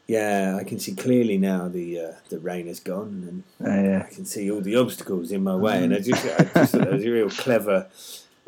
Yeah, 0.08 0.58
I 0.60 0.66
can 0.66 0.78
see 0.78 0.94
clearly 0.94 1.38
now 1.38 1.70
the 1.70 2.00
uh, 2.00 2.12
the 2.30 2.40
rain 2.40 2.68
has 2.68 2.80
gone, 2.82 3.44
and 3.60 3.68
Oh, 3.70 3.84
yeah. 3.84 4.04
I 4.06 4.14
can 4.14 4.26
see 4.26 4.52
all 4.52 4.60
the 4.60 4.76
obstacles 4.76 5.32
in 5.32 5.44
my 5.44 5.56
way, 5.56 5.82
and 5.84 5.94
I 5.94 6.00
just, 6.00 6.26
I 6.26 6.44
just 6.44 6.74
thought 6.74 6.82
that 6.82 6.92
was 6.92 7.06
a 7.06 7.10
real 7.10 7.30
clever, 7.30 7.88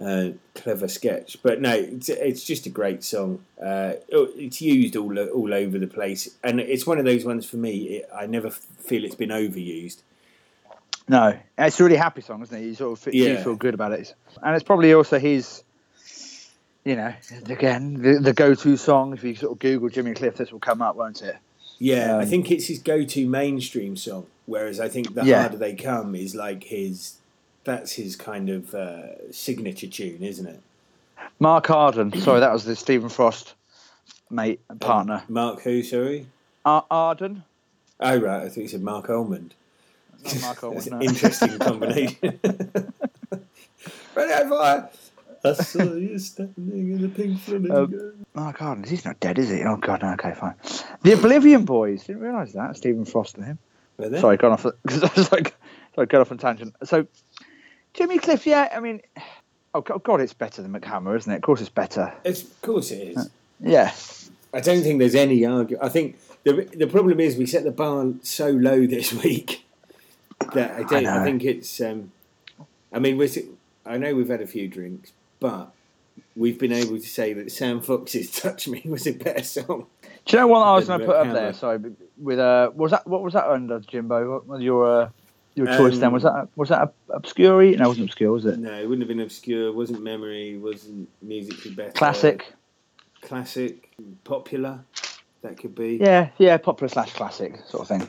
uh, 0.03 0.30
clever 0.55 0.89
sketch. 0.89 1.38
But 1.41 1.61
no, 1.61 1.71
it's, 1.74 2.09
it's 2.09 2.43
just 2.43 2.65
a 2.65 2.69
great 2.69 3.01
song. 3.03 3.45
Uh, 3.61 3.93
it's 4.09 4.61
used 4.61 4.97
all 4.97 5.17
all 5.17 5.53
over 5.53 5.80
the 5.80 5.88
place, 5.88 6.28
and 6.43 6.59
it's 6.59 6.86
one 6.86 6.97
of 6.97 7.05
those 7.05 7.24
ones 7.24 7.49
for 7.49 7.57
me. 7.57 7.76
It, 7.97 8.09
I 8.13 8.26
never 8.26 8.49
feel 8.49 9.05
it's 9.05 9.15
been 9.15 9.30
overused. 9.30 10.01
No, 11.08 11.38
it's 11.58 11.80
a 11.80 11.84
really 11.84 11.97
happy 11.97 12.22
song, 12.22 12.41
isn't 12.43 12.58
it? 12.58 12.66
You 12.66 12.76
sort 12.76 12.93
of 12.93 12.99
feel, 13.04 13.14
you 13.14 13.38
feel 13.38 13.56
good 13.56 13.74
about 13.74 13.91
it, 13.91 14.14
and 14.41 14.56
it's 14.56 14.64
probably 14.64 14.93
also 14.93 15.20
his. 15.20 15.64
You 16.86 16.97
know, 16.97 17.14
again, 17.45 18.01
the, 18.01 18.20
the 18.20 18.34
go-to 18.34 18.76
song. 18.76 19.14
If 19.14 19.24
you 19.24 19.36
sort 19.36 19.54
of 19.54 19.60
Google 19.60 19.88
Jimmy 19.88 20.14
Cliff, 20.14 20.36
this 20.36 20.51
will 20.51 20.60
come 20.60 20.82
up, 20.82 20.97
won't 20.97 21.22
it? 21.22 21.38
Yeah, 21.80 22.18
I 22.18 22.24
Um, 22.24 22.28
think 22.30 22.51
it's 22.51 22.68
his 22.68 22.80
go-to 22.80 23.26
mainstream 23.26 23.95
song. 23.95 24.26
Whereas 24.47 24.82
I 24.82 24.89
think 24.89 25.14
the 25.16 25.24
Yeah. 25.24 25.41
harder 25.41 25.58
they 25.58 25.76
come 25.76 26.14
is 26.16 26.36
like 26.36 26.64
his. 26.66 27.16
That's 27.64 27.93
his 27.93 28.18
kind 28.18 28.49
of 28.49 28.76
uh, 28.76 29.32
signature 29.32 29.88
tune, 29.88 30.22
isn't 30.24 30.45
it? 30.45 30.60
Mark 31.39 31.70
Arden. 31.70 32.12
Sorry, 32.20 32.41
that 32.41 32.51
was 32.51 32.66
the 32.66 32.76
Stephen 32.76 33.08
Frost 33.08 33.54
mate 34.30 34.60
and 34.70 34.82
partner. 34.82 35.24
Mark 35.30 35.62
who? 35.62 35.82
Sorry. 35.84 36.26
Ar- 36.66 36.86
Arden. 36.91 37.43
Oh 38.01 38.18
right, 38.18 38.41
I 38.43 38.49
think 38.49 38.64
you 38.64 38.68
said 38.68 38.84
Marc 38.84 39.10
Almond. 39.10 39.54
Not 40.24 40.41
Mark 40.41 40.61
That's 40.61 40.63
Arden. 40.63 40.93
an 40.93 40.99
no. 40.99 41.05
interesting 41.05 41.59
combination. 41.59 42.39
Ready 44.15 44.34
on 44.34 44.49
fire. 44.49 44.89
I 45.45 45.53
saw 45.53 45.84
you 45.84 46.17
standing 46.19 46.91
in 46.93 47.01
the 47.01 47.09
pink 47.09 47.39
flamingo. 47.39 47.84
Um, 47.84 48.26
Mark 48.34 48.61
Arden. 48.61 48.84
He's 48.86 49.03
not 49.03 49.19
dead, 49.19 49.38
is 49.38 49.49
he? 49.49 49.63
Oh 49.63 49.76
God, 49.76 50.01
no. 50.01 50.13
Okay, 50.13 50.34
fine. 50.34 50.55
The 51.01 51.13
Oblivion 51.13 51.65
Boys. 51.65 52.05
Didn't 52.05 52.21
realise 52.21 52.53
that. 52.53 52.78
Stephen 52.78 53.03
Frost 53.05 53.36
and 53.38 53.45
him. 53.45 53.59
Were 53.97 54.09
they? 54.09 54.21
Sorry, 54.21 54.38
gone 54.38 54.53
off. 54.53 54.65
Because 54.84 55.03
I 55.03 55.11
was 55.15 55.32
like, 55.34 55.55
sorry, 55.95 56.07
got 56.07 56.21
off 56.21 56.32
on 56.32 56.38
tangent. 56.38 56.76
So, 56.84 57.05
Jimmy 57.93 58.19
Cliff. 58.19 58.47
Yeah, 58.47 58.69
I 58.74 58.80
mean, 58.80 59.01
oh 59.74 59.82
God, 59.82 60.03
God, 60.03 60.21
it's 60.21 60.34
better 60.34 60.61
than 60.61 60.74
MC 60.74 60.88
Hammer, 60.88 61.15
isn't 61.17 61.32
it? 61.32 61.38
Of 61.38 61.41
course, 61.41 61.59
it's 61.59 61.69
better. 61.69 62.13
It's, 62.24 62.43
of 62.43 62.61
course 62.61 62.91
it 62.91 63.17
is. 63.17 63.30
Yeah. 63.59 63.93
I 64.53 64.61
don't 64.61 64.84
think 64.84 64.99
there's 64.99 65.15
any 65.15 65.45
argument. 65.45 65.84
I 65.84 65.89
think 65.89 66.17
the 66.43 66.53
the 66.76 66.88
problem 66.88 67.19
is 67.19 67.36
we 67.36 67.47
set 67.47 67.63
the 67.63 67.71
bar 67.71 68.13
so 68.21 68.49
low 68.49 68.86
this 68.86 69.11
week 69.11 69.65
that 70.54 70.72
I 70.72 70.84
don't. 70.84 71.06
I, 71.06 71.18
know. 71.18 71.24
think 71.24 71.44
it's. 71.44 71.82
Um, 71.82 72.12
I 72.91 73.00
mean, 73.00 73.18
we're, 73.18 73.30
I 73.86 73.98
know 73.98 74.14
we've 74.16 74.30
had 74.30 74.41
a 74.41 74.48
few 74.48 74.68
drinks, 74.68 75.12
but 75.39 75.72
we've 76.36 76.60
been 76.60 76.74
able 76.74 76.98
to 76.98 77.08
say 77.08 77.34
that 77.34 77.52
Sam 77.52 77.82
Fox's 77.82 78.32
"Touch 78.41 78.68
Me" 78.68 78.82
was 78.86 79.08
a 79.08 79.14
better 79.14 79.44
song. 79.44 79.88
Do 80.26 80.38
you 80.38 80.39
know 80.39 80.48
what 80.48 80.60
I 80.60 80.76
was 80.76 80.88
going 80.88 81.02
to 81.02 81.06
put 81.06 81.16
up 81.16 81.34
there? 81.34 81.54
Sorry, 81.54 81.80
with 82.18 82.39
uh, 82.39 82.72
was 82.76 82.91
that 82.91 83.08
what 83.08 83.22
was 83.22 83.34
that 83.34 83.46
under 83.48 83.80
Jimbo? 83.80 84.34
What 84.34 84.48
was 84.48 84.62
your 84.62 85.02
uh, 85.02 85.10
your 85.56 85.68
choice 85.68 85.98
then? 85.98 86.06
Um, 86.08 86.14
Was 86.14 86.24
that 86.24 86.48
was 86.56 86.70
that 86.70 86.94
obscure? 87.10 87.64
No, 87.64 87.86
it 87.86 87.88
wasn't 87.88 88.08
obscure, 88.08 88.32
was 88.32 88.46
it? 88.46 88.58
No, 88.60 88.74
it 88.74 88.88
wouldn't 88.88 89.02
have 89.02 89.08
been 89.08 89.20
obscure. 89.20 89.68
It 89.68 89.76
Wasn't 89.76 90.02
memory. 90.02 90.58
Wasn't 90.58 91.10
musically 91.22 91.72
better. 91.72 91.91
Classic. 91.91 92.54
Classic. 93.22 93.89
Popular. 94.24 94.80
That 95.41 95.58
could 95.58 95.76
be. 95.76 95.98
Yeah, 96.02 96.30
yeah, 96.38 96.58
popular 96.58 96.88
slash 96.88 97.14
classic 97.14 97.60
sort 97.68 97.82
of 97.82 97.88
thing. 97.88 98.08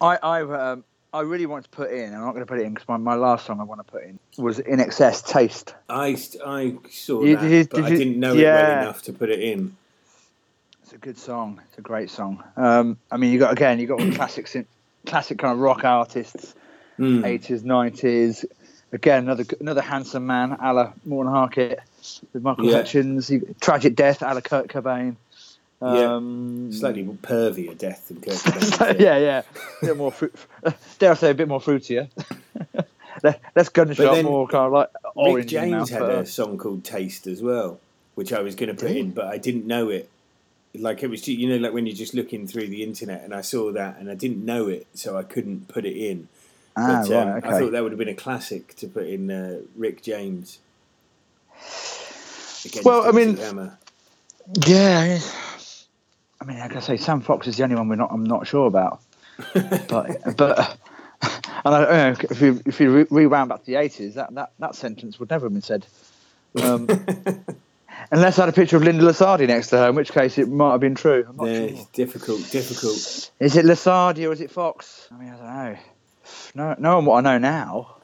I 0.00 0.16
I 0.16 0.42
um, 0.42 0.84
I 1.12 1.22
really 1.22 1.46
want 1.46 1.64
to 1.64 1.70
put 1.70 1.90
in. 1.90 2.14
I'm 2.14 2.20
not 2.20 2.30
going 2.32 2.42
to 2.42 2.46
put 2.46 2.60
it 2.60 2.66
in 2.66 2.74
because 2.74 2.86
my, 2.88 2.96
my 2.96 3.14
last 3.14 3.46
song 3.46 3.60
I 3.60 3.64
want 3.64 3.84
to 3.84 3.90
put 3.90 4.04
in 4.04 4.18
was 4.38 4.58
INXS 4.60 5.26
taste. 5.26 5.74
I 5.88 6.16
I 6.46 6.76
saw 6.90 7.22
You- 7.22 7.36
that, 7.36 7.42
did 7.48 7.68
but 7.70 7.76
did 7.78 7.84
I 7.86 7.90
didn't 7.96 8.20
know 8.20 8.34
it 8.34 8.44
well 8.44 8.82
enough 8.82 9.02
to 9.02 9.12
put 9.12 9.28
it 9.30 9.40
in. 9.40 9.76
It's 10.82 10.92
a 10.92 10.98
good 10.98 11.18
song. 11.18 11.60
It's 11.68 11.78
a 11.78 11.82
great 11.82 12.10
song. 12.10 12.42
Um, 12.56 12.96
I 13.10 13.16
mean, 13.16 13.32
you 13.32 13.38
got 13.38 13.52
again, 13.52 13.78
you 13.80 13.86
got 13.86 13.98
the 13.98 14.12
classic, 14.14 14.48
classic 15.06 15.38
kind 15.38 15.52
of 15.54 15.58
rock 15.58 15.84
artists, 15.84 16.54
Mm. 16.98 17.24
eighties, 17.24 17.64
nineties. 17.64 18.44
Again, 18.92 19.22
another 19.24 19.44
another 19.60 19.80
handsome 19.80 20.26
man, 20.26 20.56
a 20.60 20.74
la 20.74 20.92
Morten 21.04 21.32
Harket, 21.32 21.78
with 22.32 22.42
Michael 22.42 22.66
Yeah. 22.66 22.76
Hutchence. 22.78 23.30
Tragic 23.60 23.94
death, 23.96 24.20
a 24.22 24.34
la 24.34 24.40
Kurt 24.40 24.68
Cobain. 24.68 25.16
Yeah. 25.82 26.14
Um, 26.14 26.70
Slightly 26.72 27.02
more 27.02 27.14
pervy 27.16 27.70
a 27.70 27.74
death 27.74 28.08
than 28.08 28.20
Kurt 28.20 28.34
Cobain. 28.34 29.00
yeah, 29.00 29.16
yeah, 29.18 29.42
a 29.82 29.86
bit 29.86 29.96
more 29.96 30.12
fruit. 30.12 30.34
Dare 30.98 31.12
I 31.12 31.14
say, 31.14 31.30
a 31.30 31.34
bit 31.34 31.48
more 31.48 31.60
fruitier. 31.60 32.08
less, 33.22 33.38
less 33.56 33.68
gunshot, 33.70 34.24
more 34.24 34.46
kind 34.46 34.66
of 34.66 34.72
like 34.72 34.88
orange. 35.14 35.46
the 35.46 35.50
James 35.50 35.88
had 35.88 36.02
a 36.02 36.26
song 36.26 36.58
called 36.58 36.84
Taste 36.84 37.26
as 37.26 37.42
well, 37.42 37.80
which 38.14 38.32
I 38.32 38.40
was 38.42 38.54
going 38.54 38.68
to 38.68 38.80
put 38.80 38.90
in, 38.90 39.12
but 39.12 39.26
I 39.26 39.38
didn't 39.38 39.66
know 39.66 39.88
it. 39.88 40.10
Like 40.74 41.02
it 41.02 41.08
was, 41.08 41.26
you 41.26 41.48
know, 41.48 41.56
like 41.56 41.72
when 41.72 41.86
you're 41.86 41.96
just 41.96 42.12
looking 42.14 42.46
through 42.46 42.68
the 42.68 42.82
internet, 42.82 43.24
and 43.24 43.34
I 43.34 43.40
saw 43.40 43.72
that, 43.72 43.96
and 43.98 44.10
I 44.10 44.14
didn't 44.14 44.44
know 44.44 44.68
it, 44.68 44.86
so 44.94 45.16
I 45.16 45.22
couldn't 45.22 45.66
put 45.68 45.84
it 45.86 45.96
in. 45.96 46.28
Ah, 46.76 47.04
But 47.08 47.16
um, 47.16 47.28
right, 47.28 47.44
I 47.44 47.58
thought 47.58 47.72
that 47.72 47.82
would 47.82 47.90
have 47.92 47.98
been 47.98 48.08
a 48.08 48.14
classic 48.14 48.76
to 48.76 48.86
put 48.86 49.06
in 49.06 49.30
uh, 49.30 49.60
Rick 49.76 50.02
James. 50.02 50.58
Well, 52.84 53.08
I 53.08 53.12
mean- 53.12 53.36
Yeah, 54.66 55.18
I 56.40 56.44
mean, 56.44 56.58
like 56.58 56.74
I 56.74 56.80
say, 56.80 56.96
Sam 56.96 57.20
Fox 57.20 57.46
is 57.46 57.56
the 57.56 57.64
only 57.64 57.76
one 57.76 57.88
we're 57.88 57.96
not. 57.96 58.10
I'm 58.12 58.24
not 58.24 58.46
sure 58.46 58.66
about. 58.66 59.00
but 59.88 60.36
but 60.36 60.78
and 61.64 61.74
I, 61.74 61.80
you 61.80 62.14
know, 62.14 62.16
if 62.30 62.40
you 62.40 62.60
if 62.66 62.80
you 62.80 62.90
re- 62.98 63.06
rewound 63.10 63.48
back 63.50 63.60
to 63.60 63.66
the 63.66 63.76
eighties, 63.76 64.14
that, 64.14 64.34
that 64.34 64.52
that 64.58 64.74
sentence 64.74 65.18
would 65.20 65.30
never 65.30 65.46
have 65.46 65.52
been 65.52 65.62
said. 65.62 65.86
Um, 66.62 66.88
unless 68.10 68.38
I 68.38 68.42
had 68.42 68.48
a 68.48 68.52
picture 68.52 68.76
of 68.76 68.82
Linda 68.82 69.04
Lusardi 69.04 69.46
next 69.46 69.68
to 69.68 69.78
her, 69.78 69.88
in 69.90 69.94
which 69.94 70.12
case 70.12 70.36
it 70.38 70.48
might 70.48 70.72
have 70.72 70.80
been 70.80 70.94
true. 70.94 71.24
I'm 71.28 71.36
not 71.36 71.46
Yeah, 71.46 71.58
sure. 71.58 71.68
it's 71.68 71.84
difficult, 71.86 72.50
difficult. 72.50 73.30
Is 73.38 73.56
it 73.56 73.64
Lasardi 73.64 74.28
or 74.28 74.32
is 74.32 74.40
it 74.40 74.50
Fox? 74.50 75.08
I 75.12 75.16
mean, 75.18 75.28
I 75.32 75.36
don't 75.36 75.46
know. 75.74 75.78
No, 76.54 76.74
knowing 76.78 77.04
what 77.06 77.18
I 77.18 77.20
know 77.20 77.38
now, 77.38 77.96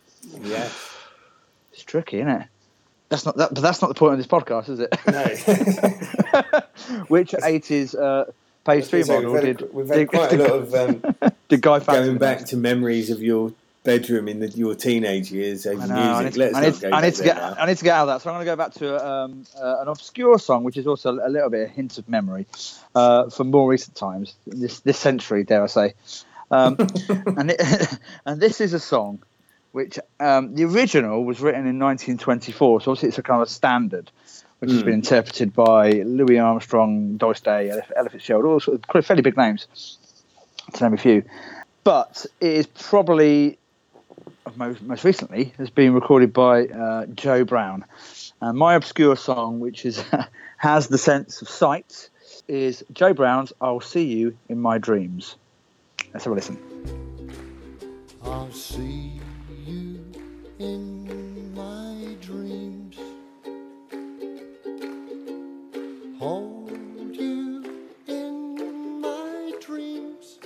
Yeah, 0.43 0.69
it's 1.73 1.83
tricky, 1.85 2.19
isn't 2.19 2.29
it? 2.29 2.47
That's 3.09 3.25
not 3.25 3.37
that, 3.37 3.55
but 3.55 3.63
that's 3.63 3.81
not 3.81 3.89
the 3.89 3.95
point 3.95 4.15
of 4.15 4.19
this 4.19 4.27
podcast, 4.27 4.69
is 4.69 4.81
it? 4.81 4.93
no. 5.07 7.03
Which 7.09 7.35
eighties 7.45 7.95
uh, 7.95 8.31
page 8.65 8.87
three 8.87 9.05
model 9.05 9.33
we've 9.33 9.45
had, 9.45 9.57
did? 9.59 9.75
we've 9.75 9.89
had 9.89 9.95
did, 9.95 10.09
quite 10.09 10.33
a 10.33 10.37
lot 10.43 10.51
of 10.51 10.75
um, 10.75 11.33
did 11.49 11.63
Guy 11.63 11.79
going 11.79 12.19
back 12.19 12.47
to 12.47 12.57
memories 12.57 13.11
of 13.11 13.23
your 13.23 13.53
bedroom 13.85 14.27
in 14.27 14.41
the, 14.41 14.49
your 14.49 14.75
teenage 14.75 15.31
years 15.31 15.65
I 15.67 15.75
know. 15.75 15.95
I 15.95 16.25
need, 16.25 16.37
Let's 16.37 16.57
I 16.57 16.61
need, 16.61 16.81
go 16.81 16.91
I 16.91 17.01
need 17.03 17.15
to 17.15 17.23
get. 17.23 17.37
now. 17.37 17.55
I 17.57 17.67
need 17.67 17.77
to 17.79 17.85
get 17.85 17.95
out 17.95 18.09
of 18.09 18.15
that. 18.15 18.23
So 18.23 18.31
I'm 18.31 18.37
going 18.37 18.45
to 18.45 18.53
go 18.53 18.57
back 18.57 18.75
to 18.75 19.09
um, 19.09 19.45
uh, 19.57 19.83
an 19.83 19.89
obscure 19.89 20.39
song, 20.41 20.65
which 20.65 20.77
is 20.77 20.89
also 20.89 21.13
a 21.13 21.29
little 21.29 21.49
bit 21.49 21.69
a 21.69 21.71
hint 21.71 21.97
of 21.99 22.09
memory 22.09 22.47
uh, 22.97 23.31
from 23.31 23.53
more 23.53 23.71
recent 23.71 23.95
times, 23.95 24.35
this 24.47 24.81
this 24.81 24.99
century, 24.99 25.45
dare 25.45 25.63
I 25.63 25.67
say. 25.67 25.95
Um, 26.51 26.77
and 27.37 27.51
it, 27.53 27.99
and 28.27 28.41
this 28.41 28.61
is 28.61 28.73
a 28.73 28.81
song 28.81 29.23
which 29.77 29.99
um, 30.21 30.55
the 30.55 30.65
original 30.65 31.23
was 31.23 31.39
written 31.39 31.67
in 31.67 31.79
1924, 31.79 32.81
so 32.81 32.93
obviously 32.93 33.11
it's 33.11 33.19
a 33.19 33.23
kind 33.23 33.43
of 33.43 33.49
standard, 33.51 34.11
which 34.61 34.71
has 34.71 34.81
Mm. 34.81 34.85
been 34.87 34.95
interpreted 34.95 35.53
by 35.53 35.91
Louis 35.91 36.39
Armstrong, 36.39 37.19
Doris 37.19 37.41
Day, 37.41 37.69
Ella, 37.69 37.83
Ella 37.95 38.09
Fitzgerald, 38.09 38.47
all 38.47 38.59
sort 38.59 38.81
of 38.83 39.05
fairly 39.05 39.21
big 39.21 39.37
names, 39.37 39.67
to 40.73 40.83
name 40.83 40.95
a 40.95 40.97
few. 40.97 41.25
But 41.85 42.25
it 42.41 42.53
is 42.55 42.67
probably 42.67 43.59
most, 44.57 44.81
most 44.81 45.05
recently 45.05 45.53
has 45.59 45.69
been 45.69 45.93
recorded 45.93 46.33
by 46.33 46.69
uh, 46.69 47.05
Joe 47.15 47.45
Brown. 47.45 47.85
And 48.41 48.57
my 48.57 48.77
obscure 48.77 49.15
song, 49.15 49.61
which 49.61 49.85
is 49.85 50.03
has 50.57 50.89
the 50.89 50.97
sense 50.97 51.43
of 51.43 51.51
sight, 51.51 52.09
is 52.49 52.83
Joe 52.95 53.13
Brown's 53.13 53.53
"I'll 53.61 53.81
See 53.81 54.05
You 54.07 54.39
in 54.49 54.59
My 54.59 54.79
Dreams." 54.79 55.37
Let's 56.15 56.25
have 56.25 56.33
a 56.33 56.37
listen. 56.37 56.57
I'll 58.25 58.51
see 58.51 59.21
you 59.67 60.01
in 60.61 61.53
my 61.55 62.15
dreams. 62.21 62.97
Hold 66.19 66.71
you 67.17 67.65
in 68.07 69.01
my 69.01 69.53
dreams. 69.61 70.39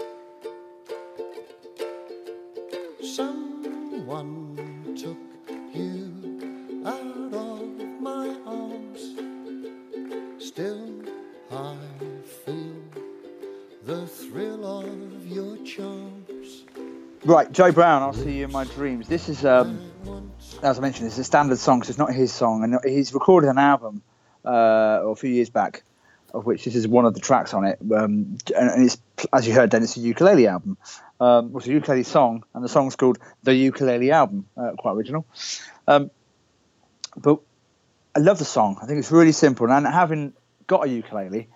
Someone 3.03 4.57
took 4.97 5.19
you 5.75 6.83
out 6.87 7.35
of 7.35 8.01
my 8.01 8.35
arms. 8.47 9.03
Still, 10.39 10.91
I 11.53 11.77
feel 12.45 12.83
the 13.85 14.07
thrill 14.07 14.65
of 14.65 15.27
your 15.27 15.59
charms. 15.59 16.10
Right, 17.25 17.53
Joe 17.53 17.71
Brown, 17.71 18.03
"I'll 18.03 18.15
See 18.15 18.39
You 18.39 18.45
in 18.47 18.53
My 18.53 18.65
Dreams." 18.65 19.07
This 19.07 19.29
is, 19.29 19.45
um, 19.45 19.79
as 20.63 20.79
I 20.79 20.81
mentioned, 20.81 21.07
it's 21.07 21.19
a 21.19 21.25
standard 21.25 21.59
song, 21.59 21.83
so 21.83 21.91
it's 21.91 21.99
not 21.99 22.15
his 22.15 22.33
song, 22.33 22.65
and 22.65 22.79
he's 22.83 23.13
recorded 23.13 23.51
an 23.51 23.59
album 23.59 24.03
uh, 24.43 25.03
a 25.05 25.15
few 25.15 25.29
years 25.29 25.51
back, 25.51 25.83
of 26.33 26.47
which 26.47 26.65
this 26.65 26.75
is 26.75 26.89
one 26.89 27.05
of 27.05 27.13
the 27.13 27.21
tracks 27.21 27.53
on 27.53 27.67
it. 27.67 27.79
Um, 27.95 28.39
and 28.57 28.85
it's, 28.87 28.97
as 29.35 29.47
you 29.47 29.53
heard, 29.53 29.71
then 29.71 29.83
it's 29.83 29.99
a 29.99 30.01
ukulele 30.01 30.47
album. 30.47 30.79
Um, 31.21 31.53
it's 31.57 31.67
a 31.67 31.73
ukulele 31.73 32.05
song, 32.05 32.43
and 32.55 32.65
the 32.65 32.71
song's 32.71 32.97
called 32.97 33.19
"The 33.43 33.55
Ukulele 33.55 34.11
Album." 34.13 34.47
Uh, 34.57 34.71
quite 34.79 34.93
original. 34.93 35.27
Um, 35.87 36.11
but 37.19 37.41
I 38.17 38.21
love 38.21 38.39
the 38.39 38.47
song. 38.47 38.79
I 38.81 38.87
think 38.87 38.99
it's 38.99 39.13
really 39.13 39.33
simple, 39.33 39.71
and 39.71 39.87
having 39.87 40.33
got 40.67 40.87
a 40.87 40.89
ukulele. 40.89 41.49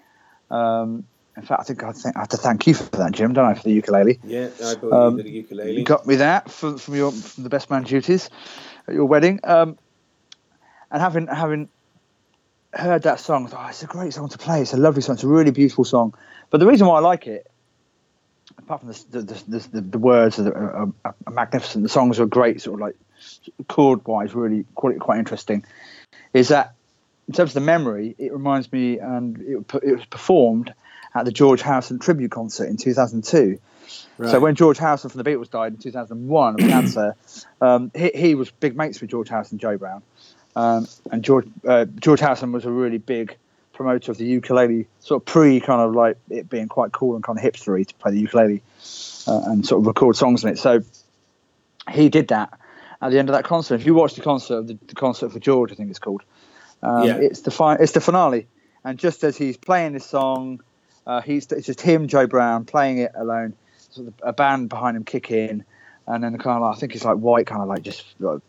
Um, 0.50 1.06
in 1.36 1.42
fact, 1.42 1.60
I 1.60 1.64
think 1.64 1.82
I, 1.82 1.92
think 1.92 2.16
I 2.16 2.20
have 2.20 2.28
to 2.30 2.36
thank 2.36 2.66
you 2.66 2.74
for 2.74 2.84
that, 2.96 3.12
Jim, 3.12 3.32
don't 3.32 3.44
I, 3.44 3.54
for 3.54 3.64
the 3.64 3.72
ukulele? 3.72 4.20
Yeah, 4.24 4.48
I 4.64 4.74
bought 4.76 4.92
Um, 4.92 5.16
you 5.18 5.24
the 5.24 5.30
ukulele. 5.30 5.76
You 5.76 5.84
got 5.84 6.06
me 6.06 6.16
that 6.16 6.50
from, 6.50 6.78
from 6.78 6.94
your 6.94 7.10
from 7.12 7.44
the 7.44 7.50
best 7.50 7.70
man 7.70 7.82
duties 7.82 8.30
at 8.86 8.94
your 8.94 9.06
wedding. 9.06 9.40
Um, 9.42 9.76
and 10.90 11.02
having 11.02 11.26
having 11.26 11.68
heard 12.72 13.02
that 13.02 13.20
song, 13.20 13.46
I 13.46 13.48
thought, 13.48 13.66
oh, 13.66 13.68
it's 13.68 13.82
a 13.82 13.86
great 13.86 14.12
song 14.12 14.28
to 14.28 14.38
play. 14.38 14.62
It's 14.62 14.72
a 14.72 14.76
lovely 14.76 15.02
song. 15.02 15.14
It's 15.14 15.24
a 15.24 15.28
really 15.28 15.50
beautiful 15.50 15.84
song. 15.84 16.14
But 16.50 16.58
the 16.58 16.66
reason 16.66 16.86
why 16.86 16.96
I 16.96 17.00
like 17.00 17.26
it 17.26 17.50
apart 18.58 18.80
from 18.80 18.92
the 18.92 19.04
the, 19.10 19.22
the, 19.22 19.68
the, 19.72 19.80
the 19.80 19.98
words 19.98 20.38
are, 20.38 20.52
are, 20.52 20.92
are, 21.04 21.14
are 21.26 21.32
magnificent, 21.32 21.82
the 21.82 21.88
songs 21.88 22.20
are 22.20 22.26
great, 22.26 22.60
sort 22.60 22.74
of 22.74 22.80
like 22.80 22.96
chord 23.68 24.06
wise, 24.06 24.34
really 24.34 24.64
quite 24.74 24.98
quite 25.00 25.18
interesting. 25.18 25.64
Is 26.32 26.48
that 26.48 26.74
in 27.26 27.34
terms 27.34 27.50
of 27.50 27.54
the 27.54 27.60
memory, 27.60 28.14
it 28.18 28.32
reminds 28.32 28.70
me, 28.70 28.98
and 28.98 29.40
it, 29.40 29.74
it 29.82 29.96
was 29.96 30.04
performed 30.06 30.72
at 31.14 31.24
the 31.24 31.32
George 31.32 31.62
Harrison 31.62 31.98
tribute 31.98 32.30
concert 32.30 32.66
in 32.66 32.76
2002. 32.76 33.58
So 34.30 34.40
when 34.40 34.54
George 34.54 34.78
Harrison 34.78 35.10
from 35.10 35.22
the 35.22 35.30
Beatles 35.30 35.50
died 35.50 35.72
in 35.72 35.78
2001 35.78 36.54
of 36.54 36.60
cancer, 36.68 37.14
um, 37.60 37.90
he, 37.94 38.10
he 38.14 38.34
was 38.34 38.50
big 38.50 38.76
mates 38.76 39.00
with 39.00 39.10
George 39.10 39.28
Harrison, 39.28 39.58
Joe 39.58 39.76
Brown, 39.76 40.02
um, 40.56 40.86
and 41.10 41.22
George 41.24 41.46
uh, 41.66 41.84
George 41.84 42.20
Harrison 42.20 42.52
was 42.52 42.64
a 42.64 42.70
really 42.70 42.98
big 42.98 43.36
promoter 43.72 44.12
of 44.12 44.18
the 44.18 44.24
ukulele, 44.24 44.86
sort 45.00 45.20
of 45.22 45.26
pre 45.26 45.60
kind 45.60 45.80
of 45.80 45.94
like 45.94 46.16
it 46.30 46.48
being 46.48 46.68
quite 46.68 46.92
cool 46.92 47.16
and 47.16 47.24
kind 47.24 47.38
of 47.38 47.44
hipstery 47.44 47.86
to 47.86 47.94
play 47.94 48.12
the 48.12 48.20
ukulele 48.20 48.62
uh, 49.26 49.42
and 49.46 49.66
sort 49.66 49.80
of 49.80 49.86
record 49.86 50.16
songs 50.16 50.44
on 50.44 50.52
it. 50.52 50.58
So 50.58 50.82
he 51.90 52.08
did 52.08 52.28
that 52.28 52.56
at 53.02 53.10
the 53.10 53.18
end 53.18 53.28
of 53.28 53.34
that 53.34 53.44
concert. 53.44 53.74
If 53.74 53.86
you 53.86 53.94
watch 53.94 54.14
the 54.14 54.22
concert, 54.22 54.66
the, 54.68 54.78
the 54.86 54.94
concert 54.94 55.32
for 55.32 55.40
George, 55.40 55.72
I 55.72 55.74
think 55.74 55.90
it's 55.90 55.98
called. 55.98 56.22
Um, 56.82 57.04
Yeah. 57.04 57.16
It's 57.16 57.40
the 57.40 57.50
fi- 57.50 57.74
it's 57.76 57.92
the 57.92 58.00
finale, 58.00 58.46
and 58.84 58.96
just 58.98 59.24
as 59.24 59.36
he's 59.36 59.56
playing 59.56 59.92
this 59.92 60.06
song, 60.06 60.60
uh, 61.06 61.20
he's 61.20 61.50
it's 61.52 61.66
just 61.66 61.80
him, 61.80 62.08
Joe 62.08 62.26
Brown, 62.26 62.64
playing 62.64 62.98
it 62.98 63.12
alone. 63.14 63.54
Sort 63.90 64.08
of 64.08 64.14
a 64.22 64.32
band 64.32 64.68
behind 64.68 64.96
him 64.96 65.04
kick 65.04 65.30
in, 65.30 65.64
and 66.06 66.24
then 66.24 66.32
the 66.32 66.38
kind 66.38 66.56
of 66.56 66.62
like, 66.62 66.76
I 66.76 66.80
think 66.80 66.94
it's 66.94 67.04
like 67.04 67.16
white, 67.16 67.46
kind 67.46 67.62
of 67.62 67.68
like 67.68 67.82
just 67.82 68.04
like, 68.18 68.40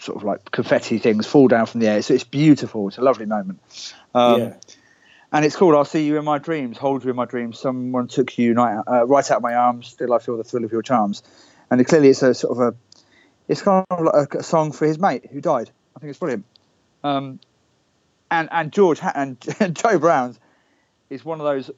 sort 0.00 0.18
of 0.18 0.24
like 0.24 0.50
confetti 0.50 0.98
things 0.98 1.26
fall 1.26 1.48
down 1.48 1.66
from 1.66 1.80
the 1.80 1.88
air. 1.88 2.02
So 2.02 2.14
it's 2.14 2.24
beautiful. 2.24 2.88
It's 2.88 2.98
a 2.98 3.02
lovely 3.02 3.26
moment. 3.26 3.60
Um, 4.14 4.40
yeah. 4.40 4.54
and 5.32 5.44
it's 5.44 5.56
called 5.56 5.74
"I'll 5.74 5.84
See 5.84 6.06
You 6.06 6.18
in 6.18 6.24
My 6.24 6.38
Dreams." 6.38 6.78
Hold 6.78 7.04
you 7.04 7.10
in 7.10 7.16
my 7.16 7.24
dreams. 7.24 7.58
Someone 7.58 8.08
took 8.08 8.36
you 8.38 8.54
night, 8.54 8.82
uh, 8.86 9.06
right 9.06 9.28
out 9.30 9.38
of 9.38 9.42
my 9.42 9.54
arms. 9.54 9.88
Still, 9.88 10.12
I 10.12 10.18
feel 10.18 10.36
the 10.36 10.44
thrill 10.44 10.64
of 10.64 10.72
your 10.72 10.82
charms. 10.82 11.22
And 11.70 11.80
it, 11.80 11.84
clearly, 11.84 12.08
it's 12.08 12.22
a 12.22 12.34
sort 12.34 12.58
of 12.58 12.74
a, 12.74 12.76
it's 13.48 13.62
kind 13.62 13.84
of 13.90 14.00
like 14.00 14.34
a, 14.34 14.38
a 14.38 14.42
song 14.42 14.72
for 14.72 14.86
his 14.86 14.98
mate 14.98 15.26
who 15.30 15.40
died. 15.40 15.70
I 15.96 16.00
think 16.00 16.10
it's 16.10 16.18
brilliant. 16.18 16.44
Um, 17.02 17.40
and 18.30 18.48
and 18.52 18.72
George 18.72 18.98
Ha- 19.00 19.12
and, 19.14 19.40
Joe 19.74 19.98
Brown's 19.98 20.38
is 21.10 21.24
one 21.24 21.40
of 21.40 21.44
those. 21.46 21.70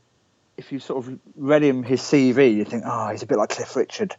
If 0.56 0.72
you 0.72 0.78
sort 0.78 1.06
of 1.06 1.18
read 1.36 1.62
him 1.62 1.82
his 1.82 2.00
CV, 2.02 2.54
you 2.54 2.64
think, 2.66 2.82
oh, 2.86 3.08
he's 3.10 3.22
a 3.22 3.26
bit 3.26 3.38
like 3.38 3.48
Cliff 3.48 3.74
Richard. 3.76 4.14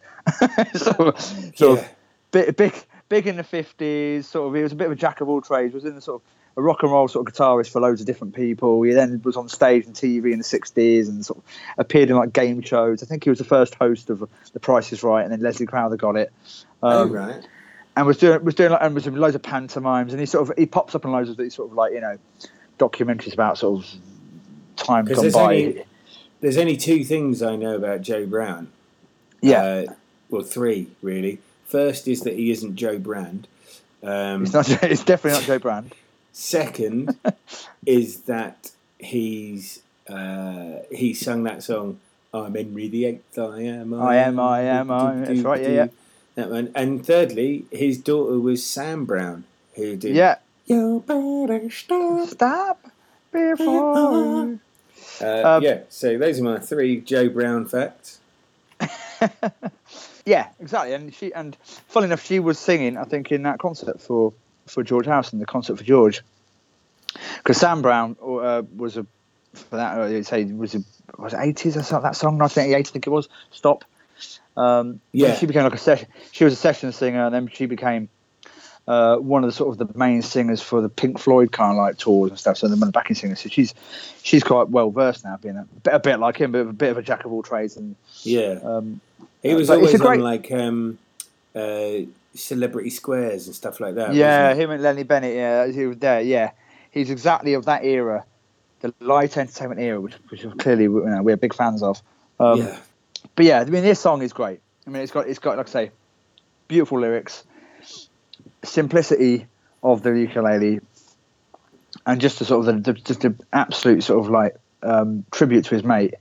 so, 0.73 1.13
sort 1.17 1.55
Yeah. 1.59 1.67
of 1.73 1.89
big, 2.31 2.55
big, 2.55 2.73
big 3.09 3.27
in 3.27 3.35
the 3.37 3.43
fifties. 3.43 4.27
Sort 4.27 4.47
of, 4.47 4.55
he 4.55 4.63
was 4.63 4.71
a 4.71 4.75
bit 4.75 4.85
of 4.87 4.91
a 4.93 4.95
jack 4.95 5.21
of 5.21 5.29
all 5.29 5.41
trades. 5.41 5.73
Was 5.73 5.85
in 5.85 5.93
the 5.93 6.01
sort 6.01 6.21
of 6.21 6.27
a 6.57 6.61
rock 6.63 6.81
and 6.81 6.91
roll 6.91 7.07
sort 7.07 7.27
of 7.27 7.33
guitarist 7.33 7.69
for 7.69 7.79
loads 7.79 8.01
of 8.01 8.07
different 8.07 8.33
people. 8.35 8.81
He 8.81 8.93
then 8.93 9.21
was 9.23 9.37
on 9.37 9.49
stage 9.49 9.85
and 9.85 9.93
TV 9.95 10.31
in 10.31 10.39
the 10.39 10.43
sixties 10.43 11.09
and 11.09 11.23
sort 11.23 11.37
of 11.39 11.43
appeared 11.77 12.09
in 12.09 12.15
like 12.15 12.33
game 12.33 12.61
shows. 12.61 13.03
I 13.03 13.05
think 13.05 13.23
he 13.23 13.29
was 13.29 13.39
the 13.39 13.45
first 13.45 13.75
host 13.75 14.09
of 14.09 14.27
The 14.53 14.59
Price 14.59 14.91
Is 14.91 15.03
Right, 15.03 15.21
and 15.23 15.31
then 15.31 15.41
Leslie 15.41 15.67
Crowther 15.67 15.97
got 15.97 16.15
it. 16.15 16.33
oh, 16.81 17.03
Um, 17.03 17.11
right. 17.11 17.47
and 17.95 18.07
was 18.07 18.17
doing 18.17 18.43
was 18.43 18.55
doing 18.55 18.71
like, 18.71 18.81
and 18.81 18.95
was 18.95 19.05
in 19.05 19.15
loads 19.15 19.35
of 19.35 19.43
pantomimes, 19.43 20.11
and 20.11 20.19
he 20.19 20.25
sort 20.25 20.49
of 20.49 20.57
he 20.57 20.65
pops 20.65 20.95
up 20.95 21.05
in 21.05 21.11
loads 21.11 21.29
of 21.29 21.37
these 21.37 21.53
sort 21.53 21.69
of 21.69 21.75
like 21.75 21.93
you 21.93 22.01
know 22.01 22.17
documentaries 22.79 23.33
about 23.33 23.57
sort 23.59 23.83
of 23.83 23.91
time 24.83 25.05
gone 25.05 25.15
there's 25.21 25.33
by. 25.33 25.41
only- 25.55 25.83
There's 26.41 26.57
only 26.57 26.75
two 26.77 27.03
things 27.03 27.41
I 27.43 27.55
know 27.55 27.75
about 27.75 28.01
Joe 28.01 28.25
Brown. 28.25 28.69
yeah, 29.41 29.61
Uh, 29.63 29.93
well, 30.29 30.41
three 30.43 30.87
really. 31.01 31.39
First 31.65 32.07
is 32.07 32.21
that 32.21 32.33
he 32.35 32.51
isn't 32.51 32.75
Jo 32.75 32.97
Brand. 32.97 33.47
Um, 34.03 34.43
it's 34.43 34.53
not. 34.53 34.67
It's 34.83 35.03
definitely 35.03 35.39
not 35.39 35.45
Jo 35.47 35.59
Brand. 35.67 35.93
Second 36.33 37.15
is 37.85 38.21
that 38.21 38.71
he's 38.99 39.81
uh, 40.09 40.79
he 40.91 41.13
sung 41.13 41.43
that 41.43 41.61
song. 41.63 41.99
I'm 42.33 42.55
Henry 42.55 42.87
the 42.87 43.05
Eighth. 43.05 43.37
I 43.37 43.61
am. 43.63 43.93
I 43.93 44.15
am, 44.17 44.39
I 44.39 44.61
am, 44.61 44.89
I 44.89 45.13
am. 45.13 45.25
That's 45.25 45.41
right, 45.41 45.61
yeah, 45.61 45.69
yeah. 45.69 45.87
That 46.35 46.49
one. 46.49 46.71
And 46.73 47.05
thirdly, 47.05 47.65
his 47.71 47.97
daughter 47.97 48.39
was 48.39 48.65
Sam 48.65 49.03
Brown, 49.05 49.43
who 49.75 49.95
did. 49.97 50.15
Yeah, 50.15 50.37
You 50.65 51.03
better 51.05 51.69
stop. 51.69 52.29
stop 52.29 52.91
before. 53.31 54.59
Uh, 55.21 55.57
Um, 55.57 55.63
yeah. 55.63 55.79
So 55.89 56.17
those 56.17 56.39
are 56.39 56.43
my 56.43 56.59
three 56.59 56.99
Joe 57.01 57.29
Brown 57.29 57.65
facts. 57.65 58.19
Yeah, 60.25 60.49
exactly. 60.59 60.93
And 60.93 61.13
she 61.13 61.33
and 61.33 61.55
funny 61.87 62.05
enough, 62.05 62.23
she 62.23 62.39
was 62.39 62.59
singing. 62.59 62.95
I 62.95 63.05
think 63.05 63.31
in 63.31 63.43
that 63.43 63.57
concert 63.59 63.99
for 63.99 64.33
for 64.67 64.83
George 64.83 65.07
Harrison, 65.07 65.39
the 65.39 65.47
concert 65.47 65.77
for 65.77 65.83
George, 65.83 66.21
because 67.37 67.57
Sam 67.57 67.81
Brown 67.81 68.15
uh, 68.23 68.61
was 68.77 68.97
a 68.97 69.05
for 69.53 69.77
that 69.77 69.97
uh, 69.97 70.23
say 70.23 70.43
was 70.45 70.75
a 70.75 70.83
was 71.17 71.33
eighties 71.33 71.75
or 71.75 71.81
something 71.81 72.03
that 72.03 72.15
song 72.15 72.37
1988 72.37 72.87
I 72.87 72.91
think 72.91 73.07
it 73.07 73.09
was. 73.09 73.29
Stop. 73.51 73.83
Um, 74.55 75.01
Yeah. 75.11 75.35
she 75.35 75.47
became 75.47 75.63
like 75.63 75.73
a 75.73 75.77
session. 75.79 76.07
She 76.31 76.43
was 76.43 76.53
a 76.53 76.57
session 76.57 76.91
singer, 76.91 77.25
and 77.25 77.33
then 77.33 77.47
she 77.51 77.65
became 77.65 78.07
uh, 78.91 79.15
one 79.17 79.41
of 79.41 79.47
the 79.47 79.53
sort 79.53 79.69
of 79.69 79.87
the 79.87 79.97
main 79.97 80.21
singers 80.21 80.61
for 80.61 80.81
the 80.81 80.89
Pink 80.89 81.17
Floyd 81.17 81.53
kind 81.53 81.71
of 81.71 81.77
like 81.77 81.97
tours 81.97 82.29
and 82.29 82.37
stuff. 82.37 82.57
So 82.57 82.67
the 82.67 82.91
backing 82.91 83.15
singer. 83.15 83.35
So 83.35 83.47
she's 83.47 83.73
she's 84.21 84.43
quite 84.43 84.67
well 84.67 84.91
versed 84.91 85.23
now, 85.23 85.37
being 85.37 85.55
a 85.55 85.65
bit, 85.83 85.93
a 85.93 85.99
bit 85.99 86.19
like 86.19 86.35
him, 86.35 86.51
but 86.51 86.59
a 86.59 86.73
bit 86.73 86.91
of 86.91 86.97
a 86.97 87.01
jack 87.01 87.23
of 87.23 87.31
all 87.31 87.41
trades. 87.41 87.77
And 87.77 87.95
Yeah. 88.23 88.59
um, 88.63 88.99
he 89.41 89.53
was 89.53 89.69
always 89.69 89.97
great- 89.97 90.19
on 90.19 90.19
like 90.19 90.51
um, 90.51 90.97
uh, 91.55 92.05
celebrity 92.35 92.89
squares 92.89 93.47
and 93.47 93.55
stuff 93.55 93.79
like 93.79 93.95
that. 93.95 94.13
Yeah, 94.13 94.53
him 94.55 94.71
and 94.71 94.83
Lenny 94.83 95.03
Bennett. 95.03 95.35
Yeah, 95.35 95.67
he 95.67 95.85
was 95.85 95.97
there. 95.97 96.19
Yeah, 96.19 96.51
he's 96.91 97.09
exactly 97.09 97.53
of 97.53 97.63
that 97.65 97.85
era, 97.85 98.25
the 98.81 98.93
light 98.99 99.37
entertainment 99.37 99.79
era, 99.79 100.01
which, 100.01 100.15
which 100.29 100.45
clearly 100.57 100.83
you 100.83 101.05
know, 101.05 101.23
we're 101.23 101.37
big 101.37 101.53
fans 101.53 101.81
of. 101.81 102.01
Um, 102.41 102.59
yeah. 102.59 102.77
But 103.37 103.45
yeah, 103.45 103.61
I 103.61 103.65
mean, 103.65 103.83
this 103.83 104.01
song 104.01 104.21
is 104.21 104.33
great. 104.33 104.59
I 104.85 104.89
mean, 104.89 105.01
it's 105.01 105.13
got 105.13 105.29
it's 105.29 105.39
got 105.39 105.55
like 105.55 105.69
I 105.69 105.71
say, 105.71 105.91
beautiful 106.67 106.99
lyrics, 106.99 107.45
simplicity 108.63 109.47
of 109.83 110.03
the 110.03 110.11
ukulele, 110.11 110.79
and 112.05 112.21
just 112.21 112.41
a 112.41 112.45
sort 112.45 112.67
of 112.67 112.83
the, 112.83 112.93
the 112.93 112.99
just 112.99 113.21
the 113.21 113.35
absolute 113.51 114.03
sort 114.03 114.23
of 114.25 114.31
like 114.31 114.55
um, 114.83 115.25
tribute 115.31 115.65
to 115.65 115.75
his 115.75 115.83
mate 115.83 116.15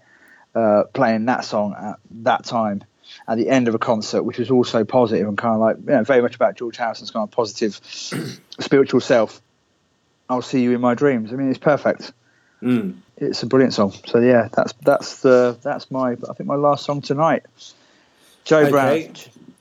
uh, 0.54 0.84
playing 0.92 1.26
that 1.26 1.44
song 1.44 1.74
at 1.78 1.96
that 2.22 2.44
time 2.44 2.82
at 3.28 3.36
the 3.38 3.48
end 3.48 3.68
of 3.68 3.74
a 3.74 3.78
concert, 3.78 4.22
which 4.22 4.38
was 4.38 4.50
also 4.50 4.84
positive 4.84 5.26
and 5.26 5.36
kind 5.36 5.54
of 5.54 5.60
like 5.60 5.76
you 5.78 5.96
know, 5.96 6.04
very 6.04 6.22
much 6.22 6.34
about 6.34 6.56
George 6.56 6.76
Harrison's 6.76 7.10
kind 7.10 7.24
of 7.24 7.30
positive 7.30 7.80
spiritual 8.60 9.00
self. 9.00 9.40
I'll 10.28 10.42
see 10.42 10.62
you 10.62 10.72
in 10.72 10.80
my 10.80 10.94
dreams. 10.94 11.32
I 11.32 11.36
mean, 11.36 11.50
it's 11.50 11.58
perfect. 11.58 12.12
Mm. 12.62 12.98
It's 13.16 13.42
a 13.42 13.46
brilliant 13.46 13.74
song. 13.74 13.92
So 14.06 14.20
yeah, 14.20 14.48
that's 14.52 14.72
that's 14.82 15.20
the 15.20 15.58
that's 15.62 15.90
my 15.90 16.12
I 16.12 16.32
think 16.34 16.46
my 16.46 16.56
last 16.56 16.84
song 16.84 17.00
tonight. 17.00 17.44
Joe 18.44 18.60
Okay. 18.60 18.70
Brown. 18.70 19.14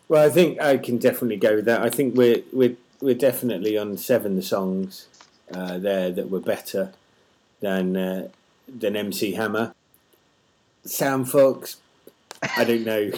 Well, 0.10 0.26
I 0.26 0.31
think 0.31 0.60
I 0.60 0.77
can 0.77 0.98
definitely 0.98 1.38
go 1.38 1.56
with 1.56 1.65
that. 1.65 1.81
I 1.81 1.90
think 1.91 2.15
we're 2.15 2.41
we're 2.52 2.76
we're 2.99 3.14
definitely 3.14 3.77
on 3.77 3.95
seven 3.95 4.41
songs 4.41 5.07
uh, 5.53 5.77
there 5.77 6.11
that 6.11 6.31
were 6.31 6.40
better 6.40 6.91
than 7.61 7.95
uh, 7.95 8.27
than 8.68 8.95
MC 8.95 9.34
Hammer. 9.34 9.73
Sam 10.84 11.26
Fox, 11.26 11.77
I 12.57 12.64
don't 12.64 12.86
know. 12.86 13.11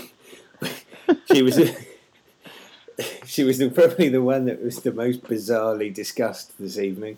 she 1.32 1.42
was 1.42 1.58
she 3.26 3.46
was 3.46 3.58
the, 3.58 3.70
probably 3.70 4.10
the 4.10 4.22
one 4.22 4.46
that 4.46 4.62
was 4.62 4.82
the 4.82 4.92
most 4.92 5.24
bizarrely 5.24 5.94
discussed 5.94 6.60
this 6.60 6.78
evening. 6.78 7.18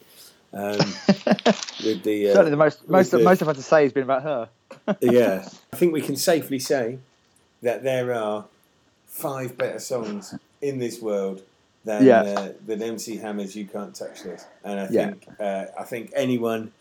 Um, 0.54 0.78
with 1.84 2.04
the 2.04 2.30
uh, 2.30 2.34
Certainly 2.34 2.52
the 2.52 2.58
most 2.58 2.88
most 2.88 3.10
the- 3.10 3.20
most 3.20 3.42
I've 3.42 3.48
had 3.48 3.56
to 3.56 3.64
say 3.64 3.84
has 3.84 3.92
been 3.92 4.04
about 4.04 4.22
her. 4.22 4.50
yeah, 5.02 5.50
I 5.72 5.76
think 5.78 5.94
we 5.94 6.02
can 6.02 6.16
safely 6.16 6.60
say 6.60 7.00
that 7.64 7.82
there 7.82 8.14
are 8.14 8.46
five 9.14 9.58
better 9.58 9.80
songs 9.80 10.34
in 10.62 10.80
this 10.80 11.02
world 11.02 11.42
than 11.86 12.06
Yeah. 12.06 12.22
uh, 12.22 12.50
than 12.66 12.82
MC 12.82 13.18
Hammer's 13.18 13.56
"You 13.56 13.66
Can't 13.66 13.94
Touch 13.96 14.24
This," 14.24 14.46
and 14.64 14.80
I 14.80 14.88
Yeah. 14.90 15.06
think 15.12 15.28
uh, 15.40 15.66
I 15.80 15.84
think 15.84 16.12
anyone 16.16 16.72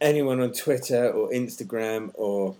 anyone 0.00 0.40
on 0.40 0.52
Twitter 0.52 1.10
or 1.10 1.30
Instagram 1.30 2.10
or 2.14 2.54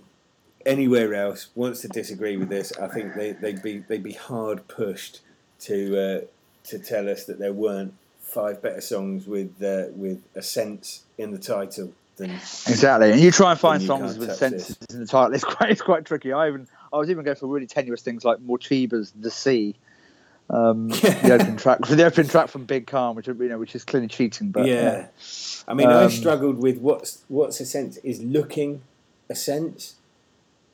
anywhere 0.65 1.15
else 1.15 1.49
wants 1.55 1.81
to 1.83 1.89
disagree 1.89 2.37
with 2.37 2.49
this, 2.49 2.73
I 2.81 2.89
think 2.89 3.15
they, 3.15 3.33
they'd 3.33 3.63
be 3.63 3.79
they'd 3.79 4.03
be 4.03 4.15
hard 4.15 4.67
pushed 4.69 5.21
to 5.61 5.77
uh, 5.99 6.21
to 6.69 6.79
tell 6.79 7.09
us 7.09 7.25
that 7.25 7.39
there 7.39 7.53
weren't 7.53 7.95
five 8.21 8.61
better 8.63 8.81
songs 8.81 9.27
with 9.27 9.63
uh, 9.63 9.85
with 9.95 10.23
a 10.35 10.43
sense 10.43 11.05
in 11.19 11.31
the 11.33 11.39
title 11.39 11.93
than 12.17 12.31
Exactly, 12.31 13.13
and 13.13 13.21
you 13.21 13.31
try 13.31 13.51
and 13.53 13.61
find 13.61 13.83
songs 13.83 14.17
with 14.19 14.35
senses 14.35 14.77
in 14.91 15.01
the 15.01 15.07
title. 15.07 15.35
It's 15.35 15.45
quite 15.45 15.71
it's 15.71 15.83
quite 15.83 16.05
tricky. 16.07 16.33
I 16.33 16.49
even 16.49 16.67
I 16.93 16.97
was 16.99 17.11
even 17.11 17.25
going 17.25 17.37
for 17.37 17.47
really 17.47 17.67
tenuous 17.67 18.03
things 18.03 18.25
like 18.25 18.39
Morcheeba's 18.39 19.13
"The 19.19 19.31
Sea," 19.31 19.75
um, 20.51 20.89
the 20.89 21.39
open 21.41 21.57
track 21.57 21.85
for 21.87 21.95
the 21.95 22.05
open 22.05 22.29
track 22.29 22.49
from 22.49 22.65
Big 22.65 22.87
Calm, 22.87 23.17
which 23.17 23.27
you 23.27 23.35
know 23.35 23.59
which 23.59 23.75
is 23.75 23.85
clearly 23.85 24.09
cheating. 24.09 24.51
But 24.51 24.67
yeah. 24.67 25.07
I 25.69 25.75
mean, 25.75 25.89
I 25.89 26.05
Um, 26.05 26.11
struggled 26.11 26.59
with 26.59 26.79
what's 26.79 27.23
what's 27.29 27.61
a 27.61 27.67
sense 27.67 27.97
is 27.99 28.23
looking 28.23 28.83
a 29.29 29.35
sense. 29.35 29.95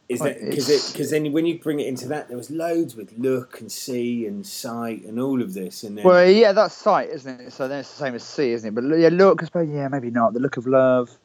Is 0.09 0.21
that 0.21 0.41
because 0.41 0.93
because 0.93 1.11
then 1.11 1.33
when 1.33 1.47
you 1.47 1.59
bring 1.59 1.81
it 1.81 1.87
into 1.87 2.07
that, 2.09 2.29
there 2.29 2.37
was 2.37 2.51
loads 2.51 2.95
with 2.95 3.15
look 3.17 3.61
and 3.61 3.73
see 3.73 4.27
and 4.27 4.47
sight 4.47 5.05
and 5.05 5.19
all 5.19 5.41
of 5.41 5.55
this, 5.55 5.83
and 5.85 5.97
then 5.97 6.05
Well, 6.05 6.29
yeah, 6.29 6.53
that's 6.53 6.75
sight, 6.75 7.09
isn't 7.09 7.41
it? 7.41 7.53
So 7.53 7.67
then 7.67 7.81
it's 7.81 7.91
the 7.91 8.05
same 8.05 8.15
as 8.15 8.23
see, 8.23 8.51
isn't 8.53 8.69
it? 8.69 8.75
But 8.75 8.85
yeah, 8.99 9.09
look, 9.11 9.43
I 9.43 9.47
suppose, 9.47 9.71
yeah, 9.71 9.89
maybe 9.89 10.11
not. 10.11 10.35
The 10.35 10.41
look 10.41 10.59
of 10.59 10.67
love. 10.67 11.17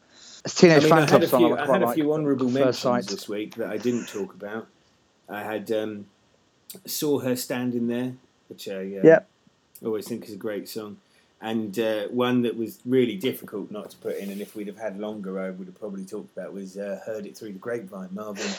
It's 0.46 0.56
Teenage 0.56 0.84
I 0.86 0.86
mean, 0.86 0.90
Fan 0.90 1.04
I 1.04 1.06
Club 1.08 1.24
a 1.24 1.28
song. 1.28 1.40
few, 1.42 1.56
I 1.58 1.64
I 1.64 1.66
had 1.66 1.82
a 1.82 1.86
like. 1.88 1.96
few 1.96 2.14
honourable 2.14 2.50
mentions 2.50 2.78
Sight. 2.78 3.08
this 3.08 3.28
week 3.28 3.56
that 3.56 3.70
I 3.70 3.78
didn't 3.78 4.08
talk 4.08 4.34
about. 4.34 4.68
I 5.30 5.44
had 5.44 5.72
um, 5.72 6.06
saw 6.86 7.20
her 7.20 7.36
standing 7.36 7.88
there, 7.88 8.14
which 8.50 8.68
I 8.68 8.74
uh, 8.98 9.02
Yep. 9.04 9.28
always 9.86 10.08
think 10.08 10.26
is 10.26 10.34
a 10.34 10.38
great 10.38 10.68
song, 10.70 10.98
and 11.42 11.78
uh, 11.80 12.08
one 12.08 12.42
that 12.44 12.58
was 12.58 12.80
really 12.86 13.16
difficult 13.16 13.70
not 13.72 13.90
to 13.92 13.98
put 13.98 14.18
in. 14.18 14.30
And 14.32 14.42
if 14.42 14.56
we'd 14.56 14.68
have 14.68 14.78
had 14.78 15.00
longer, 15.00 15.40
I 15.40 15.50
would 15.50 15.68
have 15.68 15.80
probably 15.80 16.06
talked 16.06 16.36
about 16.38 16.54
was 16.54 16.78
uh, 16.78 17.02
"Heard 17.06 17.26
It 17.26 17.38
Through 17.38 17.54
the 17.54 17.60
Grapevine." 17.60 18.10
Marvin, 18.14 18.52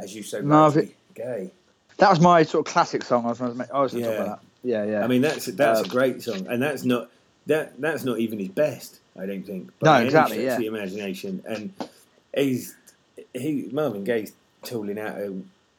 as 0.00 0.14
you 0.14 0.22
so 0.22 0.42
Marvin- 0.42 0.90
Gaye. 1.14 1.50
That 1.98 2.10
was 2.10 2.20
my 2.20 2.42
sort 2.42 2.66
of 2.66 2.72
classic 2.72 3.02
song. 3.04 3.24
I 3.24 3.28
was, 3.28 3.40
I 3.40 3.44
was 3.44 3.58
going 3.58 3.70
to 3.70 3.80
talk 3.80 4.02
Yeah. 4.02 4.08
about 4.10 4.40
that. 4.40 4.46
Yeah, 4.62 4.84
yeah. 4.84 5.04
I 5.04 5.06
mean, 5.06 5.22
that's 5.22 5.46
that's 5.46 5.80
Uh, 5.80 5.84
a 5.84 5.88
great 5.88 6.22
song, 6.22 6.46
and 6.48 6.60
that's 6.62 6.84
not 6.84 7.10
that 7.46 7.80
that's 7.80 8.04
not 8.04 8.18
even 8.18 8.38
his 8.38 8.48
best. 8.48 8.98
I 9.18 9.24
don't 9.24 9.44
think. 9.46 9.68
No, 9.68 9.72
by 9.92 9.96
any 9.98 10.06
exactly, 10.06 10.44
yeah. 10.44 10.58
the 10.58 10.66
imagination, 10.66 11.42
and 11.46 11.72
he's 12.36 12.74
he 13.32 13.68
Marvin 13.72 14.04
Gaye's 14.04 14.32
tooling 14.62 14.98
out 14.98 15.16
a, 15.18 15.32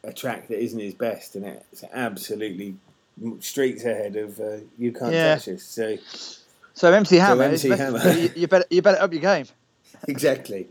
a 0.04 0.14
track 0.14 0.48
that 0.50 0.60
isn't 0.62 0.80
his 0.80 0.94
best, 0.94 1.36
and 1.36 1.46
it's 1.46 1.84
absolutely 1.94 2.76
streets 3.40 3.84
ahead 3.84 4.16
of 4.16 4.40
uh, 4.40 4.58
"You 4.78 4.92
Can't 4.92 5.14
Yeah. 5.14 5.36
Touch 5.36 5.46
This." 5.46 5.64
So 5.66 5.98
so 6.74 6.94
MC 6.94 7.18
Hammer, 7.18 7.44
MC 7.44 7.70
it's 7.72 7.80
Hammer. 7.80 8.00
best- 8.00 8.38
you, 8.38 8.48
better 8.48 8.66
you 8.70 8.82
better 8.82 9.02
up 9.02 9.12
your 9.12 9.22
game. 9.22 9.46
exactly, 10.08 10.68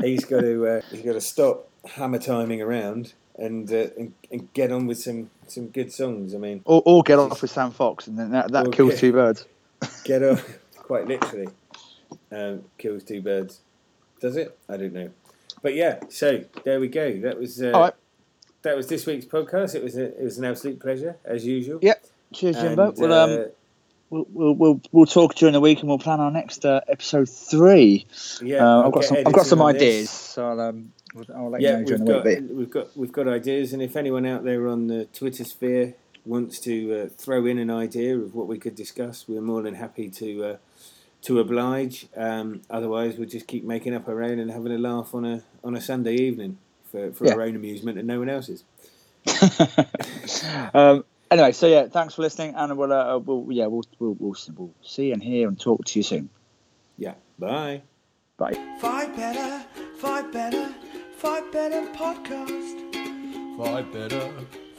he's 0.00 0.24
got 0.24 0.40
to 0.40 0.66
uh, 0.66 0.80
he's 0.90 1.02
got 1.02 1.12
to 1.12 1.20
stop 1.20 1.68
hammer 1.84 2.18
timing 2.18 2.62
around 2.62 3.12
and, 3.38 3.70
uh, 3.72 3.86
and 3.98 4.12
and 4.30 4.52
get 4.54 4.72
on 4.72 4.86
with 4.86 4.98
some 4.98 5.30
some 5.46 5.66
good 5.68 5.92
songs. 5.92 6.34
I 6.34 6.38
mean, 6.38 6.62
Or, 6.64 6.82
or 6.86 7.02
get 7.02 7.18
off 7.18 7.42
with 7.42 7.50
Sam 7.50 7.70
Fox, 7.72 8.06
and 8.06 8.18
then 8.18 8.30
that, 8.30 8.50
that 8.52 8.72
kills 8.72 8.92
get- 8.92 9.00
two 9.00 9.12
birds. 9.12 9.44
get 10.04 10.22
on 10.22 10.38
quite 10.76 11.06
literally 11.06 11.48
um, 12.32 12.62
kills 12.78 13.02
two 13.04 13.22
birds 13.22 13.60
does 14.20 14.36
it 14.36 14.58
i 14.68 14.76
don't 14.76 14.92
know 14.92 15.08
but 15.62 15.72
yeah 15.74 15.98
so 16.10 16.44
there 16.64 16.78
we 16.80 16.86
go 16.88 17.18
that 17.20 17.38
was 17.38 17.62
uh, 17.62 17.70
All 17.70 17.80
right. 17.80 17.94
That 18.62 18.76
was 18.76 18.86
this 18.88 19.06
week's 19.06 19.24
podcast 19.24 19.74
it 19.74 19.82
was 19.82 19.96
a, 19.96 20.04
it 20.18 20.22
was 20.22 20.38
an 20.38 20.44
absolute 20.44 20.78
pleasure 20.80 21.16
as 21.24 21.44
usual 21.46 21.78
Yep. 21.82 22.04
Cheers, 22.32 22.56
And, 22.56 22.68
Jimbo. 22.68 22.92
Well, 22.96 23.12
uh, 23.12 23.24
um, 23.42 23.46
we'll, 24.10 24.26
we'll 24.32 24.54
we'll 24.54 24.80
we'll 24.92 25.06
talk 25.06 25.34
during 25.34 25.52
the 25.52 25.60
week, 25.60 25.80
and 25.80 25.88
we'll 25.88 25.98
plan 25.98 26.20
our 26.20 26.30
next 26.30 26.64
uh, 26.64 26.80
episode 26.88 27.28
three. 27.28 28.06
yeah 28.42 28.64
uh, 28.64 28.86
I've 28.86 28.92
got 28.92 29.04
some 29.04 29.16
I've 29.18 29.32
got 29.32 29.46
some 29.46 29.60
on 29.60 29.72
this. 29.74 29.82
ideas, 29.82 30.10
so 30.10 30.48
I'll 30.48 30.60
um 30.60 30.92
I'll- 31.34 31.50
let 31.50 31.60
yeah 31.60 31.70
you 31.70 31.76
know 31.78 31.84
during 31.86 32.04
we've 32.04 32.06
the 32.06 32.12
got 32.12 32.24
week. 32.24 32.50
we've 32.52 32.70
got 32.70 32.96
we've 32.96 33.12
got 33.12 33.26
ideas 33.28 33.72
and 33.72 33.82
if 33.82 33.96
anyone 33.96 34.24
out 34.26 34.44
there 34.44 34.68
on 34.68 34.86
the 34.86 35.06
twitter 35.06 35.42
sphere 35.44 35.94
wants 36.24 36.60
to 36.60 36.94
uh, 36.94 37.08
throw 37.08 37.46
in 37.46 37.58
an 37.58 37.68
idea 37.70 38.16
of 38.16 38.32
what 38.34 38.46
we 38.46 38.58
could 38.58 38.76
discuss 38.76 39.26
we're 39.26 39.40
more 39.40 39.62
than 39.62 39.74
happy 39.74 40.08
to 40.10 40.44
uh, 40.44 40.56
to 41.22 41.40
oblige 41.40 42.06
um, 42.16 42.60
otherwise 42.70 43.16
we'll 43.16 43.28
just 43.28 43.48
keep 43.48 43.64
making 43.64 43.92
up 43.92 44.06
our 44.06 44.22
own 44.22 44.38
and 44.38 44.50
having 44.52 44.70
a 44.70 44.78
laugh 44.78 45.14
on 45.14 45.24
a 45.24 45.42
on 45.64 45.74
a 45.74 45.80
sunday 45.80 46.14
evening 46.14 46.58
for, 46.90 47.12
for 47.12 47.26
Yeah. 47.26 47.34
our 47.34 47.42
own 47.42 47.56
amusement 47.56 47.98
and 47.98 48.06
no 48.06 48.18
one 48.18 48.28
else's 48.28 48.64
um, 50.74 51.04
anyway, 51.30 51.52
so 51.52 51.66
yeah, 51.66 51.86
thanks 51.88 52.14
for 52.14 52.22
listening, 52.22 52.54
and 52.56 52.76
we'll, 52.78 52.92
uh, 52.92 53.18
we'll 53.18 53.46
yeah, 53.52 53.66
we'll, 53.66 53.84
we'll 53.98 54.16
we'll 54.18 54.34
we'll 54.56 54.70
see 54.82 55.12
and 55.12 55.22
hear 55.22 55.46
and 55.48 55.60
talk 55.60 55.84
to 55.84 55.98
you 55.98 56.02
soon. 56.02 56.28
yeah 56.96 57.14
bye 57.38 57.82
Bye. 58.38 58.54
Fight 58.80 59.14
better, 59.14 59.62
fight 59.98 60.32
better, 60.32 60.74
fight 61.18 61.52
better 61.52 61.82
podcast. 61.92 62.96
Fight 63.58 63.92
better, 63.92 64.30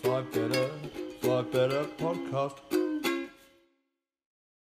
fight 0.01 0.31
better, 0.33 0.67
fight 1.21 1.51
better 1.51 1.83
podcast. 1.99 2.57